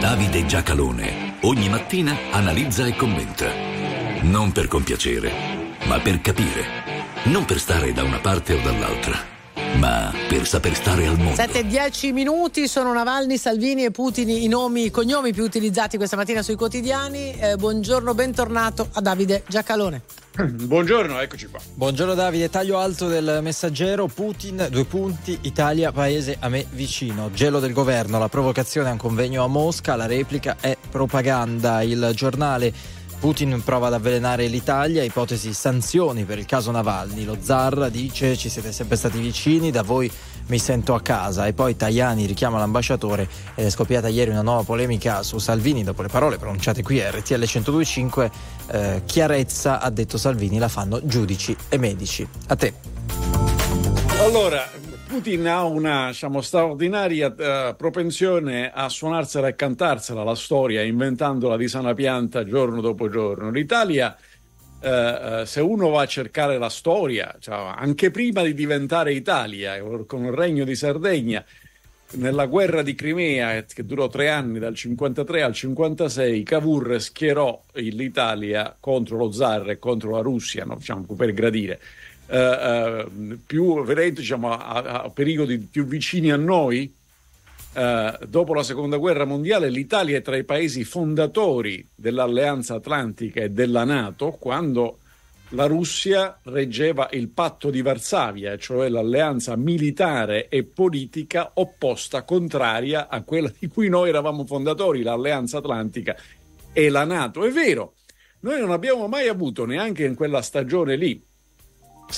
Davide 0.00 0.44
Giacalone 0.46 1.36
ogni 1.42 1.68
mattina 1.68 2.16
analizza 2.30 2.86
e 2.86 2.94
commenta. 2.94 3.46
Non 4.22 4.52
per 4.52 4.68
compiacere, 4.68 5.32
ma 5.86 5.98
per 5.98 6.20
capire. 6.20 6.66
Non 7.24 7.46
per 7.46 7.58
stare 7.58 7.92
da 7.92 8.02
una 8.02 8.18
parte 8.18 8.52
o 8.52 8.60
dall'altra, 8.60 9.18
ma 9.78 10.12
per 10.28 10.46
saper 10.46 10.74
stare 10.74 11.06
al 11.06 11.16
mondo. 11.16 11.34
7 11.34 11.58
e 11.60 11.66
10 11.66 12.12
minuti 12.12 12.68
sono 12.68 12.92
Navalny, 12.92 13.36
Salvini 13.36 13.84
e 13.84 13.90
Putin 13.90 14.28
i 14.28 14.46
nomi, 14.46 14.86
i 14.86 14.90
cognomi 14.90 15.32
più 15.32 15.42
utilizzati 15.44 15.96
questa 15.96 16.16
mattina 16.16 16.42
sui 16.42 16.54
quotidiani. 16.54 17.38
Eh, 17.38 17.56
buongiorno, 17.56 18.14
bentornato 18.14 18.88
a 18.92 19.00
Davide 19.00 19.42
Giacalone. 19.46 20.02
Buongiorno, 20.34 21.20
eccoci 21.20 21.46
qua. 21.46 21.60
Buongiorno 21.74 22.14
Davide, 22.14 22.50
taglio 22.50 22.78
alto 22.78 23.06
del 23.06 23.38
messaggero, 23.40 24.08
Putin, 24.08 24.66
due 24.68 24.84
punti, 24.84 25.38
Italia, 25.42 25.92
paese 25.92 26.36
a 26.40 26.48
me 26.48 26.66
vicino, 26.70 27.30
gelo 27.32 27.60
del 27.60 27.72
governo, 27.72 28.18
la 28.18 28.28
provocazione 28.28 28.88
a 28.88 28.92
un 28.92 28.98
convegno 28.98 29.44
a 29.44 29.46
Mosca, 29.46 29.94
la 29.94 30.06
replica 30.06 30.56
è 30.58 30.76
propaganda, 30.90 31.82
il 31.82 32.10
giornale 32.14 32.72
Putin 33.24 33.62
prova 33.64 33.86
ad 33.86 33.94
avvelenare 33.94 34.48
l'Italia, 34.48 35.02
ipotesi 35.02 35.54
sanzioni 35.54 36.24
per 36.24 36.38
il 36.38 36.44
caso 36.44 36.70
Navalny, 36.70 37.24
lo 37.24 37.38
zar 37.40 37.88
dice 37.88 38.36
ci 38.36 38.50
siete 38.50 38.70
sempre 38.70 38.96
stati 38.96 39.18
vicini, 39.18 39.70
da 39.70 39.80
voi 39.80 40.12
mi 40.48 40.58
sento 40.58 40.92
a 40.92 41.00
casa 41.00 41.46
e 41.46 41.54
poi 41.54 41.74
Tajani 41.74 42.26
richiama 42.26 42.58
l'ambasciatore 42.58 43.26
ed 43.54 43.64
è 43.64 43.70
scoppiata 43.70 44.08
ieri 44.08 44.28
una 44.28 44.42
nuova 44.42 44.62
polemica 44.62 45.22
su 45.22 45.38
Salvini 45.38 45.82
dopo 45.82 46.02
le 46.02 46.08
parole 46.08 46.36
pronunciate 46.36 46.82
qui 46.82 47.00
a 47.00 47.10
RTL 47.12 47.36
1025 47.36 48.30
eh, 48.66 49.02
chiarezza 49.06 49.80
ha 49.80 49.88
detto 49.88 50.18
Salvini 50.18 50.58
la 50.58 50.68
fanno 50.68 51.00
giudici 51.02 51.56
e 51.70 51.78
medici. 51.78 52.28
A 52.48 52.56
te. 52.56 52.74
Allora, 54.18 54.68
Putin 55.14 55.46
ha 55.46 55.62
una 55.62 56.08
diciamo, 56.08 56.40
straordinaria 56.40 57.32
eh, 57.32 57.74
propensione 57.76 58.72
a 58.74 58.88
suonarsela 58.88 59.46
e 59.46 59.54
cantarsela 59.54 60.24
la 60.24 60.34
storia, 60.34 60.82
inventandola 60.82 61.56
di 61.56 61.68
sana 61.68 61.94
pianta 61.94 62.44
giorno 62.44 62.80
dopo 62.80 63.08
giorno. 63.08 63.48
L'Italia, 63.52 64.16
eh, 64.80 64.90
eh, 64.90 65.46
se 65.46 65.60
uno 65.60 65.90
va 65.90 66.02
a 66.02 66.06
cercare 66.06 66.58
la 66.58 66.68
storia, 66.68 67.32
cioè, 67.38 67.54
anche 67.76 68.10
prima 68.10 68.42
di 68.42 68.54
diventare 68.54 69.12
Italia, 69.12 69.80
con 70.04 70.24
il 70.24 70.32
regno 70.32 70.64
di 70.64 70.74
Sardegna, 70.74 71.44
nella 72.14 72.46
guerra 72.46 72.82
di 72.82 72.96
Crimea, 72.96 73.54
eh, 73.54 73.66
che 73.72 73.86
durò 73.86 74.08
tre 74.08 74.30
anni, 74.30 74.58
dal 74.58 74.74
53 74.74 75.42
al 75.42 75.54
56, 75.54 76.42
Cavour 76.42 77.00
schierò 77.00 77.62
l'Italia 77.74 78.76
contro 78.80 79.16
lo 79.16 79.30
zar 79.30 79.70
e 79.70 79.78
contro 79.78 80.10
la 80.10 80.22
Russia, 80.22 80.64
no? 80.64 80.74
diciamo, 80.74 81.06
per 81.16 81.32
gradire. 81.32 81.80
Eh, 82.26 82.38
eh, 82.38 83.06
più 83.46 83.84
vedete, 83.84 84.20
diciamo, 84.20 84.50
a, 84.52 85.02
a 85.02 85.10
periodi 85.10 85.58
più 85.58 85.84
vicini 85.84 86.30
a 86.30 86.36
noi, 86.36 86.92
eh, 87.74 88.18
dopo 88.26 88.54
la 88.54 88.62
seconda 88.62 88.96
guerra 88.96 89.24
mondiale, 89.24 89.68
l'Italia 89.68 90.16
è 90.16 90.22
tra 90.22 90.36
i 90.36 90.44
paesi 90.44 90.84
fondatori 90.84 91.86
dell'Alleanza 91.94 92.74
Atlantica 92.74 93.42
e 93.42 93.50
della 93.50 93.84
Nato, 93.84 94.30
quando 94.38 94.98
la 95.50 95.66
Russia 95.66 96.38
reggeva 96.44 97.08
il 97.12 97.28
patto 97.28 97.70
di 97.70 97.82
Varsavia, 97.82 98.56
cioè 98.56 98.88
l'alleanza 98.88 99.54
militare 99.56 100.48
e 100.48 100.64
politica 100.64 101.52
opposta, 101.54 102.22
contraria 102.22 103.08
a 103.08 103.22
quella 103.22 103.52
di 103.56 103.68
cui 103.68 103.88
noi 103.88 104.08
eravamo 104.08 104.44
fondatori, 104.46 105.02
l'Alleanza 105.02 105.58
Atlantica 105.58 106.16
e 106.72 106.88
la 106.88 107.04
Nato. 107.04 107.44
È 107.44 107.50
vero, 107.50 107.94
noi 108.40 108.58
non 108.58 108.72
abbiamo 108.72 109.06
mai 109.06 109.28
avuto, 109.28 109.64
neanche 109.64 110.04
in 110.04 110.14
quella 110.14 110.42
stagione 110.42 110.96
lì, 110.96 111.22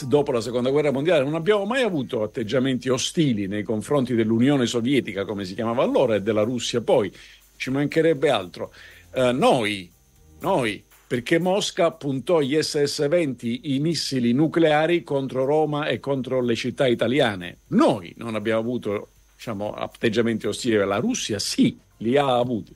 dopo 0.07 0.32
la 0.32 0.41
seconda 0.41 0.70
guerra 0.70 0.91
mondiale, 0.91 1.24
non 1.24 1.34
abbiamo 1.34 1.64
mai 1.64 1.82
avuto 1.82 2.22
atteggiamenti 2.22 2.89
ostili 2.89 3.47
nei 3.47 3.62
confronti 3.62 4.14
dell'Unione 4.14 4.66
Sovietica, 4.66 5.24
come 5.24 5.45
si 5.45 5.55
chiamava 5.55 5.82
allora, 5.82 6.14
e 6.14 6.22
della 6.22 6.43
Russia 6.43 6.80
poi, 6.80 7.12
ci 7.57 7.70
mancherebbe 7.70 8.30
altro. 8.30 8.72
Eh, 9.12 9.32
noi, 9.32 9.91
noi, 10.41 10.84
perché 11.07 11.39
Mosca 11.39 11.93
puntò 11.93 12.41
gli 12.41 12.57
SS-20, 12.57 13.61
i 13.62 13.78
missili 13.78 14.32
nucleari 14.32 15.03
contro 15.05 15.45
Roma 15.45 15.87
e 15.87 16.01
contro 16.01 16.43
le 16.43 16.57
città 16.57 16.87
italiane. 16.87 17.59
Noi 17.68 18.12
non 18.16 18.34
abbiamo 18.34 18.61
avuto 18.61 19.09
diciamo, 19.34 19.72
atteggiamenti 19.72 20.47
ostili, 20.47 20.76
la 20.76 20.99
Russia 20.99 21.39
sì, 21.39 21.78
li 21.99 22.16
ha 22.16 22.37
avuti. 22.37 22.74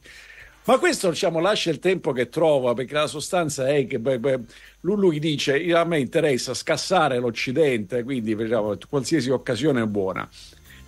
Ma 0.65 0.79
questo 0.79 1.11
diciamo, 1.11 1.41
lascia 1.41 1.71
il 1.71 1.81
tempo 1.81 2.13
che 2.13 2.29
trova, 2.29 2.75
perché 2.75 2.95
la 2.95 3.09
sostanza 3.09 3.67
è 3.67 3.87
che 3.87 3.99
beh, 3.99 4.19
beh, 4.21 4.41
lui 4.83 5.19
dice 5.19 5.73
a 5.75 5.85
me 5.85 5.99
interessa 5.99 6.55
scassare 6.55 7.19
l'Occidente, 7.19 8.03
quindi 8.03 8.35
diciamo, 8.35 8.77
qualsiasi 8.89 9.31
occasione 9.31 9.83
è 9.83 9.87
buona. 9.87 10.29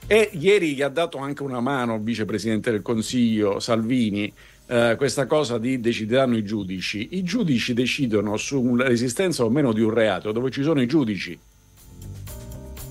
E 0.06 0.30
ieri 0.32 0.74
gli 0.74 0.82
ha 0.82 0.88
dato 0.88 1.18
anche 1.18 1.42
una 1.42 1.60
mano 1.60 1.96
il 1.96 2.02
vicepresidente 2.02 2.70
del 2.70 2.82
Consiglio 2.82 3.60
Salvini, 3.60 4.32
eh, 4.66 4.94
questa 4.96 5.26
cosa 5.26 5.58
di 5.58 5.80
decideranno 5.80 6.36
i 6.36 6.44
giudici. 6.44 7.08
I 7.12 7.22
giudici 7.22 7.74
decidono 7.74 8.36
sull'esistenza 8.36 9.44
o 9.44 9.50
meno 9.50 9.72
di 9.72 9.80
un 9.80 9.90
reato 9.90 10.32
dove 10.32 10.50
ci 10.50 10.62
sono 10.62 10.80
i 10.80 10.86
giudici. 10.86 11.38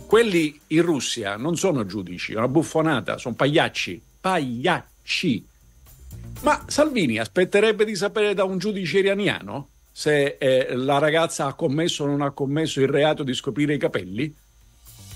Quelli 0.06 0.60
in 0.68 0.82
Russia 0.82 1.38
non 1.38 1.58
sono 1.58 1.86
giudici, 1.86 2.34
è 2.34 2.38
una 2.38 2.48
buffonata, 2.48 3.18
sono 3.18 3.36
pagliacci, 3.36 4.02
pagliacci. 4.20 5.46
Ma 6.42 6.64
Salvini 6.68 7.18
aspetterebbe 7.18 7.86
di 7.86 7.96
sapere 7.96 8.34
da 8.34 8.44
un 8.44 8.58
giudice 8.58 9.00
iraniano 9.00 9.68
se 9.92 10.38
eh, 10.40 10.76
la 10.76 10.98
ragazza 10.98 11.46
ha 11.46 11.54
commesso 11.54 12.04
o 12.04 12.08
non 12.08 12.22
ha 12.22 12.32
commesso 12.32 12.82
il 12.82 12.88
reato 12.88 13.24
di 13.24 13.34
scoprire 13.34 13.74
i 13.74 13.78
capelli? 13.78 14.34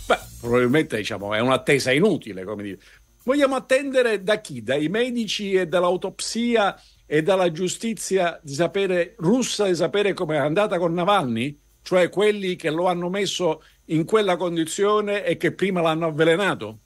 Beh, 0.05 0.19
probabilmente 0.39 0.97
diciamo, 0.97 1.34
è 1.34 1.39
un'attesa 1.39 1.91
inutile, 1.91 2.43
come 2.43 2.63
dire. 2.63 2.80
Vogliamo 3.23 3.55
attendere 3.55 4.21
da 4.21 4.39
chi? 4.39 4.61
Dai 4.61 4.88
medici 4.88 5.53
e 5.53 5.67
dall'autopsia 5.67 6.80
e 7.05 7.23
dalla 7.23 7.51
giustizia 7.51 8.39
di 8.43 8.53
sapere, 8.53 9.15
russa 9.17 9.65
di 9.65 9.76
sapere 9.76 10.13
come 10.13 10.36
è 10.36 10.39
andata 10.39 10.78
con 10.78 10.93
Navalny? 10.93 11.59
Cioè 11.82 12.09
quelli 12.09 12.55
che 12.55 12.69
lo 12.69 12.88
hanno 12.88 13.09
messo 13.09 13.63
in 13.86 14.05
quella 14.05 14.38
condizione 14.38 15.23
e 15.23 15.38
che 15.38 15.51
prima 15.53 15.82
l'hanno 15.82 16.07
avvelenato? 16.07 16.80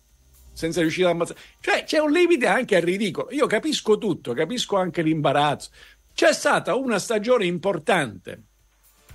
senza 0.59 0.81
riuscire 0.81 1.07
ad 1.07 1.13
ammazzare. 1.13 1.39
Cioè 1.61 1.85
c'è 1.85 1.99
un 1.99 2.11
limite 2.11 2.45
anche 2.45 2.75
al 2.75 2.81
ridicolo. 2.81 3.31
Io 3.31 3.47
capisco 3.47 3.97
tutto, 3.97 4.33
capisco 4.33 4.75
anche 4.75 5.01
l'imbarazzo. 5.01 5.69
C'è 6.19 6.33
stata 6.33 6.75
una 6.75 6.99
stagione 6.99 7.45
importante 7.45 8.43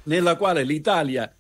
nella 0.05 0.37
quale 0.37 0.63
l'Italia 0.63 1.31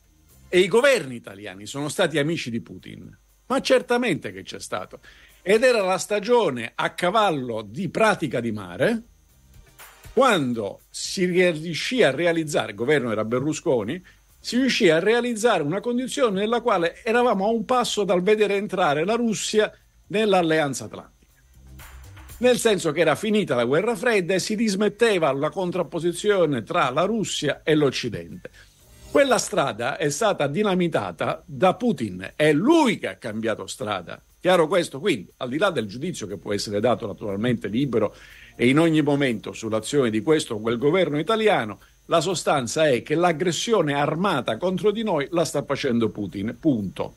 e 0.47 0.59
i 0.59 0.69
governi 0.69 1.15
italiani 1.15 1.65
sono 1.65 1.89
stati 1.89 2.19
amici 2.19 2.51
di 2.51 2.61
Putin, 2.61 3.19
ma 3.47 3.61
certamente 3.63 4.31
che 4.31 4.43
c'è 4.43 4.61
stato. 4.61 5.01
Ed 5.41 5.63
era 5.63 5.81
la 5.81 5.97
stagione 5.97 6.73
a 6.75 6.93
cavallo 6.93 7.63
di 7.63 7.89
pratica 7.89 8.41
di 8.41 8.53
mare, 8.53 9.03
quando 10.13 10.81
si 10.91 11.25
riuscì 11.25 12.03
a 12.03 12.11
realizzare, 12.11 12.73
il 12.73 12.77
governo 12.77 13.11
era 13.11 13.25
Berlusconi, 13.25 14.05
si 14.39 14.59
riuscì 14.59 14.91
a 14.91 14.99
realizzare 14.99 15.63
una 15.63 15.81
condizione 15.81 16.41
nella 16.41 16.61
quale 16.61 17.03
eravamo 17.03 17.47
a 17.47 17.51
un 17.51 17.65
passo 17.65 18.05
dal 18.05 18.21
vedere 18.21 18.57
entrare 18.57 19.07
la 19.07 19.15
Russia 19.15 19.73
nell'alleanza 20.09 20.85
atlantica. 20.85 21.14
Nel 22.45 22.59
senso 22.59 22.93
che 22.93 23.01
era 23.01 23.15
finita 23.15 23.55
la 23.55 23.65
guerra 23.65 23.97
fredda 23.97 24.35
e 24.35 24.39
si 24.39 24.55
dismetteva 24.55 25.33
la 25.33 25.49
contrapposizione 25.49 26.63
tra 26.63 26.91
la 26.91 27.05
Russia 27.05 27.63
e 27.65 27.75
l'Occidente. 27.75 28.51
Quella 29.11 29.39
strada 29.39 29.97
è 29.97 30.11
stata 30.11 30.47
dinamitata 30.47 31.43
da 31.47 31.73
Putin, 31.73 32.33
è 32.37 32.53
lui 32.53 32.99
che 32.99 33.09
ha 33.09 33.15
cambiato 33.17 33.67
strada. 33.67 34.23
Chiaro 34.39 34.69
questo? 34.69 35.01
Quindi, 35.01 35.33
al 35.39 35.49
di 35.49 35.57
là 35.57 35.71
del 35.71 35.87
giudizio 35.87 36.27
che 36.27 36.37
può 36.37 36.53
essere 36.53 36.81
dato 36.81 37.07
naturalmente 37.07 37.69
libero 37.69 38.15
e 38.57 38.69
in 38.69 38.79
ogni 38.79 39.01
momento 39.01 39.55
sull'azione 39.55 40.11
di 40.11 40.21
questo 40.21 40.57
o 40.57 40.61
quel 40.61 40.77
governo 40.77 41.19
italiano, 41.19 41.79
la 42.09 42.21
sostanza 42.21 42.87
è 42.87 43.03
che 43.03 43.15
l'aggressione 43.15 43.95
armata 43.95 44.59
contro 44.59 44.91
di 44.91 45.03
noi 45.03 45.27
la 45.31 45.47
sta 45.47 45.65
facendo 45.65 46.11
Putin. 46.11 46.59
Punto. 46.61 47.15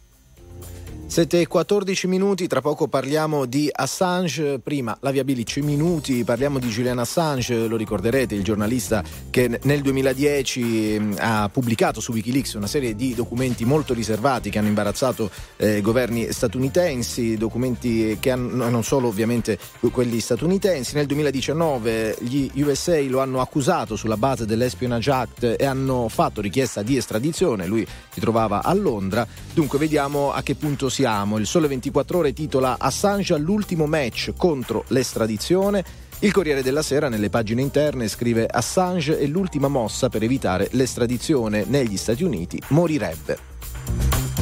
7 1.08 1.40
e 1.40 1.48
14 1.48 2.06
minuti, 2.06 2.48
tra 2.48 2.60
poco 2.60 2.90
parliamo 2.90 3.46
di 3.46 3.70
Assange, 3.72 4.60
prima 4.60 4.96
la 5.00 5.10
via 5.10 5.24
Bilic 5.24 5.58
minuti, 5.60 6.26
parliamo 6.26 6.60
di 6.60 6.68
Julian 6.68 7.00
Assange, 7.00 7.66
lo 7.66 7.78
ricorderete, 7.78 8.36
il 8.36 8.44
giornalista 8.44 9.02
che 9.30 9.58
nel 9.64 9.82
2010 9.82 11.00
mh, 11.00 11.16
ha 11.18 11.50
pubblicato 11.50 12.02
su 12.02 12.12
Wikileaks 12.12 12.54
una 12.54 12.68
serie 12.68 12.94
di 12.94 13.16
documenti 13.16 13.64
molto 13.64 13.94
riservati 13.94 14.50
che 14.50 14.60
hanno 14.60 14.68
imbarazzato 14.68 15.32
eh, 15.56 15.80
governi 15.80 16.32
statunitensi, 16.32 17.38
documenti 17.38 18.18
che 18.20 18.32
hanno 18.32 18.70
non 18.70 18.84
solo 18.84 19.08
ovviamente 19.08 19.58
quelli 19.90 20.20
statunitensi, 20.20 20.96
nel 20.96 21.06
2019 21.06 22.18
gli 22.20 22.52
USA 22.62 23.02
lo 23.04 23.22
hanno 23.22 23.40
accusato 23.40 23.96
sulla 23.96 24.18
base 24.18 24.46
dell'Espionage 24.46 25.10
Act 25.10 25.56
e 25.58 25.66
hanno 25.66 26.10
fatto 26.10 26.42
richiesta 26.42 26.84
di 26.84 26.98
estradizione, 26.98 27.66
lui 27.66 27.88
si 28.12 28.20
trovava 28.20 28.62
a 28.62 28.74
Londra, 28.74 29.26
dunque 29.54 29.80
vediamo 29.80 30.34
a 30.34 30.44
che 30.44 30.56
punto 30.56 30.90
siamo. 30.98 31.38
Il 31.38 31.46
Sole 31.46 31.68
24 31.68 32.18
Ore 32.18 32.34
titola 32.34 32.78
Assange 32.80 33.36
all'ultimo 33.36 33.86
match 33.86 34.34
contro 34.36 34.84
l'estradizione. 34.88 35.84
Il 36.22 36.32
Corriere 36.32 36.64
della 36.64 36.82
Sera 36.82 37.08
nelle 37.08 37.30
pagine 37.30 37.62
interne 37.62 38.08
scrive 38.08 38.48
Assange 38.50 39.20
è 39.20 39.28
l'ultima 39.28 39.68
mossa 39.68 40.10
per 40.10 40.24
evitare 40.24 40.70
l'estradizione 40.72 41.66
negli 41.68 41.98
Stati 41.98 42.24
Uniti, 42.24 42.60
morirebbe. 42.70 43.38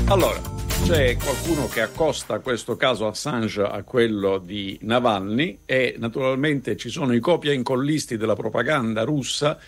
Allora, 0.06 0.40
c'è 0.86 1.18
qualcuno 1.18 1.68
che 1.68 1.82
accosta 1.82 2.40
questo 2.40 2.78
caso 2.78 3.06
Assange 3.06 3.62
a 3.62 3.84
quello 3.84 4.38
di 4.38 4.80
Navalny 4.84 5.60
e 5.66 5.96
naturalmente 5.98 6.78
ci 6.78 6.88
sono 6.88 7.14
i 7.14 7.20
copia 7.20 7.52
incollisti 7.52 8.16
della 8.16 8.36
propaganda 8.36 9.04
russa 9.04 9.60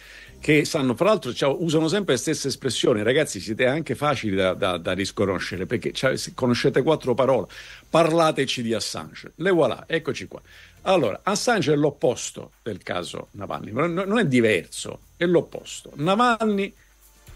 che 0.47 0.63
sanno, 0.63 0.95
fra 0.95 1.07
l'altro 1.07 1.33
usano 1.61 1.89
sempre 1.89 2.13
le 2.13 2.19
stesse 2.19 2.47
espressioni, 2.47 3.03
ragazzi 3.03 3.41
siete 3.41 3.65
anche 3.65 3.95
facili 3.95 4.37
da, 4.37 4.53
da, 4.53 4.77
da 4.77 4.93
risconoscere 4.93 5.65
perché 5.65 5.91
cioè, 5.91 6.15
se 6.15 6.31
conoscete 6.33 6.83
quattro 6.83 7.13
parole, 7.13 7.47
parlateci 7.89 8.61
di 8.61 8.73
Assange, 8.73 9.33
le 9.35 9.51
voilà, 9.51 9.83
eccoci 9.85 10.25
qua. 10.29 10.41
Allora, 10.83 11.19
Assange 11.21 11.73
è 11.73 11.75
l'opposto 11.75 12.53
del 12.63 12.81
caso 12.81 13.27
Navalny, 13.31 13.71
non 13.73 14.17
è 14.17 14.25
diverso, 14.25 15.01
è 15.17 15.25
l'opposto. 15.25 15.91
Navalny, 15.95 16.73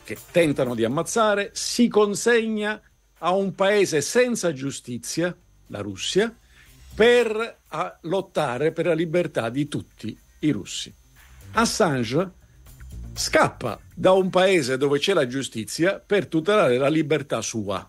che 0.05 0.17
tentano 0.31 0.73
di 0.73 0.85
ammazzare, 0.85 1.49
si 1.51 1.89
consegna 1.89 2.81
a 3.17 3.31
un 3.33 3.53
paese 3.53 3.99
senza 3.99 4.53
giustizia, 4.53 5.35
la 5.67 5.81
Russia, 5.81 6.33
per 6.95 7.57
lottare 8.03 8.71
per 8.71 8.85
la 8.85 8.93
libertà 8.93 9.49
di 9.49 9.67
tutti 9.67 10.17
i 10.39 10.51
russi. 10.51 10.93
Assange 11.51 12.39
scappa 13.13 13.79
da 13.93 14.11
un 14.11 14.29
paese 14.29 14.77
dove 14.77 14.99
c'è 14.99 15.13
la 15.13 15.27
giustizia 15.27 15.99
per 15.99 16.27
tutelare 16.27 16.77
la 16.77 16.87
libertà 16.87 17.41
sua. 17.41 17.87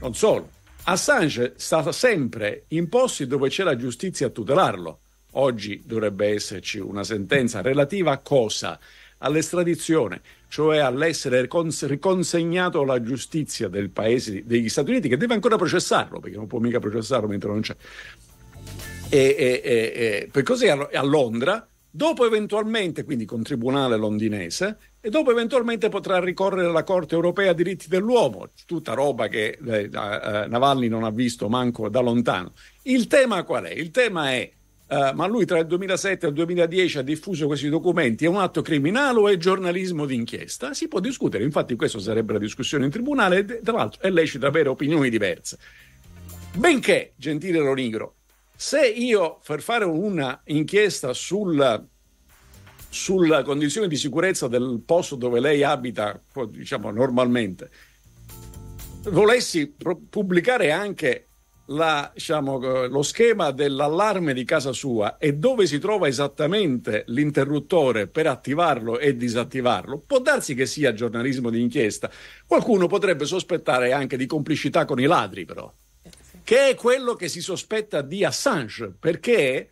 Non 0.00 0.14
solo, 0.14 0.50
Assange 0.84 1.54
sta 1.56 1.92
sempre 1.92 2.64
in 2.68 2.88
posti 2.88 3.26
dove 3.26 3.48
c'è 3.48 3.64
la 3.64 3.76
giustizia 3.76 4.26
a 4.26 4.30
tutelarlo. 4.30 5.00
Oggi 5.32 5.82
dovrebbe 5.84 6.28
esserci 6.28 6.78
una 6.78 7.04
sentenza 7.04 7.60
relativa 7.60 8.12
a 8.12 8.18
cosa? 8.18 8.78
All'estradizione, 9.18 10.20
cioè 10.48 10.78
all'essere 10.78 11.46
cons- 11.48 11.86
riconsegnato 11.86 12.82
alla 12.82 13.00
giustizia 13.02 13.68
del 13.68 13.90
paese 13.90 14.44
degli 14.44 14.68
Stati 14.68 14.90
Uniti 14.90 15.08
che 15.08 15.16
deve 15.16 15.34
ancora 15.34 15.56
processarlo, 15.56 16.20
perché 16.20 16.36
non 16.36 16.46
può 16.46 16.58
mica 16.58 16.78
processarlo 16.78 17.26
mentre 17.26 17.48
non 17.48 17.60
c'è. 17.62 17.74
E, 19.08 19.18
e, 19.18 19.60
e, 19.64 19.72
e 19.94 20.28
per 20.30 20.42
così 20.42 20.68
a, 20.68 20.88
a 20.92 21.02
Londra 21.02 21.66
dopo 21.96 22.26
eventualmente, 22.26 23.04
quindi 23.04 23.24
con 23.24 23.44
tribunale 23.44 23.96
londinese, 23.96 24.78
e 25.00 25.10
dopo 25.10 25.30
eventualmente 25.30 25.88
potrà 25.88 26.18
ricorrere 26.18 26.66
alla 26.66 26.82
Corte 26.82 27.14
europea 27.14 27.52
diritti 27.52 27.86
dell'uomo, 27.88 28.48
tutta 28.66 28.94
roba 28.94 29.28
che 29.28 29.56
eh, 29.64 29.82
eh, 29.82 29.88
Navalny 29.88 30.88
non 30.88 31.04
ha 31.04 31.10
visto 31.10 31.48
manco 31.48 31.88
da 31.88 32.00
lontano. 32.00 32.52
Il 32.82 33.06
tema 33.06 33.44
qual 33.44 33.66
è? 33.66 33.72
Il 33.72 33.92
tema 33.92 34.32
è, 34.32 34.50
eh, 34.88 35.12
ma 35.14 35.26
lui 35.28 35.44
tra 35.44 35.60
il 35.60 35.68
2007 35.68 36.26
e 36.26 36.28
il 36.30 36.34
2010 36.34 36.98
ha 36.98 37.02
diffuso 37.02 37.46
questi 37.46 37.68
documenti, 37.68 38.24
è 38.24 38.28
un 38.28 38.38
atto 38.38 38.60
criminale 38.60 39.18
o 39.20 39.28
è 39.28 39.36
giornalismo 39.36 40.04
d'inchiesta? 40.04 40.74
Si 40.74 40.88
può 40.88 40.98
discutere, 40.98 41.44
infatti 41.44 41.76
questa 41.76 42.00
sarebbe 42.00 42.32
la 42.32 42.40
discussione 42.40 42.86
in 42.86 42.90
tribunale 42.90 43.38
e 43.38 43.60
tra 43.62 43.76
l'altro 43.76 44.02
è 44.02 44.10
lecito 44.10 44.46
avere 44.46 44.68
opinioni 44.68 45.10
diverse. 45.10 45.58
Benché, 46.56 47.12
gentile 47.14 47.60
Lonigro, 47.60 48.16
se 48.56 48.86
io 48.86 49.40
per 49.44 49.60
fare 49.60 49.84
una 49.84 50.40
inchiesta 50.44 51.12
sul, 51.12 51.86
sulla 52.88 53.42
condizione 53.42 53.88
di 53.88 53.96
sicurezza 53.96 54.48
del 54.48 54.82
posto 54.84 55.16
dove 55.16 55.40
lei 55.40 55.62
abita, 55.62 56.20
diciamo 56.48 56.90
normalmente, 56.90 57.70
volessi 59.10 59.74
pubblicare 60.08 60.70
anche 60.70 61.28
la, 61.68 62.10
diciamo, 62.12 62.86
lo 62.86 63.02
schema 63.02 63.50
dell'allarme 63.50 64.34
di 64.34 64.44
casa 64.44 64.72
sua 64.72 65.16
e 65.18 65.34
dove 65.34 65.66
si 65.66 65.78
trova 65.78 66.08
esattamente 66.08 67.04
l'interruttore 67.08 68.06
per 68.06 68.26
attivarlo 68.26 68.98
e 68.98 69.16
disattivarlo, 69.16 70.02
può 70.06 70.20
darsi 70.20 70.54
che 70.54 70.66
sia 70.66 70.92
giornalismo 70.92 71.50
di 71.50 71.60
inchiesta. 71.60 72.10
Qualcuno 72.46 72.86
potrebbe 72.86 73.24
sospettare 73.24 73.92
anche 73.92 74.16
di 74.16 74.26
complicità 74.26 74.84
con 74.84 75.00
i 75.00 75.06
ladri, 75.06 75.44
però 75.44 75.72
che 76.44 76.68
è 76.68 76.74
quello 76.74 77.14
che 77.14 77.28
si 77.28 77.40
sospetta 77.40 78.02
di 78.02 78.22
Assange, 78.22 78.94
perché, 79.00 79.70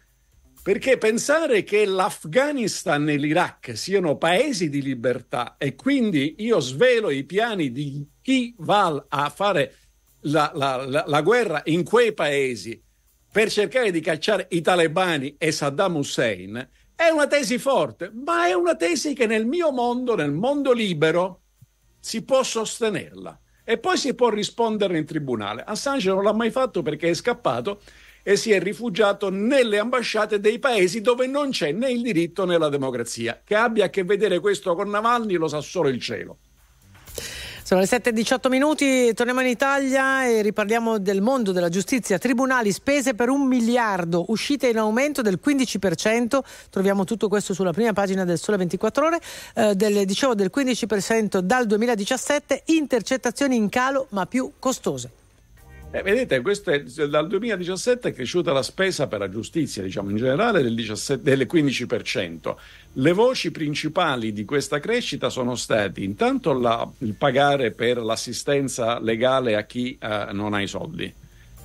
perché 0.62 0.96
pensare 0.96 1.62
che 1.64 1.84
l'Afghanistan 1.84 3.10
e 3.10 3.16
l'Iraq 3.16 3.76
siano 3.76 4.16
paesi 4.16 4.70
di 4.70 4.80
libertà 4.80 5.56
e 5.58 5.74
quindi 5.74 6.36
io 6.38 6.60
svelo 6.60 7.10
i 7.10 7.24
piani 7.24 7.70
di 7.70 8.04
chi 8.22 8.54
va 8.58 9.04
a 9.06 9.28
fare 9.28 9.76
la, 10.22 10.50
la, 10.54 10.84
la, 10.86 11.04
la 11.06 11.20
guerra 11.20 11.60
in 11.66 11.84
quei 11.84 12.14
paesi 12.14 12.82
per 13.30 13.50
cercare 13.50 13.90
di 13.90 14.00
cacciare 14.00 14.46
i 14.50 14.62
talebani 14.62 15.36
e 15.38 15.52
Saddam 15.52 15.96
Hussein, 15.96 16.68
è 16.94 17.08
una 17.08 17.26
tesi 17.26 17.58
forte, 17.58 18.10
ma 18.12 18.46
è 18.46 18.52
una 18.52 18.76
tesi 18.76 19.14
che 19.14 19.26
nel 19.26 19.46
mio 19.46 19.72
mondo, 19.72 20.14
nel 20.14 20.32
mondo 20.32 20.72
libero, 20.72 21.40
si 21.98 22.24
può 22.24 22.42
sostenerla 22.42 23.38
e 23.72 23.78
poi 23.78 23.96
si 23.96 24.14
può 24.14 24.28
rispondere 24.28 24.98
in 24.98 25.06
tribunale. 25.06 25.64
Assange 25.66 26.10
non 26.10 26.22
l'ha 26.22 26.34
mai 26.34 26.50
fatto 26.50 26.82
perché 26.82 27.08
è 27.08 27.14
scappato 27.14 27.80
e 28.22 28.36
si 28.36 28.52
è 28.52 28.60
rifugiato 28.60 29.30
nelle 29.30 29.78
ambasciate 29.78 30.40
dei 30.40 30.58
paesi 30.58 31.00
dove 31.00 31.26
non 31.26 31.50
c'è 31.50 31.72
né 31.72 31.90
il 31.90 32.02
diritto 32.02 32.44
né 32.44 32.58
la 32.58 32.68
democrazia. 32.68 33.40
Che 33.42 33.54
abbia 33.54 33.86
a 33.86 33.88
che 33.88 34.04
vedere 34.04 34.40
questo 34.40 34.74
con 34.74 34.90
Navalny 34.90 35.36
lo 35.36 35.48
sa 35.48 35.62
solo 35.62 35.88
il 35.88 35.98
cielo. 36.00 36.36
Sono 37.64 37.78
le 37.78 37.86
7.18 37.86 38.48
minuti, 38.48 39.14
torniamo 39.14 39.40
in 39.40 39.46
Italia 39.46 40.26
e 40.26 40.42
riparliamo 40.42 40.98
del 40.98 41.20
mondo 41.20 41.52
della 41.52 41.68
giustizia. 41.68 42.18
Tribunali, 42.18 42.72
spese 42.72 43.14
per 43.14 43.28
un 43.28 43.46
miliardo, 43.46 44.24
uscite 44.28 44.66
in 44.66 44.78
aumento 44.78 45.22
del 45.22 45.38
15%, 45.42 46.40
troviamo 46.70 47.04
tutto 47.04 47.28
questo 47.28 47.54
sulla 47.54 47.72
prima 47.72 47.92
pagina 47.92 48.24
del 48.24 48.38
Sole 48.38 48.56
24 48.56 49.06
Ore, 49.06 49.20
eh, 49.54 49.74
del, 49.76 50.04
dicevo 50.04 50.34
del 50.34 50.50
15% 50.52 51.38
dal 51.38 51.66
2017, 51.66 52.62
intercettazioni 52.66 53.54
in 53.54 53.68
calo 53.68 54.06
ma 54.10 54.26
più 54.26 54.54
costose. 54.58 55.21
Eh, 55.94 56.00
vedete, 56.00 56.36
è, 56.36 57.06
dal 57.06 57.28
2017 57.28 58.08
è 58.08 58.12
cresciuta 58.14 58.50
la 58.50 58.62
spesa 58.62 59.08
per 59.08 59.18
la 59.18 59.28
giustizia, 59.28 59.82
diciamo 59.82 60.08
in 60.08 60.16
generale, 60.16 60.62
del, 60.62 60.74
17, 60.74 61.22
del 61.22 61.46
15%. 61.46 62.54
Le 62.94 63.12
voci 63.12 63.50
principali 63.50 64.32
di 64.32 64.46
questa 64.46 64.80
crescita 64.80 65.28
sono 65.28 65.54
stati 65.54 66.02
intanto 66.02 66.54
la, 66.54 66.90
il 67.00 67.12
pagare 67.12 67.72
per 67.72 67.98
l'assistenza 67.98 68.98
legale 69.00 69.54
a 69.54 69.64
chi 69.64 69.98
eh, 70.00 70.28
non 70.32 70.54
ha 70.54 70.62
i 70.62 70.66
soldi, 70.66 71.12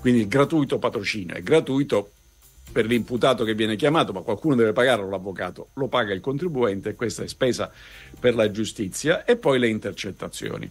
quindi 0.01 0.19
il 0.19 0.27
gratuito 0.27 0.77
patrocinio, 0.77 1.33
è 1.33 1.41
gratuito 1.41 2.11
per 2.69 2.85
l'imputato 2.85 3.45
che 3.45 3.55
viene 3.55 3.77
chiamato, 3.77 4.11
ma 4.11 4.19
qualcuno 4.19 4.55
deve 4.55 4.73
pagarlo 4.73 5.09
l'avvocato, 5.09 5.69
lo 5.75 5.87
paga 5.87 6.13
il 6.13 6.19
contribuente, 6.19 6.95
questa 6.95 7.23
è 7.23 7.27
spesa 7.29 7.71
per 8.19 8.35
la 8.35 8.51
giustizia, 8.51 9.23
e 9.23 9.37
poi 9.37 9.57
le 9.57 9.69
intercettazioni. 9.69 10.69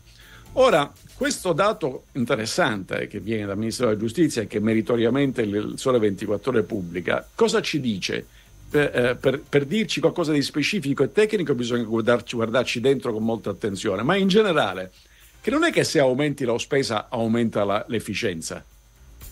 Ora, 0.59 0.91
questo 1.15 1.53
dato 1.53 2.05
interessante 2.13 3.09
che 3.09 3.21
viene 3.21 3.45
dal 3.45 3.59
Ministero 3.59 3.89
della 3.89 4.01
Giustizia 4.01 4.41
e 4.41 4.47
che 4.47 4.59
meritoriamente 4.59 5.43
il 5.43 5.75
Sole 5.77 5.99
24 5.99 6.51
Ore 6.51 6.63
pubblica, 6.63 7.27
cosa 7.35 7.61
ci 7.61 7.79
dice? 7.79 8.25
Per, 8.71 8.97
eh, 8.97 9.17
per, 9.17 9.41
per, 9.41 9.67
dirci 9.67 10.01
qualcosa 10.01 10.33
di 10.33 10.41
specifico 10.41 11.03
e 11.03 11.13
tecnico 11.13 11.55
bisogna 11.55 11.85
guardarci, 11.85 12.37
guardarci, 12.37 12.81
dentro 12.81 13.13
con 13.13 13.23
molta 13.23 13.51
attenzione, 13.51 14.03
ma 14.03 14.17
in 14.17 14.29
generale, 14.29 14.93
che 15.43 15.51
non 15.51 15.63
è 15.63 15.71
che 15.71 15.85
se 15.85 16.01
aumenti 16.01 16.47
la 16.47 16.59
spesa 16.59 17.09
aumenta 17.11 17.63
la, 17.63 17.85
l'efficienza. 17.89 18.65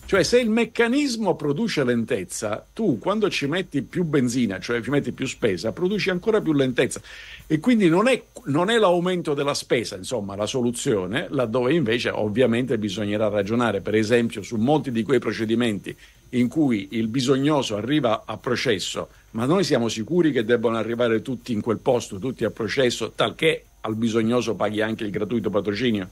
Cioè, 0.07 0.21
se 0.21 0.39
il 0.39 0.51
meccanismo 0.51 1.35
produce 1.35 1.83
lentezza, 1.83 2.63
tu 2.73 2.99
quando 2.99 3.27
ci 3.27 3.47
metti 3.47 3.81
più 3.81 4.03
benzina, 4.03 4.59
cioè 4.59 4.79
ci 4.79 4.91
metti 4.91 5.11
più 5.11 5.25
spesa, 5.25 5.71
produci 5.71 6.11
ancora 6.11 6.39
più 6.41 6.53
lentezza. 6.53 7.01
E 7.47 7.59
quindi 7.59 7.89
non 7.89 8.07
è, 8.07 8.21
non 8.45 8.69
è 8.69 8.77
l'aumento 8.77 9.33
della 9.33 9.55
spesa, 9.55 9.95
insomma, 9.95 10.35
la 10.35 10.45
soluzione, 10.45 11.25
laddove 11.31 11.73
invece 11.73 12.11
ovviamente 12.11 12.77
bisognerà 12.77 13.29
ragionare, 13.29 13.81
per 13.81 13.95
esempio, 13.95 14.43
su 14.43 14.57
molti 14.57 14.91
di 14.91 15.01
quei 15.01 15.17
procedimenti 15.17 15.95
in 16.29 16.49
cui 16.49 16.89
il 16.91 17.07
bisognoso 17.07 17.75
arriva 17.75 18.25
a 18.27 18.37
processo, 18.37 19.09
ma 19.31 19.45
noi 19.45 19.63
siamo 19.63 19.89
sicuri 19.89 20.31
che 20.31 20.45
debbano 20.45 20.77
arrivare 20.77 21.23
tutti 21.23 21.51
in 21.51 21.61
quel 21.61 21.79
posto, 21.79 22.19
tutti 22.19 22.43
a 22.43 22.51
processo, 22.51 23.13
talché 23.15 23.63
al 23.81 23.95
bisognoso 23.95 24.53
paghi 24.53 24.81
anche 24.81 25.03
il 25.03 25.09
gratuito 25.09 25.49
patrocinio? 25.49 26.09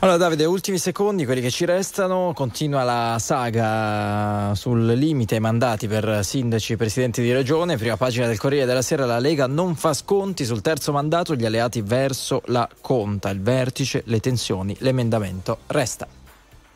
Allora 0.00 0.18
Davide, 0.18 0.44
ultimi 0.44 0.76
secondi, 0.76 1.24
quelli 1.24 1.40
che 1.40 1.50
ci 1.50 1.64
restano, 1.64 2.32
continua 2.34 2.82
la 2.82 3.16
saga 3.18 4.54
sul 4.54 4.84
limite 4.92 5.36
ai 5.36 5.40
mandati 5.40 5.88
per 5.88 6.22
sindaci 6.22 6.74
e 6.74 6.76
presidenti 6.76 7.22
di 7.22 7.32
regione, 7.32 7.78
prima 7.78 7.96
pagina 7.96 8.26
del 8.26 8.38
Corriere 8.38 8.66
della 8.66 8.82
Sera, 8.82 9.06
la 9.06 9.18
Lega 9.18 9.46
non 9.46 9.74
fa 9.74 9.94
sconti 9.94 10.44
sul 10.44 10.60
terzo 10.60 10.92
mandato, 10.92 11.34
gli 11.34 11.46
alleati 11.46 11.80
verso 11.80 12.42
la 12.46 12.68
conta, 12.82 13.30
il 13.30 13.40
vertice, 13.40 14.02
le 14.04 14.20
tensioni, 14.20 14.76
l'emendamento 14.80 15.60
resta. 15.68 16.06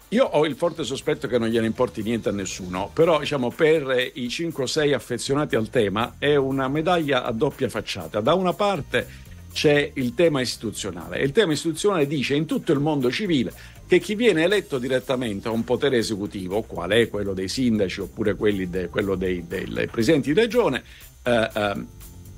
Io 0.08 0.24
ho 0.24 0.46
il 0.46 0.56
forte 0.56 0.82
sospetto 0.82 1.28
che 1.28 1.38
non 1.38 1.48
gliene 1.48 1.66
importi 1.66 2.02
niente 2.02 2.30
a 2.30 2.32
nessuno, 2.32 2.90
però 2.90 3.18
diciamo, 3.18 3.50
per 3.50 4.12
i 4.14 4.30
5 4.30 4.64
o 4.64 4.66
6 4.66 4.94
affezionati 4.94 5.56
al 5.56 5.68
tema 5.68 6.14
è 6.18 6.36
una 6.36 6.68
medaglia 6.68 7.22
a 7.24 7.32
doppia 7.32 7.68
facciata. 7.68 8.20
Da 8.20 8.32
una 8.32 8.54
parte 8.54 9.28
c'è 9.52 9.90
il 9.94 10.14
tema 10.14 10.40
istituzionale. 10.40 11.20
Il 11.20 11.32
tema 11.32 11.52
istituzionale 11.52 12.06
dice 12.06 12.34
in 12.34 12.46
tutto 12.46 12.72
il 12.72 12.80
mondo 12.80 13.10
civile 13.10 13.52
che 13.86 13.98
chi 13.98 14.14
viene 14.14 14.44
eletto 14.44 14.78
direttamente 14.78 15.48
a 15.48 15.50
un 15.50 15.64
potere 15.64 15.96
esecutivo, 15.96 16.62
qual 16.62 16.90
è 16.90 17.08
quello 17.08 17.32
dei 17.32 17.48
sindaci 17.48 18.00
oppure 18.02 18.36
de, 18.36 18.88
quello 18.88 19.16
dei, 19.16 19.44
dei, 19.48 19.88
presidenti 19.90 20.32
di 20.32 20.40
regione, 20.40 20.82
eh, 21.24 21.50
eh, 21.52 21.84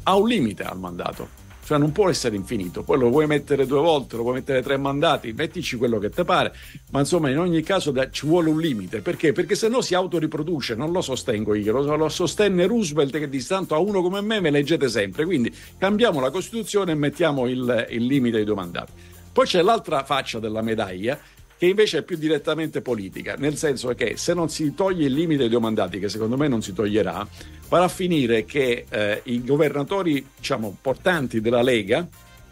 ha 0.05 0.17
un 0.17 0.27
limite 0.27 0.63
al 0.63 0.79
mandato 0.79 1.41
cioè 1.65 1.79
non 1.79 1.93
può 1.93 2.09
essere 2.09 2.37
infinito. 2.37 2.83
Poi 2.83 2.99
lo 2.99 3.09
vuoi 3.09 3.27
mettere 3.27 3.67
due 3.67 3.81
volte, 3.81 4.17
lo 4.17 4.23
vuoi 4.23 4.35
mettere 4.35 4.63
tre 4.63 4.77
mandati, 4.77 5.33
mettici 5.33 5.77
quello 5.77 5.99
che 5.99 6.11
ti 6.11 6.25
pare, 6.25 6.53
ma 6.91 7.01
insomma 7.01 7.31
in 7.31 7.39
ogni 7.39 7.63
caso 7.63 7.91
da, 7.91 8.11
ci 8.11 8.27
vuole 8.27 8.51
un 8.51 8.61
limite. 8.61 9.01
Perché? 9.01 9.33
Perché 9.33 9.55
se 9.55 9.69
no 9.69 9.81
si 9.81 9.95
autoriproduce, 9.95 10.75
non 10.75 10.93
lo 10.93 11.01
sostengo 11.01 11.55
io, 11.55 11.73
lo, 11.73 11.97
lo 11.97 12.09
sostenne 12.09 12.67
Roosevelt 12.67 13.19
che 13.19 13.29
di 13.29 13.45
tanto 13.45 13.75
a 13.75 13.79
uno 13.79 14.03
come 14.03 14.21
me 14.21 14.41
me 14.41 14.51
leggete 14.51 14.89
sempre. 14.89 15.25
Quindi 15.25 15.55
cambiamo 15.79 16.21
la 16.21 16.31
Costituzione 16.31 16.93
e 16.93 16.95
mettiamo 16.95 17.47
il, 17.47 17.87
il 17.91 18.05
limite 18.05 18.39
ai 18.39 18.45
due 18.45 18.55
mandati. 18.55 18.93
Poi 19.33 19.47
c'è 19.47 19.63
l'altra 19.63 20.05
faccia 20.05 20.39
della 20.39 20.61
medaglia 20.61 21.19
che 21.63 21.69
invece 21.69 21.99
è 21.99 22.03
più 22.03 22.17
direttamente 22.17 22.83
politica, 22.83 23.37
nel 23.39 23.57
senso 23.57 23.95
che 23.95 24.17
se 24.17 24.35
non 24.35 24.49
si 24.49 24.75
toglie 24.75 25.07
il 25.07 25.13
limite 25.13 25.43
dei 25.43 25.49
due 25.49 25.61
mandati, 25.61 26.01
che 26.01 26.09
secondo 26.09 26.37
me 26.37 26.49
non 26.49 26.61
si 26.61 26.73
toglierà, 26.73 27.25
farà 27.69 27.87
finire 27.87 28.45
che 28.45 28.85
eh, 28.89 29.21
i 29.27 29.45
governatori 29.45 30.27
diciamo, 30.39 30.67
importanti 30.67 31.41
della 31.41 31.63
Lega 31.63 32.05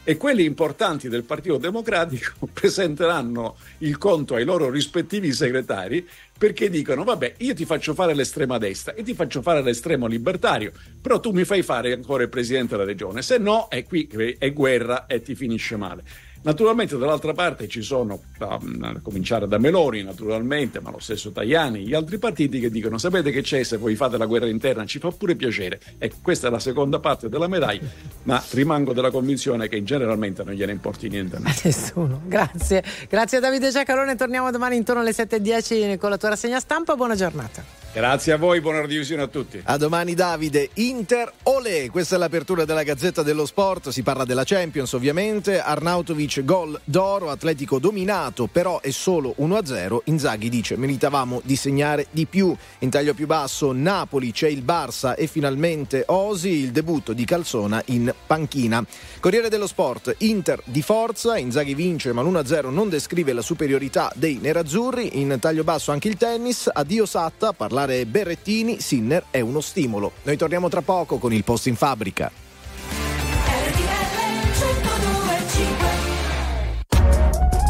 e 0.05 0.17
quelli 0.17 0.45
importanti 0.45 1.09
del 1.09 1.25
Partito 1.25 1.57
Democratico 1.57 2.47
presenteranno 2.55 3.57
il 3.79 3.99
conto 3.99 4.37
ai 4.37 4.45
loro 4.45 4.71
rispettivi 4.71 5.33
segretari 5.33 6.09
perché 6.39 6.71
dicono 6.71 7.03
vabbè 7.03 7.35
io 7.39 7.55
ti 7.55 7.65
faccio 7.65 7.95
fare 7.95 8.15
l'estrema 8.15 8.59
destra 8.59 8.95
e 8.95 9.03
ti 9.03 9.15
faccio 9.15 9.43
fare 9.43 9.61
l'estremo 9.61 10.07
libertario 10.07 10.73
però 11.03 11.19
tu 11.19 11.33
mi 11.33 11.45
fai 11.45 11.63
fare 11.63 11.93
ancora 11.93 12.23
il 12.23 12.29
presidente 12.29 12.77
della 12.77 12.87
regione 12.87 13.23
se 13.23 13.39
no 13.39 13.69
è 13.69 13.85
qui 13.85 14.07
è 14.39 14.53
guerra 14.53 15.07
e 15.07 15.21
ti 15.21 15.35
finisce 15.35 15.77
male 15.77 16.05
Naturalmente 16.43 16.97
dall'altra 16.97 17.35
parte 17.35 17.69
ci 17.69 17.83
sono, 17.83 18.19
a 18.39 18.59
cominciare 19.03 19.47
da 19.47 19.59
Meloni 19.59 20.03
naturalmente, 20.03 20.81
ma 20.81 20.91
lo 20.91 20.99
stesso 20.99 21.33
Tajani, 21.33 21.87
gli 21.87 21.93
altri 21.93 22.19
partiti 22.19 22.61
che 22.61 22.71
dicono 22.71 22.97
sapete 22.97 23.31
che 23.31 23.43
c'è 23.43 23.63
se 23.63 23.77
voi 23.77 23.95
fate 23.95 24.17
la 24.17 24.25
guerra 24.25 24.49
interna, 24.49 24.87
ci 24.87 24.99
fa 24.99 25.11
pure 25.11 25.35
piacere. 25.35 25.79
E 25.99 26.11
questa 26.23 26.49
è 26.49 26.51
la 26.51 26.59
seconda 26.59 26.99
parte 26.99 27.29
della 27.29 27.47
medaglia, 27.47 27.87
ma 28.23 28.43
rimango 28.53 28.95
della 28.95 29.11
convinzione 29.11 29.69
che 29.69 29.83
generalmente 29.83 30.43
non 30.43 30.55
gliene 30.55 30.73
importi 30.73 31.09
niente 31.09 31.37
a 31.37 31.41
nessuno. 31.63 32.23
Grazie. 32.25 32.83
Grazie 33.09 33.39
a 33.39 33.41
Davide 33.41 33.71
Giacarone, 33.71 34.17
torniamo 34.17 34.51
domani 34.51 34.77
intorno 34.77 35.03
alle 35.03 35.13
7.10 35.13 35.99
con 35.99 36.09
la 36.09 36.17
tua 36.17 36.31
rassegna 36.31 36.59
stampa, 36.59 36.97
buona 36.97 37.15
giornata. 37.15 37.63
Grazie 37.93 38.35
a 38.35 38.37
voi, 38.37 38.61
buona 38.61 38.79
radiovisione 38.79 39.23
a 39.23 39.27
tutti. 39.27 39.61
A 39.65 39.77
domani 39.77 40.15
Davide, 40.15 40.71
Inter, 40.75 41.33
Olè, 41.43 41.91
questa 41.91 42.15
è 42.15 42.19
l'apertura 42.21 42.65
della 42.65 42.85
Gazzetta 42.85 43.25
dello 43.25 43.45
Sport, 43.45 43.89
si 43.89 44.05
parla 44.05 44.25
della 44.25 44.45
Champions 44.45 44.93
ovviamente, 44.93 45.61
Arnautovic 45.61 46.45
gol 46.45 46.81
d'oro, 46.85 47.31
Atletico 47.31 47.81
dominato, 47.81 48.47
però 48.47 48.81
è 48.81 48.91
solo 48.91 49.35
1-0, 49.41 50.03
Inzaghi 50.05 50.49
dice 50.49 50.77
meritavamo 50.77 51.41
di 51.43 51.57
segnare 51.57 52.07
di 52.13 52.27
più, 52.27 52.57
in 52.79 52.91
taglio 52.91 53.13
più 53.13 53.27
basso 53.27 53.73
Napoli, 53.73 54.31
c'è 54.31 54.47
il 54.47 54.63
Barça 54.63 55.17
e 55.17 55.27
finalmente 55.27 56.05
Osi, 56.07 56.51
il 56.51 56.71
debutto 56.71 57.13
di 57.13 57.25
Calzona 57.25 57.83
in 57.87 58.15
panchina. 58.25 58.85
Corriere 59.19 59.49
dello 59.49 59.67
Sport, 59.67 60.15
Inter 60.19 60.63
di 60.65 60.83
forza, 60.83 61.37
Inzaghi 61.39 61.75
vince 61.75 62.13
ma 62.13 62.23
l'1-0 62.23 62.71
non 62.71 62.89
descrive 62.89 63.33
la 63.33 63.43
superiorità 63.43 64.13
dei 64.15 64.39
nerazzurri, 64.41 65.21
in 65.21 65.39
taglio 65.41 65.65
basso 65.65 65.91
anche 65.91 66.07
il 66.07 66.17
tennis, 66.17 66.71
addio 66.73 67.05
Satta, 67.05 67.53
parlare 67.81 68.05
Berrettini, 68.07 68.81
Sinner 68.81 69.25
è 69.31 69.41
uno 69.41 69.61
stimolo. 69.61 70.13
Noi 70.23 70.37
torniamo 70.37 70.69
tra 70.69 70.83
poco 70.83 71.19
con 71.19 71.33
il 71.33 71.45
post 71.45 71.67
in 71.67 71.77
fabbrica. 71.77 72.31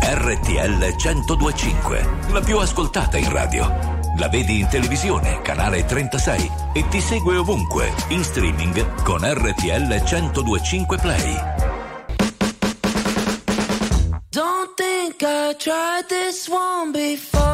RTL 0.02 0.94
1025, 0.96 2.08
la 2.32 2.40
più 2.40 2.58
ascoltata 2.58 3.16
in 3.16 3.30
radio. 3.30 3.98
La 4.18 4.28
vedi 4.28 4.58
in 4.58 4.68
televisione, 4.68 5.40
canale 5.40 5.84
36 5.84 6.50
e 6.74 6.88
ti 6.88 7.00
segue 7.00 7.36
ovunque, 7.36 7.92
in 8.08 8.24
streaming 8.24 9.02
con 9.02 9.20
RTL 9.22 10.02
1025 10.02 10.98
Play. 10.98 11.34
Don't 14.30 14.76
think 14.76 15.22
I 15.22 15.54
tried 15.56 16.06
this 16.08 16.48
one 16.48 16.92
before. 16.92 17.49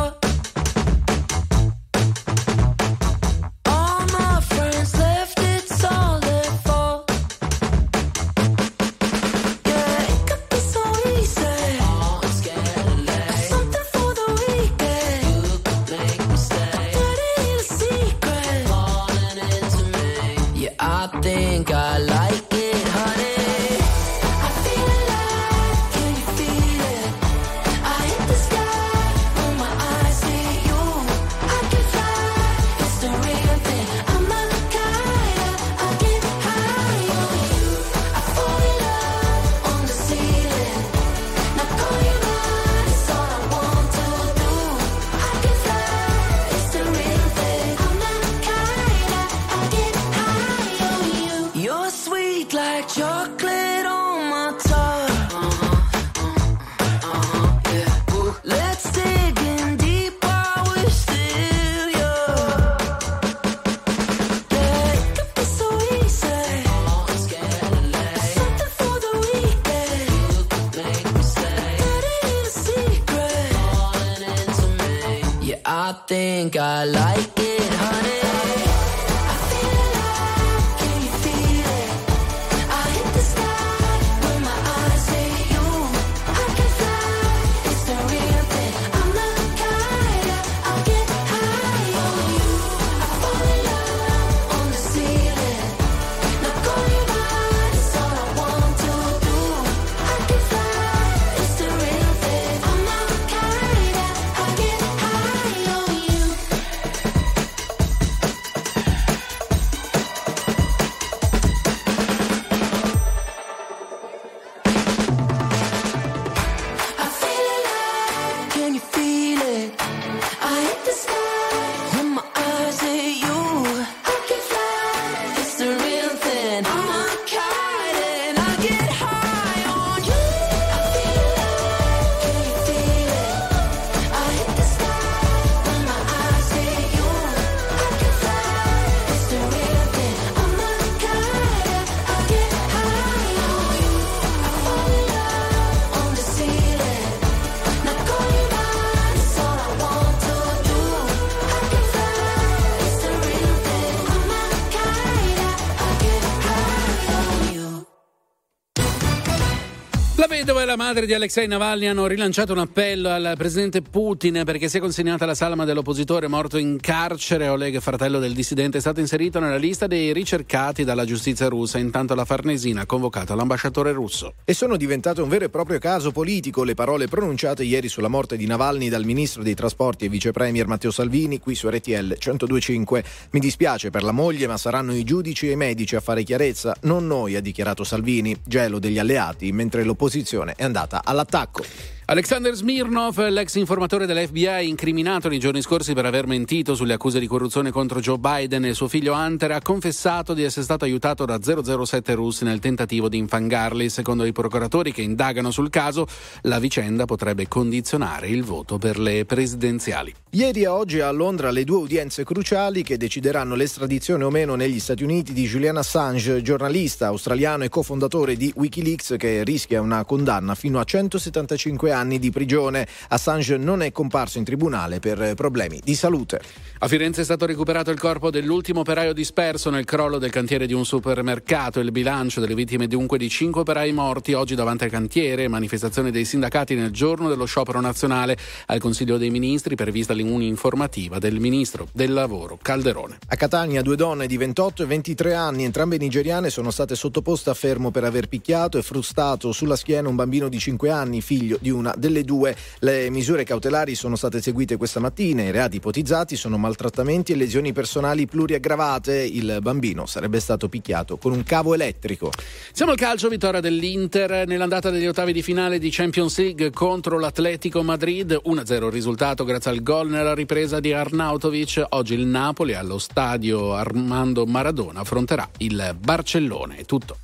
Svidova 160.47 160.65
e 160.65 160.71
la 160.71 160.77
madre 160.77 161.07
di 161.07 161.13
Alexei 161.13 161.49
Navalny 161.49 161.87
hanno 161.87 162.07
rilanciato 162.07 162.53
un 162.53 162.61
appello 162.61 163.09
al 163.09 163.35
presidente 163.37 163.83
Putin 163.83 164.43
perché 164.45 164.69
sia 164.69 164.79
consegnata 164.79 165.27
la 165.27 165.35
salma 165.35 165.65
dell'oppositore 165.65 166.29
morto 166.29 166.57
in 166.57 166.79
carcere. 166.81 167.49
Oleg, 167.49 167.81
fratello 167.81 168.21
del 168.21 168.33
dissidente, 168.33 168.79
è 168.79 168.81
stato 168.81 169.01
inserito 169.01 169.41
nella 169.41 169.57
lista 169.57 169.89
dei 169.89 170.13
ricercati 170.13 170.85
dalla 170.85 171.05
giustizia 171.05 171.49
russa. 171.49 171.79
Intanto 171.79 172.15
la 172.15 172.25
Farnesina 172.25 172.83
ha 172.83 172.87
convocato 172.87 173.35
l'ambasciatore 173.35 173.91
russo. 173.91 174.35
E 174.45 174.55
sono 174.55 174.77
diventate 174.77 175.21
un 175.21 175.29
vero 175.29 175.47
e 175.47 175.49
proprio 175.49 175.81
caso 175.81 176.13
politico 176.13 176.63
le 176.63 176.75
parole 176.75 177.09
pronunciate 177.09 177.65
ieri 177.65 177.89
sulla 177.89 178.07
morte 178.07 178.37
di 178.37 178.47
Navalny 178.47 178.89
dal 178.89 179.05
ministro 179.05 179.43
dei 179.43 179.57
trasporti 179.57 180.05
e 180.05 180.09
vice 180.09 180.31
premier 180.31 180.69
Matteo 180.69 180.93
Salvini 180.93 181.41
qui 181.41 181.57
su 181.57 181.69
RTL 181.69 182.19
1025. 182.25 183.05
Mi 183.31 183.41
dispiace 183.41 183.91
per 183.91 184.05
la 184.05 184.13
moglie, 184.13 184.47
ma 184.47 184.57
saranno 184.57 184.95
i 184.95 185.03
giudici 185.03 185.49
e 185.49 185.53
i 185.53 185.57
medici 185.57 185.97
a 185.97 186.01
fare 186.01 186.23
chiarezza, 186.23 186.77
non 186.83 187.05
noi, 187.09 187.35
ha 187.35 187.41
dichiarato 187.41 187.83
Salvini, 187.83 188.37
gelo 188.45 188.79
degli 188.79 189.01
alleati, 189.01 189.51
mentre 189.51 189.83
l'opposizione 189.83 190.35
è 190.45 190.65
andata 190.65 191.03
all'attacco. 191.05 191.96
Alexander 192.09 192.55
Smirnov, 192.55 193.19
l'ex 193.31 193.57
informatore 193.57 194.07
dell'FBI 194.07 194.69
incriminato 194.69 195.29
nei 195.29 195.41
giorni 195.41 195.61
scorsi 195.61 195.93
per 195.93 196.07
aver 196.07 196.29
mentito 196.29 196.77
sulle 196.77 196.93
accuse 196.93 197.19
di 197.19 197.27
corruzione 197.27 197.73
contro 197.73 197.99
Joe 197.99 198.17
Biden 198.17 198.65
e 198.65 198.75
suo 198.75 198.87
figlio 198.87 199.13
Hunter, 199.13 199.51
ha 199.51 199.61
confessato 199.61 200.33
di 200.33 200.45
essere 200.45 200.63
stato 200.63 200.85
aiutato 200.85 201.25
da 201.25 201.41
007 201.43 202.15
russi 202.15 202.45
nel 202.45 202.61
tentativo 202.61 203.09
di 203.09 203.19
infangarli. 203.19 203.89
Secondo 203.89 204.25
i 204.25 204.31
procuratori 204.31 204.93
che 204.93 205.03
indagano 205.03 205.51
sul 205.51 205.69
caso, 205.69 206.07
la 206.43 206.61
vicenda 206.61 207.07
potrebbe 207.07 207.49
condizionare 207.49 208.29
il 208.29 208.45
voto 208.45 208.79
per 208.79 209.01
le 209.01 209.25
presidenziali. 209.25 210.15
Ieri 210.31 210.63
e 210.63 210.67
oggi 210.69 211.01
a 211.01 211.11
Londra 211.11 211.51
le 211.51 211.65
due 211.65 211.79
udienze 211.79 212.23
cruciali 212.23 212.85
che 212.85 212.99
decideranno 212.99 213.57
l'estradizione 213.57 214.23
o 214.23 214.31
meno 214.31 214.55
negli 214.55 214.79
Stati 214.79 215.03
Uniti 215.03 215.33
di 215.33 215.47
Julian 215.47 215.79
Assange, 215.79 216.41
giornalista 216.41 217.09
australiano 217.09 217.65
e 217.65 217.69
cofondatore 217.69 218.37
di 218.37 218.53
Wikileaks 218.55 219.17
che 219.19 219.43
rischia 219.43 219.81
una 219.81 220.05
condanna 220.05 220.55
fino 220.55 220.79
a 220.79 220.85
175 220.85 221.91
anni 221.91 221.95
di 222.05 222.31
prigione. 222.31 222.87
Assange 223.09 223.57
non 223.57 223.83
è 223.83 223.91
comparso 223.93 224.39
in 224.39 224.45
tribunale 224.45 224.99
per 224.99 225.35
problemi 225.35 225.81
di 225.83 225.95
salute. 225.95 226.41
A 226.79 226.89
Firenze 226.89 227.23
è 227.23 227.25
stato 227.25 227.47
recuperato 227.47 227.91
il 227.91 227.99
corpo 227.99 228.31
dell'ultimo 228.31 228.81
operaio 228.81 229.15
disperso 229.15 229.71
nel 229.71 229.87
crollo 229.87 230.19
del 230.19 230.31
cantiere 230.31 230.67
di 230.67 230.75
un 230.75 230.85
supermercato. 230.85 231.81
Il 231.81 231.91
bilancio 231.91 232.41
delle 232.41 232.55
vittime 232.55 232.87
dunque 232.87 233.17
di 233.17 233.31
cinque 233.31 233.63
operai 233.63 233.93
morti 233.93 234.35
oggi 234.35 234.55
davanti 234.55 234.85
al 234.85 234.91
cantiere. 234.91 235.49
Manifestazione 235.49 236.11
dei 236.11 236.27
sindacati 236.27 236.75
nel 236.75 236.91
giorno 236.91 237.29
dello 237.31 237.47
sciopero 237.47 237.81
nazionale 237.81 238.37
al 238.67 238.79
Consiglio 238.79 239.17
dei 239.17 239.31
Ministri 239.31 239.75
prevista 239.75 240.13
un'informativa 240.13 241.19
del 241.19 241.41
Ministro 241.41 241.89
del 241.93 242.13
Lavoro 242.13 242.59
Calderone. 242.61 243.19
A 243.29 243.37
Catania 243.37 243.83
due 243.83 243.97
donne 243.97 244.27
di 244.27 244.37
28 244.37 244.83
e 244.83 244.87
23 244.87 245.35
anni, 245.35 245.65
entrambe 245.65 245.97
nigeriane, 245.97 246.51
sono 246.51 246.71
state 246.71 246.95
sottoposte 246.95 247.51
a 247.51 247.55
fermo 247.55 247.91
per 247.91 248.05
aver 248.05 248.29
picchiato 248.29 248.79
e 248.79 248.83
frustato 248.83 249.53
sulla 249.53 249.77
schiena 249.77 250.09
un 250.09 250.17
bambino 250.17 250.49
di 250.49 250.59
5 250.59 250.91
anni, 250.91 251.23
figlio 251.23 251.57
di 251.61 251.71
una 251.71 251.86
delle 251.97 252.23
due. 252.23 252.57
Le 252.81 253.11
misure 253.11 253.45
cautelari 253.45 253.95
sono 253.95 254.17
state 254.17 254.39
eseguite 254.39 254.77
questa 254.77 255.01
mattina. 255.01 255.43
I 255.43 255.51
reati 255.51 255.77
ipotizzati 255.77 256.37
sono 256.37 256.57
maltrattamenti 256.59 257.33
e 257.33 257.37
lesioni 257.37 257.73
personali 257.73 258.27
pluriaggravate. 258.27 259.23
Il 259.23 259.59
bambino 259.61 260.07
sarebbe 260.07 260.41
stato 260.41 260.69
picchiato 260.69 261.17
con 261.17 261.33
un 261.33 261.43
cavo 261.45 261.75
elettrico. 261.75 262.31
Siamo 262.73 262.93
al 262.93 262.99
calcio, 262.99 263.29
vittoria 263.29 263.61
dell'Inter 263.61 264.47
nell'andata 264.47 264.91
degli 264.91 265.07
ottavi 265.07 265.33
di 265.33 265.43
finale 265.43 265.79
di 265.79 265.91
Champions 265.91 266.39
League 266.39 266.71
contro 266.71 267.19
l'Atletico 267.19 267.83
Madrid. 267.83 268.41
1-0 268.45 268.73
il 268.73 268.91
risultato 268.91 269.45
grazie 269.45 269.71
al 269.71 269.83
gol 269.83 270.09
nella 270.09 270.35
ripresa 270.35 270.81
di 270.81 270.93
Arnautovic. 270.93 271.85
Oggi 271.91 272.15
il 272.15 272.27
Napoli 272.27 272.75
allo 272.75 272.99
stadio 272.99 273.75
Armando 273.75 274.47
Maradona 274.47 275.01
affronterà 275.01 275.49
il 275.59 275.95
Barcellone. 275.99 276.77
È 276.77 276.85
tutto. 276.85 277.19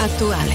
Attuale, 0.00 0.54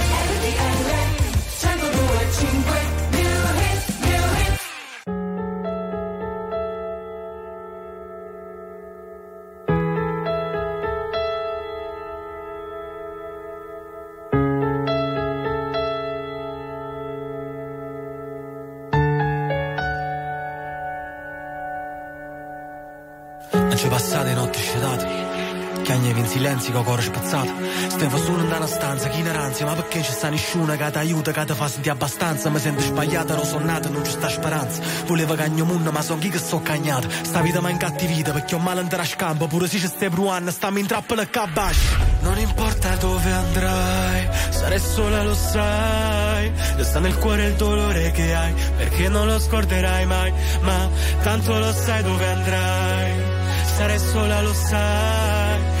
Chiagnevi 25.91 26.19
in 26.21 26.25
silenzio 26.25 26.71
con 26.71 26.83
cuore 26.85 27.01
spezzato. 27.01 27.51
Stavo 27.89 28.17
solo 28.17 28.43
in 28.43 28.45
una 28.45 28.65
stanza, 28.65 29.09
chi 29.09 29.19
ignoranza 29.19 29.65
Ma 29.65 29.73
perché 29.73 30.01
ci 30.01 30.13
sta 30.13 30.29
nessuno 30.29 30.73
che 30.77 30.89
ti 30.89 30.97
aiuta, 30.97 31.33
che 31.33 31.43
ti 31.43 31.53
fa 31.53 31.67
sentire 31.67 31.93
abbastanza? 31.93 32.49
Mi 32.49 32.59
sento 32.59 32.81
sbagliata, 32.81 33.35
non 33.35 33.43
sono 33.43 33.65
nata, 33.65 33.89
non 33.89 34.05
ci 34.05 34.11
sta 34.11 34.29
speranza. 34.29 34.81
Volevo 35.05 35.35
cagno 35.35 35.65
munno, 35.65 35.91
ma 35.91 36.01
son 36.01 36.19
chi 36.19 36.29
che 36.29 36.37
sto 36.37 36.61
cagnata 36.61 37.09
Sta 37.23 37.41
vita 37.41 37.59
mi 37.59 37.71
incattivita, 37.71 38.31
perché 38.31 38.55
ho 38.55 38.59
male 38.59 38.79
andare 38.79 39.01
a 39.01 39.05
scampo. 39.05 39.47
Pure 39.47 39.67
se 39.67 39.79
ci 39.79 39.87
stai 39.87 40.07
bruando, 40.07 40.49
stammi 40.49 40.79
in 40.79 40.87
trappola 40.87 41.23
e 41.23 41.29
cabasci 41.29 41.95
Non 42.21 42.39
importa 42.39 42.95
dove 42.95 43.29
andrai, 43.29 44.29
sarai 44.49 44.79
sola 44.79 45.23
lo 45.23 45.35
sai. 45.35 46.53
Sta 46.79 46.99
nel 46.99 47.17
cuore 47.17 47.47
il 47.47 47.55
dolore 47.55 48.11
che 48.11 48.33
hai, 48.33 48.53
perché 48.77 49.09
non 49.09 49.27
lo 49.27 49.37
scorderai 49.37 50.05
mai. 50.05 50.31
Ma 50.61 50.89
tanto 51.21 51.59
lo 51.59 51.73
sai 51.73 52.01
dove 52.01 52.27
andrai 52.27 53.13
Sarai 53.75 53.99
sola 53.99 54.41
lo 54.41 54.53
sai 54.53 55.80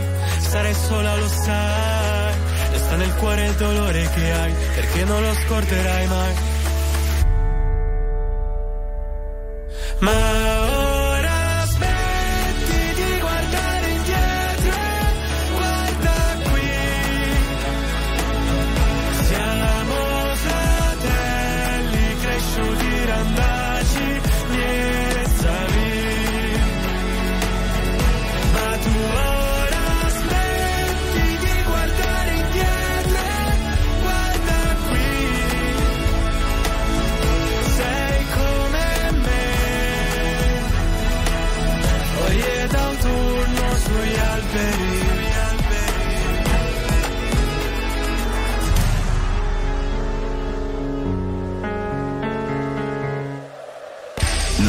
Sarai 0.51 0.73
sola 0.73 1.15
lo 1.15 1.27
sai 1.29 2.33
Sta 2.73 2.95
nel 2.97 3.15
cuore 3.15 3.45
il 3.45 3.53
dolore 3.53 4.09
che 4.13 4.31
hai 4.33 4.53
Perché 4.75 5.05
non 5.05 5.21
lo 5.21 5.33
scorderai 5.33 6.07
mai 6.07 6.33
Ma 9.99 10.80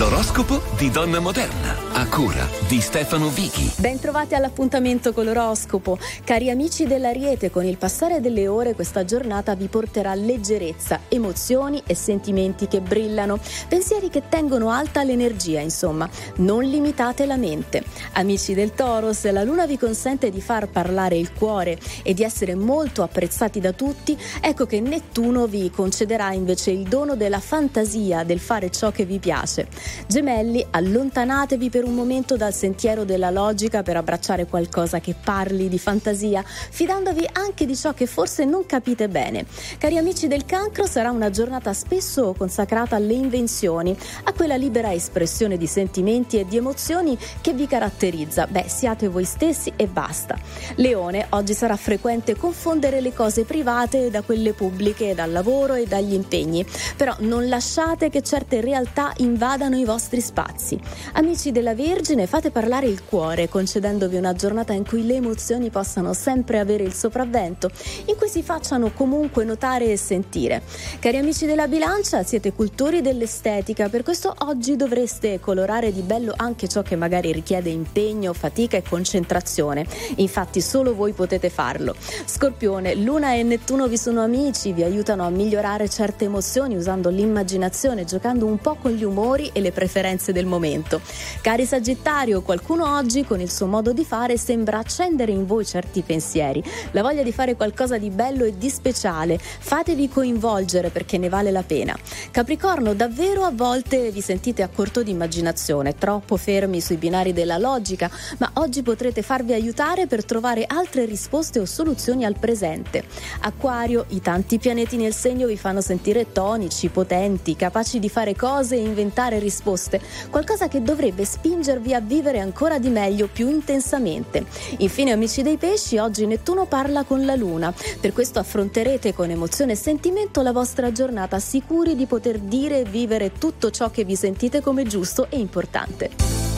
L'oroscopo 0.03 0.61
di 0.77 0.91
Donna 0.91 1.21
Moderna 1.21 1.92
a 2.03 2.07
cura 2.09 2.49
di 2.67 2.81
Stefano 2.81 3.29
Vichi. 3.29 3.71
Bentrovati 3.77 4.35
all'appuntamento 4.35 5.13
con 5.13 5.25
l'oroscopo. 5.25 5.99
Cari 6.25 6.51
amici 6.51 6.85
dell'Ariete, 6.85 7.49
con 7.49 7.65
il 7.65 7.77
passare 7.77 8.21
delle 8.21 8.49
ore 8.49 8.75
questa 8.75 9.05
giornata 9.05 9.55
vi 9.55 9.69
porterà 9.69 10.13
leggerezza, 10.15 11.03
emozioni 11.07 11.81
e 11.87 11.95
sentimenti 11.95 12.67
che 12.67 12.81
brillano, 12.81 13.39
pensieri 13.69 14.09
che 14.09 14.25
tengono 14.29 14.71
alta 14.71 15.05
l'energia, 15.05 15.61
insomma. 15.61 16.09
Non 16.39 16.65
limitate 16.65 17.25
la 17.25 17.37
mente. 17.37 17.85
Amici 18.15 18.53
del 18.53 18.73
Toro, 18.75 19.13
se 19.13 19.31
la 19.31 19.45
luna 19.45 19.67
vi 19.67 19.79
consente 19.79 20.31
di 20.31 20.41
far 20.41 20.69
parlare 20.69 21.17
il 21.17 21.33
cuore 21.33 21.79
e 22.03 22.15
di 22.15 22.25
essere 22.25 22.57
molto 22.57 23.05
apprezzati 23.05 23.61
da 23.61 23.71
tutti, 23.71 24.19
ecco 24.41 24.67
che 24.67 24.81
Nettuno 24.81 25.47
vi 25.47 25.71
concederà 25.71 26.33
invece 26.33 26.73
il 26.73 26.83
dono 26.83 27.15
della 27.15 27.39
fantasia, 27.39 28.25
del 28.25 28.41
fare 28.41 28.71
ciò 28.71 28.91
che 28.91 29.05
vi 29.05 29.21
piace. 29.21 29.69
Gemelli, 30.09 30.67
allontanatevi 30.69 31.71
per 31.71 31.85
un 31.85 31.91
momento 31.95 32.37
dal 32.37 32.55
sentiero 32.55 33.05
della 33.05 33.31
logica 33.31 33.83
per 33.83 33.97
abbracciare 33.97 34.47
qualcosa 34.47 35.01
che 35.01 35.15
parli 35.23 35.69
di 35.69 35.79
fantasia, 35.79 36.43
fidandovi 36.45 37.29
anche 37.33 37.67
di 37.67 37.77
ciò 37.77 37.93
che 37.93 38.07
forse 38.07 38.45
non 38.45 38.67
capite 38.67 39.09
bene. 39.09 39.47
Cari 39.79 39.99
amici 39.99 40.29
del 40.29 40.45
cancro, 40.45 40.87
sarà 40.87 41.11
una 41.11 41.31
giornata 41.31 41.73
spesso 41.73 42.35
consacrata 42.37 42.97
alle 42.97 43.15
invenzioni, 43.15 43.97
a 44.25 44.33
quella 44.33 44.57
libera 44.57 44.93
espressione 44.93 45.57
di 45.57 45.67
sentimenti 45.67 46.39
e 46.39 46.47
di 46.47 46.57
emozioni 46.57 47.17
che 47.41 47.53
vi 47.53 47.67
caratterizza. 47.67 48.47
Beh, 48.47 48.67
siate 48.69 49.09
voi 49.09 49.25
stessi 49.25 49.73
e 49.77 49.87
basta. 49.87 50.39
Leone, 50.77 51.27
oggi 51.31 51.55
sarà 51.55 51.77
frequente 51.77 52.37
confondere 52.37 53.01
le 53.01 53.13
cose 53.13 53.45
private 53.45 54.11
da 54.11 54.23
quelle 54.23 54.53
pubbliche, 54.53 55.15
dal 55.15 55.33
lavoro 55.33 55.75
e 55.75 55.87
dagli 55.87 56.15
impegni, 56.15 56.65
però 56.97 57.15
non 57.21 57.49
lasciate 57.49 58.09
che 58.11 58.23
certe 58.23 58.61
realtà 58.61 59.13
invadano 59.19 59.77
i 59.77 59.85
vostri 59.85 60.21
spazi. 60.21 60.79
Amici 61.15 61.53
della 61.53 61.75
Vergine, 61.85 62.29
fate 62.29 62.53
parlare 62.53 62.87
il 62.87 63.03
cuore, 63.03 63.49
concedendovi 63.49 64.15
una 64.15 64.35
giornata 64.35 64.73
in 64.73 64.87
cui 64.87 65.05
le 65.05 65.17
emozioni 65.17 65.69
possano 65.69 66.13
sempre 66.13 66.61
avere 66.61 66.85
il 66.85 66.93
sopravvento, 66.93 67.71
in 68.05 68.15
cui 68.15 68.29
si 68.29 68.45
facciano 68.45 68.93
comunque 68.93 69.43
notare 69.43 69.91
e 69.91 69.97
sentire. 69.97 70.63
Cari 71.01 71.17
amici 71.17 71.45
della 71.45 71.67
Bilancia, 71.67 72.23
siete 72.23 72.53
cultori 72.53 73.01
dell'estetica, 73.01 73.89
per 73.89 74.05
questo 74.05 74.33
oggi 74.39 74.77
dovreste 74.77 75.41
colorare 75.41 75.93
di 75.93 76.03
bello 76.03 76.33
anche 76.37 76.69
ciò 76.69 76.83
che 76.83 76.95
magari 76.95 77.33
richiede 77.33 77.71
impegno, 77.71 78.33
fatica 78.33 78.77
e 78.77 78.85
concentrazione. 78.89 79.85
Infatti 80.17 80.61
solo 80.61 80.95
voi 80.95 81.11
potete 81.11 81.51
farlo. 81.51 81.97
Scorpione, 82.25 82.95
Luna 82.95 83.35
e 83.35 83.43
Nettuno 83.43 83.89
vi 83.89 83.99
sono 83.99 84.23
amici, 84.23 84.73
vi 84.73 84.85
aiutano 84.85 85.27
a 85.27 85.31
migliorare 85.31 85.89
certe 85.89 86.27
emozioni 86.27 86.77
usando 86.77 87.11
l'immaginazione, 87.11 88.05
giocando 88.05 88.47
un 88.47 88.59
po' 88.59 88.77
con 88.77 88.93
gli 88.93 89.03
umori 89.03 89.51
e 89.53 89.61
le 89.61 89.73
preferenze 89.73 90.31
del 90.31 90.47
momento. 90.47 91.01
Cari 91.41 91.71
Sagittario, 91.73 92.43
qualcuno 92.43 92.97
oggi 92.99 93.25
con 93.25 93.41
il 93.41 93.51
suo 93.51 93.67
modo 93.67 93.95
di 93.95 94.05
fare 94.05 94.37
sembra 94.37 94.77
accendere 94.77 95.33
in 95.33 95.47
voi 95.47 95.65
certi 95.65 96.03
pensieri, 96.03 96.63
la 96.91 97.01
voglia 97.01 97.23
di 97.23 97.33
fare 97.33 97.57
qualcosa 97.57 97.97
di 97.97 98.11
bello 98.11 98.45
e 98.45 98.59
di 98.59 98.69
speciale. 98.69 99.39
Fatevi 99.39 100.11
coinvolgere 100.11 100.91
perché 100.91 101.17
ne 101.17 101.31
vale 101.31 101.51
la 101.51 101.63
pena. 101.63 101.97
Capricorno, 102.31 102.93
davvero 102.93 103.45
a 103.45 103.53
volte 103.55 104.11
vi 104.11 104.21
sentite 104.21 104.63
a 104.63 104.69
corto 104.69 105.03
di 105.03 105.13
immaginazione, 105.13 105.95
troppo 105.97 106.37
fermi 106.37 106.83
sui 106.83 106.97
binari 106.97 107.33
della 107.33 107.57
logica, 107.57 108.11
ma 108.37 108.51
oggi 108.57 108.83
potrete 108.83 109.23
farvi 109.23 109.55
aiutare 109.55 110.07
per 110.07 110.27
trovare 110.27 110.67
altre 110.67 111.07
risposte 111.07 111.59
o 111.59 111.65
soluzioni 111.65 112.27
al 112.27 112.39
presente. 112.39 113.03
Acquario, 113.41 114.05
i 114.09 114.21
tanti 114.21 114.59
pianeti 114.59 114.99
nel 114.99 115.15
segno 115.15 115.47
vi 115.47 115.57
fanno 115.57 115.81
sentire 115.81 116.33
tonici, 116.33 116.91
potenti, 116.91 117.57
capaci 117.57 117.99
di 117.99 118.11
fare 118.11 118.37
cose 118.37 118.77
e 118.77 118.81
inventare 118.81 119.39
risposte, 119.39 120.03
qualcosa 120.29 120.69
che 120.69 120.83
dovrebbe 120.83 121.25
spingervi 121.63 121.95
a 121.95 122.01
vivere 122.01 122.41
ancora 122.41 122.81
di 122.81 122.89
meglio, 122.89 123.29
più 123.33 123.49
intensamente. 123.49 124.45
Infine, 124.79 125.13
amici 125.13 125.43
dei 125.43 125.57
pesci, 125.57 125.97
oggi 125.97 126.27
Nettuno 126.27 126.67
parla 126.67 127.05
con 127.05 127.25
la 127.25 127.37
Luna, 127.37 127.73
per 128.01 128.13
questo 128.13 128.41
affronterete 128.41 129.15
con 129.15 129.31
emozione 129.31 129.73
e 129.73 129.77
sentimento 129.77 130.43
la 130.43 130.53
vostra 130.53 130.91
giornata, 130.91 131.39
sicuri 131.39 131.95
di 131.95 132.07
poter 132.07 132.41
dire 132.41 132.81
e 132.81 132.85
vivere 132.85 133.33
tutto 133.39 133.71
ciò 133.71 133.91
che 133.91 134.03
vi 134.03 134.17
sentite 134.17 134.61
come 134.61 134.83
giusto 134.85 135.29
e 135.31 135.39
importante. 135.39 136.52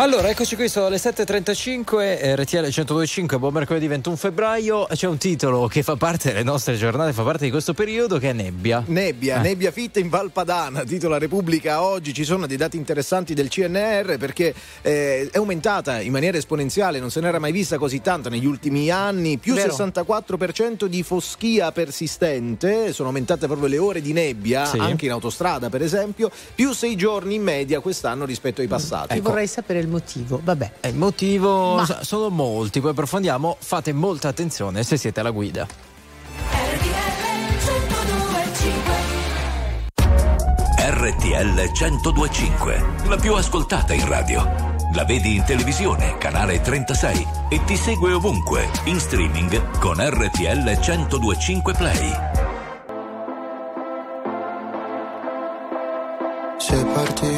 Allora, 0.00 0.28
eccoci 0.28 0.54
qui, 0.54 0.68
sono 0.68 0.88
le 0.88 0.96
7.35, 0.98 2.00
eh, 2.20 2.36
RTL 2.36 2.58
102.5, 2.68 3.36
buon 3.40 3.52
mercoledì 3.52 3.88
21 3.88 4.14
febbraio. 4.14 4.86
C'è 4.92 5.08
un 5.08 5.18
titolo 5.18 5.66
che 5.66 5.82
fa 5.82 5.96
parte 5.96 6.28
delle 6.30 6.44
nostre 6.44 6.76
giornate, 6.76 7.12
fa 7.12 7.24
parte 7.24 7.46
di 7.46 7.50
questo 7.50 7.74
periodo, 7.74 8.16
che 8.18 8.30
è 8.30 8.32
Nebbia. 8.32 8.84
Nebbia, 8.86 9.38
Eh. 9.38 9.42
nebbia 9.42 9.72
fitta 9.72 9.98
in 9.98 10.08
Valpadana, 10.08 10.84
titola 10.84 11.18
Repubblica 11.18 11.82
oggi, 11.82 12.14
ci 12.14 12.22
sono 12.22 12.46
dei 12.46 12.56
dati 12.56 12.76
interessanti 12.76 13.34
del 13.34 13.48
CNR 13.48 14.18
perché 14.18 14.54
eh, 14.82 15.28
è 15.32 15.36
aumentata 15.36 16.00
in 16.00 16.12
maniera 16.12 16.38
esponenziale, 16.38 17.00
non 17.00 17.10
se 17.10 17.18
n'era 17.20 17.40
mai 17.40 17.50
vista 17.50 17.76
così 17.76 18.00
tanto 18.00 18.28
negli 18.28 18.46
ultimi 18.46 18.90
anni, 18.92 19.36
più 19.38 19.54
Vero. 19.54 19.74
64% 19.74 20.84
di 20.84 21.02
foschia 21.02 21.72
persistente, 21.72 22.92
sono 22.92 23.08
aumentate 23.08 23.46
proprio 23.46 23.66
le 23.66 23.78
ore 23.78 24.00
di 24.00 24.12
nebbia, 24.12 24.64
Sì. 24.64 24.78
anche 24.78 25.06
in 25.06 25.10
autostrada 25.10 25.68
per 25.70 25.82
esempio, 25.82 26.30
più 26.54 26.72
6 26.72 26.94
giorni 26.94 27.34
in 27.34 27.42
media 27.42 27.80
quest'anno 27.80 28.24
rispetto 28.24 28.60
ai 28.60 28.68
passati. 28.68 29.16
Io 29.16 29.22
vorrei 29.22 29.48
sapere 29.48 29.80
il 29.80 29.86
motivo. 29.88 30.40
Vabbè. 30.42 30.70
Eh, 30.80 30.88
Il 30.90 30.96
motivo 30.96 31.76
Ma- 31.76 31.84
so- 31.84 31.98
sono 32.02 32.28
molti, 32.30 32.80
poi 32.80 32.90
approfondiamo. 32.90 33.56
Fate 33.58 33.92
molta 33.92 34.28
attenzione 34.28 34.82
se 34.82 34.96
siete 34.96 35.20
alla 35.20 35.30
guida. 35.30 35.66
RTL 40.90 41.70
1025, 41.72 42.84
la 43.08 43.16
più 43.16 43.34
ascoltata 43.34 43.92
in 43.94 44.06
radio. 44.08 44.76
La 44.94 45.04
vedi 45.04 45.36
in 45.36 45.44
televisione, 45.44 46.16
canale 46.18 46.60
36 46.60 47.26
e 47.50 47.62
ti 47.64 47.76
segue 47.76 48.12
ovunque, 48.12 48.68
in 48.84 48.98
streaming 48.98 49.78
con 49.78 49.96
RTL 49.98 50.78
1025 50.78 51.72
Play. 51.74 52.10
Se 56.58 56.84
partirò 56.92 57.37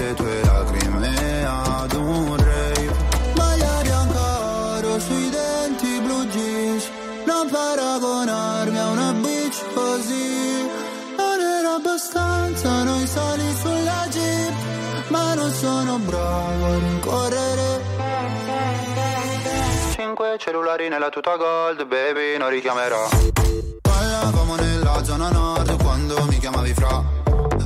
5 20.11 20.37
cellulari 20.39 20.89
nella 20.89 21.07
tuta 21.07 21.37
gold, 21.37 21.85
baby, 21.85 22.37
non 22.37 22.49
richiamerò. 22.49 23.07
Parlavamo 23.81 24.55
nella 24.55 25.01
zona 25.05 25.29
nord 25.29 25.81
quando 25.81 26.25
mi 26.25 26.37
chiamavi 26.37 26.73
fra. 26.73 27.01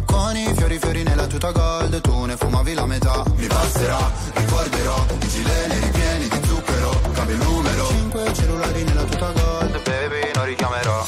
Con 0.05 0.38
i 0.38 0.53
fiori 0.55 0.77
fiori 0.77 1.01
nella 1.01 1.26
tuta 1.26 1.51
gold, 1.51 1.99
tu 2.01 2.26
ne 2.26 2.38
fumavi 2.38 2.76
la 2.76 2.85
metà. 2.85 3.23
Mi 3.38 3.47
basterà, 3.47 3.97
ricorderò, 4.35 5.05
i 5.22 5.27
gileni 5.27 5.80
ripieni 5.80 6.27
di 6.27 6.47
zucchero, 6.47 6.91
cambio 7.13 7.35
il 7.35 7.41
numero. 7.41 7.88
5 7.88 8.34
cellulari 8.34 8.84
nella 8.84 9.03
tuta 9.03 9.31
gold, 9.31 9.81
baby, 9.81 10.31
non 10.35 10.45
richiamerò. 10.45 11.05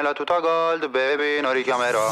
Nella 0.00 0.14
tuta 0.14 0.40
gold, 0.40 0.88
baby, 0.88 1.42
non 1.42 1.52
richiamerò. 1.52 2.10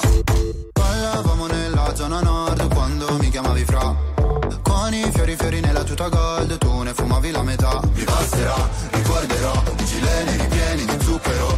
Ballavamo 0.73 1.47
nella 1.47 1.95
zona 1.95 2.21
nord 2.21 2.75
quando 2.75 3.17
mi 3.19 3.31
chiamavi 3.31 3.65
fra. 3.65 3.95
Con 4.63 4.93
i 4.93 5.11
fiori 5.11 5.35
fiori 5.37 5.61
nella 5.61 5.83
tuta 5.85 6.09
gold, 6.09 6.59
tu 6.59 6.83
ne 6.83 6.93
fumavi 6.93 7.31
la 7.31 7.43
metà. 7.43 7.81
Mi 7.95 8.05
passerà, 8.05 8.57
ricorderò, 8.91 9.63
i 9.79 9.85
gileni 9.87 10.37
ripieni 10.37 10.85
di 10.85 11.03
zucchero, 11.03 11.58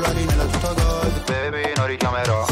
cellulari 0.00 0.24
nella 0.24 0.46
tuta 0.46 0.72
gold 0.72 1.24
Baby 1.26 1.72
non 1.76 1.86
richiamerò 1.86 2.46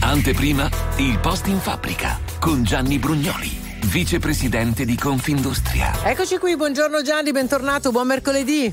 Anteprima, 0.00 0.68
il 0.98 1.18
post 1.18 1.46
in 1.46 1.58
fabbrica 1.58 2.20
con 2.38 2.62
Gianni 2.62 2.98
Brugnoli, 2.98 3.50
vicepresidente 3.86 4.84
di 4.84 4.96
Confindustria. 4.96 5.92
Eccoci 6.04 6.38
qui, 6.38 6.56
buongiorno 6.56 7.02
Gianni, 7.02 7.32
bentornato, 7.32 7.90
buon 7.90 8.06
mercoledì. 8.06 8.72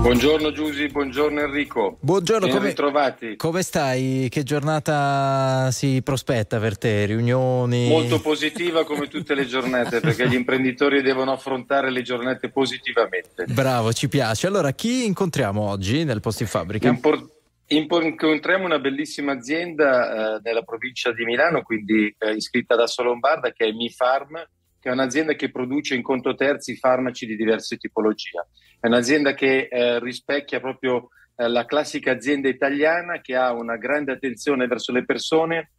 Buongiorno 0.00 0.52
Giusy, 0.52 0.88
buongiorno 0.88 1.40
Enrico. 1.40 1.98
Buongiorno, 2.00 2.48
come- 2.48 2.68
ritrovati. 2.68 3.36
Come 3.36 3.62
stai? 3.62 4.28
Che 4.30 4.42
giornata 4.42 5.70
si 5.72 6.00
prospetta 6.02 6.58
per 6.58 6.78
te? 6.78 7.04
Riunioni? 7.04 7.88
Molto 7.88 8.20
positiva 8.20 8.84
come 8.84 9.08
tutte 9.08 9.34
le 9.34 9.44
giornate 9.44 9.98
perché 10.00 10.28
gli 10.28 10.34
imprenditori 10.34 11.02
devono 11.02 11.32
affrontare 11.32 11.90
le 11.90 12.02
giornate 12.02 12.48
positivamente. 12.48 13.44
Bravo, 13.48 13.92
ci 13.92 14.08
piace. 14.08 14.46
Allora, 14.46 14.70
chi 14.72 15.04
incontriamo 15.04 15.60
oggi 15.60 16.04
nel 16.04 16.20
posto 16.20 16.44
in 16.44 16.48
fabbrica? 16.48 16.88
Impor- 16.88 17.28
impor- 17.66 18.04
incontriamo 18.04 18.64
una 18.64 18.78
bellissima 18.78 19.32
azienda 19.32 20.36
eh, 20.36 20.40
nella 20.42 20.62
provincia 20.62 21.12
di 21.12 21.24
Milano, 21.24 21.62
quindi 21.62 22.14
eh, 22.18 22.32
iscritta 22.32 22.76
da 22.76 22.86
Solombarda, 22.86 23.50
che 23.50 23.66
è 23.66 23.72
Mi 23.72 23.90
Farm, 23.90 24.42
che 24.80 24.88
è 24.88 24.92
un'azienda 24.92 25.34
che 25.34 25.50
produce 25.50 25.94
in 25.96 26.02
conto 26.02 26.34
terzi 26.34 26.76
farmaci 26.76 27.26
di 27.26 27.36
diverse 27.36 27.76
tipologie. 27.76 28.46
È 28.80 28.86
un'azienda 28.86 29.34
che 29.34 29.68
eh, 29.70 29.98
rispecchia 30.00 30.60
proprio 30.60 31.08
eh, 31.36 31.48
la 31.48 31.64
classica 31.64 32.12
azienda 32.12 32.48
italiana 32.48 33.20
che 33.20 33.34
ha 33.34 33.52
una 33.52 33.76
grande 33.76 34.12
attenzione 34.12 34.66
verso 34.66 34.92
le 34.92 35.04
persone 35.04 35.70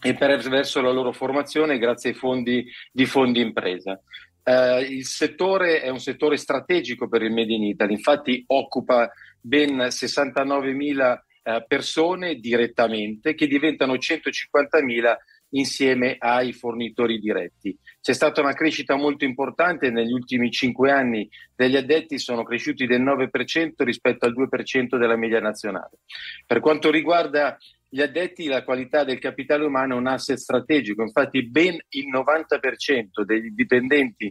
e 0.00 0.14
per, 0.14 0.40
verso 0.48 0.80
la 0.80 0.90
loro 0.90 1.12
formazione 1.12 1.78
grazie 1.78 2.10
ai 2.10 2.16
fondi 2.16 2.64
di 2.92 3.06
fondi 3.06 3.40
impresa. 3.40 4.00
Eh, 4.42 4.80
il 4.82 5.06
settore 5.06 5.80
è 5.80 5.88
un 5.88 6.00
settore 6.00 6.36
strategico 6.36 7.08
per 7.08 7.22
il 7.22 7.32
Made 7.32 7.52
in 7.52 7.64
Italy, 7.64 7.94
infatti 7.94 8.44
occupa 8.48 9.10
ben 9.40 9.76
69.000 9.78 11.18
eh, 11.42 11.64
persone 11.66 12.36
direttamente 12.36 13.34
che 13.34 13.46
diventano 13.46 13.94
150.000 13.94 15.16
insieme 15.50 16.16
ai 16.18 16.52
fornitori 16.52 17.18
diretti. 17.18 17.76
C'è 18.04 18.12
stata 18.12 18.42
una 18.42 18.52
crescita 18.52 18.96
molto 18.96 19.24
importante 19.24 19.88
negli 19.88 20.12
ultimi 20.12 20.50
cinque 20.50 20.90
anni 20.90 21.26
degli 21.56 21.74
addetti 21.74 22.18
sono 22.18 22.42
cresciuti 22.42 22.84
del 22.84 23.00
9% 23.00 23.76
rispetto 23.78 24.26
al 24.26 24.34
2% 24.34 24.98
della 24.98 25.16
media 25.16 25.40
nazionale. 25.40 26.00
Per 26.46 26.60
quanto 26.60 26.90
riguarda 26.90 27.56
gli 27.88 28.02
addetti, 28.02 28.44
la 28.44 28.62
qualità 28.62 29.04
del 29.04 29.18
capitale 29.18 29.64
umano 29.64 29.94
è 29.94 29.98
un 29.98 30.06
asset 30.06 30.36
strategico, 30.36 31.00
infatti 31.00 31.48
ben 31.48 31.78
il 31.88 32.08
90% 32.12 33.22
degli 33.24 33.48
dipendenti 33.52 34.30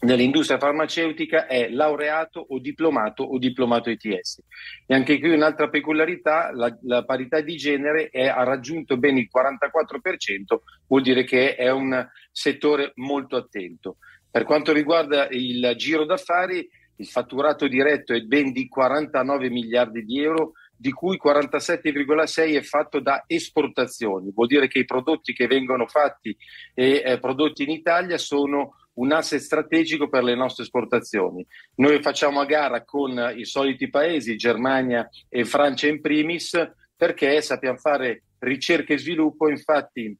nell'industria 0.00 0.58
farmaceutica 0.58 1.46
è 1.46 1.68
laureato 1.68 2.44
o 2.48 2.58
diplomato 2.58 3.22
o 3.22 3.38
diplomato 3.38 3.90
ITS. 3.90 4.42
E 4.86 4.94
anche 4.94 5.18
qui 5.18 5.30
un'altra 5.30 5.68
peculiarità, 5.68 6.50
la, 6.52 6.76
la 6.82 7.04
parità 7.04 7.40
di 7.40 7.56
genere 7.56 8.08
è- 8.08 8.26
ha 8.26 8.42
raggiunto 8.44 8.96
ben 8.96 9.18
il 9.18 9.28
44%, 9.30 10.62
vuol 10.86 11.02
dire 11.02 11.24
che 11.24 11.54
è 11.54 11.70
un 11.70 12.08
settore 12.30 12.92
molto 12.96 13.36
attento. 13.36 13.96
Per 14.30 14.44
quanto 14.44 14.72
riguarda 14.72 15.28
il 15.30 15.74
giro 15.76 16.04
d'affari, 16.04 16.68
il 16.96 17.06
fatturato 17.06 17.66
diretto 17.66 18.12
è 18.12 18.20
ben 18.20 18.52
di 18.52 18.68
49 18.68 19.50
miliardi 19.50 20.04
di 20.04 20.22
euro, 20.22 20.52
di 20.76 20.92
cui 20.92 21.20
47,6 21.22 22.56
è 22.56 22.62
fatto 22.62 23.00
da 23.00 23.24
esportazioni, 23.26 24.30
vuol 24.32 24.46
dire 24.46 24.66
che 24.66 24.78
i 24.78 24.86
prodotti 24.86 25.34
che 25.34 25.46
vengono 25.46 25.86
fatti 25.86 26.34
e 26.74 27.02
eh, 27.04 27.18
prodotti 27.18 27.64
in 27.64 27.70
Italia 27.70 28.16
sono 28.16 28.76
un 28.94 29.12
asset 29.12 29.40
strategico 29.40 30.08
per 30.08 30.24
le 30.24 30.34
nostre 30.34 30.64
esportazioni. 30.64 31.46
Noi 31.76 32.02
facciamo 32.02 32.40
a 32.40 32.44
gara 32.44 32.84
con 32.84 33.32
i 33.36 33.44
soliti 33.44 33.88
paesi, 33.88 34.36
Germania 34.36 35.08
e 35.28 35.44
Francia 35.44 35.88
in 35.88 36.00
primis, 36.00 36.58
perché 36.96 37.40
sappiamo 37.40 37.78
fare 37.78 38.24
ricerca 38.40 38.92
e 38.92 38.98
sviluppo, 38.98 39.48
infatti 39.48 40.16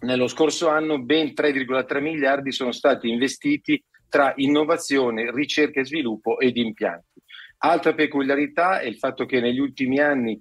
nello 0.00 0.26
scorso 0.26 0.68
anno 0.68 1.00
ben 1.00 1.28
3,3 1.28 2.00
miliardi 2.00 2.52
sono 2.52 2.72
stati 2.72 3.08
investiti 3.08 3.82
tra 4.08 4.32
innovazione, 4.36 5.30
ricerca 5.32 5.80
e 5.80 5.86
sviluppo 5.86 6.38
ed 6.38 6.56
impianti. 6.56 7.20
Altra 7.58 7.94
peculiarità 7.94 8.80
è 8.80 8.86
il 8.86 8.98
fatto 8.98 9.24
che 9.24 9.40
negli 9.40 9.58
ultimi 9.58 9.98
anni 9.98 10.38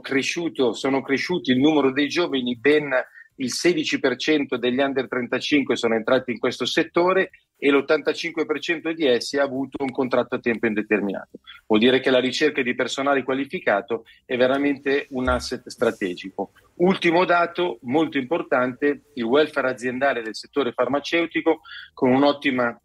cresciuto, 0.00 0.72
sono 0.72 1.02
cresciuti 1.02 1.50
il 1.50 1.58
numero 1.58 1.90
dei 1.90 2.08
giovani, 2.08 2.56
ben 2.56 2.90
il 3.38 3.52
16% 3.52 4.56
degli 4.56 4.78
under 4.80 5.08
35 5.08 5.76
sono 5.76 5.94
entrati 5.94 6.32
in 6.32 6.38
questo 6.38 6.64
settore 6.64 7.30
e 7.56 7.70
l'85% 7.70 8.92
di 8.92 9.06
essi 9.06 9.36
ha 9.36 9.42
avuto 9.42 9.82
un 9.82 9.90
contratto 9.90 10.36
a 10.36 10.40
tempo 10.40 10.66
indeterminato. 10.66 11.40
Vuol 11.66 11.80
dire 11.80 12.00
che 12.00 12.10
la 12.10 12.20
ricerca 12.20 12.62
di 12.62 12.74
personale 12.74 13.24
qualificato 13.24 14.04
è 14.24 14.36
veramente 14.36 15.06
un 15.10 15.28
asset 15.28 15.66
strategico. 15.68 16.52
Ultimo 16.76 17.24
dato 17.24 17.78
molto 17.82 18.18
importante, 18.18 19.02
il 19.14 19.24
welfare 19.24 19.70
aziendale 19.70 20.22
del 20.22 20.36
settore 20.36 20.72
farmaceutico 20.72 21.60
con 21.94 22.10
un'ottima 22.10 22.80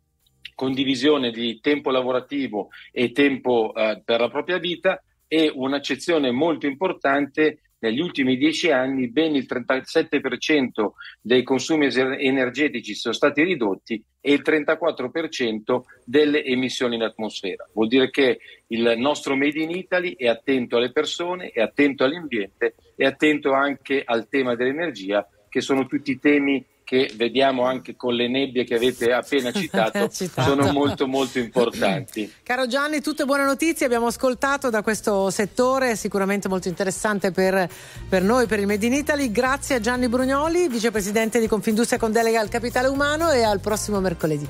condivisione 0.56 1.32
di 1.32 1.60
tempo 1.62 1.90
lavorativo 1.92 2.70
e 2.92 3.12
tempo 3.12 3.74
eh, 3.76 4.02
per 4.04 4.20
la 4.20 4.30
propria 4.30 4.58
vita 4.58 5.02
e 5.28 5.52
un'accezione 5.54 6.32
molto 6.32 6.68
importante 6.68 7.63
negli 7.84 8.00
ultimi 8.00 8.38
dieci 8.38 8.72
anni 8.72 9.10
ben 9.10 9.36
il 9.36 9.46
37% 9.46 10.92
dei 11.22 11.44
consumi 11.44 11.90
energetici 11.94 12.96
sono 12.96 13.14
stati 13.14 13.44
ridotti 13.44 14.02
e 14.22 14.32
il 14.32 14.42
34% 14.42 15.82
delle 16.06 16.46
emissioni 16.46 16.96
in 16.96 17.04
atmosfera. 17.04 17.68
Vuol 17.74 17.90
dire 17.90 18.10
che 18.10 18.40
il 18.68 18.94
nostro 18.96 19.36
Made 19.36 19.62
in 19.62 19.72
Italy 19.72 20.16
è 20.16 20.28
attento 20.28 20.78
alle 20.78 20.94
persone, 20.94 21.50
è 21.50 21.60
attento 21.60 22.06
all'ambiente, 22.06 22.76
è 22.96 23.04
attento 23.04 23.52
anche 23.52 24.02
al 24.06 24.30
tema 24.30 24.56
dell'energia, 24.56 25.28
che 25.50 25.60
sono 25.60 25.86
tutti 25.86 26.18
temi 26.20 26.66
che 26.94 27.12
vediamo 27.16 27.66
anche 27.66 27.96
con 27.96 28.14
le 28.14 28.28
nebbie 28.28 28.66
che 28.66 28.76
avete 28.76 29.14
appena 29.14 29.50
citato, 29.52 30.08
Citato. 30.10 30.48
sono 30.48 30.72
molto 30.72 31.08
molto 31.08 31.40
importanti. 31.40 32.32
Caro 32.44 32.68
Gianni, 32.68 33.02
tutte 33.02 33.26
buone 33.26 33.44
notizie 33.44 33.88
abbiamo 33.88 34.06
ascoltato 34.06 34.70
da 34.70 34.84
questo 34.84 35.32
settore, 35.32 35.96
sicuramente 35.96 36.48
molto 36.48 36.68
interessante 36.68 37.32
per, 37.32 37.68
per 38.08 38.22
noi, 38.22 38.46
per 38.46 38.60
il 38.60 38.68
Made 38.68 38.86
in 38.86 38.94
Italy. 38.94 39.32
Grazie 39.32 39.78
a 39.78 39.80
Gianni 39.80 40.08
Brugnoli, 40.08 40.68
vicepresidente 40.68 41.40
di 41.40 41.48
Confindustria 41.48 41.98
con 41.98 42.12
delega 42.12 42.40
al 42.40 42.50
capitale 42.50 42.90
umano 42.90 43.32
e 43.32 43.42
al 43.42 43.60
prossimo 43.60 44.00
mercoledì. 44.00 44.48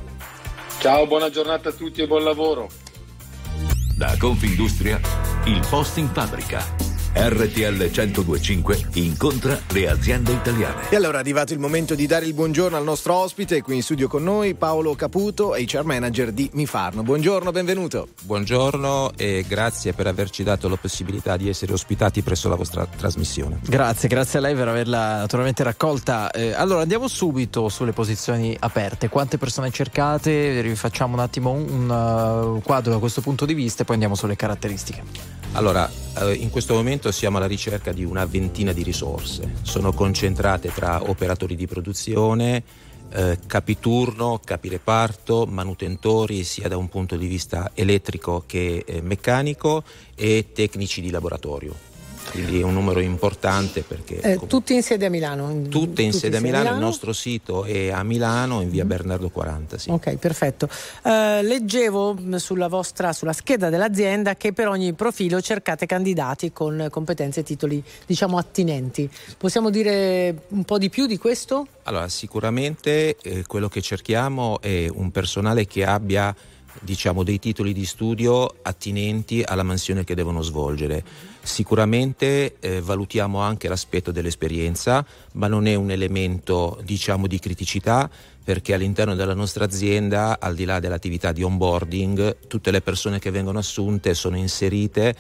Ciao, 0.80 1.08
buona 1.08 1.30
giornata 1.30 1.70
a 1.70 1.72
tutti 1.72 2.02
e 2.02 2.08
buon 2.08 2.26
lavoro. 2.26 2.70
Da 3.96 4.18
Confindustria, 4.20 5.00
il 5.46 5.66
post 5.70 5.96
in 5.96 6.10
fabbrica. 6.10 6.93
RTL 7.16 7.92
1025 7.92 8.90
incontra 8.94 9.60
le 9.70 9.88
aziende 9.88 10.32
italiane. 10.32 10.90
E 10.90 10.96
allora 10.96 11.18
è 11.18 11.20
arrivato 11.20 11.54
il 11.54 11.60
momento 11.60 11.94
di 11.94 12.08
dare 12.08 12.26
il 12.26 12.34
buongiorno 12.34 12.76
al 12.76 12.84
nostro 12.84 13.14
ospite, 13.14 13.62
qui 13.62 13.76
in 13.76 13.84
studio 13.84 14.08
con 14.08 14.24
noi 14.24 14.56
Paolo 14.56 14.96
Caputo, 14.96 15.54
HR 15.54 15.84
Manager 15.84 16.32
di 16.32 16.50
Mifarno. 16.54 17.04
Buongiorno, 17.04 17.52
benvenuto. 17.52 18.08
Buongiorno 18.24 19.12
e 19.16 19.46
grazie 19.48 19.94
per 19.94 20.08
averci 20.08 20.42
dato 20.42 20.68
la 20.68 20.76
possibilità 20.76 21.38
di 21.38 21.50
essere 21.50 21.74
ospitati 21.74 22.24
presso 22.24 22.50
la 22.50 22.56
vostra 22.56 22.88
trasmissione. 22.88 23.60
Grazie, 23.64 24.10
grazie 24.10 24.40
a 24.40 24.42
lei 24.42 24.56
per 24.56 24.68
averla 24.68 25.18
naturalmente 25.18 25.62
raccolta. 25.62 26.32
Eh, 26.32 26.54
allora 26.54 26.82
andiamo 26.82 27.08
subito 27.08 27.70
sulle 27.70 27.92
posizioni 27.92 28.58
aperte. 28.60 29.10
Quante 29.10 29.38
persone 29.38 29.70
cercate? 29.70 30.62
Rifacciamo 30.62 31.14
un 31.14 31.20
attimo 31.20 31.52
un, 31.52 31.70
un, 31.70 32.56
uh, 32.56 32.62
quadro 32.64 32.92
da 32.92 32.98
questo 32.98 33.22
punto 33.22 33.46
di 33.46 33.54
vista 33.54 33.84
e 33.84 33.86
poi 33.86 33.94
andiamo 33.94 34.16
sulle 34.16 34.36
caratteristiche. 34.36 35.04
Allora, 35.54 35.88
eh, 36.20 36.34
in 36.34 36.50
questo 36.50 36.74
momento 36.74 37.03
siamo 37.12 37.38
alla 37.38 37.48
ricerca 37.48 37.92
di 37.92 38.04
una 38.04 38.26
ventina 38.26 38.72
di 38.72 38.84
risorse. 38.84 39.56
Sono 39.62 39.92
concentrate 39.94 40.72
tra 40.72 41.10
operatori 41.10 41.56
di 41.56 41.68
produzione, 41.68 42.64
eh, 43.12 43.38
capiturno, 43.46 44.40
capireparto, 44.44 45.46
manutentori 45.46 46.44
sia 46.44 46.68
da 46.68 46.78
un 46.78 46.90
punto 46.90 47.16
di 47.16 47.28
vista 47.28 47.72
elettrico 47.74 48.44
che 48.48 48.84
eh, 48.86 49.02
meccanico 49.02 49.84
e 50.16 50.50
tecnici 50.54 51.02
di 51.02 51.12
laboratorio. 51.12 51.93
Quindi 52.32 52.60
è 52.60 52.64
un 52.64 52.74
numero 52.74 53.00
importante 53.00 53.82
perché... 53.82 54.20
Eh, 54.20 54.40
tutti 54.48 54.74
in 54.74 54.82
sede 54.82 55.06
a 55.06 55.10
Milano? 55.10 55.50
in- 55.52 55.70
Tutte 55.70 56.02
in 56.02 56.14
sede 56.14 56.38
a 56.38 56.42
Milano, 56.42 56.72
il 56.72 56.80
nostro 56.80 57.14
sito 57.14 57.64
è 57.64 57.90
a 57.92 58.04
Milano 58.04 58.62
in 58.62 58.70
via 58.70 58.86
Bernardo 58.86 59.30
40. 59.30 59.78
Sì. 59.78 59.90
Ok, 59.92 60.16
perfetto. 60.18 60.68
Eh, 61.04 61.44
leggevo 61.44 62.18
sulla 62.38 62.68
vostra 62.68 63.14
sulla 63.14 63.34
scheda 63.34 63.70
dell'azienda 63.70 64.36
che 64.36 64.54
per 64.54 64.68
ogni 64.68 64.94
profilo 64.94 65.42
cercate 65.42 65.86
candidati 65.86 66.52
con 66.52 66.88
competenze 66.90 67.42
e 67.42 67.44
titoli, 67.44 67.84
diciamo, 68.06 68.38
attinenti. 68.38 69.10
Possiamo 69.38 69.70
dire 69.70 70.44
un 70.50 70.64
po' 70.64 70.78
di 70.78 70.90
più 70.90 71.06
di 71.06 71.18
questo? 71.18 71.68
Allora, 71.84 72.08
sicuramente 72.10 73.18
eh, 73.22 73.44
quello 73.46 73.68
che 73.70 73.82
cerchiamo 73.82 74.60
è 74.62 74.88
un 74.92 75.12
personale 75.12 75.68
che 75.68 75.86
abbia 75.86 76.36
diciamo, 76.80 77.24
dei 77.24 77.38
titoli 77.40 77.74
di 77.74 77.86
studio 77.86 78.56
attinenti 78.64 79.44
alla 79.46 79.64
mansione 79.64 80.04
che 80.04 80.16
devono 80.16 80.42
svolgere. 80.42 81.04
Sicuramente 81.46 82.56
eh, 82.62 82.80
valutiamo 82.80 83.40
anche 83.40 83.68
l'aspetto 83.68 84.12
dell'esperienza, 84.12 85.06
ma 85.34 85.48
non 85.48 85.68
è 85.68 85.76
un 85.76 85.92
elemento 85.92 86.80
diciamo, 86.86 87.28
di 87.28 87.38
criticità 87.38 88.10
perché 88.42 88.74
all'interno 88.74 89.14
della 89.14 89.34
nostra 89.34 89.66
azienda, 89.66 90.40
al 90.40 90.56
di 90.56 90.64
là 90.64 90.80
dell'attività 90.80 91.34
di 91.34 91.44
onboarding, 91.44 92.48
tutte 92.48 92.72
le 92.72 92.82
persone 92.82 93.20
che 93.20 93.30
vengono 93.30 93.60
assunte 93.60 94.14
sono 94.14 94.38
inserite 94.38 95.16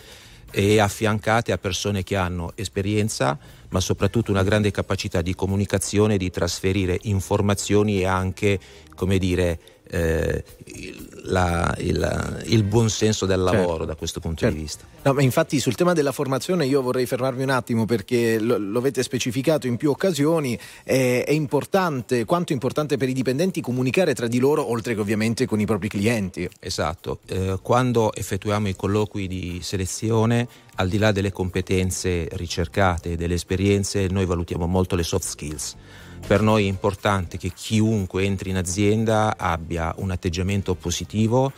e 0.50 0.80
affiancate 0.80 1.52
a 1.52 1.58
persone 1.58 2.04
che 2.04 2.16
hanno 2.16 2.54
esperienza, 2.56 3.38
ma 3.70 3.82
soprattutto 3.82 4.32
una 4.32 4.44
grande 4.44 4.72
capacità 4.72 5.22
di 5.22 5.36
comunicazione, 5.36 6.16
di 6.16 6.30
trasferire 6.30 7.00
informazioni 7.04 8.00
e 8.00 8.06
anche, 8.06 8.60
come 8.96 9.18
dire, 9.18 9.60
eh, 9.94 10.44
il, 10.66 11.22
la- 11.26 11.74
il- 11.78 12.44
il 12.48 12.64
buon 12.64 12.90
senso 12.90 13.26
del 13.26 13.40
lavoro 13.40 13.68
Certo. 13.70 13.86
da 13.86 13.96
questo 13.96 14.20
punto 14.20 14.40
Certo. 14.40 14.56
di 14.56 14.62
vista. 14.62 14.86
No, 15.04 15.14
ma 15.14 15.22
infatti 15.22 15.60
sul 15.60 15.76
tema 15.76 15.94
della 15.94 16.12
formazione 16.12 16.66
io 16.66 16.82
vorrei 16.82 17.06
fermarmi 17.06 17.44
un 17.44 17.50
attimo 17.50 17.86
perché 17.86 18.40
lo, 18.40 18.58
lo 18.58 18.80
avete 18.80 19.04
specificato 19.04 19.68
in 19.68 19.78
più 19.78 19.90
occasioni, 19.92 20.58
è, 20.84 21.24
è 21.26 21.32
importante, 21.32 22.26
quanto 22.26 22.52
è 22.52 22.54
importante 22.56 22.98
per 22.98 23.08
i 23.10 23.14
dipendenti 23.14 23.62
comunicare 23.62 24.14
tra 24.16 24.28
di 24.28 24.40
loro 24.40 24.70
oltre 24.70 24.96
che 24.96 25.00
ovviamente 25.02 25.46
con 25.46 25.60
i 25.60 25.66
propri 25.66 25.88
clienti. 25.90 26.50
Esatto, 26.60 27.20
Eh, 27.28 27.60
quando 27.62 28.14
effettuiamo 28.14 28.68
i 28.68 28.76
colloqui 28.76 29.28
di 29.28 29.60
selezione, 29.62 30.48
al 30.76 30.90
di 30.90 30.98
là 30.98 31.12
delle 31.12 31.32
competenze 31.32 32.28
ricercate 32.32 33.12
e 33.12 33.16
delle 33.16 33.36
esperienze, 33.36 34.08
noi 34.08 34.26
valutiamo 34.26 34.66
molto 34.66 34.96
le 34.96 35.04
soft 35.04 35.26
skills. 35.28 35.76
Per 36.26 36.42
noi 36.42 36.66
è 36.66 36.68
importante 36.68 37.38
che 37.38 37.52
chiunque 37.54 38.24
entri 38.24 38.50
in 38.50 38.58
azienda 38.58 39.36
abbia 39.38 39.94
un 39.98 40.10
atteggiamento 40.12 40.74
positivo, 40.74 41.52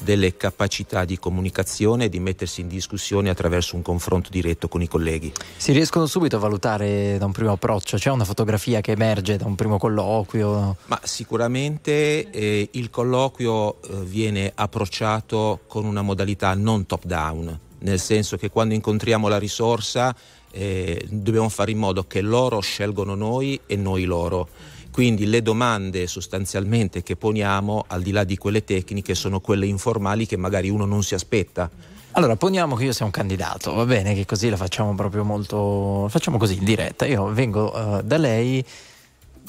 delle 0.00 0.36
capacità 0.36 1.04
di 1.04 1.18
comunicazione 1.18 2.04
e 2.04 2.08
di 2.08 2.18
mettersi 2.18 2.60
in 2.60 2.68
discussione 2.68 3.30
attraverso 3.30 3.76
un 3.76 3.82
confronto 3.82 4.30
diretto 4.30 4.68
con 4.68 4.82
i 4.82 4.88
colleghi. 4.88 5.32
Si 5.56 5.72
riescono 5.72 6.06
subito 6.06 6.36
a 6.36 6.38
valutare 6.38 7.18
da 7.18 7.26
un 7.26 7.32
primo 7.32 7.52
approccio? 7.52 7.96
C'è 7.96 8.10
una 8.10 8.24
fotografia 8.24 8.80
che 8.80 8.92
emerge 8.92 9.36
da 9.36 9.46
un 9.46 9.54
primo 9.54 9.78
colloquio? 9.78 10.76
Ma 10.86 11.00
sicuramente 11.02 12.30
eh, 12.30 12.68
il 12.72 12.90
colloquio 12.90 13.80
eh, 13.82 14.04
viene 14.04 14.50
approcciato 14.54 15.60
con 15.66 15.84
una 15.84 16.02
modalità 16.02 16.54
non 16.54 16.86
top 16.86 17.04
down, 17.04 17.58
nel 17.80 18.00
senso 18.00 18.36
che 18.36 18.50
quando 18.50 18.74
incontriamo 18.74 19.28
la 19.28 19.38
risorsa 19.38 20.14
eh, 20.52 21.04
dobbiamo 21.10 21.48
fare 21.48 21.70
in 21.72 21.78
modo 21.78 22.04
che 22.04 22.20
loro 22.20 22.60
scelgono 22.60 23.14
noi 23.14 23.58
e 23.66 23.76
noi 23.76 24.04
loro. 24.04 24.48
Quindi 24.92 25.26
le 25.26 25.40
domande 25.40 26.06
sostanzialmente 26.06 27.02
che 27.02 27.16
poniamo, 27.16 27.84
al 27.88 28.02
di 28.02 28.10
là 28.12 28.24
di 28.24 28.36
quelle 28.36 28.62
tecniche, 28.62 29.14
sono 29.14 29.40
quelle 29.40 29.66
informali 29.66 30.26
che 30.26 30.36
magari 30.36 30.68
uno 30.68 30.84
non 30.84 31.02
si 31.02 31.14
aspetta. 31.14 31.70
Allora, 32.12 32.36
poniamo 32.36 32.76
che 32.76 32.84
io 32.84 32.92
sia 32.92 33.06
un 33.06 33.10
candidato, 33.10 33.72
va 33.72 33.86
bene? 33.86 34.12
Che 34.14 34.26
così 34.26 34.50
la 34.50 34.58
facciamo 34.58 34.94
proprio 34.94 35.24
molto. 35.24 36.08
facciamo 36.10 36.36
così 36.36 36.58
in 36.58 36.64
diretta. 36.64 37.06
Io 37.06 37.32
vengo 37.32 37.72
eh, 37.98 38.02
da 38.04 38.18
lei. 38.18 38.62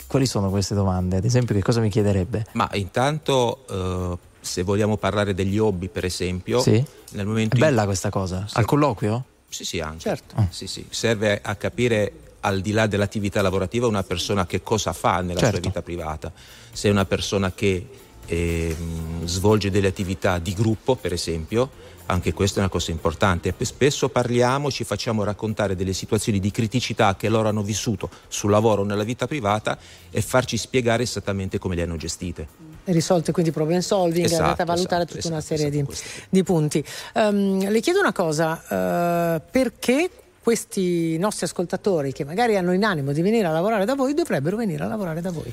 Quali 0.07 0.25
sono 0.25 0.49
queste 0.49 0.73
domande? 0.73 1.17
Ad 1.17 1.25
esempio, 1.25 1.53
che 1.53 1.61
cosa 1.61 1.81
mi 1.81 1.89
chiederebbe? 1.89 2.45
Ma 2.53 2.69
intanto, 2.73 3.65
eh, 3.69 4.17
se 4.39 4.63
vogliamo 4.63 4.95
parlare 4.95 5.33
degli 5.33 5.57
hobby, 5.57 5.89
per 5.89 6.05
esempio, 6.05 6.61
Sì? 6.61 6.83
nel 7.11 7.25
momento 7.25 7.55
È 7.55 7.59
in 7.59 7.65
bella 7.65 7.83
questa 7.83 8.09
cosa? 8.09 8.47
Al 8.53 8.63
colloquio? 8.65 9.25
Sì, 9.53 9.65
sì, 9.65 9.79
anche. 9.79 9.99
Certo. 9.99 10.47
Sì, 10.49 10.65
sì. 10.65 10.85
Serve 10.89 11.39
a 11.41 11.55
capire 11.55 12.11
al 12.39 12.59
di 12.59 12.71
là 12.71 12.87
dell'attività 12.87 13.41
lavorativa 13.41 13.85
una 13.87 14.01
persona 14.03 14.45
che 14.47 14.63
cosa 14.63 14.93
fa 14.93 15.21
nella 15.21 15.39
Certo. 15.39 15.57
sua 15.57 15.65
vita 15.67 15.81
privata. 15.83 16.31
Se 16.71 16.87
è 16.87 16.91
una 16.91 17.05
persona 17.05 17.51
che 17.53 17.87
ehm, 18.25 19.25
svolge 19.25 19.69
delle 19.69 19.87
attività 19.87 20.39
di 20.39 20.53
gruppo, 20.53 20.95
per 20.95 21.13
esempio, 21.13 21.69
anche 22.07 22.33
questa 22.33 22.57
è 22.57 22.59
una 22.61 22.69
cosa 22.69 22.91
importante. 22.91 23.53
Spesso 23.61 24.09
parliamo, 24.09 24.71
ci 24.71 24.83
facciamo 24.83 25.23
raccontare 25.23 25.75
delle 25.75 25.93
situazioni 25.93 26.39
di 26.39 26.51
criticità 26.51 27.15
che 27.15 27.29
loro 27.29 27.47
hanno 27.47 27.63
vissuto 27.63 28.09
sul 28.27 28.49
lavoro 28.49 28.81
o 28.81 28.85
nella 28.85 29.03
vita 29.03 29.27
privata 29.27 29.77
e 30.09 30.21
farci 30.21 30.57
spiegare 30.57 31.03
esattamente 31.03 31.59
come 31.59 31.75
le 31.75 31.83
hanno 31.83 31.95
gestite. 31.95 32.72
Risolte 32.85 33.31
quindi 33.31 33.51
problem 33.51 33.79
solving, 33.79 34.25
Esatto, 34.25 34.41
andate 34.43 34.61
a 34.61 34.65
valutare 34.65 35.03
esatto, 35.03 35.17
tutta 35.17 35.27
una 35.29 35.37
esatto, 35.37 35.55
serie 35.55 35.71
di, 35.71 35.85
di 36.29 36.43
punti. 36.43 36.83
Ehm, 37.13 37.69
le 37.69 37.79
chiedo 37.79 37.99
una 37.99 38.13
cosa, 38.13 39.35
eh, 39.35 39.41
perché 39.49 40.09
questi 40.43 41.17
nostri 41.17 41.45
ascoltatori 41.45 42.11
che 42.11 42.25
magari 42.25 42.57
hanno 42.57 42.73
in 42.73 42.83
animo 42.83 43.13
di 43.13 43.21
venire 43.21 43.47
a 43.47 43.51
lavorare 43.51 43.85
da 43.85 43.95
voi 43.95 44.13
dovrebbero 44.13 44.57
venire 44.57 44.83
a 44.83 44.87
lavorare 44.87 45.21
da 45.21 45.31
voi? 45.31 45.51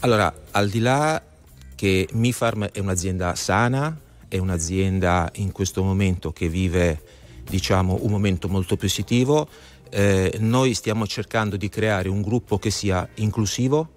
Allora, 0.00 0.32
al 0.50 0.68
di 0.68 0.80
là 0.80 1.22
che 1.76 2.08
Mifarm 2.12 2.64
è 2.72 2.80
un'azienda 2.80 3.36
sana, 3.36 3.96
è 4.26 4.38
un'azienda 4.38 5.30
in 5.34 5.52
questo 5.52 5.84
momento 5.84 6.32
che 6.32 6.48
vive 6.48 7.00
diciamo, 7.48 7.98
un 8.02 8.10
momento 8.10 8.48
molto 8.48 8.76
positivo, 8.76 9.48
eh, 9.90 10.36
noi 10.40 10.74
stiamo 10.74 11.06
cercando 11.06 11.56
di 11.56 11.68
creare 11.68 12.08
un 12.08 12.22
gruppo 12.22 12.58
che 12.58 12.70
sia 12.70 13.06
inclusivo, 13.16 13.90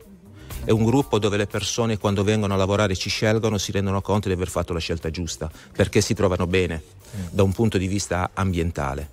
è 0.65 0.71
un 0.71 0.83
gruppo 0.83 1.19
dove 1.19 1.37
le 1.37 1.45
persone 1.45 1.99
quando 1.99 2.23
vengono 2.23 2.55
a 2.55 2.57
lavorare 2.57 2.95
ci 2.95 3.09
scelgono 3.09 3.59
si 3.59 3.71
rendono 3.71 4.01
conto 4.01 4.27
di 4.27 4.33
aver 4.33 4.49
fatto 4.49 4.73
la 4.73 4.79
scelta 4.79 5.11
giusta, 5.11 5.49
perché 5.71 6.01
si 6.01 6.15
trovano 6.15 6.47
bene 6.47 6.81
da 7.29 7.43
un 7.43 7.51
punto 7.51 7.77
di 7.77 7.87
vista 7.87 8.31
ambientale. 8.33 9.09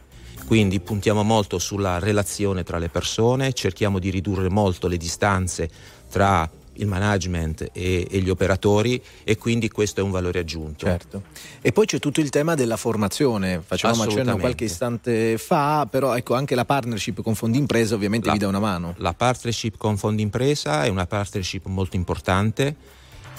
Quindi 0.47 0.81
puntiamo 0.81 1.23
molto 1.23 1.59
sulla 1.59 1.99
relazione 1.99 2.65
tra 2.65 2.79
le 2.79 2.89
persone, 2.89 3.53
cerchiamo 3.53 3.99
di 3.99 4.09
ridurre 4.09 4.49
molto 4.49 4.89
le 4.89 4.97
distanze 4.97 5.71
tra 6.11 6.51
il 6.75 6.87
management 6.87 7.71
e, 7.73 8.07
e 8.11 8.19
gli 8.21 8.31
operatori 8.31 9.03
e 9.25 9.37
quindi 9.37 9.69
questo 9.69 10.01
è 10.01 10.03
un 10.03 10.11
valore 10.11 10.39
aggiunto. 10.39 10.87
Certo. 10.87 11.23
E 11.61 11.73
poi 11.73 11.87
c'è 11.87 11.99
tutto 11.99 12.21
il 12.21 12.31
tema 12.31 12.55
della 12.55 12.77
formazione, 12.77 13.63
facevamo 13.65 14.05
accenno 14.05 14.37
qualche 14.37 14.65
istante 14.65 15.39
fa, 15.39 15.87
però 15.91 16.17
ecco 16.17 16.35
anche 16.35 16.55
la 16.55 16.65
partnership 16.65 17.23
con 17.23 17.35
Fondi 17.35 17.59
Impresa 17.59 17.95
ovviamente 17.95 18.27
La- 18.27 18.33
vi 18.33 18.39
dà 18.39 18.49
una 18.49 18.61
mano. 18.61 18.95
La 18.99 19.15
partnership 19.15 19.77
con 19.77 19.97
Fondi 19.97 20.23
Impresa 20.23 20.85
è 20.85 20.89
una 20.89 21.07
partnership 21.07 21.67
molto 21.67 21.97
importante 21.97 22.75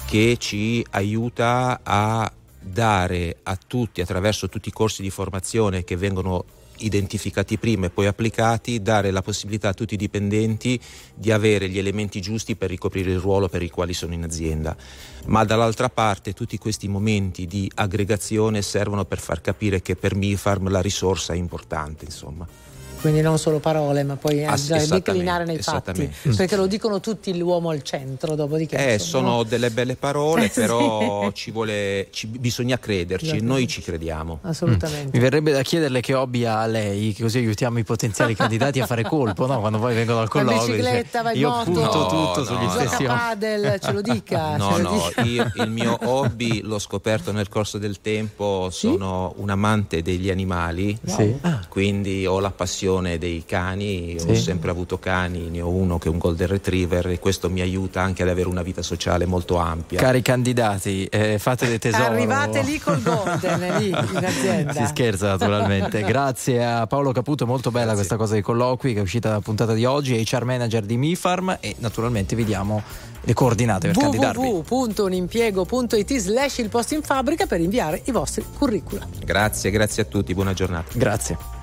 che 0.05 0.35
ci 0.37 0.85
aiuta 0.91 1.79
a 1.81 2.31
dare 2.59 3.37
a 3.43 3.57
tutti, 3.57 4.01
attraverso 4.01 4.47
tutti 4.47 4.69
i 4.69 4.71
corsi 4.71 5.01
di 5.01 5.09
formazione 5.09 5.83
che 5.83 5.97
vengono 5.97 6.45
identificati 6.85 7.57
prima 7.57 7.87
e 7.87 7.89
poi 7.89 8.07
applicati, 8.07 8.81
dare 8.81 9.11
la 9.11 9.21
possibilità 9.21 9.69
a 9.69 9.73
tutti 9.73 9.93
i 9.93 9.97
dipendenti 9.97 10.79
di 11.13 11.31
avere 11.31 11.69
gli 11.69 11.77
elementi 11.77 12.21
giusti 12.21 12.55
per 12.55 12.69
ricoprire 12.69 13.11
il 13.11 13.19
ruolo 13.19 13.49
per 13.49 13.61
il 13.61 13.71
quale 13.71 13.93
sono 13.93 14.13
in 14.13 14.23
azienda. 14.23 14.75
Ma 15.25 15.43
dall'altra 15.43 15.89
parte 15.89 16.33
tutti 16.33 16.57
questi 16.57 16.87
momenti 16.87 17.47
di 17.47 17.69
aggregazione 17.75 18.61
servono 18.61 19.05
per 19.05 19.19
far 19.19 19.41
capire 19.41 19.81
che 19.81 19.95
per 19.95 20.15
Mifarm 20.15 20.69
la 20.69 20.81
risorsa 20.81 21.33
è 21.33 21.37
importante, 21.37 22.05
insomma. 22.05 22.62
Quindi 23.03 23.19
non 23.19 23.37
solo 23.37 23.59
parole, 23.59 24.03
ma 24.03 24.15
poi 24.15 24.45
Ah, 24.45 24.55
sì, 24.55 24.71
declinare 24.87 25.43
nei 25.43 25.57
fatti, 25.61 25.91
esattamente. 25.91 26.35
perché 26.37 26.55
lo 26.55 26.67
dicono 26.67 27.01
tutti 27.01 27.37
l'uomo 27.37 27.69
al 27.69 27.83
centro, 27.83 28.33
dopodiché 28.35 28.77
Eh, 28.77 28.93
insomma, 28.93 29.27
sono 29.29 29.43
delle 29.43 29.71
belle 29.71 29.97
parole, 29.97 30.45
Eh, 30.45 30.47
sì. 30.53 30.61
però 30.61 31.29
ci 31.33 31.51
vuole, 31.51 32.07
ci- 32.11 32.27
bisogna 32.27 32.79
crederci, 32.79 33.25
Esatto. 33.25 33.43
noi 33.43 33.67
ci 33.67 33.81
crediamo. 33.81 34.39
assolutamente. 34.43 35.09
Mi 35.11 35.19
verrebbe 35.21 35.51
da 35.51 35.61
chiederle 35.63 35.99
che 35.99 36.13
hobby 36.13 36.45
ha 36.45 36.65
lei, 36.65 37.11
che 37.13 37.23
così 37.23 37.39
aiutiamo 37.39 37.77
i 37.77 37.83
potenziali 37.83 38.35
candidati 38.35 38.79
a 38.79 38.85
fare 38.85 39.03
colpo, 39.03 39.45
no? 39.47 39.59
Quando 39.59 39.79
poi 39.79 39.93
vengono 39.95 40.19
al 40.21 40.29
Vai 40.31 40.45
colloquio. 40.45 40.75
bicicletta, 40.75 41.21
vai 41.23 41.35
in 41.35 41.41
io 41.41 41.49
moto, 41.49 41.63
punto 41.65 41.81
No, 41.81 41.89
tutto 42.07 42.39
no, 42.39 42.45
sugli 42.45 42.63
no. 42.63 42.69
stessi 42.69 43.03
Gioca 43.03 43.11
hobby. 43.13 43.19
padel, 43.27 43.79
ce 43.81 43.91
lo 43.91 44.01
dica. 44.01 44.55
No, 44.63 44.77
lo 44.77 44.89
no, 44.89 45.09
dica. 45.09 45.21
io 45.23 45.51
il 45.65 45.69
mio 45.69 45.97
hobby 46.03 46.61
l'ho 46.61 46.79
scoperto 46.79 47.31
nel 47.33 47.49
corso 47.49 47.77
del 47.77 47.99
tempo, 47.99 48.69
sono 48.71 49.33
un 49.37 49.49
amante 49.49 50.01
degli 50.01 50.29
animali, 50.29 50.97
Sì. 51.05 51.35
quindi 51.67 52.25
ho 52.25 52.39
la 52.39 52.51
passione 52.51 52.91
dei 53.01 53.43
cani, 53.45 54.15
ho 54.19 54.33
Sì. 54.33 54.41
sempre 54.41 54.69
avuto 54.69 54.99
cani, 54.99 55.49
ne 55.49 55.61
ho 55.61 55.69
uno 55.69 55.97
che 55.97 56.07
è 56.07 56.11
un 56.11 56.17
golden 56.17 56.47
retriever 56.47 57.07
e 57.07 57.19
questo 57.19 57.49
mi 57.49 57.61
aiuta 57.61 58.01
anche 58.01 58.23
ad 58.23 58.29
avere 58.29 58.47
una 58.47 58.61
vita 58.61 58.81
sociale 58.81 59.25
molto 59.25 59.57
ampia. 59.57 59.99
Cari 59.99 60.21
candidati, 60.21 61.05
eh, 61.05 61.39
fate 61.39 61.67
del 61.67 61.79
tesoro. 61.79 62.03
Arrivate 62.05 62.61
lì 62.61 62.79
col 62.79 63.01
Golden, 63.03 63.77
lì 63.79 63.87
in 63.89 64.23
azienda. 64.25 64.73
Si 64.73 64.85
scherza 64.87 65.29
naturalmente. 65.29 66.01
Grazie 66.05 66.63
a 66.65 66.87
Paolo 66.87 67.11
Caputo, 67.11 67.45
molto 67.45 67.71
bella 67.71 67.93
questa 67.93 68.15
cosa 68.17 68.33
dei 68.33 68.41
colloqui 68.41 68.93
che 68.93 68.99
è 68.99 69.01
uscita 69.01 69.29
dalla 69.29 69.41
puntata 69.41 69.73
di 69.73 69.85
oggi, 69.85 70.15
HR 70.25 70.43
manager 70.45 70.83
di 70.83 70.97
Mifarm 70.97 71.57
e 71.59 71.75
naturalmente 71.79 72.35
vi 72.35 72.45
diamo 72.45 72.81
le 73.25 73.33
coordinate 73.33 73.87
per 73.87 73.97
candidarvi. 73.97 74.45
www.unimpiego.it 74.45 76.17
slash 76.17 76.57
il 76.57 76.67
posto 76.69 76.93
in 76.93 77.01
fabbrica 77.01 77.45
per 77.45 77.61
inviare 77.61 78.01
i 78.05 78.11
vostri 78.11 78.43
curricula. 78.57 79.07
Grazie, 79.23 79.71
grazie 79.71 80.03
a 80.03 80.05
tutti, 80.05 80.33
buona 80.33 80.53
giornata. 80.53 80.91
Grazie. 80.93 81.62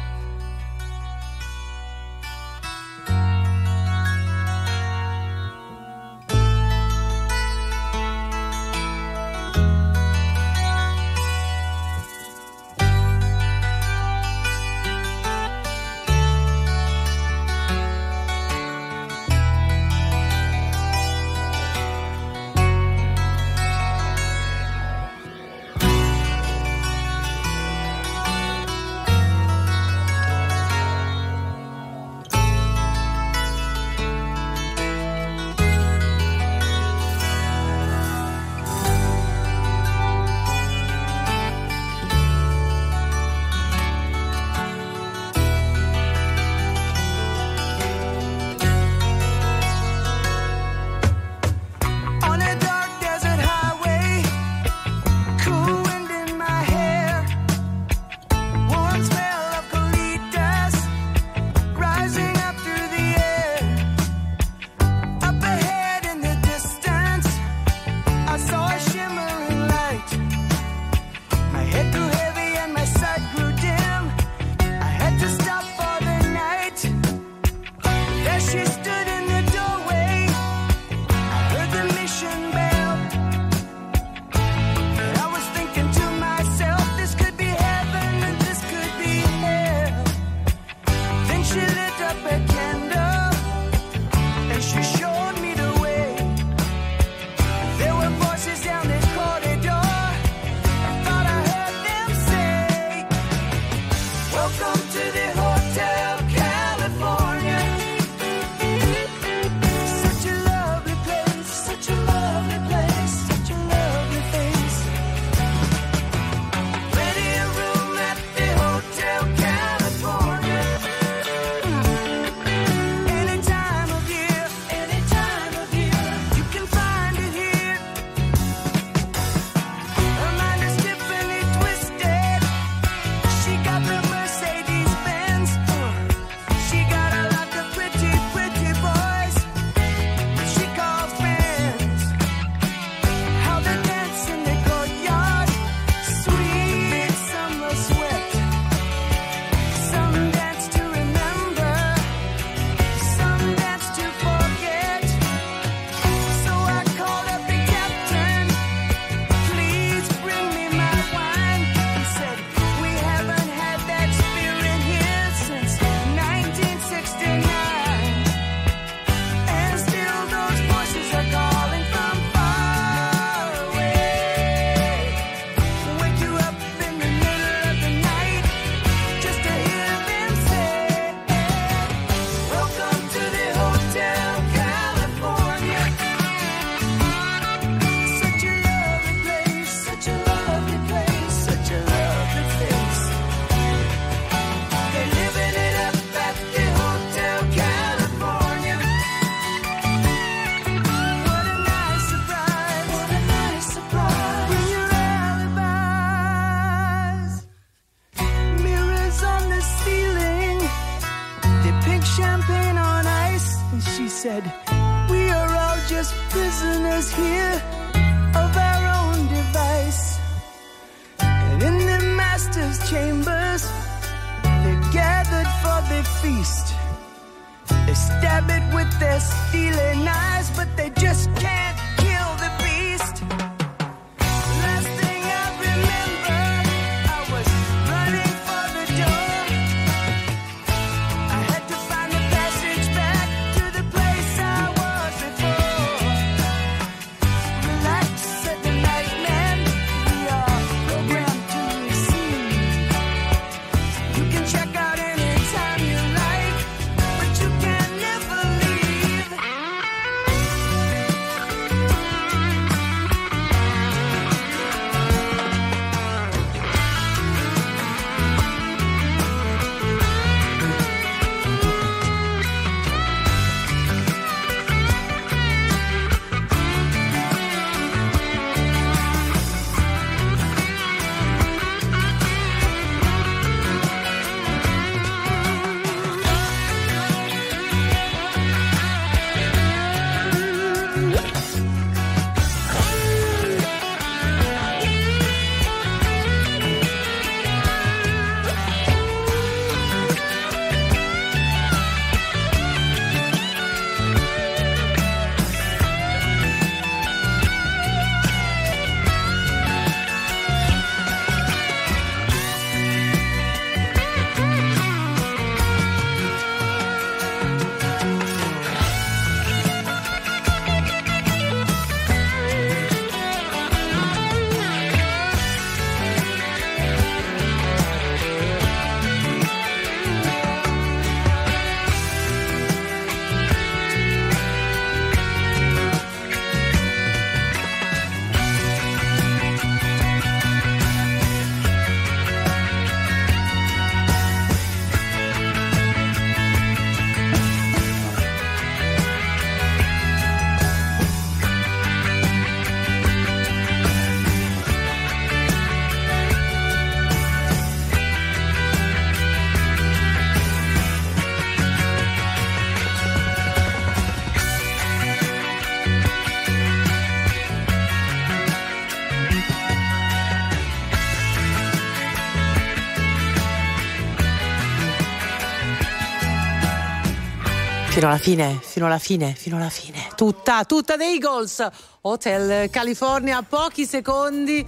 Fino 378.01 378.13
alla 378.13 378.19
fine, 378.19 378.59
fino 378.59 378.85
alla 378.87 378.97
fine, 378.97 379.33
fino 379.35 379.57
alla 379.57 379.69
fine. 379.69 380.07
Tutta, 380.15 380.63
tutta 380.63 380.95
dei 380.95 381.19
Eagles. 381.19 381.67
Hotel 382.01 382.67
California, 382.71 383.37
a 383.37 383.43
pochi 383.47 383.85
secondi 383.85 384.65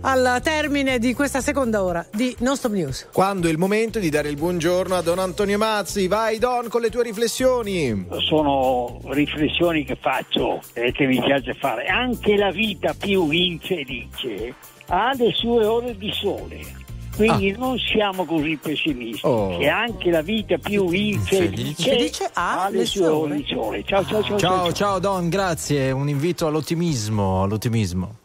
al 0.00 0.40
termine 0.42 0.98
di 0.98 1.14
questa 1.14 1.40
seconda 1.40 1.84
ora 1.84 2.04
di 2.12 2.34
Non 2.40 2.56
Stop 2.56 2.72
News. 2.72 3.06
Quando 3.12 3.46
è 3.46 3.52
il 3.52 3.58
momento 3.58 4.00
di 4.00 4.08
dare 4.10 4.30
il 4.30 4.36
buongiorno 4.36 4.96
a 4.96 5.00
Don 5.00 5.20
Antonio 5.20 5.58
Mazzi. 5.58 6.08
Vai 6.08 6.40
Don 6.40 6.66
con 6.66 6.80
le 6.80 6.90
tue 6.90 7.04
riflessioni. 7.04 8.04
Sono 8.18 8.98
riflessioni 9.10 9.84
che 9.84 9.94
faccio 9.94 10.60
e 10.72 10.90
che 10.90 11.06
mi 11.06 11.22
piace 11.22 11.54
fare. 11.54 11.86
Anche 11.86 12.36
la 12.36 12.50
vita 12.50 12.94
più 12.98 13.30
infelice 13.30 14.56
ha 14.88 15.12
le 15.14 15.30
sue 15.32 15.64
ore 15.64 15.96
di 15.96 16.10
sole. 16.12 16.81
Quindi 17.14 17.54
non 17.56 17.78
siamo 17.78 18.24
così 18.24 18.58
pessimisti, 18.60 19.26
Oh. 19.26 19.58
che 19.58 19.68
anche 19.68 20.10
la 20.10 20.22
vita 20.22 20.56
più 20.58 20.90
infelice 20.90 21.50
Che 21.90 21.96
dice 21.96 22.30
ha 22.32 22.68
le 22.70 22.86
sue 22.86 23.06
ore. 23.06 23.42
Ciao 23.84 24.04
ciao 24.04 24.22
ciao. 24.22 24.38
Ciao, 24.38 24.72
ciao 24.72 24.98
Don, 24.98 25.28
grazie. 25.28 25.90
Un 25.90 26.08
invito 26.08 26.46
all'ottimismo, 26.46 27.42
all'ottimismo. 27.42 28.16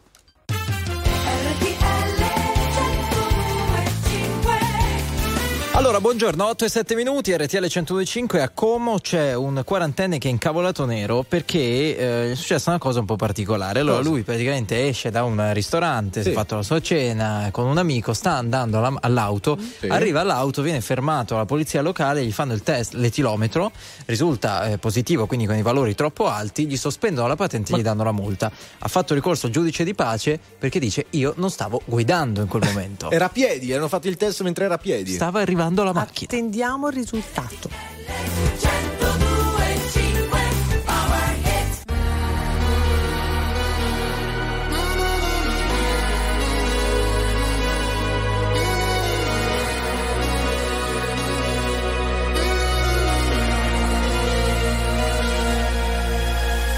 Allora, 5.78 6.00
buongiorno, 6.00 6.44
8 6.44 6.64
e 6.64 6.68
7 6.68 6.94
minuti, 6.96 7.32
RTL 7.36 7.64
102.5 7.66 8.40
a 8.40 8.48
Como 8.48 8.98
c'è 8.98 9.34
un 9.34 9.62
quarantenne 9.64 10.18
che 10.18 10.26
è 10.26 10.30
incavolato 10.32 10.84
nero 10.84 11.22
perché 11.22 11.96
eh, 11.96 12.32
è 12.32 12.34
successa 12.34 12.70
una 12.70 12.80
cosa 12.80 12.98
un 12.98 13.04
po' 13.06 13.14
particolare. 13.14 13.78
Allora 13.78 13.98
Cosa? 13.98 14.08
lui 14.08 14.22
praticamente 14.22 14.88
esce 14.88 15.10
da 15.10 15.22
un 15.22 15.52
ristorante, 15.52 16.22
si 16.22 16.26
è 16.26 16.30
Sì. 16.32 16.36
fatto 16.36 16.56
la 16.56 16.64
sua 16.64 16.80
cena 16.80 17.50
con 17.52 17.66
un 17.68 17.78
amico, 17.78 18.12
sta 18.12 18.32
andando 18.32 18.78
alla- 18.78 18.98
all'auto, 19.00 19.56
Sì. 19.78 19.86
arriva 19.86 20.22
all'auto, 20.22 20.62
viene 20.62 20.80
fermato 20.80 21.36
alla 21.36 21.44
polizia 21.44 21.80
locale, 21.80 22.24
gli 22.24 22.32
fanno 22.32 22.54
il 22.54 22.64
test, 22.64 22.94
l'etilometro, 22.94 23.70
risulta 24.06 24.64
eh, 24.70 24.78
positivo, 24.78 25.26
quindi 25.28 25.46
con 25.46 25.54
i 25.56 25.62
valori 25.62 25.94
troppo 25.94 26.26
alti, 26.26 26.66
gli 26.66 26.76
sospendono 26.76 27.28
la 27.28 27.36
patente 27.36 27.72
e 27.72 27.78
gli 27.78 27.82
danno 27.82 28.02
la 28.02 28.10
multa. 28.12 28.50
Ha 28.80 28.88
fatto 28.88 29.14
ricorso 29.14 29.46
al 29.46 29.52
giudice 29.52 29.84
di 29.84 29.94
pace 29.94 30.40
perché 30.58 30.80
dice 30.80 31.06
io 31.10 31.34
non 31.36 31.52
stavo 31.52 31.80
guidando 31.84 32.40
in 32.40 32.48
quel 32.48 32.64
momento. 32.64 33.12
Era 33.12 33.26
a 33.26 33.30
piedi, 33.30 33.72
hanno 33.72 33.86
fatto 33.86 34.08
il 34.08 34.16
test 34.16 34.42
mentre 34.42 34.64
era 34.64 34.74
a 34.74 34.78
piedi. 34.78 35.12
Stava 35.12 35.38
arrivando 35.38 35.66
la 35.74 35.92
macchina. 35.92 36.30
Attendiamo 36.30 36.88
il 36.88 36.94
risultato. 36.94 37.68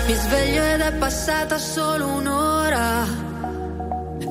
Mi 0.07 0.17
sveglio 0.17 0.65
ed 0.65 0.81
è 0.81 0.93
passata 0.95 1.57
solo 1.57 2.09
un'ora. 2.09 3.05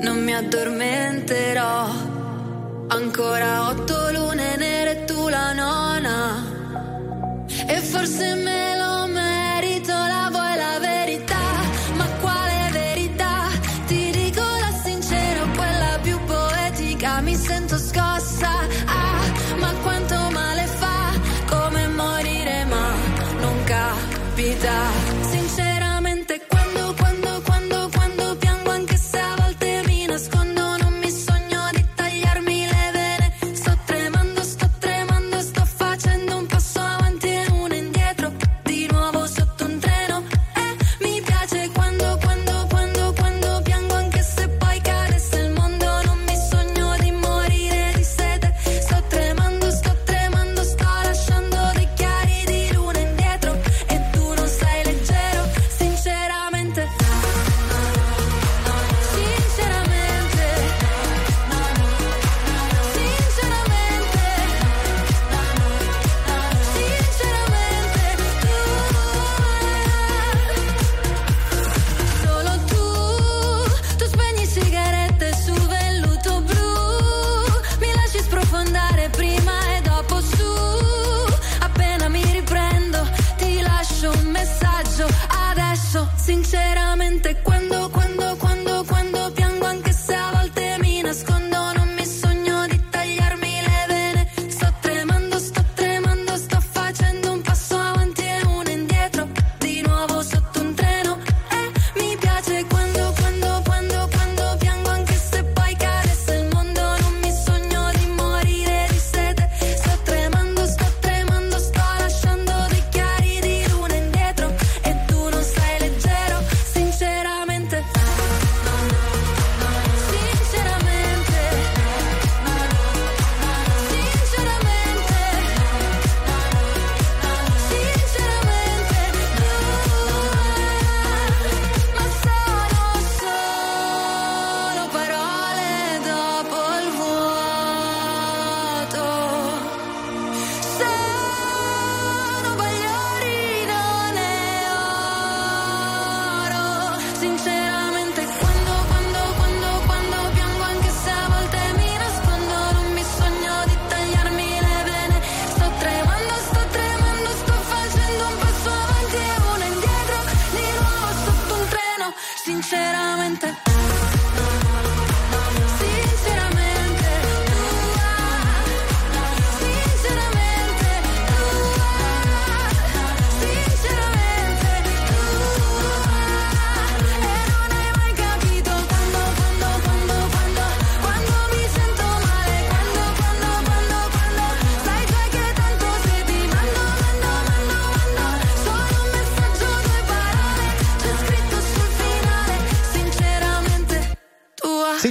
Non 0.02 0.22
mi 0.22 0.34
addormenterò. 0.34 2.19
Ancora 2.92 3.68
otto 3.68 4.10
lune 4.10 4.56
nere 4.56 4.90
e 4.90 5.04
tu 5.04 5.28
la 5.28 5.52
nona. 5.52 6.44
E 7.66 7.80
forse 7.80 8.34
me 8.34 8.76
lo 8.76 9.06
merito, 9.06 9.29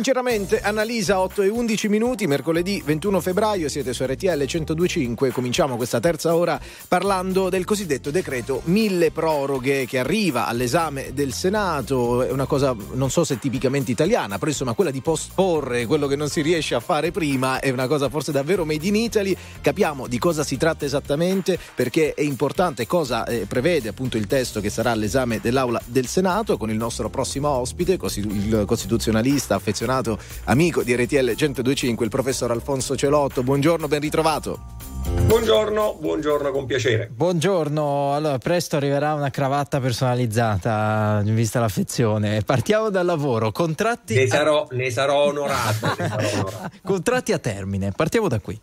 Sinceramente, 0.09 0.59
Annalisa 0.59 1.19
8 1.19 1.43
e 1.43 1.49
11 1.49 1.87
minuti, 1.87 2.25
mercoledì 2.25 2.81
21 2.83 3.21
febbraio, 3.21 3.69
siete 3.69 3.93
su 3.93 4.03
RTL 4.03 4.39
1025, 4.39 5.29
cominciamo 5.29 5.75
questa 5.75 5.99
terza 5.99 6.33
ora 6.33 6.59
parlando 6.87 7.49
del 7.49 7.63
cosiddetto 7.63 8.09
decreto 8.09 8.61
mille 8.63 9.11
proroghe 9.11 9.85
che 9.85 9.99
arriva 9.99 10.47
all'esame 10.47 11.13
del 11.13 11.31
Senato, 11.31 12.23
è 12.23 12.31
una 12.31 12.47
cosa 12.47 12.75
non 12.93 13.11
so 13.11 13.23
se 13.23 13.37
tipicamente 13.37 13.91
italiana, 13.91 14.39
però 14.39 14.49
insomma 14.49 14.73
quella 14.73 14.89
di 14.89 15.01
posporre 15.01 15.85
quello 15.85 16.07
che 16.07 16.15
non 16.15 16.27
si 16.27 16.41
riesce 16.41 16.73
a 16.73 16.79
fare 16.79 17.11
prima 17.11 17.59
è 17.59 17.69
una 17.69 17.85
cosa 17.85 18.09
forse 18.09 18.31
davvero 18.31 18.65
made 18.65 18.87
in 18.87 18.95
Italy, 18.95 19.37
capiamo 19.61 20.07
di 20.07 20.17
cosa 20.17 20.43
si 20.43 20.57
tratta 20.57 20.85
esattamente 20.85 21.59
perché 21.75 22.15
è 22.15 22.21
importante 22.21 22.87
cosa 22.87 23.25
eh, 23.25 23.45
prevede 23.47 23.89
appunto 23.89 24.17
il 24.17 24.25
testo 24.25 24.59
che 24.59 24.71
sarà 24.71 24.89
all'esame 24.89 25.39
dell'Aula 25.39 25.79
del 25.85 26.07
Senato 26.07 26.57
con 26.57 26.71
il 26.71 26.77
nostro 26.77 27.09
prossimo 27.09 27.49
ospite, 27.49 27.99
il 28.15 28.63
costituzionalista 28.65 29.53
affezionato 29.53 29.97
amico 30.45 30.83
di 30.83 30.95
RTL 30.95 31.33
1025, 31.35 32.05
il 32.05 32.11
professor 32.11 32.51
Alfonso 32.51 32.95
Celotto. 32.95 33.43
Buongiorno, 33.43 33.87
ben 33.87 33.99
ritrovato. 33.99 34.77
Buongiorno, 35.09 35.97
buongiorno 35.99 36.51
con 36.51 36.65
piacere. 36.65 37.09
Buongiorno, 37.11 38.13
allora 38.13 38.37
presto 38.37 38.75
arriverà 38.77 39.13
una 39.13 39.29
cravatta 39.29 39.79
personalizzata, 39.79 41.21
vista 41.25 41.59
l'affezione. 41.59 42.41
Partiamo 42.41 42.89
dal 42.89 43.05
lavoro, 43.05 43.51
contratti, 43.51 44.15
Ne 44.15 44.23
a... 44.23 44.27
sarò, 44.27 44.67
ne 44.71 44.89
sarò 44.91 45.25
onorato. 45.25 45.95
ne 45.97 46.07
sarò 46.07 46.29
onorato. 46.39 46.69
contratti 46.83 47.31
a 47.31 47.39
termine, 47.39 47.91
partiamo 47.91 48.27
da 48.27 48.39
qui. 48.39 48.59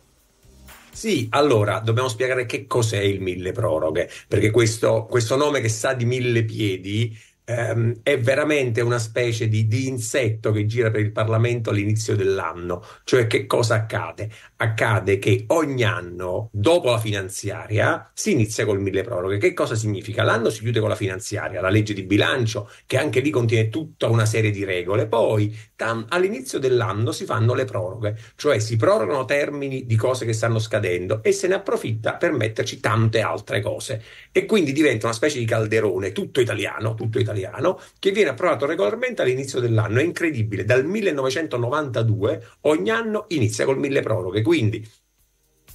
Sì, 0.91 1.27
allora 1.29 1.79
dobbiamo 1.79 2.09
spiegare 2.09 2.47
che 2.47 2.65
cos'è 2.65 2.99
il 2.99 3.21
mille 3.21 3.51
proroghe, 3.51 4.09
perché 4.27 4.49
questo, 4.49 5.05
questo 5.07 5.35
nome 5.35 5.61
che 5.61 5.69
sa 5.69 5.93
di 5.93 6.05
mille 6.05 6.43
piedi 6.43 7.15
ehm, 7.47 8.01
è 8.03 8.19
veramente 8.19 8.81
una 8.81 8.99
specie 8.99 9.47
di, 9.47 9.67
di 9.67 9.87
insetto 9.87 10.51
che 10.51 10.65
gira 10.65 10.91
per 10.91 10.99
il 10.99 11.11
Parlamento 11.13 11.69
all'inizio 11.69 12.15
dell'anno. 12.15 12.83
Cioè, 13.05 13.27
che 13.27 13.45
cosa 13.45 13.75
accade? 13.75 14.29
Accade 14.57 15.17
che 15.17 15.45
ogni 15.47 15.83
anno, 15.83 16.49
dopo 16.51 16.91
la 16.91 16.99
finanziaria, 16.99 18.11
si 18.13 18.31
inizia 18.31 18.65
col 18.65 18.81
mille 18.81 19.03
proroghe. 19.03 19.37
Che 19.37 19.53
cosa 19.53 19.75
significa? 19.75 20.23
L'anno 20.23 20.49
si 20.49 20.59
chiude 20.59 20.79
con 20.81 20.89
la 20.89 20.95
finanziaria, 20.95 21.61
la 21.61 21.69
legge 21.69 21.93
di 21.93 22.03
bilancio, 22.03 22.69
che 22.85 22.97
anche 22.97 23.21
lì 23.21 23.29
contiene 23.29 23.69
tutta 23.69 24.07
una 24.07 24.25
serie 24.25 24.51
di 24.51 24.65
regole. 24.65 25.07
Poi, 25.07 25.55
tam- 25.75 26.05
all'inizio 26.09 26.59
dell'anno 26.59 27.11
si 27.13 27.23
fanno 27.25 27.53
le 27.53 27.65
proroghe, 27.65 28.17
cioè 28.35 28.59
si 28.59 28.75
prorogano 28.75 29.23
termini 29.25 29.85
di 29.85 29.95
cose 29.95 30.25
che 30.25 30.33
stanno 30.33 30.59
scadendo 30.59 31.23
e 31.23 31.31
se 31.31 31.47
ne 31.47 31.55
approfitta 31.55 32.15
per 32.15 32.33
metterci 32.33 32.79
tante 32.81 33.21
altre 33.21 33.61
cose. 33.61 34.03
E 34.37 34.45
quindi 34.45 34.71
diventa 34.71 35.07
una 35.07 35.15
specie 35.15 35.39
di 35.39 35.45
calderone 35.45 36.11
tutto 36.11 36.39
italiano, 36.39 36.93
tutto 36.93 37.17
italiano, 37.17 37.81
che 37.97 38.11
viene 38.11 38.29
approvato 38.29 38.67
regolarmente 38.67 39.23
all'inizio 39.23 39.59
dell'anno. 39.59 39.99
È 39.99 40.03
incredibile, 40.03 40.63
dal 40.63 40.85
1992 40.85 42.47
ogni 42.61 42.91
anno 42.91 43.25
inizia 43.29 43.65
col 43.65 43.79
mille 43.79 44.01
proroghe, 44.01 44.43
quindi 44.43 44.87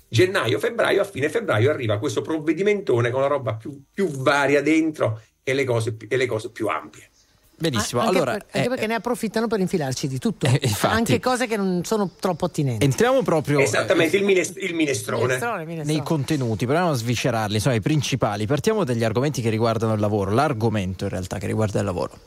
gennaio, 0.09 0.61
febbraio, 0.61 1.01
a 1.01 1.05
fine 1.05 1.29
febbraio 1.29 1.71
arriva 1.71 1.99
questo 1.99 2.23
provvedimentone 2.23 3.11
con 3.11 3.23
la 3.23 3.27
roba 3.27 3.57
più, 3.57 3.83
più 3.93 4.07
varia 4.07 4.63
dentro 4.63 5.21
e 5.43 5.55
le 5.55 5.65
cose, 5.65 5.97
e 6.07 6.17
le 6.17 6.27
cose 6.27 6.53
più 6.53 6.69
ampie. 6.69 7.11
Benissimo, 7.71 8.01
anche, 8.01 8.17
allora 8.17 8.33
per- 8.33 8.45
anche 8.51 8.67
eh, 8.67 8.69
perché 8.69 8.87
ne 8.89 8.95
approfittano 8.95 9.47
per 9.47 9.61
infilarci 9.61 10.09
di 10.09 10.19
tutto, 10.19 10.47
Eh, 10.51 10.59
infatti. 10.63 10.95
anche 10.95 11.21
cose 11.21 11.47
che 11.47 11.57
non 11.57 11.83
sono 11.85 12.11
troppo 12.19 12.47
attinenti. 12.47 12.85
entriamo 12.85 13.23
proprio 13.23 13.61
Esattamente, 13.61 14.17
il, 14.17 14.25
mines- 14.25 14.55
il 14.57 14.75
minestrone. 14.75 15.23
Minestrone, 15.25 15.65
minestrone. 15.65 15.93
nei 15.99 16.03
contenuti, 16.05 16.65
proviamo 16.67 16.91
a 16.91 16.95
sviscerarli, 16.95 17.61
sono 17.61 17.75
i 17.75 17.81
principali. 17.81 18.47
Partiamo 18.47 18.83
dagli 18.85 19.05
argomenti 19.05 19.41
che 19.41 19.51
riguardano 19.51 19.95
il 19.95 20.01
lavoro, 20.01 20.33
l'argomento 20.33 21.05
in 21.05 21.11
realtà 21.11 21.39
che 21.39 21.47
riguarda 21.47 21.79
il 21.79 21.85
lavoro. 21.85 22.19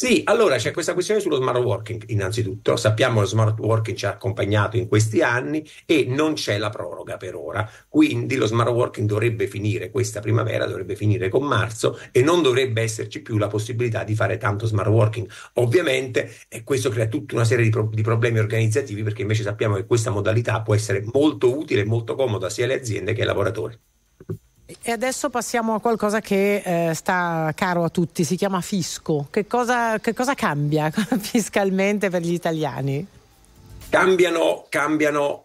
Sì, 0.00 0.22
allora 0.24 0.56
c'è 0.56 0.70
questa 0.70 0.94
questione 0.94 1.20
sullo 1.20 1.36
smart 1.36 1.58
working 1.58 2.04
innanzitutto. 2.06 2.74
Sappiamo 2.76 3.16
che 3.16 3.20
lo 3.20 3.26
smart 3.26 3.58
working 3.58 3.94
ci 3.94 4.06
ha 4.06 4.12
accompagnato 4.12 4.78
in 4.78 4.88
questi 4.88 5.20
anni 5.20 5.62
e 5.84 6.06
non 6.08 6.32
c'è 6.32 6.56
la 6.56 6.70
proroga 6.70 7.18
per 7.18 7.34
ora. 7.34 7.70
Quindi 7.86 8.36
lo 8.36 8.46
smart 8.46 8.70
working 8.70 9.06
dovrebbe 9.06 9.46
finire 9.46 9.90
questa 9.90 10.20
primavera, 10.20 10.64
dovrebbe 10.64 10.96
finire 10.96 11.28
con 11.28 11.44
marzo 11.44 11.98
e 12.12 12.22
non 12.22 12.40
dovrebbe 12.40 12.80
esserci 12.80 13.20
più 13.20 13.36
la 13.36 13.48
possibilità 13.48 14.02
di 14.02 14.14
fare 14.14 14.38
tanto 14.38 14.64
smart 14.64 14.88
working. 14.88 15.28
Ovviamente 15.56 16.32
questo 16.64 16.88
crea 16.88 17.06
tutta 17.06 17.34
una 17.34 17.44
serie 17.44 17.64
di, 17.64 17.70
pro- 17.70 17.90
di 17.92 18.00
problemi 18.00 18.38
organizzativi 18.38 19.02
perché 19.02 19.20
invece 19.20 19.42
sappiamo 19.42 19.74
che 19.74 19.84
questa 19.84 20.08
modalità 20.08 20.62
può 20.62 20.74
essere 20.74 21.04
molto 21.12 21.54
utile 21.54 21.82
e 21.82 21.84
molto 21.84 22.14
comoda 22.14 22.48
sia 22.48 22.64
alle 22.64 22.80
aziende 22.80 23.12
che 23.12 23.20
ai 23.20 23.26
lavoratori. 23.26 23.78
E 24.82 24.90
adesso 24.90 25.30
passiamo 25.30 25.74
a 25.74 25.80
qualcosa 25.80 26.20
che 26.20 26.88
eh, 26.88 26.94
sta 26.94 27.52
caro 27.54 27.84
a 27.84 27.88
tutti, 27.88 28.24
si 28.24 28.36
chiama 28.36 28.60
fisco. 28.60 29.28
Che 29.30 29.46
cosa, 29.46 29.98
che 29.98 30.14
cosa 30.14 30.34
cambia 30.34 30.90
fiscalmente 31.18 32.10
per 32.10 32.22
gli 32.22 32.32
italiani? 32.32 33.06
Cambiano, 33.88 34.66
cambiano, 34.68 35.44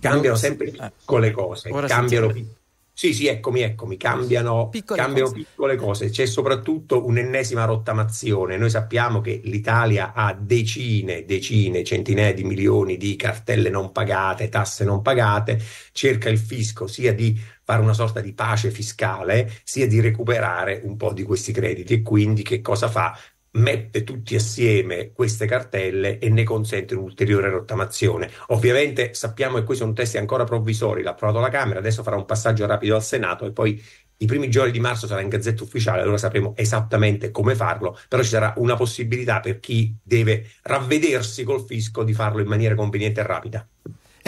cambiano 0.00 0.36
sempre 0.36 0.70
piccole 0.70 1.30
cose, 1.32 1.70
Ora 1.70 1.86
cambiano 1.86 2.26
sentiamo. 2.26 2.56
Sì, 2.98 3.14
sì, 3.14 3.28
eccomi, 3.28 3.60
eccomi, 3.60 3.96
cambiano, 3.96 4.70
Piccole 4.70 5.00
cambiano 5.00 5.28
cose. 5.28 5.40
piccole 5.44 5.76
cose. 5.76 6.10
C'è 6.10 6.26
soprattutto 6.26 7.06
un'ennesima 7.06 7.64
rottamazione. 7.64 8.56
Noi 8.56 8.70
sappiamo 8.70 9.20
che 9.20 9.40
l'Italia 9.44 10.12
ha 10.12 10.34
decine, 10.34 11.24
decine, 11.24 11.84
centinaia 11.84 12.34
di 12.34 12.42
milioni 12.42 12.96
di 12.96 13.14
cartelle 13.14 13.70
non 13.70 13.92
pagate, 13.92 14.48
tasse 14.48 14.82
non 14.82 15.00
pagate. 15.00 15.62
Cerca 15.92 16.28
il 16.28 16.38
fisco 16.38 16.88
sia 16.88 17.14
di 17.14 17.40
fare 17.62 17.82
una 17.82 17.92
sorta 17.92 18.20
di 18.20 18.32
pace 18.32 18.72
fiscale, 18.72 19.48
sia 19.62 19.86
di 19.86 20.00
recuperare 20.00 20.80
un 20.82 20.96
po' 20.96 21.12
di 21.12 21.22
questi 21.22 21.52
crediti. 21.52 21.94
E 21.94 22.02
quindi 22.02 22.42
che 22.42 22.60
cosa 22.60 22.88
fa? 22.88 23.16
Mette 23.58 24.04
tutti 24.04 24.34
assieme 24.34 25.12
queste 25.12 25.46
cartelle 25.46 26.18
e 26.18 26.28
ne 26.30 26.44
consente 26.44 26.94
un'ulteriore 26.94 27.50
rottamazione. 27.50 28.30
Ovviamente 28.48 29.14
sappiamo 29.14 29.56
che 29.56 29.64
questi 29.64 29.82
sono 29.82 29.94
testi 29.94 30.16
ancora 30.16 30.44
provvisori, 30.44 31.02
l'ha 31.02 31.10
approvato 31.10 31.40
la 31.40 31.50
Camera, 31.50 31.78
adesso 31.78 32.02
farà 32.02 32.16
un 32.16 32.24
passaggio 32.24 32.66
rapido 32.66 32.94
al 32.94 33.02
Senato 33.02 33.44
e 33.44 33.52
poi 33.52 33.82
i 34.20 34.26
primi 34.26 34.50
giorni 34.50 34.72
di 34.72 34.80
marzo 34.80 35.06
sarà 35.06 35.20
in 35.20 35.28
gazzetta 35.28 35.62
ufficiale, 35.62 36.02
allora 36.02 36.18
sapremo 36.18 36.54
esattamente 36.56 37.30
come 37.30 37.54
farlo, 37.54 37.96
però 38.08 38.22
ci 38.22 38.30
sarà 38.30 38.54
una 38.56 38.74
possibilità 38.74 39.40
per 39.40 39.60
chi 39.60 39.94
deve 40.02 40.46
ravvedersi 40.62 41.44
col 41.44 41.64
fisco 41.64 42.02
di 42.02 42.12
farlo 42.12 42.40
in 42.40 42.48
maniera 42.48 42.74
conveniente 42.74 43.20
e 43.20 43.22
rapida. 43.22 43.68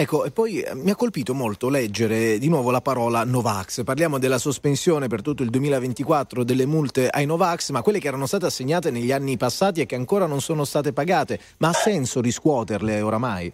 Ecco, 0.01 0.25
e 0.25 0.31
poi 0.31 0.61
eh, 0.61 0.73
mi 0.73 0.89
ha 0.89 0.95
colpito 0.95 1.35
molto 1.35 1.69
leggere 1.69 2.39
di 2.39 2.49
nuovo 2.49 2.71
la 2.71 2.81
parola 2.81 3.23
Novax. 3.23 3.83
Parliamo 3.83 4.17
della 4.17 4.39
sospensione 4.39 5.05
per 5.05 5.21
tutto 5.21 5.43
il 5.43 5.51
2024 5.51 6.43
delle 6.43 6.65
multe 6.65 7.07
ai 7.07 7.27
Novax, 7.27 7.69
ma 7.69 7.83
quelle 7.83 7.99
che 7.99 8.07
erano 8.07 8.25
state 8.25 8.47
assegnate 8.47 8.89
negli 8.89 9.11
anni 9.11 9.37
passati 9.37 9.79
e 9.79 9.85
che 9.85 9.93
ancora 9.93 10.25
non 10.25 10.41
sono 10.41 10.65
state 10.65 10.91
pagate. 10.91 11.39
Ma 11.57 11.67
ha 11.67 11.73
senso 11.73 12.19
riscuoterle 12.19 12.99
oramai? 12.99 13.53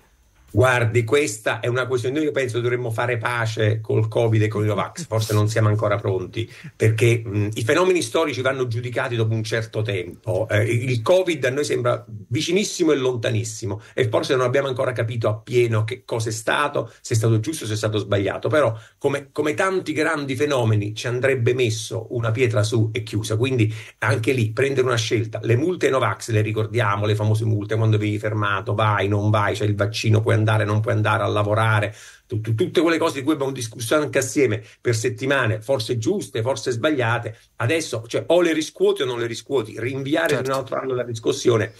Guardi, 0.49 1.03
questa 1.03 1.59
è 1.59 1.67
una 1.67 1.85
questione. 1.87 2.19
Io 2.21 2.31
penso 2.31 2.61
dovremmo 2.61 2.89
fare 2.89 3.17
pace 3.17 3.81
col 3.81 4.07
Covid 4.07 4.41
e 4.41 4.47
con 4.47 4.63
i 4.63 4.67
Novax. 4.67 5.05
Forse 5.05 5.33
non 5.33 5.49
siamo 5.49 5.67
ancora 5.67 5.97
pronti 5.97 6.49
perché 6.75 7.21
mh, 7.23 7.49
i 7.55 7.63
fenomeni 7.63 8.01
storici 8.01 8.41
vanno 8.41 8.65
giudicati 8.67 9.15
dopo 9.15 9.33
un 9.33 9.43
certo 9.43 9.81
tempo. 9.81 10.47
Eh, 10.49 10.63
il 10.63 11.01
Covid 11.01 11.43
a 11.43 11.49
noi 11.49 11.65
sembra 11.65 12.03
vicinissimo 12.07 12.93
e 12.93 12.95
lontanissimo 12.95 13.81
e 13.93 14.07
forse 14.07 14.35
non 14.35 14.45
abbiamo 14.45 14.69
ancora 14.69 14.93
capito 14.93 15.27
appieno 15.27 15.83
che 15.83 16.03
cosa 16.05 16.29
è 16.29 16.31
stato, 16.31 16.91
se 17.01 17.13
è 17.13 17.17
stato 17.17 17.39
giusto 17.39 17.65
o 17.65 17.67
se 17.67 17.73
è 17.73 17.77
stato 17.77 17.97
sbagliato. 17.97 18.47
Però, 18.47 18.75
come, 18.97 19.29
come 19.33 19.53
tanti 19.53 19.91
grandi 19.91 20.35
fenomeni, 20.35 20.95
ci 20.95 21.07
andrebbe 21.07 21.53
messo 21.53 22.07
una 22.11 22.31
pietra 22.31 22.63
su 22.63 22.89
e 22.93 23.03
chiusa. 23.03 23.35
Quindi 23.35 23.71
anche 23.99 24.31
lì 24.31 24.51
prendere 24.53 24.87
una 24.87 24.95
scelta. 24.95 25.39
Le 25.43 25.57
multe 25.57 25.89
Novax 25.89 26.29
le 26.29 26.41
ricordiamo, 26.41 27.05
le 27.05 27.15
famose 27.15 27.43
multe 27.43 27.75
quando 27.75 27.97
vieni 27.97 28.17
fermato, 28.17 28.73
vai, 28.73 29.09
non 29.09 29.29
vai, 29.29 29.53
c'è 29.53 29.65
il 29.65 29.75
vaccino, 29.75 30.21
puoi 30.21 30.35
andare, 30.37 30.63
non 30.65 30.79
puoi 30.79 30.93
andare 30.93 31.23
a 31.23 31.27
lavorare. 31.27 31.93
Tu- 32.27 32.41
tu- 32.41 32.55
Tutte 32.55 32.81
quelle 32.81 32.97
cose 32.97 33.19
di 33.19 33.23
cui 33.23 33.33
abbiamo 33.33 33.51
discusso 33.51 33.95
anche 33.95 34.17
assieme 34.17 34.63
per 34.81 34.95
settimane, 34.95 35.61
forse 35.61 35.97
giuste, 35.97 36.41
forse 36.41 36.71
sbagliate. 36.71 37.37
Adesso, 37.57 38.03
cioè, 38.07 38.23
o 38.27 38.41
le 38.41 38.53
riscuoti 38.53 39.01
o 39.01 39.05
non 39.05 39.19
le 39.19 39.27
riscuoti. 39.27 39.79
Rinviare 39.79 40.41
di 40.41 40.49
un 40.49 40.55
altro 40.55 40.77
anno 40.77 40.93
la 40.93 41.03
discussione 41.03 41.73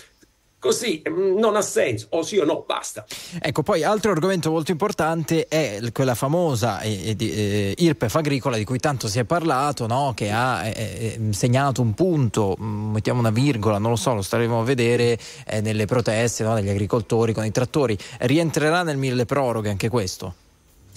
così 0.68 1.02
mm, 1.10 1.38
non 1.38 1.56
ha 1.56 1.61
senso, 1.61 2.07
o 2.10 2.23
sì 2.23 2.38
o 2.38 2.44
no, 2.44 2.65
basta. 2.68 3.06
Ecco, 3.41 3.64
poi 3.64 3.84
altro 3.84 4.11
argomento 4.11 4.52
molto 4.52 4.72
importante 4.72 5.48
è 5.48 5.80
quella 5.94 6.14
famosa 6.14 6.81
eh, 6.81 7.15
eh, 7.18 7.73
IRPEF 7.77 8.15
agricola 8.15 8.57
di 8.57 8.65
cui 8.65 8.77
tanto 8.77 9.07
si 9.07 9.18
è 9.19 9.23
parlato, 9.23 9.88
no? 9.88 10.11
che 10.14 10.30
ha 10.30 10.68
eh, 10.68 10.73
eh, 10.76 11.34
segnato 11.34 11.81
un 11.81 11.94
punto, 11.94 12.57
mm, 12.60 12.91
mettiamo 12.91 13.19
una 13.19 13.31
virgola, 13.31 13.77
non 13.77 13.91
lo 13.91 13.95
so, 13.95 14.14
lo 14.14 14.22
staremo 14.22 14.60
a 14.60 14.64
vedere 14.64 15.18
eh, 15.45 15.61
nelle 15.61 15.85
proteste 15.85 16.44
no? 16.44 16.53
degli 16.53 16.69
agricoltori 16.69 17.31
con 17.31 17.45
i 17.45 17.52
trattori. 17.52 17.98
Rientrerà 18.19 18.84
nel 18.84 18.98
mille 18.98 19.26
proroghe 19.26 19.69
anche 19.69 19.88
questo? 19.88 20.34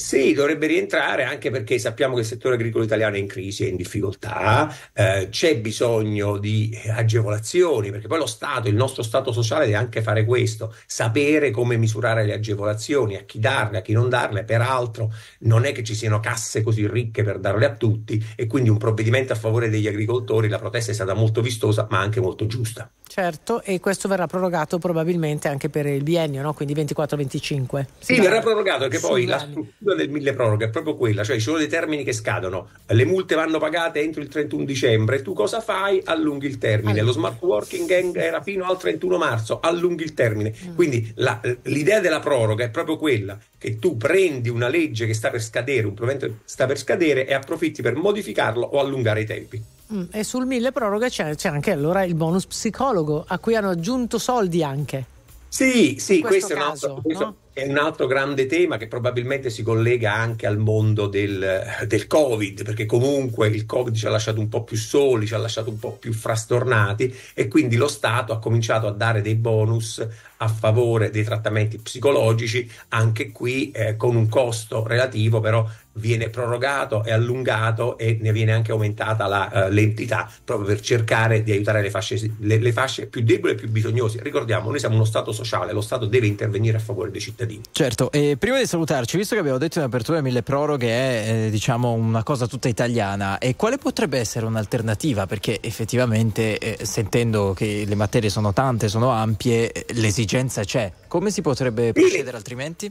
Sì, 0.00 0.32
dovrebbe 0.32 0.66
rientrare 0.66 1.24
anche 1.24 1.50
perché 1.50 1.78
sappiamo 1.78 2.14
che 2.14 2.22
il 2.22 2.26
settore 2.26 2.54
agricolo 2.54 2.82
italiano 2.82 3.16
è 3.16 3.18
in 3.18 3.26
crisi, 3.26 3.66
è 3.66 3.68
in 3.68 3.76
difficoltà, 3.76 4.74
eh, 4.94 5.28
c'è 5.30 5.58
bisogno 5.58 6.38
di 6.38 6.76
agevolazioni, 6.88 7.90
perché 7.90 8.08
poi 8.08 8.18
lo 8.18 8.26
Stato, 8.26 8.68
il 8.68 8.74
nostro 8.74 9.02
Stato 9.02 9.30
sociale 9.30 9.66
deve 9.66 9.76
anche 9.76 10.00
fare 10.00 10.24
questo, 10.24 10.74
sapere 10.86 11.50
come 11.50 11.76
misurare 11.76 12.24
le 12.24 12.32
agevolazioni, 12.32 13.16
a 13.16 13.24
chi 13.24 13.38
darle, 13.38 13.78
a 13.78 13.82
chi 13.82 13.92
non 13.92 14.08
darle, 14.08 14.44
peraltro 14.44 15.12
non 15.40 15.66
è 15.66 15.72
che 15.72 15.84
ci 15.84 15.94
siano 15.94 16.18
casse 16.18 16.62
così 16.62 16.88
ricche 16.88 17.22
per 17.22 17.38
darle 17.38 17.66
a 17.66 17.74
tutti 17.74 18.24
e 18.36 18.46
quindi 18.46 18.70
un 18.70 18.78
provvedimento 18.78 19.34
a 19.34 19.36
favore 19.36 19.68
degli 19.68 19.86
agricoltori, 19.86 20.48
la 20.48 20.58
protesta 20.58 20.92
è 20.92 20.94
stata 20.94 21.12
molto 21.12 21.42
vistosa 21.42 21.86
ma 21.90 21.98
anche 22.00 22.20
molto 22.20 22.46
giusta. 22.46 22.90
Certo, 23.10 23.60
e 23.62 23.80
questo 23.80 24.06
verrà 24.06 24.28
prorogato 24.28 24.78
probabilmente 24.78 25.48
anche 25.48 25.68
per 25.68 25.84
il 25.84 26.04
biennio, 26.04 26.42
no? 26.42 26.54
quindi 26.54 26.74
24-25. 26.74 27.84
Sì, 27.98 28.20
verrà 28.20 28.38
prorogato 28.38 28.86
perché 28.86 29.00
poi 29.00 29.26
la 29.26 29.38
anni. 29.38 29.72
Struttura 29.90 29.94
del 29.94 30.10
mille 30.10 30.32
proroghe 30.32 30.66
è 30.66 30.70
proprio 30.70 30.96
quella, 30.96 31.24
cioè 31.24 31.36
ci 31.36 31.42
sono 31.42 31.58
dei 31.58 31.68
termini 31.68 32.04
che 32.04 32.12
scadono, 32.12 32.68
le 32.86 33.04
multe 33.04 33.34
vanno 33.34 33.58
pagate 33.58 34.00
entro 34.00 34.20
il 34.20 34.28
31 34.28 34.64
dicembre, 34.64 35.22
tu 35.22 35.32
cosa 35.32 35.60
fai? 35.60 36.00
Allunghi 36.04 36.46
il 36.46 36.58
termine, 36.58 37.00
lo 37.02 37.12
smart 37.12 37.40
working 37.42 38.16
era 38.16 38.40
fino 38.42 38.64
al 38.64 38.78
31 38.78 39.18
marzo, 39.18 39.60
allunghi 39.60 40.04
il 40.04 40.14
termine. 40.14 40.54
Mm. 40.66 40.74
Quindi 40.74 41.12
la- 41.16 41.40
l'idea 41.64 42.00
della 42.00 42.20
proroga 42.20 42.64
è 42.64 42.70
proprio 42.70 42.96
quella 42.96 43.38
che 43.58 43.78
tu 43.78 43.96
prendi 43.96 44.48
una 44.48 44.68
legge 44.68 45.06
che 45.06 45.14
sta 45.14 45.30
per 45.30 45.42
scadere, 45.42 45.86
un 45.86 45.94
provvedimento 45.94 46.38
che 46.38 46.42
sta 46.44 46.66
per 46.66 46.78
scadere 46.78 47.26
e 47.26 47.34
approfitti 47.34 47.82
per 47.82 47.94
modificarlo 47.96 48.64
o 48.64 48.80
allungare 48.80 49.22
i 49.22 49.26
tempi. 49.26 49.62
Mm, 49.92 50.04
E 50.12 50.24
sul 50.24 50.46
mille 50.46 50.70
proroghe 50.72 51.08
c'è, 51.08 51.34
c'è 51.34 51.48
anche 51.48 51.72
allora 51.72 52.04
il 52.04 52.14
bonus 52.14 52.46
psicologo, 52.46 53.24
a 53.26 53.38
cui 53.38 53.56
hanno 53.56 53.70
aggiunto 53.70 54.18
soldi 54.18 54.62
anche. 54.62 55.04
Sì, 55.48 55.96
sì, 55.98 56.20
questo 56.20 56.28
questo, 56.28 56.52
è, 56.52 56.56
un 56.56 56.62
caso, 56.62 56.86
altro, 56.86 57.02
questo 57.02 57.24
no? 57.24 57.34
È 57.52 57.66
un 57.66 57.78
altro 57.78 58.06
grande 58.06 58.46
tema 58.46 58.76
che 58.76 58.86
probabilmente 58.86 59.50
si 59.50 59.62
collega 59.62 60.14
anche 60.14 60.46
al 60.46 60.58
mondo 60.58 61.06
del, 61.08 61.62
del 61.86 62.06
Covid, 62.06 62.62
perché 62.62 62.86
comunque 62.86 63.48
il 63.48 63.66
Covid 63.66 63.94
ci 63.94 64.06
ha 64.06 64.10
lasciato 64.10 64.38
un 64.38 64.48
po' 64.48 64.62
più 64.62 64.76
soli, 64.76 65.26
ci 65.26 65.34
ha 65.34 65.38
lasciato 65.38 65.68
un 65.68 65.78
po' 65.78 65.92
più 65.92 66.12
frastornati 66.12 67.14
e 67.34 67.48
quindi 67.48 67.76
lo 67.76 67.88
Stato 67.88 68.32
ha 68.32 68.38
cominciato 68.38 68.86
a 68.86 68.92
dare 68.92 69.20
dei 69.20 69.34
bonus 69.34 70.06
a 70.42 70.48
favore 70.48 71.10
dei 71.10 71.24
trattamenti 71.24 71.78
psicologici, 71.78 72.70
anche 72.88 73.30
qui 73.30 73.70
eh, 73.72 73.96
con 73.96 74.16
un 74.16 74.28
costo 74.28 74.86
relativo, 74.86 75.40
però 75.40 75.68
viene 75.94 76.28
prorogato 76.28 77.04
e 77.04 77.12
allungato 77.12 77.98
e 77.98 78.18
ne 78.20 78.32
viene 78.32 78.52
anche 78.52 78.70
aumentata 78.70 79.26
la, 79.26 79.66
eh, 79.66 79.70
l'entità 79.70 80.30
proprio 80.44 80.68
per 80.68 80.80
cercare 80.80 81.42
di 81.42 81.52
aiutare 81.52 81.82
le 81.82 81.90
fasce, 81.90 82.32
le, 82.38 82.58
le 82.58 82.72
fasce 82.72 83.06
più 83.06 83.22
deboli 83.22 83.54
e 83.54 83.56
più 83.56 83.68
bisognose. 83.68 84.22
Ricordiamo, 84.22 84.70
noi 84.70 84.78
siamo 84.78 84.94
uno 84.94 85.04
Stato 85.04 85.32
sociale, 85.32 85.72
lo 85.72 85.80
Stato 85.80 86.06
deve 86.06 86.26
intervenire 86.26 86.76
a 86.76 86.80
favore 86.80 87.10
dei 87.10 87.20
cittadini. 87.20 87.62
Certo, 87.72 88.12
e 88.12 88.36
prima 88.38 88.58
di 88.58 88.66
salutarci, 88.66 89.16
visto 89.16 89.34
che 89.34 89.40
abbiamo 89.40 89.58
detto 89.58 89.78
in 89.78 89.84
apertura 89.84 90.20
mille 90.20 90.42
proroghe 90.42 90.88
è 90.88 91.46
eh, 91.46 91.50
diciamo 91.50 91.92
una 91.92 92.22
cosa 92.22 92.46
tutta 92.46 92.68
italiana, 92.68 93.38
e 93.38 93.56
quale 93.56 93.76
potrebbe 93.76 94.18
essere 94.18 94.46
un'alternativa? 94.46 95.26
Perché 95.26 95.58
effettivamente 95.60 96.58
eh, 96.58 96.84
sentendo 96.84 97.52
che 97.52 97.84
le 97.86 97.94
materie 97.94 98.30
sono 98.30 98.52
tante, 98.52 98.88
sono 98.88 99.10
ampie, 99.10 99.72
eh, 99.72 99.86
l'esigenza 99.94 100.62
c'è. 100.62 100.92
Come 101.08 101.30
si 101.30 101.42
potrebbe 101.42 101.92
procedere 101.92 102.36
altrimenti? 102.36 102.90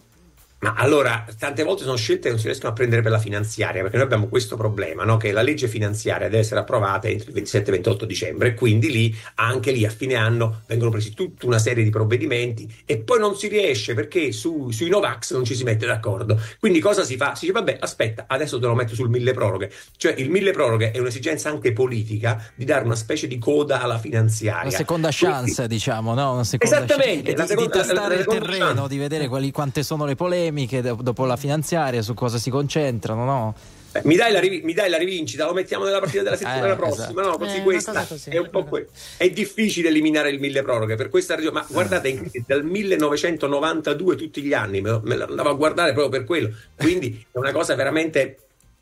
Ma 0.62 0.74
allora, 0.74 1.26
tante 1.38 1.64
volte 1.64 1.84
sono 1.84 1.96
scelte 1.96 2.24
che 2.24 2.30
non 2.32 2.38
si 2.40 2.48
riescono 2.48 2.72
a 2.72 2.76
prendere 2.76 3.02
per 3.02 3.12
la 3.12 3.18
finanziaria, 3.20 3.82
perché 3.82 3.96
noi 3.96 4.06
abbiamo 4.06 4.28
questo 4.28 4.58
problema, 4.58 5.06
no? 5.06 5.16
che 5.16 5.32
la 5.32 5.42
legge 5.42 5.70
finanziaria 5.70 6.28
deve 6.28 6.40
essere 6.40 6.60
approvata 6.60 7.08
entro 7.08 7.32
il 7.32 7.42
27-28 7.42 8.04
dicembre, 8.04 8.50
e 8.50 8.54
quindi 8.56 8.92
lì, 8.92 9.18
anche 9.36 9.72
lì 9.72 9.86
a 9.86 9.90
fine 9.90 10.16
anno, 10.16 10.64
vengono 10.68 10.92
presi 10.92 11.14
tutta 11.14 11.46
una 11.46 11.60
serie 11.60 11.82
di 11.82 11.90
provvedimenti 11.90 12.70
e 12.86 12.98
poi 12.98 13.20
non 13.20 13.38
si 13.38 13.48
riesce 13.48 13.94
perché 13.94 14.34
su- 14.34 14.70
sui 14.72 14.90
Novax 14.90 15.32
non 15.32 15.46
ci 15.46 15.56
si 15.56 15.64
mette 15.64 15.86
d'accordo. 15.86 16.38
Quindi 16.60 16.80
cosa 16.82 17.06
si 17.06 17.16
fa? 17.16 17.36
Si 17.36 17.46
dice, 17.46 17.54
vabbè, 17.54 17.78
aspetta, 17.80 18.26
adesso 18.28 18.60
te 18.60 18.66
lo 18.66 18.76
metto 18.76 18.96
sul 18.96 19.10
mille 19.10 19.32
proroghe. 19.34 19.72
Cioè 19.96 20.14
il 20.18 20.30
mille 20.30 20.52
proroghe 20.52 20.92
è 20.92 21.00
un'esigenza 21.00 21.48
anche 21.50 21.72
politica 21.72 22.52
di 22.56 22.66
dare 22.66 22.84
una 22.84 22.96
specie 22.96 23.28
di 23.28 23.38
coda 23.38 23.82
alla 23.82 23.98
finanziaria. 23.98 24.68
Una 24.68 24.72
seconda 24.78 25.10
chance, 25.10 25.68
diciamo, 25.70 26.14
no? 26.14 26.34
Una 26.34 26.44
seconda 26.44 26.76
Esattamente, 26.84 27.32
chance. 27.32 27.32
E 27.32 27.36
la 27.38 27.44
di, 27.44 27.48
seconda- 27.48 27.72
di 27.72 27.78
tastare 27.78 28.08
la 28.08 28.14
il 28.14 28.20
seconda 28.20 28.46
terreno, 28.46 28.66
chance. 28.74 28.88
di 28.90 28.98
vedere 28.98 29.28
quali- 29.30 29.52
quante 29.52 29.84
sono 29.84 30.04
le 30.06 30.16
polemiche 30.16 30.48
do- 30.82 31.00
dopo 31.02 31.26
la 31.26 31.36
finanziaria, 31.38 32.02
su 32.02 32.14
cosa 32.14 32.38
si 32.38 32.50
concentrano, 32.50 33.24
no? 33.26 33.56
Eh, 33.92 34.02
Mi 34.04 34.16
dai, 34.16 34.32
la 34.32 34.40
rivi- 34.40 34.62
mi 34.64 34.74
dai 34.74 34.88
la 34.88 34.98
rivincita, 35.00 35.46
lo 35.46 35.54
mettiamo 35.54 35.84
nella 35.84 36.00
partita 36.00 36.22
della 36.22 36.36
settimana 36.38 36.74
Eh, 36.74 36.76
prossima. 36.76 37.06
esatto. 37.06 37.22
No, 37.22 37.38
così 37.40 37.58
Eh, 37.58 37.64
questa 37.64 38.06
così. 38.06 38.30
è 38.30 38.38
un 38.38 38.50
po' 38.52 38.64
que- 38.66 38.88
È 39.18 39.28
difficile 39.32 39.90
eliminare 39.90 40.30
il 40.30 40.40
mille 40.40 40.62
proroghe 40.62 40.96
per 40.96 41.10
questa 41.10 41.34
ragione. 41.36 41.54
Ma 41.54 41.66
guardate, 41.68 42.08
in- 42.10 42.30
dal 42.46 42.64
1992 42.64 44.16
tutti 44.16 44.42
gli 44.44 44.54
anni 44.54 44.82
me, 44.82 44.90
lo- 44.92 45.02
me 45.04 45.16
l'andavo 45.16 45.50
a 45.50 45.54
guardare 45.54 45.94
proprio 45.94 46.20
per 46.20 46.26
quello. 46.28 46.52
Quindi 46.76 47.26
è 47.32 47.38
una 47.40 47.52
cosa 47.52 47.74
veramente 47.76 48.38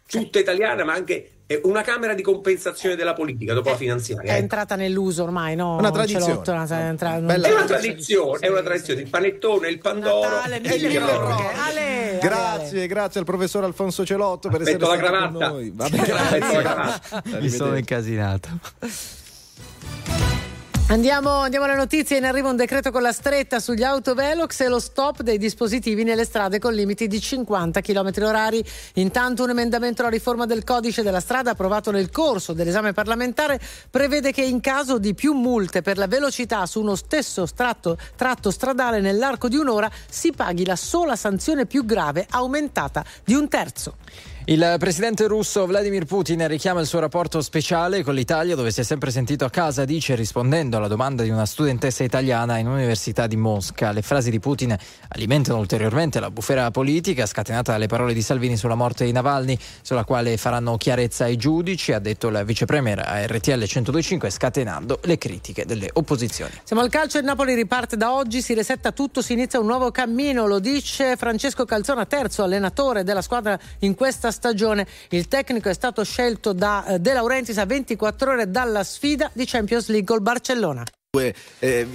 tutta 0.08 0.40
italiana, 0.40 0.84
ma 0.84 0.94
anche 0.94 1.32
è 1.46 1.60
una 1.64 1.82
camera 1.82 2.14
di 2.14 2.22
compensazione 2.22 2.96
della 2.96 3.14
politica 3.14 3.54
dopo 3.54 3.70
la 3.70 3.76
finanziaria. 3.78 4.32
È 4.32 4.34
ecco. 4.34 4.42
entrata 4.42 4.76
nell'uso 4.76 5.24
ormai, 5.24 5.56
no? 5.56 5.78
Una 5.78 5.88
Un 5.88 5.94
tradizione. 5.94 6.26
è 6.34 6.88
entra- 6.90 7.16
È 7.16 7.20
non- 7.20 7.40
una 7.40 7.64
tradizione, 7.64 8.40
è 8.40 8.50
una 8.50 8.62
tradizione. 8.64 9.02
Il 9.02 9.10
panettone, 9.10 9.70
il 9.70 9.80
pandoro. 9.80 10.30
Natale, 10.30 10.62
e 10.62 10.76
il 10.76 10.82
mille 10.88 11.00
proroghe. 11.00 11.18
proroghe. 11.18 11.54
Ale, 11.54 12.20
Grazie, 12.22 12.88
grazie 12.88 13.20
al 13.20 13.26
professor 13.26 13.64
Alfonso 13.64 14.06
Celotto 14.06 14.50
per 14.50 14.62
Aspetto 14.62 14.92
essere 14.92 15.10
la 15.10 15.18
stato 15.20 15.32
con 15.32 15.42
noi. 15.42 15.72
Vabbè, 15.74 15.98
Aspetto 15.98 16.54
la 16.54 16.62
cravatta. 16.62 17.24
Mi 17.40 17.50
sono 17.50 17.78
incasinato. 17.78 18.50
Andiamo, 20.90 21.32
andiamo 21.32 21.66
alle 21.66 21.76
notizie. 21.76 22.16
In 22.16 22.24
arrivo 22.24 22.50
un 22.50 22.56
decreto 22.56 22.92
con 22.92 23.02
la 23.02 23.12
stretta 23.12 23.60
sugli 23.60 23.84
autovelox 23.84 24.62
e 24.62 24.70
lo 24.70 24.80
stop 24.80 25.22
dei 25.22 25.38
dispositivi 25.38 26.06
nelle 26.06 26.24
strade 26.24 26.60
con 26.60 26.74
limiti 26.74 27.08
di 27.08 27.20
50 27.20 27.82
km 27.82 28.12
orari. 28.22 28.64
Intanto 28.94 29.44
un 29.44 29.50
emendamento 29.50 30.02
alla 30.02 30.12
riforma 30.12 30.46
del 30.46 30.64
codice 30.64 31.04
della 31.04 31.20
strada 31.20 31.52
approvato 31.52 31.92
nel 31.92 32.10
corso 32.10 32.54
dell'esame 32.54 32.94
parlamentare 32.94 33.60
prevede 33.92 34.32
che 34.32 34.44
in 34.44 34.62
caso 34.62 34.98
di 34.98 35.14
più 35.14 35.34
multe 35.34 35.82
per 35.82 35.98
la 35.98 36.08
velocità 36.08 36.66
su 36.66 36.80
uno 36.80 36.96
stesso 36.96 37.46
tratto, 37.54 37.98
tratto 38.16 38.50
stradale 38.50 39.02
nell'arco 39.02 39.50
di 39.50 39.58
un'ora 39.58 39.92
si 40.10 40.32
paghi 40.32 40.66
la 40.66 40.78
sola 40.78 41.18
sanzione 41.18 41.66
più 41.66 41.84
grave 41.84 42.26
aumentata 42.30 43.04
di 43.26 43.34
un 43.34 43.50
terzo. 43.50 43.98
Il 44.50 44.78
presidente 44.80 45.28
russo 45.28 45.66
Vladimir 45.66 46.06
Putin 46.06 46.48
richiama 46.48 46.80
il 46.80 46.88
suo 46.88 47.00
rapporto 47.00 47.42
speciale 47.42 48.02
con 48.02 48.14
l'Italia 48.14 48.56
dove 48.56 48.72
si 48.72 48.80
è 48.80 48.84
sempre 48.84 49.12
sentito 49.12 49.44
a 49.44 49.50
casa, 49.50 49.84
dice 49.84 50.16
rispondendo 50.16 50.78
alla 50.78 50.88
domanda 50.88 51.22
di 51.22 51.30
una 51.30 51.46
studentessa 51.46 52.06
italiana 52.06 52.58
in 52.58 52.68
Università 52.68 53.28
di 53.28 53.36
Mosca. 53.36 53.92
Le 53.92 54.02
frasi 54.02 54.32
di 54.32 54.40
Putin 54.40 54.74
alimentano 55.10 55.60
ulteriormente 55.60 56.22
la 56.22 56.32
bufera 56.32 56.72
politica 56.72 57.26
scatenata 57.26 57.74
dalle 57.74 57.88
parole 57.88 58.14
di 58.14 58.22
Salvini 58.22 58.56
sulla 58.56 58.76
morte 58.76 59.04
di 59.04 59.12
Navalny, 59.12 59.60
sulla 59.82 60.06
quale 60.06 60.38
faranno 60.38 60.78
chiarezza 60.78 61.28
i 61.28 61.36
giudici, 61.36 61.92
ha 61.92 62.00
detto 62.00 62.30
il 62.30 62.42
vicepremier 62.46 63.00
a 63.00 63.26
RTL 63.26 63.52
1025 63.52 64.30
scatenando 64.30 65.02
le 65.04 65.18
critiche 65.18 65.66
delle 65.66 65.90
opposizioni. 65.92 66.54
Siamo 66.64 66.82
al 66.82 66.90
calcio, 66.90 67.18
il 67.18 67.26
Napoli 67.26 67.54
riparte 67.54 67.98
da 67.98 68.14
oggi, 68.14 68.42
si 68.42 68.54
resetta 68.54 68.94
tutto, 68.94 69.22
si 69.22 69.34
inizia 69.34 69.60
un 69.60 69.66
nuovo 69.66 69.92
cammino, 69.92 70.48
lo 70.48 70.60
dice 70.60 71.18
Francesco 71.18 71.66
Calzona, 71.66 72.06
terzo 72.06 72.44
allenatore 72.44 73.04
della 73.04 73.22
squadra 73.22 73.60
in 73.80 73.94
questa 73.94 74.20
stagione. 74.20 74.36
Il 75.10 75.28
tecnico 75.28 75.70
è 75.70 75.74
stato 75.74 76.04
scelto 76.04 76.54
da 76.54 76.86
eh, 76.86 77.00
De 77.00 77.14
Laurentiis 77.14 77.58
a 77.58 77.66
24 77.66 78.32
ore 78.32 78.52
dalla 78.52 78.84
sfida 78.84 79.30
di 79.34 79.46
Champions 79.46 79.88
League 79.88 80.06
col 80.06 80.22
Barcellona. 80.22 80.84
Due, 81.10 81.34
eh, 81.60 81.88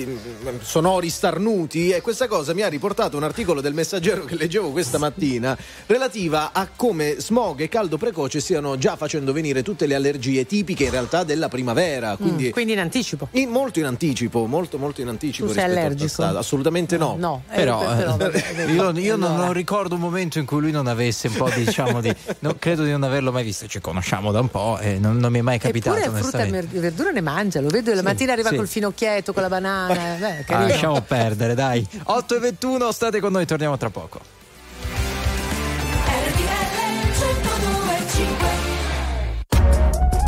sonori 0.62 1.10
starnuti 1.10 1.90
e 1.90 2.00
questa 2.00 2.26
cosa 2.26 2.54
mi 2.54 2.62
ha 2.62 2.68
riportato 2.68 3.18
un 3.18 3.22
articolo 3.24 3.60
del 3.60 3.74
Messaggero 3.74 4.24
che 4.24 4.36
leggevo 4.36 4.70
questa 4.70 4.96
mattina 4.96 5.54
relativa 5.86 6.52
a 6.52 6.66
come 6.74 7.16
smog 7.18 7.60
e 7.60 7.68
caldo 7.68 7.98
precoce 7.98 8.40
stiano 8.40 8.78
già 8.78 8.96
facendo 8.96 9.34
venire 9.34 9.62
tutte 9.62 9.84
le 9.84 9.94
allergie 9.96 10.46
tipiche 10.46 10.84
in 10.84 10.90
realtà 10.90 11.24
della 11.24 11.48
primavera 11.48 12.16
quindi, 12.16 12.48
Mm, 12.48 12.50
quindi 12.52 12.72
in 12.72 12.78
anticipo 12.78 13.28
in- 13.32 13.50
molto 13.50 13.78
in 13.80 13.84
anticipo 13.84 14.46
molto 14.46 14.78
molto 14.78 15.02
in 15.02 15.08
anticipo 15.08 15.46
Tu 15.48 15.52
sei 15.52 15.64
rispetto 15.64 15.78
al 15.80 15.84
allergico? 15.92 16.16
passato. 16.22 16.38
assolutamente 16.38 16.96
no, 16.96 17.16
no 17.18 17.42
eh, 17.50 17.54
Però, 17.56 17.78
però, 17.80 18.14
eh, 18.14 18.16
vabbè, 18.16 18.64
io, 18.72 18.90
io 18.98 19.16
non, 19.16 19.30
allora. 19.30 19.44
non 19.44 19.52
ricordo 19.52 19.94
un 19.96 20.00
momento 20.00 20.38
in 20.38 20.46
cui 20.46 20.60
lui 20.62 20.70
non 20.70 20.86
avesse 20.86 21.28
un 21.28 21.34
po' 21.34 21.50
di 21.50 21.64
diciamo 21.64 22.00
di 22.00 22.10
no, 22.40 22.56
credo 22.58 22.82
di 22.82 22.90
non 22.90 23.02
averlo 23.02 23.30
mai 23.30 23.44
visto 23.44 23.66
ci 23.66 23.78
conosciamo 23.78 24.32
da 24.32 24.40
un 24.40 24.48
po' 24.48 24.78
e 24.80 24.98
non, 24.98 25.18
non 25.18 25.30
mi 25.30 25.38
è 25.40 25.42
mai 25.42 25.58
capitato 25.58 25.98
Eppure 25.98 26.20
frutta 26.22 26.44
e 26.44 26.62
verdura 26.80 27.10
ne 27.10 27.20
mangia, 27.20 27.60
lo 27.60 27.68
vedo 27.68 27.92
la 27.92 28.02
mattina 28.02 28.32
arriva 28.32 28.48
sì. 28.48 28.56
col 28.56 28.68
finocchietto, 29.02 29.32
con 29.32 29.42
la 29.42 29.48
banana. 29.48 30.16
Beh, 30.18 30.44
Ah, 30.48 30.66
lasciamo 30.66 31.00
perdere 31.00 31.54
dai 31.54 31.86
8 32.04 32.36
e 32.36 32.38
21 32.38 32.92
state 32.92 33.20
con 33.20 33.32
noi 33.32 33.46
torniamo 33.46 33.76
tra 33.76 33.90
poco 33.90 34.20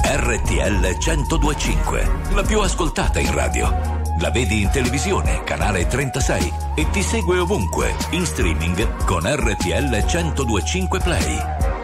RTL 0.07 0.97
1025, 0.99 2.11
la 2.35 2.43
più 2.43 2.61
ascoltata 2.61 3.19
in 3.21 3.33
radio. 3.35 4.03
La 4.21 4.31
vedi 4.31 4.63
in 4.63 4.71
televisione, 4.71 5.43
canale 5.45 5.87
36 5.87 6.53
e 6.77 6.89
ti 6.91 7.03
segue 7.03 7.39
ovunque, 7.39 7.95
in 8.11 8.25
streaming 8.25 9.05
con 9.05 9.23
RTL 9.25 10.05
1025 10.05 11.01
Play. 11.01 11.84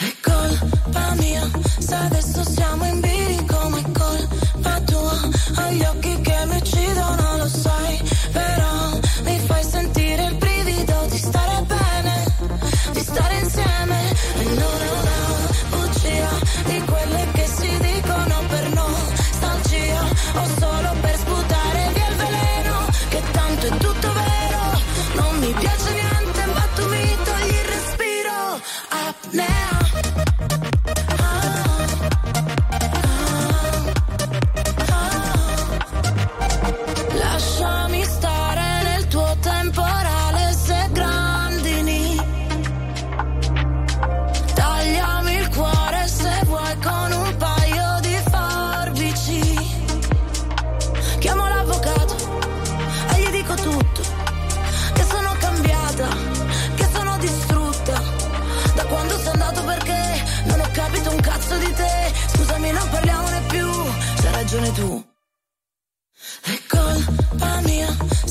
È 0.00 0.14
colpa 0.22 1.14
mia, 1.16 1.50
se 1.78 1.94
adesso 1.94 2.44
siamo 2.44 2.84
in 2.86 3.00
bilico, 3.00 3.68
ma 3.68 3.78
è 3.78 3.84
colpa 3.92 4.80
tua. 4.82 5.28
Hai 5.56 5.76
gli 5.76 5.82
occhi 5.82 6.20
che 6.20 6.44
mi 6.46 6.56
uccidono, 6.56 7.36
lo 7.36 7.48
sai, 7.48 8.00
però 8.32 8.97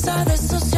mia, 0.07 0.13
se 0.13 0.19
adesso 0.19 0.59
siamo 0.59 0.76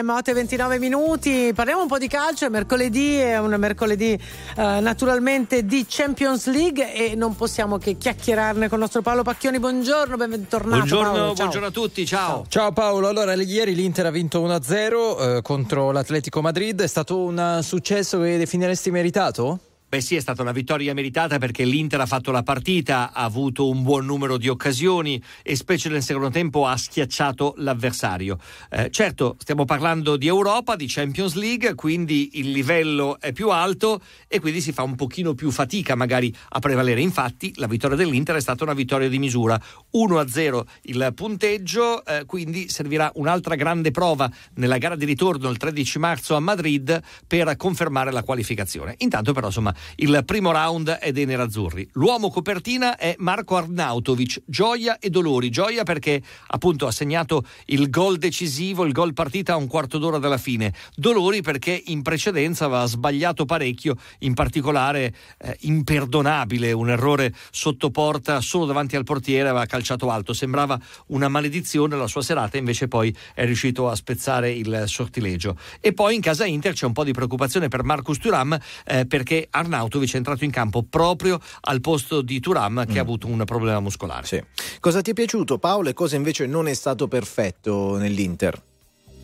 di 0.00 0.06
M8 0.06 0.30
e 0.30 0.32
29 0.32 0.78
minuti. 0.78 1.52
Parliamo 1.54 1.82
un 1.82 1.88
po' 1.88 1.98
di 1.98 2.08
calcio. 2.08 2.46
È 2.46 2.48
mercoledì, 2.48 3.16
è 3.16 3.38
un 3.38 3.54
mercoledì 3.58 4.12
eh, 4.12 4.80
naturalmente 4.80 5.64
di 5.64 5.86
Champions 5.88 6.46
League 6.46 6.92
e 6.92 7.14
non 7.14 7.34
possiamo 7.36 7.78
che 7.78 7.96
chiacchierarne 7.96 8.68
con 8.68 8.78
il 8.78 8.84
nostro 8.84 9.02
Paolo 9.02 9.22
Pacchioni. 9.22 9.58
Buongiorno, 9.58 10.16
bentornato. 10.16 10.76
Buongiorno, 10.76 11.12
Paolo. 11.12 11.32
Buongiorno 11.32 11.66
a 11.66 11.70
tutti, 11.70 12.06
ciao. 12.06 12.44
Ciao 12.48 12.72
Paolo, 12.72 13.08
allora 13.08 13.34
ieri 13.34 13.74
l'Inter 13.74 14.06
ha 14.06 14.10
vinto 14.10 14.40
1-0 14.46 15.36
eh, 15.36 15.42
contro 15.42 15.90
l'Atletico 15.90 16.40
Madrid, 16.40 16.82
è 16.82 16.86
stato 16.86 17.18
un 17.18 17.60
successo 17.62 18.20
che 18.20 18.36
definiresti 18.38 18.90
meritato? 18.90 19.58
Beh 19.88 20.00
sì, 20.00 20.16
è 20.16 20.20
stata 20.20 20.42
una 20.42 20.50
vittoria 20.50 20.92
meritata 20.94 21.38
perché 21.38 21.64
l'Inter 21.64 22.00
ha 22.00 22.06
fatto 22.06 22.32
la 22.32 22.42
partita, 22.42 23.12
ha 23.12 23.22
avuto 23.22 23.68
un 23.68 23.84
buon 23.84 24.04
numero 24.04 24.36
di 24.36 24.48
occasioni 24.48 25.22
e 25.44 25.54
specie 25.54 25.88
nel 25.88 26.02
secondo 26.02 26.28
tempo 26.28 26.66
ha 26.66 26.76
schiacciato 26.76 27.54
l'avversario. 27.58 28.36
Eh, 28.68 28.90
certo, 28.90 29.36
stiamo 29.38 29.64
parlando 29.64 30.16
di 30.16 30.26
Europa, 30.26 30.74
di 30.74 30.86
Champions 30.88 31.34
League, 31.34 31.76
quindi 31.76 32.30
il 32.40 32.50
livello 32.50 33.20
è 33.20 33.30
più 33.30 33.50
alto 33.50 34.00
e 34.26 34.40
quindi 34.40 34.60
si 34.60 34.72
fa 34.72 34.82
un 34.82 34.96
pochino 34.96 35.34
più 35.34 35.52
fatica 35.52 35.94
magari 35.94 36.34
a 36.48 36.58
prevalere. 36.58 37.00
Infatti 37.00 37.52
la 37.54 37.68
vittoria 37.68 37.96
dell'Inter 37.96 38.34
è 38.34 38.40
stata 38.40 38.64
una 38.64 38.74
vittoria 38.74 39.08
di 39.08 39.20
misura. 39.20 39.56
1-0 39.92 40.62
il 40.82 41.12
punteggio, 41.14 42.04
eh, 42.04 42.24
quindi 42.24 42.68
servirà 42.68 43.12
un'altra 43.14 43.54
grande 43.54 43.92
prova 43.92 44.28
nella 44.54 44.78
gara 44.78 44.96
di 44.96 45.04
ritorno 45.04 45.48
il 45.48 45.58
13 45.58 46.00
marzo 46.00 46.34
a 46.34 46.40
Madrid 46.40 47.00
per 47.24 47.54
confermare 47.56 48.10
la 48.10 48.24
qualificazione. 48.24 48.96
Intanto 48.98 49.32
però 49.32 49.46
insomma 49.46 49.74
il 49.96 50.22
primo 50.24 50.52
round 50.52 50.90
è 50.90 51.12
dei 51.12 51.24
nerazzurri. 51.24 51.88
L'uomo 51.92 52.30
copertina 52.30 52.96
è 52.96 53.14
Marco 53.18 53.56
Arnautovic, 53.56 54.42
gioia 54.44 54.98
e 54.98 55.10
dolori. 55.10 55.50
Gioia 55.50 55.84
perché 55.84 56.22
appunto 56.48 56.86
ha 56.86 56.90
segnato 56.90 57.44
il 57.66 57.88
gol 57.90 58.18
decisivo, 58.18 58.84
il 58.84 58.92
gol 58.92 59.12
partita 59.12 59.54
a 59.54 59.56
un 59.56 59.66
quarto 59.66 59.98
d'ora 59.98 60.18
dalla 60.18 60.38
fine. 60.38 60.72
Dolori 60.94 61.42
perché 61.42 61.80
in 61.86 62.02
precedenza 62.02 62.66
aveva 62.66 62.86
sbagliato 62.86 63.44
parecchio, 63.44 63.96
in 64.20 64.34
particolare 64.34 65.14
eh, 65.38 65.56
imperdonabile, 65.60 66.72
un 66.72 66.90
errore 66.90 67.34
sotto 67.50 67.90
porta 67.90 68.40
solo 68.40 68.66
davanti 68.66 68.96
al 68.96 69.04
portiere, 69.04 69.48
aveva 69.48 69.66
calciato 69.66 70.10
alto. 70.10 70.32
Sembrava 70.32 70.78
una 71.08 71.28
maledizione 71.28 71.96
la 71.96 72.06
sua 72.06 72.22
serata, 72.22 72.56
invece 72.56 72.88
poi 72.88 73.14
è 73.34 73.44
riuscito 73.44 73.88
a 73.88 73.94
spezzare 73.94 74.50
il 74.50 74.84
sortilegio. 74.86 75.56
E 75.80 75.92
poi 75.92 76.14
in 76.14 76.20
casa 76.20 76.44
Inter 76.44 76.72
c'è 76.72 76.86
un 76.86 76.92
po' 76.92 77.04
di 77.04 77.12
preoccupazione 77.12 77.68
per 77.68 77.82
Marcus 77.82 78.18
Thuram 78.18 78.58
eh, 78.84 79.06
perché 79.06 79.46
Arnautovic 79.66 80.14
è 80.14 80.16
entrato 80.16 80.44
in 80.44 80.50
campo 80.50 80.82
proprio 80.82 81.38
al 81.62 81.80
posto 81.80 82.22
di 82.22 82.40
Turam 82.40 82.86
che 82.86 82.98
ha 82.98 83.02
avuto 83.02 83.26
un 83.26 83.44
problema 83.44 83.80
muscolare. 83.80 84.48
Cosa 84.80 85.02
ti 85.02 85.10
è 85.10 85.14
piaciuto 85.14 85.58
Paolo 85.58 85.88
e 85.90 85.92
cosa 85.92 86.16
invece 86.16 86.46
non 86.46 86.68
è 86.68 86.74
stato 86.74 87.08
perfetto 87.08 87.96
nell'Inter? 87.98 88.62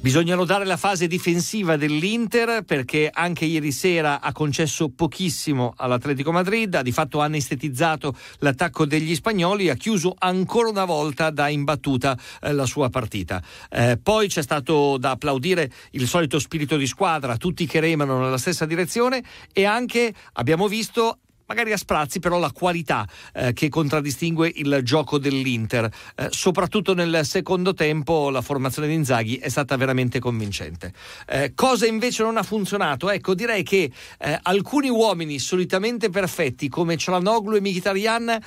Bisogna 0.02 0.34
lodare 0.34 0.64
la 0.64 0.76
fase 0.76 1.06
difensiva 1.06 1.76
dell'Inter 1.76 2.64
perché 2.64 3.08
anche 3.08 3.44
ieri 3.44 3.70
sera 3.70 4.20
ha 4.20 4.32
concesso 4.32 4.88
pochissimo 4.88 5.74
all'Atletico 5.76 6.32
Madrid, 6.32 6.74
ha 6.74 6.82
di 6.82 6.90
fatto 6.90 7.20
anestetizzato 7.20 8.12
l'attacco 8.40 8.84
degli 8.84 9.14
spagnoli 9.14 9.66
e 9.66 9.70
ha 9.70 9.74
chiuso 9.76 10.16
ancora 10.18 10.68
una 10.68 10.84
volta 10.86 11.30
da 11.30 11.48
imbattuta 11.48 12.18
eh, 12.40 12.52
la 12.52 12.66
sua 12.66 12.90
partita. 12.90 13.40
Eh, 13.70 13.96
poi 14.02 14.26
c'è 14.26 14.42
stato 14.42 14.98
da 14.98 15.10
applaudire 15.10 15.70
il 15.92 16.08
solito 16.08 16.40
spirito 16.40 16.76
di 16.76 16.88
squadra, 16.88 17.36
tutti 17.36 17.64
che 17.64 17.78
remano 17.78 18.18
nella 18.18 18.38
stessa 18.38 18.66
direzione 18.66 19.22
e 19.52 19.66
anche 19.66 20.12
abbiamo 20.32 20.66
visto 20.66 21.20
magari 21.52 21.72
a 21.72 21.76
sprazzi, 21.76 22.18
però 22.18 22.38
la 22.38 22.50
qualità 22.50 23.06
eh, 23.34 23.52
che 23.52 23.68
contraddistingue 23.68 24.50
il 24.54 24.80
gioco 24.82 25.18
dell'Inter. 25.18 25.90
Eh, 26.16 26.28
soprattutto 26.30 26.94
nel 26.94 27.20
secondo 27.24 27.74
tempo 27.74 28.30
la 28.30 28.40
formazione 28.40 28.88
di 28.88 28.94
Inzaghi 28.94 29.36
è 29.36 29.50
stata 29.50 29.76
veramente 29.76 30.18
convincente. 30.18 30.94
Eh, 31.28 31.52
cosa 31.54 31.86
invece 31.86 32.22
non 32.22 32.38
ha 32.38 32.42
funzionato? 32.42 33.10
Ecco, 33.10 33.34
direi 33.34 33.62
che 33.62 33.92
eh, 34.18 34.38
alcuni 34.42 34.88
uomini 34.88 35.38
solitamente 35.38 36.08
perfetti 36.08 36.70
come 36.70 36.96
Cialanoglu 36.96 37.56
e 37.56 37.60
Mkhitaryan 37.60 38.40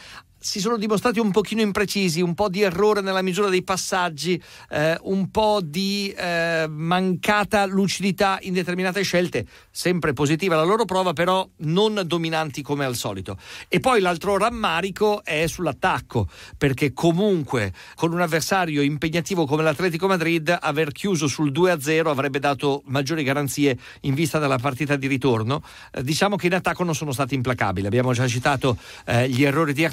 si 0.45 0.59
sono 0.59 0.77
dimostrati 0.77 1.19
un 1.19 1.31
pochino 1.31 1.61
imprecisi, 1.61 2.22
un 2.22 2.35
po' 2.35 2.49
di 2.49 2.61
errore 2.61 3.01
nella 3.01 3.23
misura 3.23 3.49
dei 3.49 3.63
passaggi, 3.63 4.39
eh, 4.69 4.95
un 5.01 5.31
po' 5.31 5.59
di 5.63 6.13
eh, 6.15 6.67
mancata 6.69 7.65
lucidità 7.65 8.38
in 8.41 8.53
determinate 8.53 9.01
scelte, 9.01 9.47
sempre 9.72 10.13
positiva 10.13 10.55
la 10.55 10.63
loro 10.63 10.85
prova, 10.85 11.13
però 11.13 11.49
non 11.57 11.99
dominanti 12.05 12.61
come 12.61 12.85
al 12.85 12.95
solito. 12.95 13.39
E 13.67 13.80
poi 13.80 14.01
l'altro 14.01 14.38
rammarico 14.38 15.23
è 15.23 15.47
sull'attacco, 15.47 16.30
perché 16.59 16.93
comunque 16.93 17.73
con 17.95 18.13
un 18.13 18.22
avversario 18.22 18.84
impegnativo 18.84 19.47
come 19.47 19.63
l'Atletico 19.63 20.05
Madrid, 20.05 20.55
aver 20.61 20.91
chiuso 20.91 21.26
sul 21.27 21.51
2-0 21.51 22.05
avrebbe 22.05 22.38
dato 22.38 22.84
maggiori 22.85 23.23
garanzie 23.23 23.76
in 24.01 24.13
vista 24.13 24.38
della 24.38 24.59
partita 24.59 24.95
di 24.95 25.07
ritorno. 25.07 25.63
Eh, 25.91 26.03
diciamo 26.03 26.35
che 26.35 26.45
in 26.45 26.53
attacco 26.53 26.84
non 26.84 26.93
sono 26.93 27.11
stati 27.11 27.34
implacabili, 27.34 27.88
abbiamo 27.88 28.13
già 28.13 28.27
citato 28.27 28.77
eh, 29.07 29.27
gli 29.27 29.43
errori 29.43 29.73
di 29.73 29.84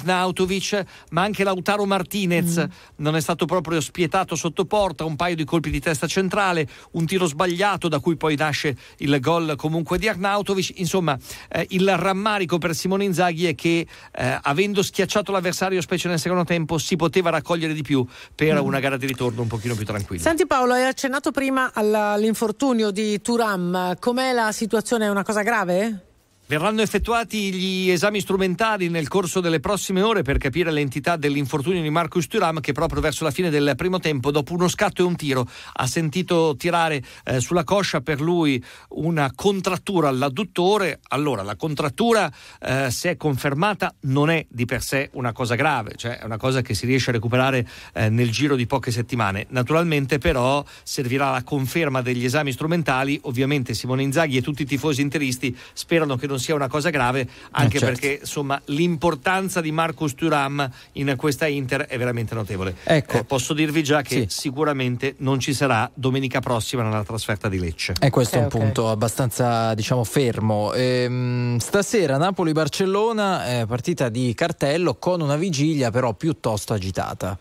Arnautovic, 0.43 0.85
ma 1.11 1.21
anche 1.21 1.43
Lautaro 1.43 1.85
Martinez 1.85 2.65
non 2.97 3.15
è 3.15 3.21
stato 3.21 3.45
proprio 3.45 3.79
spietato 3.81 4.35
sotto 4.35 4.65
porta, 4.65 5.05
un 5.05 5.15
paio 5.15 5.35
di 5.35 5.43
colpi 5.45 5.69
di 5.69 5.79
testa 5.79 6.07
centrale, 6.07 6.67
un 6.91 7.05
tiro 7.05 7.25
sbagliato 7.25 7.87
da 7.87 7.99
cui 7.99 8.15
poi 8.15 8.35
nasce 8.35 8.75
il 8.97 9.19
gol 9.19 9.55
comunque 9.55 9.97
di 9.97 10.07
Arnautovic. 10.07 10.79
Insomma, 10.79 11.17
eh, 11.49 11.65
il 11.69 11.97
rammarico 11.97 12.57
per 12.57 12.75
Simone 12.75 13.05
Inzaghi 13.05 13.47
è 13.47 13.55
che 13.55 13.87
eh, 14.11 14.39
avendo 14.41 14.83
schiacciato 14.83 15.31
l'avversario, 15.31 15.81
specie 15.81 16.07
nel 16.07 16.19
secondo 16.19 16.43
tempo, 16.43 16.77
si 16.77 16.95
poteva 16.95 17.29
raccogliere 17.29 17.73
di 17.73 17.81
più 17.81 18.05
per 18.35 18.51
Mm. 18.53 18.65
una 18.65 18.79
gara 18.79 18.97
di 18.97 19.07
ritorno 19.07 19.41
un 19.41 19.47
pochino 19.47 19.73
più 19.73 19.85
tranquilla. 19.85 20.21
Senti 20.21 20.45
Paolo, 20.45 20.73
hai 20.73 20.85
accennato 20.85 21.31
prima 21.31 21.71
all'infortunio 21.73 22.91
di 22.91 23.21
Turam. 23.21 23.97
Com'è 23.99 24.31
la 24.33 24.51
situazione? 24.51 25.05
È 25.05 25.09
una 25.09 25.23
cosa 25.23 25.41
grave? 25.41 26.12
Verranno 26.45 26.81
effettuati 26.81 27.53
gli 27.53 27.89
esami 27.89 28.19
strumentali 28.19 28.89
nel 28.89 29.07
corso 29.07 29.39
delle 29.39 29.61
prossime 29.61 30.01
ore 30.01 30.23
per 30.23 30.37
capire 30.37 30.71
l'entità 30.71 31.15
dell'infortunio 31.15 31.81
di 31.81 31.89
Marcus 31.89 32.27
Thuram 32.27 32.59
che 32.59 32.73
proprio 32.73 32.99
verso 32.99 33.23
la 33.23 33.31
fine 33.31 33.49
del 33.49 33.73
primo 33.77 33.99
tempo, 33.99 34.29
dopo 34.29 34.53
uno 34.53 34.67
scatto 34.67 35.01
e 35.01 35.05
un 35.05 35.15
tiro, 35.15 35.47
ha 35.71 35.87
sentito 35.87 36.55
tirare 36.57 37.01
eh, 37.23 37.39
sulla 37.39 37.63
coscia 37.63 38.01
per 38.01 38.19
lui 38.19 38.61
una 38.89 39.31
contrattura 39.33 40.09
all'adduttore. 40.09 40.99
Allora, 41.07 41.43
la 41.43 41.55
contrattura, 41.55 42.29
eh, 42.59 42.91
se 42.91 43.11
è 43.11 43.15
confermata, 43.15 43.95
non 44.01 44.29
è 44.29 44.45
di 44.49 44.65
per 44.65 44.81
sé 44.81 45.11
una 45.13 45.31
cosa 45.31 45.55
grave, 45.55 45.93
cioè 45.95 46.19
è 46.19 46.25
una 46.25 46.37
cosa 46.37 46.61
che 46.61 46.73
si 46.73 46.85
riesce 46.85 47.11
a 47.11 47.13
recuperare 47.13 47.65
eh, 47.93 48.09
nel 48.09 48.29
giro 48.31 48.57
di 48.57 48.67
poche 48.67 48.91
settimane. 48.91 49.45
Naturalmente, 49.51 50.17
però, 50.17 50.61
servirà 50.83 51.31
la 51.31 51.43
conferma 51.43 52.01
degli 52.01 52.25
esami 52.25 52.51
strumentali. 52.51 53.17
Ovviamente 53.23 53.73
Simone 53.73 54.03
Inzaghi 54.03 54.35
e 54.35 54.41
tutti 54.41 54.63
i 54.63 54.65
tifosi 54.65 54.99
interisti 54.99 55.57
sperano 55.71 56.17
che 56.17 56.27
non 56.27 56.32
sia 56.39 56.55
una 56.55 56.67
cosa 56.67 56.89
grave, 56.89 57.27
anche 57.51 57.77
Eh, 57.77 57.79
certo. 57.79 57.85
perché 57.99 58.17
insomma 58.21 58.61
l'importanza 58.65 59.61
di 59.61 59.71
Marcus 59.71 60.15
Thuram 60.15 60.69
in 60.93 61.13
questa 61.17 61.47
Inter 61.47 61.81
è 61.85 61.97
veramente 61.97 62.35
notevole. 62.35 62.75
Ecco. 62.83 63.17
Eh, 63.17 63.23
posso 63.23 63.53
dirvi 63.53 63.83
già 63.83 64.01
che 64.01 64.25
sicuramente 64.29 65.15
non 65.19 65.39
ci 65.39 65.53
sarà 65.53 65.89
domenica 65.93 66.39
prossima 66.39 66.83
nella 66.83 67.03
trasferta 67.03 67.49
di 67.49 67.59
Lecce. 67.59 67.93
E 67.99 68.09
questo 68.09 68.37
è 68.37 68.39
un 68.41 68.47
punto 68.49 68.89
abbastanza, 68.89 69.73
diciamo, 69.73 70.03
fermo. 70.03 70.73
Ehm, 70.73 71.57
stasera 71.57 72.17
Napoli-Barcellona, 72.17 73.59
eh, 73.59 73.65
partita 73.65 74.09
di 74.09 74.33
cartello 74.33 74.95
con 74.95 75.21
una 75.21 75.35
vigilia 75.35 75.91
però 75.91 76.13
piuttosto 76.13 76.73
agitata. 76.73 77.37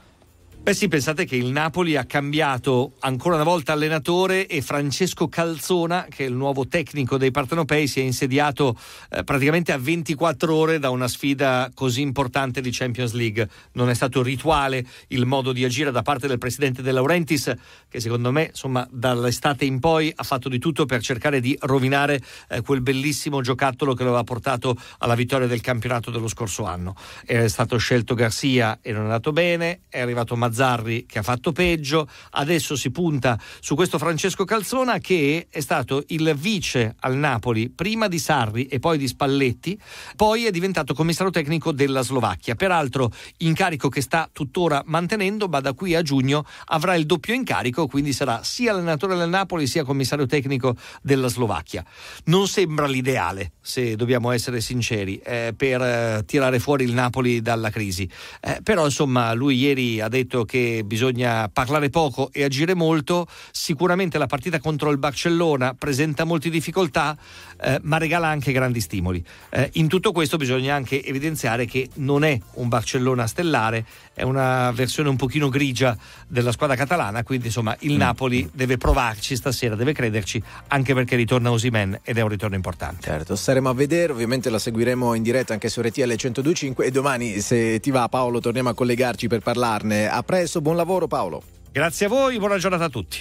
Beh 0.62 0.74
sì, 0.74 0.86
pensate 0.86 1.24
che 1.24 1.34
il 1.34 1.47
Napoli 1.47 1.97
ha 1.97 2.05
cambiato 2.05 2.93
ancora 3.01 3.34
una 3.34 3.43
volta 3.43 3.72
allenatore 3.72 4.47
e 4.47 4.62
Francesco 4.62 5.26
Calzona, 5.26 6.06
che 6.09 6.24
è 6.24 6.28
il 6.28 6.34
nuovo 6.34 6.68
tecnico 6.68 7.18
dei 7.18 7.32
partenopei, 7.32 7.89
si 7.89 7.98
è 7.98 8.05
insediato 8.05 8.78
eh, 9.10 9.24
praticamente 9.24 9.72
a 9.72 9.78
24 9.78 10.55
ore 10.55 10.78
da 10.78 10.90
una 10.90 11.09
sfida 11.09 11.68
così 11.74 12.01
importante 12.02 12.60
di 12.60 12.70
Champions 12.70 13.10
League. 13.10 13.48
Non 13.72 13.90
è 13.90 13.94
stato 13.94 14.22
rituale 14.22 14.86
il 15.09 15.26
modo 15.26 15.51
di 15.51 15.64
agire 15.64 15.90
da 15.90 16.02
parte 16.02 16.28
del 16.28 16.39
presidente 16.39 16.80
De 16.80 16.93
Laurentiis, 16.93 17.52
che 17.89 17.98
secondo 17.98 18.30
me, 18.30 18.44
insomma, 18.51 18.86
dall'estate 18.89 19.64
in 19.64 19.80
poi 19.80 20.12
ha 20.14 20.22
fatto 20.22 20.48
di 20.48 20.60
tutto 20.60 20.86
per 20.86 21.02
cercare 21.02 21.40
di 21.40 21.59
rovinare 21.62 22.22
eh, 22.48 22.60
quel 22.60 22.82
bellissimo 22.82 23.40
giocattolo 23.40 23.94
che 23.94 24.05
lo 24.05 24.10
aveva 24.10 24.22
portato 24.22 24.76
alla 24.98 25.16
vittoria 25.16 25.48
del 25.48 25.60
campionato 25.60 26.12
dello 26.12 26.28
scorso 26.28 26.66
anno. 26.66 26.94
È 27.26 27.48
stato 27.48 27.78
scelto 27.78 28.14
Garcia 28.14 28.78
e 28.80 28.93
non 28.93 29.01
è 29.01 29.05
andato 29.06 29.32
bene, 29.32 29.80
è 29.89 29.98
arrivato 29.98 30.36
Mazzarri 30.52 31.06
che 31.06 31.18
ha 31.18 31.22
fatto 31.22 31.50
peggio, 31.52 32.06
adesso 32.32 32.76
si 32.76 32.90
punta 32.90 33.40
su 33.60 33.74
questo 33.74 33.98
Francesco 33.98 34.44
Calzona 34.44 34.98
che 34.98 35.46
è 35.48 35.60
stato 35.60 36.04
il 36.08 36.34
vice 36.36 36.94
al 37.00 37.16
Napoli 37.16 37.70
prima 37.70 38.06
di 38.06 38.18
Sarri 38.18 38.66
e 38.66 38.78
poi 38.78 38.98
di 38.98 39.08
Spalletti, 39.08 39.80
poi 40.14 40.44
è 40.44 40.50
diventato 40.50 40.92
commissario 40.92 41.32
tecnico 41.32 41.72
della 41.72 42.02
Slovacchia, 42.02 42.54
peraltro 42.54 43.10
incarico 43.38 43.88
che 43.88 44.02
sta 44.02 44.28
tuttora 44.30 44.82
mantenendo, 44.84 45.48
ma 45.48 45.60
da 45.60 45.72
qui 45.72 45.94
a 45.94 46.02
giugno 46.02 46.44
avrà 46.66 46.94
il 46.94 47.06
doppio 47.06 47.32
incarico, 47.32 47.86
quindi 47.86 48.12
sarà 48.12 48.42
sia 48.42 48.72
allenatore 48.72 49.16
del 49.16 49.30
Napoli 49.30 49.66
sia 49.66 49.84
commissario 49.84 50.26
tecnico 50.26 50.76
della 51.00 51.28
Slovacchia. 51.28 51.84
Non 52.24 52.46
sembra 52.46 52.86
l'ideale, 52.86 53.52
se 53.60 53.96
dobbiamo 53.96 54.30
essere 54.30 54.60
sinceri, 54.60 55.16
eh, 55.16 55.54
per 55.56 55.80
eh, 55.80 56.22
tirare 56.26 56.58
fuori 56.58 56.84
il 56.84 56.92
Napoli 56.92 57.40
dalla 57.40 57.70
crisi. 57.70 58.08
Eh, 58.40 58.60
però 58.62 58.84
insomma 58.84 59.32
lui 59.32 59.56
ieri 59.56 60.00
ha 60.00 60.08
detto 60.08 60.41
che 60.44 60.82
bisogna 60.85 61.48
parlare 61.48 61.90
poco 61.90 62.31
e 62.32 62.44
agire 62.44 62.74
molto. 62.74 63.27
Sicuramente 63.51 64.19
la 64.19 64.27
partita 64.27 64.60
contro 64.60 64.90
il 64.90 64.98
Barcellona 64.98 65.74
presenta 65.74 66.24
molte 66.24 66.51
difficoltà, 66.51 67.16
eh, 67.62 67.78
ma 67.82 67.98
regala 67.98 68.28
anche 68.28 68.52
grandi 68.52 68.80
stimoli. 68.80 69.24
Eh, 69.51 69.70
in 69.74 69.89
tutto 69.89 70.12
questo 70.12 70.36
bisogna 70.36 70.74
anche 70.74 71.05
evidenziare 71.05 71.66
che 71.66 71.89
non 71.94 72.24
è 72.24 72.39
un 72.55 72.68
Barcellona 72.68 73.26
stellare, 73.26 73.84
è 74.14 74.22
una 74.22 74.70
versione 74.72 75.09
un 75.09 75.16
pochino 75.16 75.48
grigia 75.48 75.97
della 76.26 76.52
squadra 76.52 76.76
catalana, 76.76 77.22
quindi 77.22 77.47
insomma 77.47 77.76
il 77.80 77.94
Napoli 77.94 78.48
deve 78.52 78.76
provarci 78.76 79.36
stasera, 79.36 79.74
deve 79.74 79.93
crederci, 79.93 80.43
anche 80.68 80.94
perché 80.94 81.16
ritorna 81.16 81.51
Osimen 81.51 82.01
ed 82.02 82.18
è 82.18 82.20
un 82.20 82.28
ritorno 82.28 82.56
importante. 82.56 83.02
Certo, 83.02 83.36
staremo 83.36 83.68
a 83.68 83.74
vedere, 83.74 84.12
ovviamente 84.12 84.51
la 84.51 84.59
seguiremo 84.59 85.14
in 85.14 85.22
diretta 85.22 85.52
anche 85.52 85.68
su 85.68 85.80
RTL 85.80 86.01
1025 86.02 86.84
e 86.84 86.90
domani 86.90 87.40
se 87.40 87.80
ti 87.80 87.90
va 87.90 88.09
Paolo 88.09 88.40
torniamo 88.40 88.70
a 88.70 88.74
collegarci 88.74 89.28
per 89.28 89.40
parlarne. 89.40 90.09
A 90.09 90.22
presto, 90.22 90.60
buon 90.60 90.76
lavoro 90.76 91.06
Paolo. 91.06 91.43
Grazie 91.70 92.06
a 92.06 92.09
voi, 92.09 92.39
buona 92.39 92.59
giornata 92.59 92.84
a 92.84 92.89
tutti. 92.90 93.20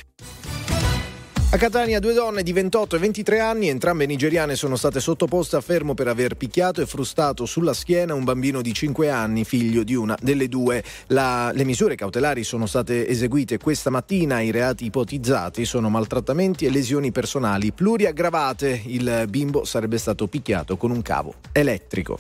A 1.53 1.57
Catania 1.57 1.99
due 1.99 2.13
donne 2.13 2.43
di 2.43 2.53
28 2.53 2.95
e 2.95 2.99
23 2.99 3.39
anni, 3.41 3.67
entrambe 3.67 4.05
nigeriane, 4.05 4.55
sono 4.55 4.77
state 4.77 5.01
sottoposte 5.01 5.57
a 5.57 5.61
fermo 5.61 5.93
per 5.93 6.07
aver 6.07 6.35
picchiato 6.35 6.81
e 6.81 6.85
frustato 6.85 7.45
sulla 7.45 7.73
schiena 7.73 8.13
un 8.13 8.23
bambino 8.23 8.61
di 8.61 8.73
5 8.73 9.09
anni, 9.09 9.43
figlio 9.43 9.83
di 9.83 9.93
una 9.93 10.17
delle 10.21 10.47
due. 10.47 10.81
La- 11.07 11.51
le 11.53 11.65
misure 11.65 11.95
cautelari 11.95 12.45
sono 12.45 12.67
state 12.67 13.05
eseguite 13.05 13.57
questa 13.57 13.89
mattina. 13.89 14.39
I 14.39 14.49
reati 14.49 14.85
ipotizzati 14.85 15.65
sono 15.65 15.89
maltrattamenti 15.89 16.65
e 16.65 16.69
lesioni 16.69 17.11
personali 17.11 17.73
pluriaggravate. 17.73 18.83
Il 18.85 19.25
bimbo 19.27 19.65
sarebbe 19.65 19.97
stato 19.97 20.27
picchiato 20.27 20.77
con 20.77 20.89
un 20.89 21.01
cavo 21.01 21.33
elettrico. 21.51 22.17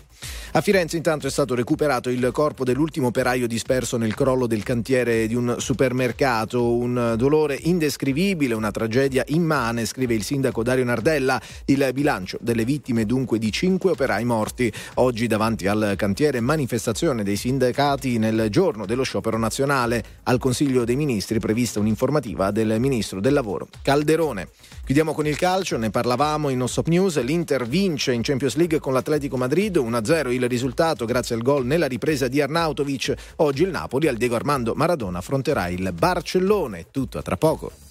A 0.51 0.59
Firenze 0.59 0.97
intanto 0.97 1.27
è 1.27 1.31
stato 1.31 1.55
recuperato 1.55 2.09
il 2.09 2.29
corpo 2.33 2.65
dell'ultimo 2.65 3.07
operaio 3.07 3.47
disperso 3.47 3.95
nel 3.95 4.13
crollo 4.13 4.45
del 4.45 4.63
cantiere 4.63 5.25
di 5.25 5.35
un 5.35 5.55
supermercato, 5.57 6.75
un 6.75 7.13
dolore 7.17 7.57
indescrivibile, 7.57 8.53
una 8.53 8.71
tragedia 8.71 9.20
immane, 9.27 9.85
scrive 9.85 10.13
il 10.13 10.23
sindaco 10.23 10.63
Dario 10.63 10.83
Nardella. 10.83 11.41
Il 11.65 11.89
bilancio 11.93 12.37
delle 12.41 12.65
vittime 12.65 13.05
dunque 13.05 13.39
di 13.39 13.51
cinque 13.51 13.91
operai 13.91 14.23
morti. 14.23 14.71
Oggi 14.95 15.27
davanti 15.27 15.67
al 15.67 15.95
cantiere 15.97 16.39
manifestazione 16.39 17.23
dei 17.23 17.35
sindacati 17.35 18.17
nel 18.17 18.47
giorno 18.49 18.85
dello 18.85 19.03
sciopero 19.03 19.37
nazionale. 19.37 20.03
Al 20.23 20.39
Consiglio 20.39 20.83
dei 20.83 20.95
Ministri 20.95 21.39
prevista 21.39 21.79
un'informativa 21.79 22.51
del 22.51 22.79
Ministro 22.79 23.19
del 23.19 23.33
Lavoro 23.33 23.67
Calderone. 23.81 24.47
Chiudiamo 24.83 25.13
con 25.13 25.27
il 25.27 25.37
calcio, 25.37 25.77
ne 25.77 25.89
parlavamo 25.89 26.49
in 26.49 26.57
No 26.57 26.67
Stop 26.67 26.87
News, 26.87 27.21
l'Inter 27.21 27.65
vince 27.67 28.11
in 28.11 28.23
Champions 28.23 28.55
League 28.55 28.79
con 28.79 28.91
l'Atletico 28.91 29.37
Madrid, 29.37 29.77
1-0 29.77 30.31
il 30.31 30.49
risultato 30.49 31.05
grazie 31.05 31.35
al 31.35 31.41
gol 31.41 31.65
nella 31.65 31.87
ripresa 31.87 32.27
di 32.27 32.41
Arnautovic. 32.41 33.13
Oggi 33.37 33.63
il 33.63 33.69
Napoli 33.69 34.07
al 34.07 34.17
Diego 34.17 34.35
Armando 34.35 34.73
Maradona 34.75 35.19
affronterà 35.19 35.67
il 35.67 35.93
Barcellone. 35.93 36.87
Tutto 36.91 37.17
a 37.17 37.21
tra 37.21 37.37
poco. 37.37 37.90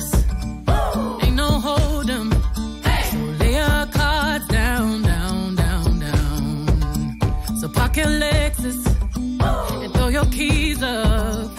park 7.91 7.97
your 7.97 8.19
Lexus 8.19 9.83
and 9.83 9.93
throw 9.93 10.07
your 10.07 10.25
keys 10.25 10.81
up. 10.81 11.51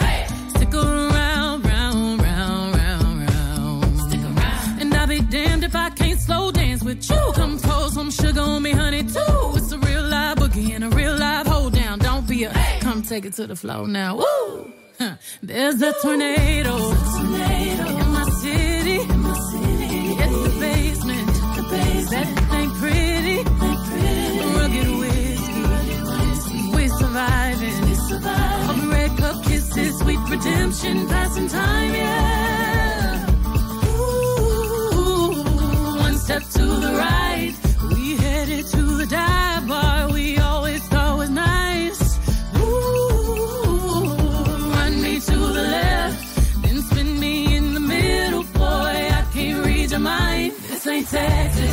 Stick 0.49 0.73
around, 0.73 1.65
round, 1.65 2.21
round, 2.21 2.75
round, 2.75 3.29
round. 3.29 3.99
Stick 3.99 4.21
around. 4.21 4.81
And 4.81 4.93
I'll 4.93 5.07
be 5.07 5.21
damned 5.21 5.63
if 5.63 5.75
I 5.75 5.89
can't 5.91 6.19
slow 6.19 6.51
dance 6.51 6.83
with 6.83 7.09
you. 7.09 7.31
Come 7.35 7.59
pour 7.59 7.89
some 7.89 8.11
sugar 8.11 8.41
on 8.41 8.63
me, 8.63 8.71
honey, 8.71 9.03
too. 9.03 9.53
It's 9.55 9.71
a 9.71 9.77
real 9.79 10.03
live 10.03 10.37
boogie 10.37 10.73
and 10.73 10.83
a 10.83 10.89
real 10.89 11.15
live 11.15 11.47
hold 11.47 11.73
down. 11.73 11.99
Don't 11.99 12.27
be 12.27 12.45
a 12.45 12.53
come 12.79 13.01
take 13.01 13.25
it 13.25 13.33
to 13.33 13.47
the 13.47 13.55
floor 13.55 13.87
now. 13.87 14.17
Woo! 14.17 14.71
Huh. 14.99 15.15
There's 15.41 15.81
a 15.81 15.93
tornado. 16.01 16.75
In 16.75 18.11
my 18.11 18.29
city. 18.41 19.12
All 28.25 28.73
the 28.81 28.87
red 28.87 29.11
cup 29.17 29.43
kisses, 29.43 29.99
sweet 29.99 30.19
redemption, 30.29 31.07
passing 31.07 31.47
time, 31.49 31.93
yeah. 31.93 33.29
Ooh, 33.99 35.43
one 36.07 36.17
step 36.17 36.43
to 36.57 36.65
the 36.85 36.93
right. 37.05 37.53
We 37.89 38.15
headed 38.17 38.65
to 38.67 38.81
the 39.01 39.05
dive 39.05 39.67
bar 39.67 40.11
we 40.11 40.37
always 40.37 40.81
thought 40.91 41.17
was 41.17 41.29
nice. 41.29 42.01
Ooh, 42.57 44.05
run 44.77 44.93
me 45.01 45.19
to 45.19 45.37
the 45.57 45.63
left, 45.77 46.63
then 46.63 46.81
spin 46.83 47.19
me 47.19 47.55
in 47.57 47.73
the 47.73 47.79
middle, 47.79 48.43
boy. 48.43 48.95
I 49.19 49.25
can't 49.33 49.65
read 49.65 49.91
your 49.91 49.99
mind. 49.99 50.53
This 50.69 50.87
ain't 50.87 51.07
Texas, 51.09 51.72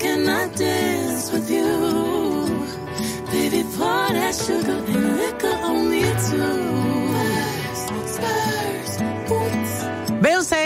If 0.00 0.28
I 0.28 0.48
dance 0.56 1.32
with 1.32 1.50
you. 1.50 2.68
Baby, 3.30 3.62
pour 3.76 4.08
that 4.18 4.34
sugar 4.34 4.82
and 4.86 5.16
liquor 5.16 5.56
on 5.64 5.90
me 5.90 6.02
too. 6.28 6.77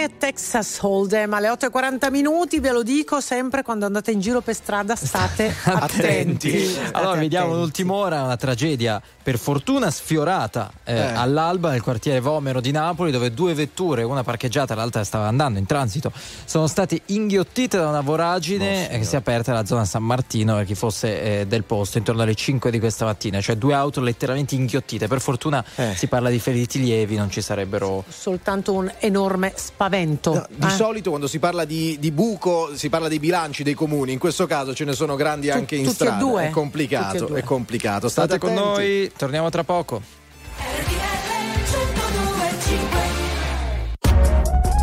E 0.03 0.19
Texas 0.19 0.79
Hold'em 0.81 1.33
alle 1.33 1.49
8.40 1.49 2.11
minuti, 2.11 2.59
ve 2.59 2.73
lo 2.73 2.83
dico 2.83 3.21
sempre 3.21 3.63
quando 3.63 3.87
andate 3.87 4.11
in 4.11 4.19
giro 4.19 4.41
per 4.41 4.57
strada 4.57 4.97
state 4.97 5.55
attenti. 5.65 6.75
Allora, 6.91 7.11
State 7.11 7.19
vediamo 7.21 7.45
attenti. 7.47 7.61
l'ultima 7.63 7.93
ora, 7.93 8.23
una 8.25 8.37
tragedia 8.37 9.01
per 9.23 9.39
fortuna 9.39 9.93
sfiorata 9.93 10.73
eh, 10.83 10.97
Eh. 10.97 11.01
all'alba 11.15 11.71
nel 11.71 11.83
quartiere 11.83 12.19
Vomero 12.19 12.61
di 12.61 12.73
Napoli, 12.73 13.13
dove 13.13 13.33
due 13.33 13.55
vetture, 13.55 14.03
una 14.03 14.25
parcheggiata 14.25 14.73
e 14.73 14.77
l'altra 14.77 15.05
stava 15.05 15.29
andando 15.29 15.61
in 15.61 15.67
transito, 15.67 16.11
sono 16.45 16.67
state 16.67 17.03
inghiottite 17.07 17.77
da 17.79 17.87
una 17.89 18.01
voragine 18.01 18.91
eh, 18.91 18.99
che 18.99 19.05
si 19.05 19.15
è 19.15 19.19
aperta 19.19 19.53
nella 19.53 19.65
zona 19.67 19.85
San 19.85 20.03
Martino 20.03 20.57
per 20.57 20.65
chi 20.65 20.75
fosse 20.75 21.41
eh, 21.41 21.47
del 21.47 21.63
posto 21.63 21.99
intorno 21.99 22.23
alle 22.23 22.35
5 22.35 22.73
di 22.73 22.81
questa 22.81 23.05
mattina, 23.05 23.41
cioè 23.41 23.55
due 23.55 23.75
auto 23.75 24.01
letteralmente 24.01 24.57
inghiottite. 24.57 25.07
Per 25.07 25.21
fortuna 25.21 25.65
Eh. 25.77 25.95
si 25.95 26.09
parla 26.09 26.29
di 26.29 26.41
feriti 26.41 26.81
lievi, 26.81 27.15
non 27.15 27.31
ci 27.31 27.41
sarebbero 27.41 28.03
Soltanto 28.09 28.73
un 28.73 28.93
enorme 28.99 29.53
spavento. 29.55 29.91
No, 30.33 30.47
di 30.49 30.67
eh? 30.67 30.71
solito 30.71 31.09
quando 31.11 31.27
si 31.29 31.39
parla 31.39 31.65
di, 31.65 31.97
di 32.01 32.11
buco 32.11 32.75
si 32.75 32.89
parla 32.89 33.09
dei 33.09 33.19
bilanci 33.19 33.63
dei 33.63 33.75
comuni, 33.75 34.13
in 34.13 34.19
questo 34.19 34.47
caso 34.47 34.75
ce 34.75 34.85
ne 34.85 34.93
sono 34.95 35.17
grandi 35.17 35.49
Tu- 35.49 35.53
anche 35.55 35.75
in 35.77 35.83
tutti 35.85 35.93
e 36.03 36.07
strada. 36.07 36.17
due? 36.23 36.31
È 36.43 36.47
Tutti 36.47 36.49
e 36.49 36.53
complicato, 36.53 37.25
due. 37.27 37.39
è 37.39 37.43
complicato. 37.45 38.09
State 38.09 38.37
State 38.37 38.39
con 38.39 38.55
noi, 38.55 39.13
torniamo 39.17 39.51
tra 39.51 39.65
poco. 39.65 40.01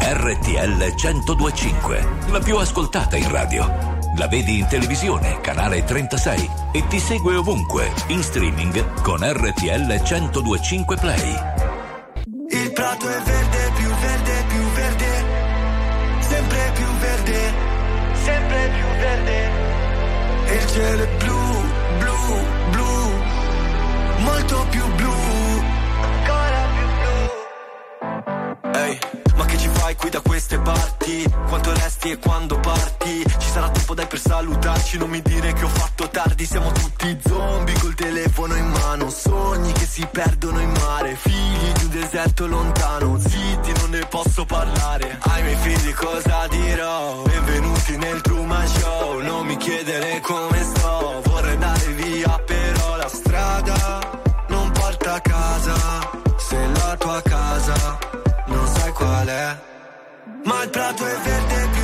RTL 0.01 0.93
1025, 0.95 2.07
la 2.31 2.39
più 2.39 2.57
ascoltata 2.57 3.15
in 3.15 3.29
radio. 3.31 3.97
La 4.17 4.27
vedi 4.27 4.57
in 4.59 4.67
televisione, 4.67 5.39
canale 5.39 5.83
36 5.83 6.49
e 6.73 6.87
ti 6.87 6.99
segue 6.99 7.35
ovunque, 7.35 7.91
in 8.07 8.21
streaming 8.23 9.01
con 9.01 9.19
RTL 9.21 10.01
1025 10.01 10.95
Play. 10.97 11.33
Il 12.49 12.71
prato 12.73 13.07
è 13.07 13.21
verde, 13.21 13.38
verde. 18.99 19.37
E 20.45 20.55
il 20.55 20.67
cielo 20.67 21.03
è 21.03 21.07
blu, 21.17 21.41
blu, 21.99 22.17
blu. 22.71 22.93
Molto 24.19 24.65
più 24.69 24.85
blu. 24.95 25.13
Ancora 26.01 26.61
più 26.75 26.87
blu. 27.01 28.71
Ehi, 28.79 28.99
ma 29.35 29.45
che 29.45 29.57
ci 29.57 29.67
fai 29.69 29.95
qui 29.95 30.09
da 30.09 30.21
queste 30.21 30.59
parti? 30.59 30.98
Quanto 31.47 31.71
resta 31.71 31.89
resti 31.89 32.11
e 32.11 32.17
quando 32.17 32.59
parti. 32.59 33.23
Ci 33.37 33.49
sarà 33.49 33.69
tempo 33.69 33.93
dai 33.93 34.07
per 34.07 34.19
salutarci. 34.19 34.97
Non 34.97 35.09
mi 35.09 35.21
dire 35.21 35.53
che 35.53 35.65
ho 35.65 35.67
fatto 35.67 36.07
tardi 36.09 36.45
Siamo 36.45 36.71
tutti 36.71 37.17
zombie 37.25 37.77
col 37.79 37.95
telefono 37.95 38.55
in 38.55 38.67
mano. 38.67 39.09
Sogni 39.09 39.71
che 39.73 39.85
si 39.85 40.07
perdono 40.09 40.59
in 40.59 40.71
mare 40.71 41.15
Figli 41.15 41.71
di 41.73 41.83
un 41.83 41.89
deserto 41.89 42.47
lontano. 42.47 43.19
Zitti 43.19 43.71
non 43.79 43.89
ne 43.89 44.05
posso 44.05 44.45
parlare. 44.45 45.17
Ai 45.19 45.43
miei 45.43 45.55
figli 45.55 45.93
cosa 45.93 46.47
dirò? 46.47 47.23
Benvenuti 47.23 47.97
nel 47.97 48.21
Truman 48.21 48.67
Show. 48.67 49.19
Non 49.19 49.45
mi 49.45 49.57
chiedere 49.57 50.21
come 50.21 50.63
sto. 50.63 51.21
Vorrei 51.25 51.53
andare 51.53 51.87
via 51.93 52.39
però 52.45 52.95
la 52.95 53.07
strada 53.07 53.99
Non 54.47 54.71
porta 54.71 55.15
a 55.15 55.21
casa. 55.21 55.75
Se 56.37 56.67
la 56.73 56.95
tua 56.97 57.21
casa 57.21 57.97
non 58.45 58.67
sai 58.67 58.91
qual 58.93 59.27
è 59.27 59.68
Ma 60.49 60.63
il 60.63 60.69
prato 60.71 61.05
è 61.05 61.15
verde, 61.15 61.78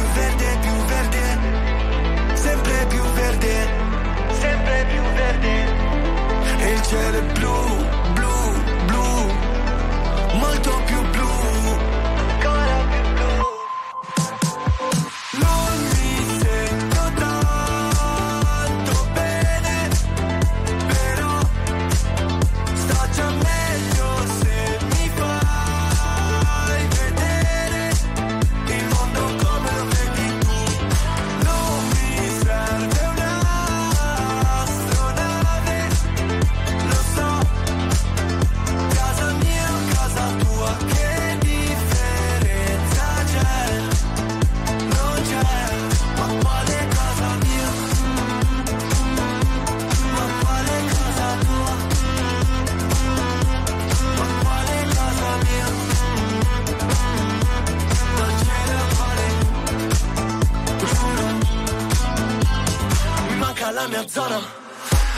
manca 63.65 63.71
la 63.71 63.87
mia 63.87 64.07
zona. 64.07 64.39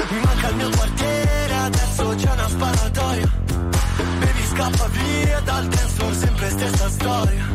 Mi 0.10 0.19
manca 0.22 0.49
il 0.49 0.56
mio 0.56 0.69
quartiere 0.69 1.53
Adesso 1.53 2.15
c'è 2.15 2.32
una 2.32 2.48
sparatoria. 2.48 3.32
Baby 4.19 4.45
scappa 4.45 4.88
via 4.88 5.40
dal 5.41 5.68
floor 5.74 6.14
Sempre 6.14 6.49
stessa 6.49 6.90
storia. 6.90 7.45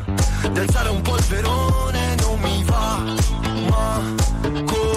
D'alzare 0.52 0.88
un 0.90 1.00
polverone 1.00 2.14
non 2.16 2.40
mi 2.40 2.64
va 2.64 3.02
Ma 3.68 4.00
come 4.66 4.91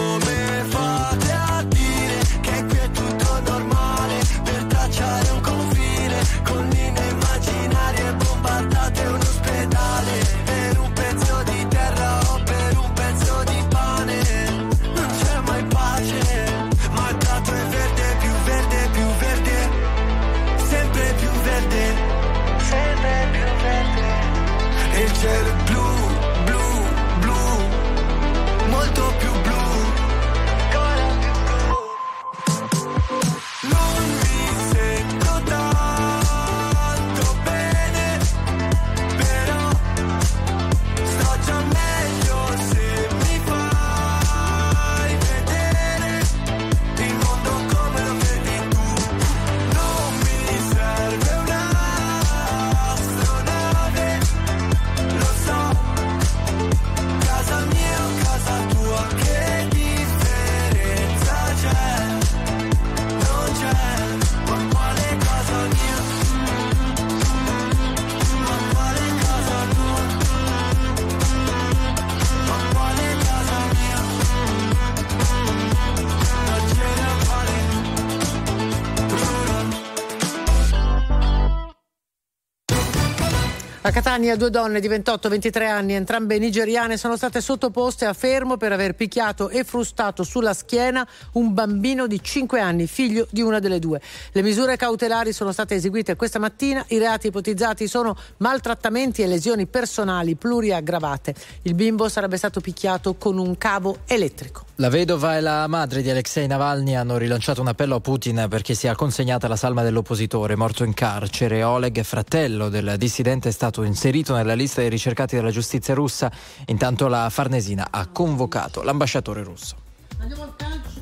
Catania 83.96 84.36
due 84.36 84.50
donne 84.50 84.82
di 84.82 84.90
28-23 84.90 85.70
anni, 85.70 85.94
entrambe 85.94 86.38
nigeriane, 86.38 86.98
sono 86.98 87.16
state 87.16 87.40
sottoposte 87.40 88.04
a 88.04 88.12
fermo 88.12 88.58
per 88.58 88.74
aver 88.74 88.94
picchiato 88.94 89.48
e 89.48 89.64
frustato 89.64 90.24
sulla 90.24 90.54
schiena 90.54 91.08
un 91.36 91.54
bambino 91.54 92.06
di 92.06 92.22
5 92.22 92.60
anni, 92.60 92.88
figlio 92.88 93.26
di 93.30 93.42
una 93.42 93.60
delle 93.60 93.80
due. 93.80 94.02
Le 94.34 94.42
misure 94.42 94.76
cautelari 94.76 95.32
sono 95.32 95.54
state 95.54 95.76
eseguite 95.76 96.18
questa 96.18 96.40
mattina, 96.40 96.84
i 96.90 96.98
reati 96.98 97.28
ipotizzati 97.28 97.88
sono 97.88 98.18
maltrattamenti 98.40 99.22
e 99.22 99.28
lesioni 99.28 99.66
personali 99.66 100.36
pluriaggravate. 100.36 101.34
Il 101.62 101.74
bimbo 101.74 102.10
sarebbe 102.10 102.36
stato 102.36 102.60
picchiato 102.60 103.16
con 103.16 103.38
un 103.38 103.58
cavo 103.58 104.00
elettrico. 104.08 104.66
La 104.80 104.90
vedova 104.90 105.38
e 105.38 105.40
la 105.40 105.68
madre 105.68 106.02
di 106.02 106.10
Alexei 106.10 106.48
Navalny 106.48 106.96
hanno 106.96 107.16
rilanciato 107.16 107.62
un 107.62 107.70
appello 107.70 107.96
a 107.96 108.02
Putin 108.02 108.48
perché 108.50 108.74
sia 108.74 108.94
consegnata 108.94 109.48
la 109.48 109.56
salma 109.56 109.84
dell'oppositore 109.84 110.58
morto 110.58 110.84
in 110.84 110.94
carcere. 110.94 111.64
Oleg, 111.64 112.04
fratello 112.04 112.68
del 112.68 112.96
dissidente, 112.98 113.48
è 113.48 113.52
stato 113.54 113.84
inserito 113.86 114.34
nella 114.36 114.54
lista 114.54 114.82
dei 114.82 114.90
ricercati 114.90 115.36
della 115.36 115.52
giustizia 115.52 115.94
russa. 115.94 116.32
Intanto 116.68 117.08
la 117.08 117.30
Farnesina 117.30 117.88
ha 117.90 118.08
convocato 118.08 118.82
l'ambasciatore 118.82 119.44
russo. 119.44 119.76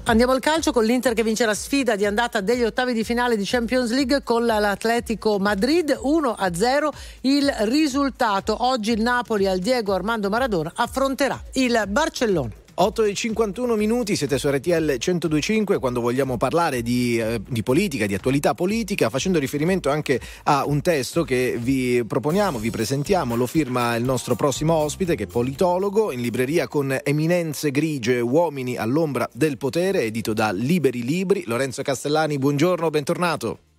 Andiamo 0.05 0.33
al 0.33 0.41
calcio 0.41 0.71
con 0.71 0.83
l'Inter 0.83 1.13
che 1.13 1.23
vince 1.23 1.45
la 1.45 1.53
sfida 1.53 1.95
di 1.95 2.05
andata 2.05 2.41
degli 2.41 2.63
ottavi 2.63 2.93
di 2.93 3.03
finale 3.05 3.37
di 3.37 3.45
Champions 3.45 3.91
League 3.91 4.21
con 4.23 4.45
l'Atletico 4.45 5.39
Madrid 5.39 5.97
1-0 6.03 6.89
il 7.21 7.53
risultato. 7.61 8.65
Oggi 8.65 8.91
il 8.91 9.01
Napoli 9.01 9.47
al 9.47 9.59
Diego 9.59 9.93
Armando 9.93 10.29
Maradona 10.29 10.73
affronterà 10.75 11.41
il 11.53 11.83
Barcellona. 11.87 12.62
8 12.75 13.03
e 13.03 13.13
51 13.13 13.75
minuti, 13.75 14.15
siete 14.15 14.39
su 14.39 14.49
RTL 14.49 14.97
1025 14.97 15.77
quando 15.77 16.01
vogliamo 16.01 16.37
parlare 16.37 16.81
di, 16.81 17.19
eh, 17.19 17.39
di 17.47 17.61
politica, 17.61 18.07
di 18.07 18.15
attualità 18.15 18.55
politica, 18.55 19.11
facendo 19.11 19.37
riferimento 19.37 19.91
anche 19.91 20.19
a 20.45 20.65
un 20.65 20.81
testo 20.81 21.23
che 21.23 21.55
vi 21.59 22.03
proponiamo, 22.03 22.57
vi 22.57 22.71
presentiamo, 22.71 23.35
lo 23.35 23.45
firma 23.45 23.95
il 23.95 24.03
nostro 24.03 24.33
prossimo 24.33 24.73
ospite 24.73 25.13
che 25.13 25.25
è 25.25 25.27
politologo, 25.27 26.11
in 26.11 26.21
libreria 26.21 26.67
con 26.67 26.97
Eminenze 27.03 27.69
grigie, 27.69 28.19
uomini 28.19 28.75
all'ombra 28.75 29.29
del 29.31 29.59
potere, 29.59 30.01
edito 30.01 30.33
da 30.33 30.51
Liberi 30.51 31.03
Libri. 31.03 31.43
Lorenzo 31.45 31.83
Castellani, 31.83 32.39
buongiorno, 32.39 32.89
bentornato. 32.89 33.72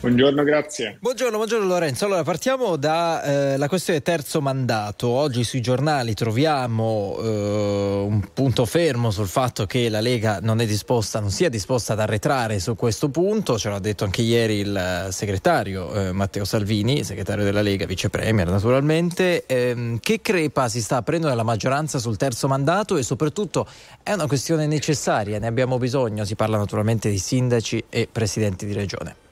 Buongiorno, 0.00 0.44
grazie. 0.44 0.96
Buongiorno, 0.98 1.36
buongiorno 1.36 1.66
Lorenzo. 1.66 2.06
Allora 2.06 2.22
partiamo 2.22 2.76
dalla 2.76 3.62
eh, 3.62 3.68
questione 3.68 4.00
terzo 4.00 4.40
mandato. 4.40 5.08
Oggi 5.08 5.44
sui 5.44 5.60
giornali 5.60 6.14
troviamo 6.14 7.18
eh, 7.20 8.04
un 8.06 8.26
punto 8.32 8.64
fermo 8.64 9.10
sul 9.10 9.28
fatto 9.28 9.66
che 9.66 9.90
la 9.90 10.00
Lega 10.00 10.38
non 10.40 10.62
è 10.62 10.64
disposta, 10.64 11.20
non 11.20 11.30
sia 11.30 11.50
disposta 11.50 11.92
ad 11.92 12.00
arretrare 12.00 12.60
su 12.60 12.76
questo 12.76 13.10
punto. 13.10 13.58
Ce 13.58 13.68
l'ha 13.68 13.78
detto 13.78 14.04
anche 14.04 14.22
ieri 14.22 14.60
il 14.60 15.08
segretario 15.10 15.92
eh, 15.92 16.12
Matteo 16.12 16.46
Salvini, 16.46 17.04
segretario 17.04 17.44
della 17.44 17.60
Lega, 17.60 17.84
vice 17.84 18.08
premier 18.08 18.48
naturalmente. 18.48 19.44
Ehm, 19.44 19.98
che 20.00 20.22
crepa 20.22 20.70
si 20.70 20.80
sta 20.80 20.96
aprendo 20.96 21.28
nella 21.28 21.42
maggioranza 21.42 21.98
sul 21.98 22.16
terzo 22.16 22.48
mandato 22.48 22.96
e 22.96 23.02
soprattutto 23.02 23.66
è 24.02 24.14
una 24.14 24.26
questione 24.26 24.66
necessaria, 24.66 25.38
ne 25.38 25.46
abbiamo 25.46 25.76
bisogno. 25.76 26.24
Si 26.24 26.36
parla 26.36 26.56
naturalmente 26.56 27.10
di 27.10 27.18
sindaci 27.18 27.84
e 27.90 28.08
presidenti 28.10 28.64
di 28.64 28.72
regione. 28.72 29.28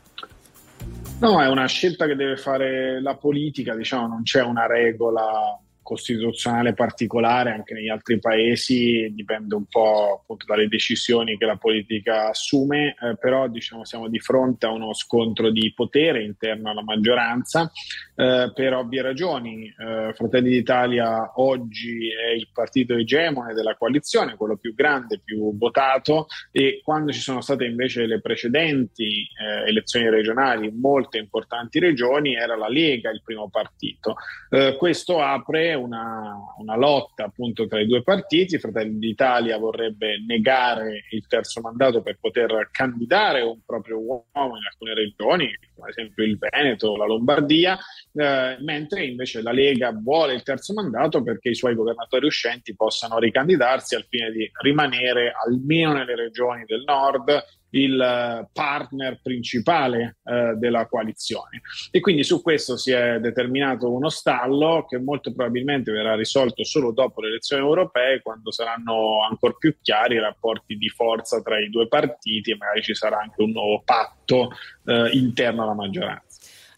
No, 1.21 1.43
è 1.43 1.49
una 1.49 1.67
scelta 1.67 2.07
che 2.07 2.15
deve 2.15 2.37
fare 2.37 3.01
la 3.01 3.17
politica, 3.17 3.75
diciamo, 3.75 4.07
non 4.07 4.23
c'è 4.23 4.43
una 4.43 4.67
regola 4.67 5.59
costituzionale 5.89 6.75
particolare 6.75 7.51
anche 7.51 7.73
negli 7.73 7.89
altri 7.89 8.19
paesi, 8.19 9.11
dipende 9.15 9.55
un 9.55 9.65
po' 9.65 10.21
appunto 10.21 10.45
dalle 10.45 10.69
decisioni 10.69 11.39
che 11.39 11.47
la 11.47 11.57
politica 11.57 12.29
assume, 12.29 12.95
eh, 13.01 13.17
però 13.17 13.49
diciamo 13.49 13.87
siamo 13.87 14.07
di 14.09 14.21
fronte 14.21 14.67
a 14.67 14.71
uno 14.71 14.93
scontro 14.93 15.51
di 15.51 15.73
potere 15.75 16.23
interno 16.23 16.69
alla 16.69 16.83
maggioranza 16.83 17.73
eh, 18.15 18.53
per 18.55 18.75
ovvie 18.75 19.01
ragioni. 19.01 19.65
Eh, 19.67 20.13
Fratelli 20.13 20.51
d'Italia 20.51 21.33
oggi 21.37 22.11
è 22.11 22.33
il 22.33 22.51
partito 22.53 22.93
egemone 22.95 23.55
della 23.55 23.75
coalizione, 23.75 24.37
quello 24.37 24.59
più 24.59 24.75
grande, 24.75 25.23
più 25.25 25.57
votato 25.57 26.27
e 26.53 26.83
quando 26.85 27.13
ci 27.13 27.21
sono 27.21 27.41
state 27.41 27.65
invece 27.65 28.05
le 28.05 28.21
precedenti 28.21 29.23
eh, 29.23 29.69
elezioni 29.71 30.11
regionali 30.11 30.67
in 30.67 30.79
molte 30.79 31.17
importanti 31.17 31.79
regioni 31.79 32.35
era 32.35 32.57
la 32.57 32.69
Lega 32.69 33.09
il 33.09 33.23
primo 33.25 33.49
partito. 33.49 34.17
Eh, 34.51 34.77
questo 34.77 35.23
apre 35.23 35.77
una, 35.79 36.37
una 36.59 36.77
lotta 36.77 37.25
appunto 37.25 37.67
tra 37.67 37.81
i 37.81 37.87
due 37.87 38.03
partiti. 38.03 38.59
Fratelli 38.59 38.99
d'Italia 38.99 39.59
vorrebbe 39.59 40.23
negare 40.27 41.05
il 41.11 41.27
terzo 41.27 41.61
mandato 41.61 42.03
per 42.03 42.19
poter 42.21 42.69
candidare 42.71 43.41
un 43.43 43.61
proprio 43.65 43.99
uomo 43.99 44.57
in 44.57 44.67
alcune 44.71 44.95
regioni, 44.95 45.51
come 45.75 45.89
ad 45.89 45.95
esempio 45.97 46.25
il 46.25 46.39
Veneto, 46.39 46.97
la 46.97 47.07
Lombardia, 47.07 47.79
eh, 48.13 48.57
mentre 48.61 49.05
invece 49.05 49.43
la 49.43 49.53
Lega 49.53 49.93
vuole 49.93 50.35
il 50.35 50.43
terzo 50.43 50.73
mandato 50.75 51.23
perché 51.23 51.51
i 51.51 51.55
suoi 51.55 51.75
governatori 51.75 52.27
uscenti 52.27 52.75
possano 52.75 53.19
ricandidarsi 53.19 53.95
al 53.95 54.07
fine 54.09 54.31
di 54.31 54.51
rimanere 54.61 55.33
almeno 55.47 55.93
nelle 55.93 56.17
regioni 56.17 56.65
del 56.67 56.83
nord 56.85 57.45
il 57.71 58.01
eh, 58.01 58.49
partner 58.53 59.21
principale 59.23 60.19
eh, 60.25 60.55
della 60.57 60.87
coalizione. 60.87 61.61
E 61.91 62.01
quindi 62.01 62.25
su 62.25 62.43
questo 62.43 62.77
si 62.77 62.93
è 62.93 63.19
determinato 63.21 63.93
uno 63.93 64.09
stallo 64.09 64.87
che 64.89 64.99
molto 64.99 65.33
probabilmente 65.33 65.93
verrà 65.93 66.15
risolto 66.15 66.65
solo 66.65 66.93
dopo 66.93 67.21
le 67.21 67.29
elezioni 67.29 67.63
europee, 67.63 68.23
quando 68.23 68.51
saranno 68.51 69.25
ancora 69.29 69.55
più 69.59 69.77
chiari 69.81 70.17
i 70.17 70.21
rapporti 70.21 70.77
di 70.77 70.89
forza 70.89 71.43
tra 71.43 71.59
i 71.59 71.69
due 71.69 71.89
partiti 71.89 72.51
e 72.51 72.57
magari 72.57 72.83
ci 72.83 72.95
sarà 72.95 73.19
anche 73.19 73.43
un 73.43 73.51
nuovo 73.51 73.83
patto 73.85 74.51
eh, 74.85 75.11
interno 75.13 75.63
alla 75.63 75.75
maggioranza. 75.75 76.28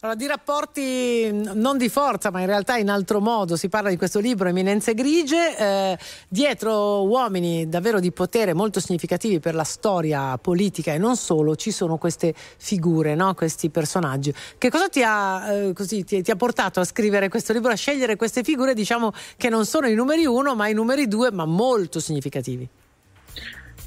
Allora, 0.03 0.17
di 0.17 0.25
rapporti 0.25 1.29
non 1.31 1.77
di 1.77 1.87
forza, 1.87 2.31
ma 2.31 2.39
in 2.39 2.47
realtà 2.47 2.75
in 2.75 2.89
altro 2.89 3.19
modo, 3.19 3.55
si 3.55 3.69
parla 3.69 3.91
di 3.91 3.97
questo 3.97 4.17
libro 4.17 4.49
Eminenze 4.49 4.95
Grigie, 4.95 5.55
eh, 5.55 5.97
dietro 6.27 7.05
uomini 7.05 7.69
davvero 7.69 7.99
di 7.99 8.11
potere 8.11 8.55
molto 8.55 8.79
significativi 8.79 9.39
per 9.39 9.53
la 9.53 9.63
storia 9.63 10.39
politica 10.39 10.91
e 10.91 10.97
non 10.97 11.15
solo, 11.15 11.55
ci 11.55 11.69
sono 11.69 11.99
queste 11.99 12.33
figure, 12.33 13.13
no? 13.13 13.35
questi 13.35 13.69
personaggi. 13.69 14.33
Che 14.57 14.69
cosa 14.71 14.89
ti 14.89 15.03
ha, 15.03 15.51
eh, 15.51 15.73
così, 15.73 16.03
ti, 16.03 16.23
ti 16.23 16.31
ha 16.31 16.35
portato 16.35 16.79
a 16.79 16.83
scrivere 16.83 17.29
questo 17.29 17.53
libro, 17.53 17.71
a 17.71 17.75
scegliere 17.75 18.15
queste 18.15 18.41
figure, 18.41 18.73
diciamo 18.73 19.13
che 19.37 19.49
non 19.49 19.67
sono 19.67 19.85
i 19.85 19.93
numeri 19.93 20.25
uno, 20.25 20.55
ma 20.55 20.67
i 20.67 20.73
numeri 20.73 21.07
due, 21.07 21.31
ma 21.31 21.45
molto 21.45 21.99
significativi? 21.99 22.67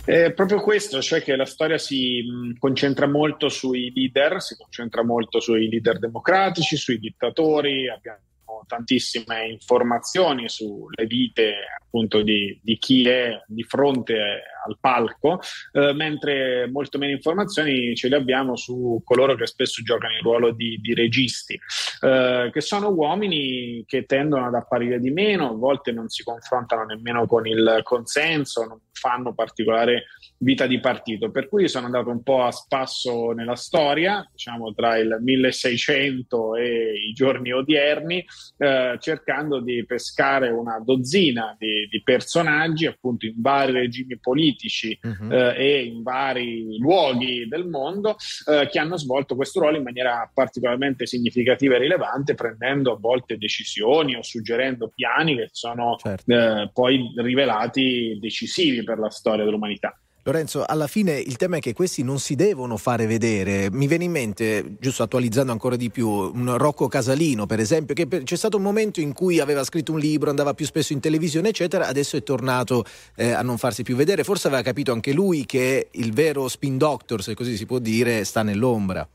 È 0.04 0.32
proprio 0.32 0.60
questo, 0.60 1.00
cioè 1.00 1.22
che 1.22 1.34
la 1.34 1.46
storia 1.46 1.78
si 1.78 2.22
concentra 2.58 3.06
molto 3.06 3.48
sui 3.48 3.90
leader, 3.94 4.42
si 4.42 4.54
concentra 4.54 5.02
molto 5.02 5.40
sui 5.40 5.66
leader 5.68 5.98
democratici, 5.98 6.76
sui 6.76 6.98
dittatori, 6.98 7.88
abbiamo 7.88 8.20
tantissime 8.66 9.46
informazioni 9.46 10.48
sulle 10.48 11.06
vite 11.06 11.54
appunto 11.82 12.22
di, 12.22 12.58
di 12.62 12.76
chi 12.76 13.08
è 13.08 13.42
di 13.46 13.62
fronte 13.62 14.42
al 14.66 14.78
palco, 14.80 15.40
eh, 15.72 15.92
mentre 15.92 16.68
molto 16.70 16.98
meno 16.98 17.12
informazioni 17.12 17.94
ce 17.94 18.08
le 18.08 18.16
abbiamo 18.16 18.56
su 18.56 19.00
coloro 19.04 19.34
che 19.34 19.46
spesso 19.46 19.82
giocano 19.82 20.14
il 20.14 20.22
ruolo 20.22 20.52
di, 20.52 20.78
di 20.80 20.94
registi, 20.94 21.58
eh, 22.00 22.50
che 22.52 22.60
sono 22.60 22.88
uomini 22.90 23.84
che 23.86 24.04
tendono 24.04 24.46
ad 24.46 24.54
apparire 24.54 25.00
di 25.00 25.10
meno, 25.10 25.50
a 25.50 25.54
volte 25.54 25.92
non 25.92 26.08
si 26.08 26.22
confrontano 26.22 26.84
nemmeno 26.84 27.26
con 27.26 27.46
il 27.46 27.80
consenso, 27.82 28.64
non 28.64 28.80
fanno 28.92 29.34
particolare 29.34 30.04
vita 30.38 30.66
di 30.66 30.80
partito, 30.80 31.30
per 31.30 31.48
cui 31.48 31.68
sono 31.68 31.86
andato 31.86 32.10
un 32.10 32.22
po' 32.22 32.44
a 32.44 32.50
spasso 32.50 33.32
nella 33.32 33.56
storia, 33.56 34.26
diciamo 34.30 34.72
tra 34.72 34.96
il 34.96 35.18
1600 35.20 36.56
e 36.56 36.92
i 37.08 37.12
giorni 37.12 37.52
odierni, 37.52 38.24
eh, 38.58 38.96
cercando 39.00 39.60
di 39.60 39.84
pescare 39.84 40.50
una 40.50 40.80
dozzina 40.82 41.54
di, 41.58 41.86
di 41.90 42.02
personaggi 42.02 42.86
appunto 42.86 43.26
in 43.26 43.34
vari 43.36 43.72
regimi 43.72 44.18
politici 44.18 44.53
Mhm. 45.00 45.32
eh, 45.32 45.54
e 45.56 45.84
in 45.84 46.02
vari 46.02 46.78
luoghi 46.78 47.46
del 47.48 47.66
mondo 47.66 48.16
eh, 48.50 48.68
che 48.70 48.78
hanno 48.78 48.96
svolto 48.96 49.34
questo 49.34 49.60
ruolo 49.60 49.76
in 49.76 49.82
maniera 49.82 50.30
particolarmente 50.32 51.06
significativa 51.06 51.74
e 51.74 51.78
rilevante, 51.78 52.34
prendendo 52.34 52.92
a 52.92 52.98
volte 52.98 53.36
decisioni 53.36 54.16
o 54.16 54.22
suggerendo 54.22 54.90
piani 54.94 55.36
che 55.36 55.48
sono 55.52 55.96
eh, 56.26 56.70
poi 56.72 57.12
rivelati 57.16 58.18
decisivi 58.20 58.82
per 58.82 58.98
la 58.98 59.10
storia 59.10 59.44
dell'umanità. 59.44 59.98
Lorenzo, 60.26 60.64
alla 60.64 60.86
fine 60.86 61.18
il 61.18 61.36
tema 61.36 61.58
è 61.58 61.60
che 61.60 61.74
questi 61.74 62.02
non 62.02 62.18
si 62.18 62.34
devono 62.34 62.78
fare 62.78 63.04
vedere. 63.04 63.70
Mi 63.70 63.86
viene 63.86 64.04
in 64.04 64.10
mente, 64.10 64.76
giusto 64.80 65.02
attualizzando 65.02 65.52
ancora 65.52 65.76
di 65.76 65.90
più, 65.90 66.08
un 66.08 66.56
Rocco 66.56 66.88
Casalino, 66.88 67.44
per 67.44 67.60
esempio, 67.60 67.94
che 67.94 68.06
per- 68.06 68.22
c'è 68.22 68.36
stato 68.36 68.56
un 68.56 68.62
momento 68.62 69.00
in 69.00 69.12
cui 69.12 69.38
aveva 69.38 69.62
scritto 69.64 69.92
un 69.92 69.98
libro, 69.98 70.30
andava 70.30 70.54
più 70.54 70.64
spesso 70.64 70.94
in 70.94 71.00
televisione, 71.00 71.50
eccetera, 71.50 71.88
adesso 71.88 72.16
è 72.16 72.22
tornato 72.22 72.86
eh, 73.16 73.32
a 73.32 73.42
non 73.42 73.58
farsi 73.58 73.82
più 73.82 73.96
vedere. 73.96 74.24
Forse 74.24 74.46
aveva 74.46 74.62
capito 74.62 74.92
anche 74.92 75.12
lui 75.12 75.44
che 75.44 75.88
il 75.90 76.14
vero 76.14 76.48
spin 76.48 76.78
doctor, 76.78 77.22
se 77.22 77.34
così 77.34 77.58
si 77.58 77.66
può 77.66 77.78
dire, 77.78 78.24
sta 78.24 78.42
nell'ombra. 78.42 79.06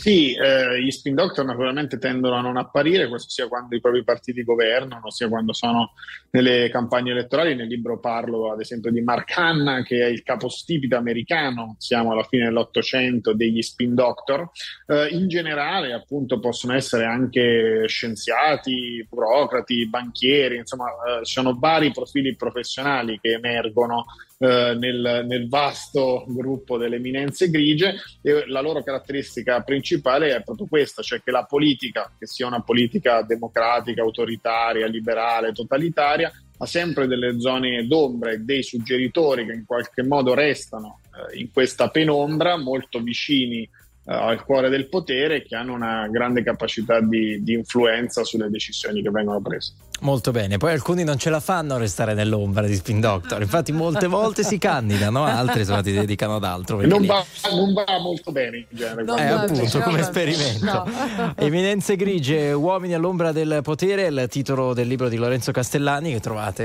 Sì, 0.00 0.32
eh, 0.32 0.82
gli 0.82 0.90
spin 0.90 1.14
doctor 1.14 1.44
naturalmente 1.44 1.98
tendono 1.98 2.36
a 2.36 2.40
non 2.40 2.56
apparire, 2.56 3.06
questo 3.06 3.28
sia 3.28 3.48
quando 3.48 3.76
i 3.76 3.80
propri 3.80 4.02
partiti 4.02 4.42
governano, 4.42 5.10
sia 5.10 5.28
quando 5.28 5.52
sono 5.52 5.92
nelle 6.30 6.70
campagne 6.70 7.10
elettorali. 7.10 7.54
Nel 7.54 7.66
libro 7.66 8.00
parlo 8.00 8.50
ad 8.50 8.60
esempio 8.60 8.90
di 8.90 9.02
Mark 9.02 9.36
Hanna, 9.36 9.82
che 9.82 10.00
è 10.00 10.06
il 10.06 10.22
capostipite 10.22 10.94
americano, 10.94 11.76
siamo 11.78 12.12
alla 12.12 12.22
fine 12.22 12.46
dell'Ottocento, 12.46 13.34
degli 13.34 13.60
spin 13.60 13.94
doctor. 13.94 14.48
Eh, 14.86 15.08
in 15.10 15.28
generale, 15.28 15.92
appunto, 15.92 16.40
possono 16.40 16.72
essere 16.72 17.04
anche 17.04 17.84
scienziati, 17.86 19.06
burocrati, 19.06 19.86
banchieri, 19.86 20.56
insomma, 20.56 20.86
eh, 20.86 21.24
ci 21.26 21.32
sono 21.32 21.58
vari 21.58 21.90
profili 21.92 22.34
professionali 22.36 23.18
che 23.20 23.32
emergono 23.32 24.06
eh, 24.42 24.74
nel, 24.74 25.26
nel 25.28 25.48
vasto 25.50 26.24
gruppo 26.26 26.78
delle 26.78 26.96
eminenze 26.96 27.50
grigie 27.50 27.96
e 28.22 28.46
la 28.46 28.62
loro 28.62 28.82
caratteristica 28.82 29.60
principale 29.60 30.34
è 30.34 30.42
proprio 30.42 30.66
questa, 30.66 31.02
cioè 31.02 31.20
che 31.22 31.30
la 31.30 31.44
politica, 31.44 32.10
che 32.18 32.26
sia 32.26 32.46
una 32.46 32.62
politica 32.62 33.20
democratica, 33.20 34.00
autoritaria, 34.00 34.86
liberale, 34.86 35.52
totalitaria, 35.52 36.32
ha 36.56 36.64
sempre 36.64 37.06
delle 37.06 37.38
zone 37.38 37.86
d'ombra 37.86 38.30
e 38.30 38.38
dei 38.38 38.62
suggeritori 38.62 39.44
che 39.44 39.52
in 39.52 39.66
qualche 39.66 40.02
modo 40.02 40.32
restano 40.32 41.00
eh, 41.32 41.38
in 41.38 41.50
questa 41.52 41.88
penombra, 41.90 42.56
molto 42.56 43.00
vicini 43.00 43.68
al 44.12 44.44
cuore 44.44 44.68
del 44.68 44.88
potere 44.88 45.36
e 45.36 45.42
che 45.42 45.54
hanno 45.54 45.72
una 45.72 46.08
grande 46.10 46.42
capacità 46.42 47.00
di, 47.00 47.42
di 47.42 47.52
influenza 47.52 48.24
sulle 48.24 48.48
decisioni 48.50 49.02
che 49.02 49.10
vengono 49.10 49.40
prese. 49.40 49.74
Molto 50.00 50.30
bene, 50.30 50.56
poi 50.56 50.72
alcuni 50.72 51.04
non 51.04 51.18
ce 51.18 51.28
la 51.30 51.40
fanno 51.40 51.74
a 51.74 51.78
restare 51.78 52.14
nell'ombra 52.14 52.66
di 52.66 52.74
Spin 52.74 53.00
Doctor, 53.00 53.42
infatti 53.42 53.70
molte 53.70 54.06
volte 54.06 54.42
si 54.42 54.56
candidano, 54.56 55.24
altri 55.24 55.60
insomma 55.60 55.82
ti 55.82 55.92
dedicano 55.92 56.36
ad 56.36 56.44
altro. 56.44 56.80
Non 56.80 57.04
va, 57.04 57.24
non 57.52 57.72
va 57.74 57.84
molto 58.00 58.32
bene 58.32 58.56
in 58.56 58.66
genere. 58.70 59.04
Eh, 59.04 59.26
appunto, 59.26 59.78
come 59.80 60.00
esperimento. 60.00 60.88
Eminenze 61.36 61.96
grigie, 61.96 62.52
uomini 62.52 62.94
all'ombra 62.94 63.30
del 63.30 63.60
potere, 63.62 64.06
il 64.06 64.26
titolo 64.28 64.72
del 64.72 64.88
libro 64.88 65.08
di 65.08 65.16
Lorenzo 65.16 65.52
Castellani 65.52 66.12
che 66.12 66.20
trovate 66.20 66.64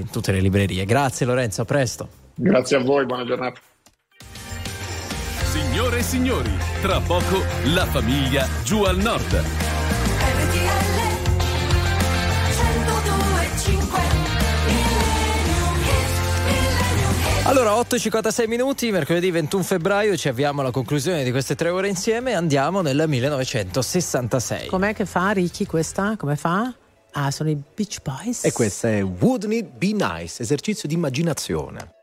in 0.00 0.10
tutte 0.10 0.32
le 0.32 0.40
librerie. 0.40 0.84
Grazie 0.84 1.24
Lorenzo, 1.24 1.62
a 1.62 1.64
presto. 1.64 2.08
Grazie 2.34 2.78
a 2.78 2.80
voi, 2.80 3.06
buona 3.06 3.24
giornata. 3.24 3.60
Signore 5.52 5.98
e 5.98 6.02
signori, 6.02 6.50
tra 6.80 6.98
poco 7.00 7.44
la 7.74 7.84
famiglia 7.84 8.48
giù 8.64 8.84
al 8.84 8.96
nord. 8.96 9.44
Allora, 17.44 17.72
8.56 17.72 18.48
minuti, 18.48 18.90
mercoledì 18.90 19.30
21 19.30 19.62
febbraio, 19.62 20.16
ci 20.16 20.28
avviamo 20.28 20.62
alla 20.62 20.70
conclusione 20.70 21.22
di 21.22 21.30
queste 21.30 21.54
tre 21.54 21.68
ore 21.68 21.88
insieme 21.88 22.30
e 22.30 22.34
andiamo 22.34 22.80
nel 22.80 23.04
1966. 23.06 24.68
Com'è 24.68 24.94
che 24.94 25.04
fa 25.04 25.32
Ricky 25.32 25.66
questa? 25.66 26.16
Come 26.16 26.36
fa? 26.36 26.72
Ah, 27.10 27.30
sono 27.30 27.50
i 27.50 27.62
Beach 27.74 27.98
Boys. 28.02 28.46
E 28.46 28.52
questa 28.52 28.88
è 28.88 29.04
Wouldn't 29.04 29.52
It 29.52 29.66
Be 29.76 29.92
Nice, 29.92 30.42
esercizio 30.42 30.88
di 30.88 30.94
immaginazione. 30.94 32.00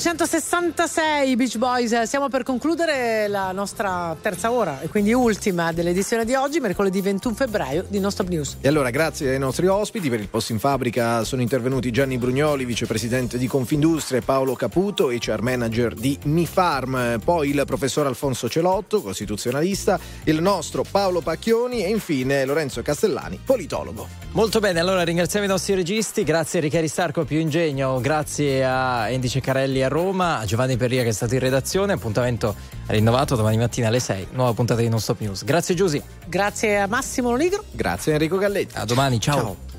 1966, 0.00 1.36
Beach 1.36 1.58
Boys. 1.58 2.02
Stiamo 2.04 2.30
per 2.30 2.42
concludere 2.42 3.28
la 3.28 3.52
nostra 3.52 4.16
terza 4.18 4.50
ora 4.50 4.80
e 4.80 4.88
quindi 4.88 5.12
ultima 5.12 5.72
dell'edizione 5.72 6.24
di 6.24 6.34
oggi, 6.34 6.58
mercoledì 6.58 7.02
21 7.02 7.34
febbraio 7.34 7.84
di 7.86 8.00
Non 8.00 8.10
Stop 8.10 8.28
News. 8.28 8.56
E 8.62 8.68
allora, 8.68 8.88
grazie 8.88 9.32
ai 9.32 9.38
nostri 9.38 9.66
ospiti. 9.66 10.08
Per 10.08 10.18
il 10.18 10.28
posto 10.28 10.52
in 10.52 10.58
fabbrica 10.58 11.22
sono 11.24 11.42
intervenuti 11.42 11.90
Gianni 11.90 12.16
Brugnoli, 12.16 12.64
vicepresidente 12.64 13.36
di 13.36 13.46
Confindustria, 13.46 14.22
Paolo 14.22 14.54
Caputo, 14.54 15.08
HR 15.08 15.42
manager 15.42 15.92
di 15.92 16.18
MiFarm. 16.24 17.20
Poi 17.22 17.50
il 17.50 17.62
professor 17.66 18.06
Alfonso 18.06 18.48
Celotto, 18.48 19.02
costituzionalista, 19.02 20.00
il 20.24 20.40
nostro 20.40 20.82
Paolo 20.90 21.20
Pacchioni 21.20 21.84
e 21.84 21.90
infine 21.90 22.46
Lorenzo 22.46 22.80
Castellani, 22.80 23.38
politologo. 23.44 24.08
Molto 24.32 24.60
bene, 24.60 24.80
allora 24.80 25.02
ringraziamo 25.02 25.44
i 25.44 25.48
nostri 25.48 25.74
registi, 25.74 26.22
grazie 26.22 26.60
a 26.60 26.62
Ricca 26.62 26.80
Ristarco 26.80 27.24
più 27.24 27.38
ingegno, 27.38 28.00
grazie 28.00 28.64
a 28.64 29.02
Andy 29.02 29.28
Ceccarelli 29.28 29.82
a 29.82 29.88
Roma, 29.90 30.38
a 30.38 30.44
Giovanni 30.46 30.76
Perria 30.76 31.02
che 31.02 31.10
è 31.10 31.12
stato 31.12 31.34
in 31.34 31.40
redazione, 31.40 31.92
appuntamento 31.92 32.54
rinnovato 32.86 33.36
domani 33.36 33.58
mattina 33.58 33.88
alle 33.88 34.00
6, 34.00 34.28
nuova 34.32 34.54
puntata 34.54 34.80
di 34.80 34.88
Non 34.88 35.00
Stop 35.00 35.20
News. 35.20 35.44
Grazie 35.44 35.74
Giusy. 35.74 36.02
Grazie 36.26 36.80
a 36.80 36.86
Massimo 36.86 37.30
Lonigro. 37.30 37.64
Grazie 37.70 38.12
a 38.12 38.14
Enrico 38.14 38.38
Galletti. 38.38 38.76
A 38.76 38.84
domani, 38.84 39.20
ciao. 39.20 39.36
Ciao. 39.36 39.69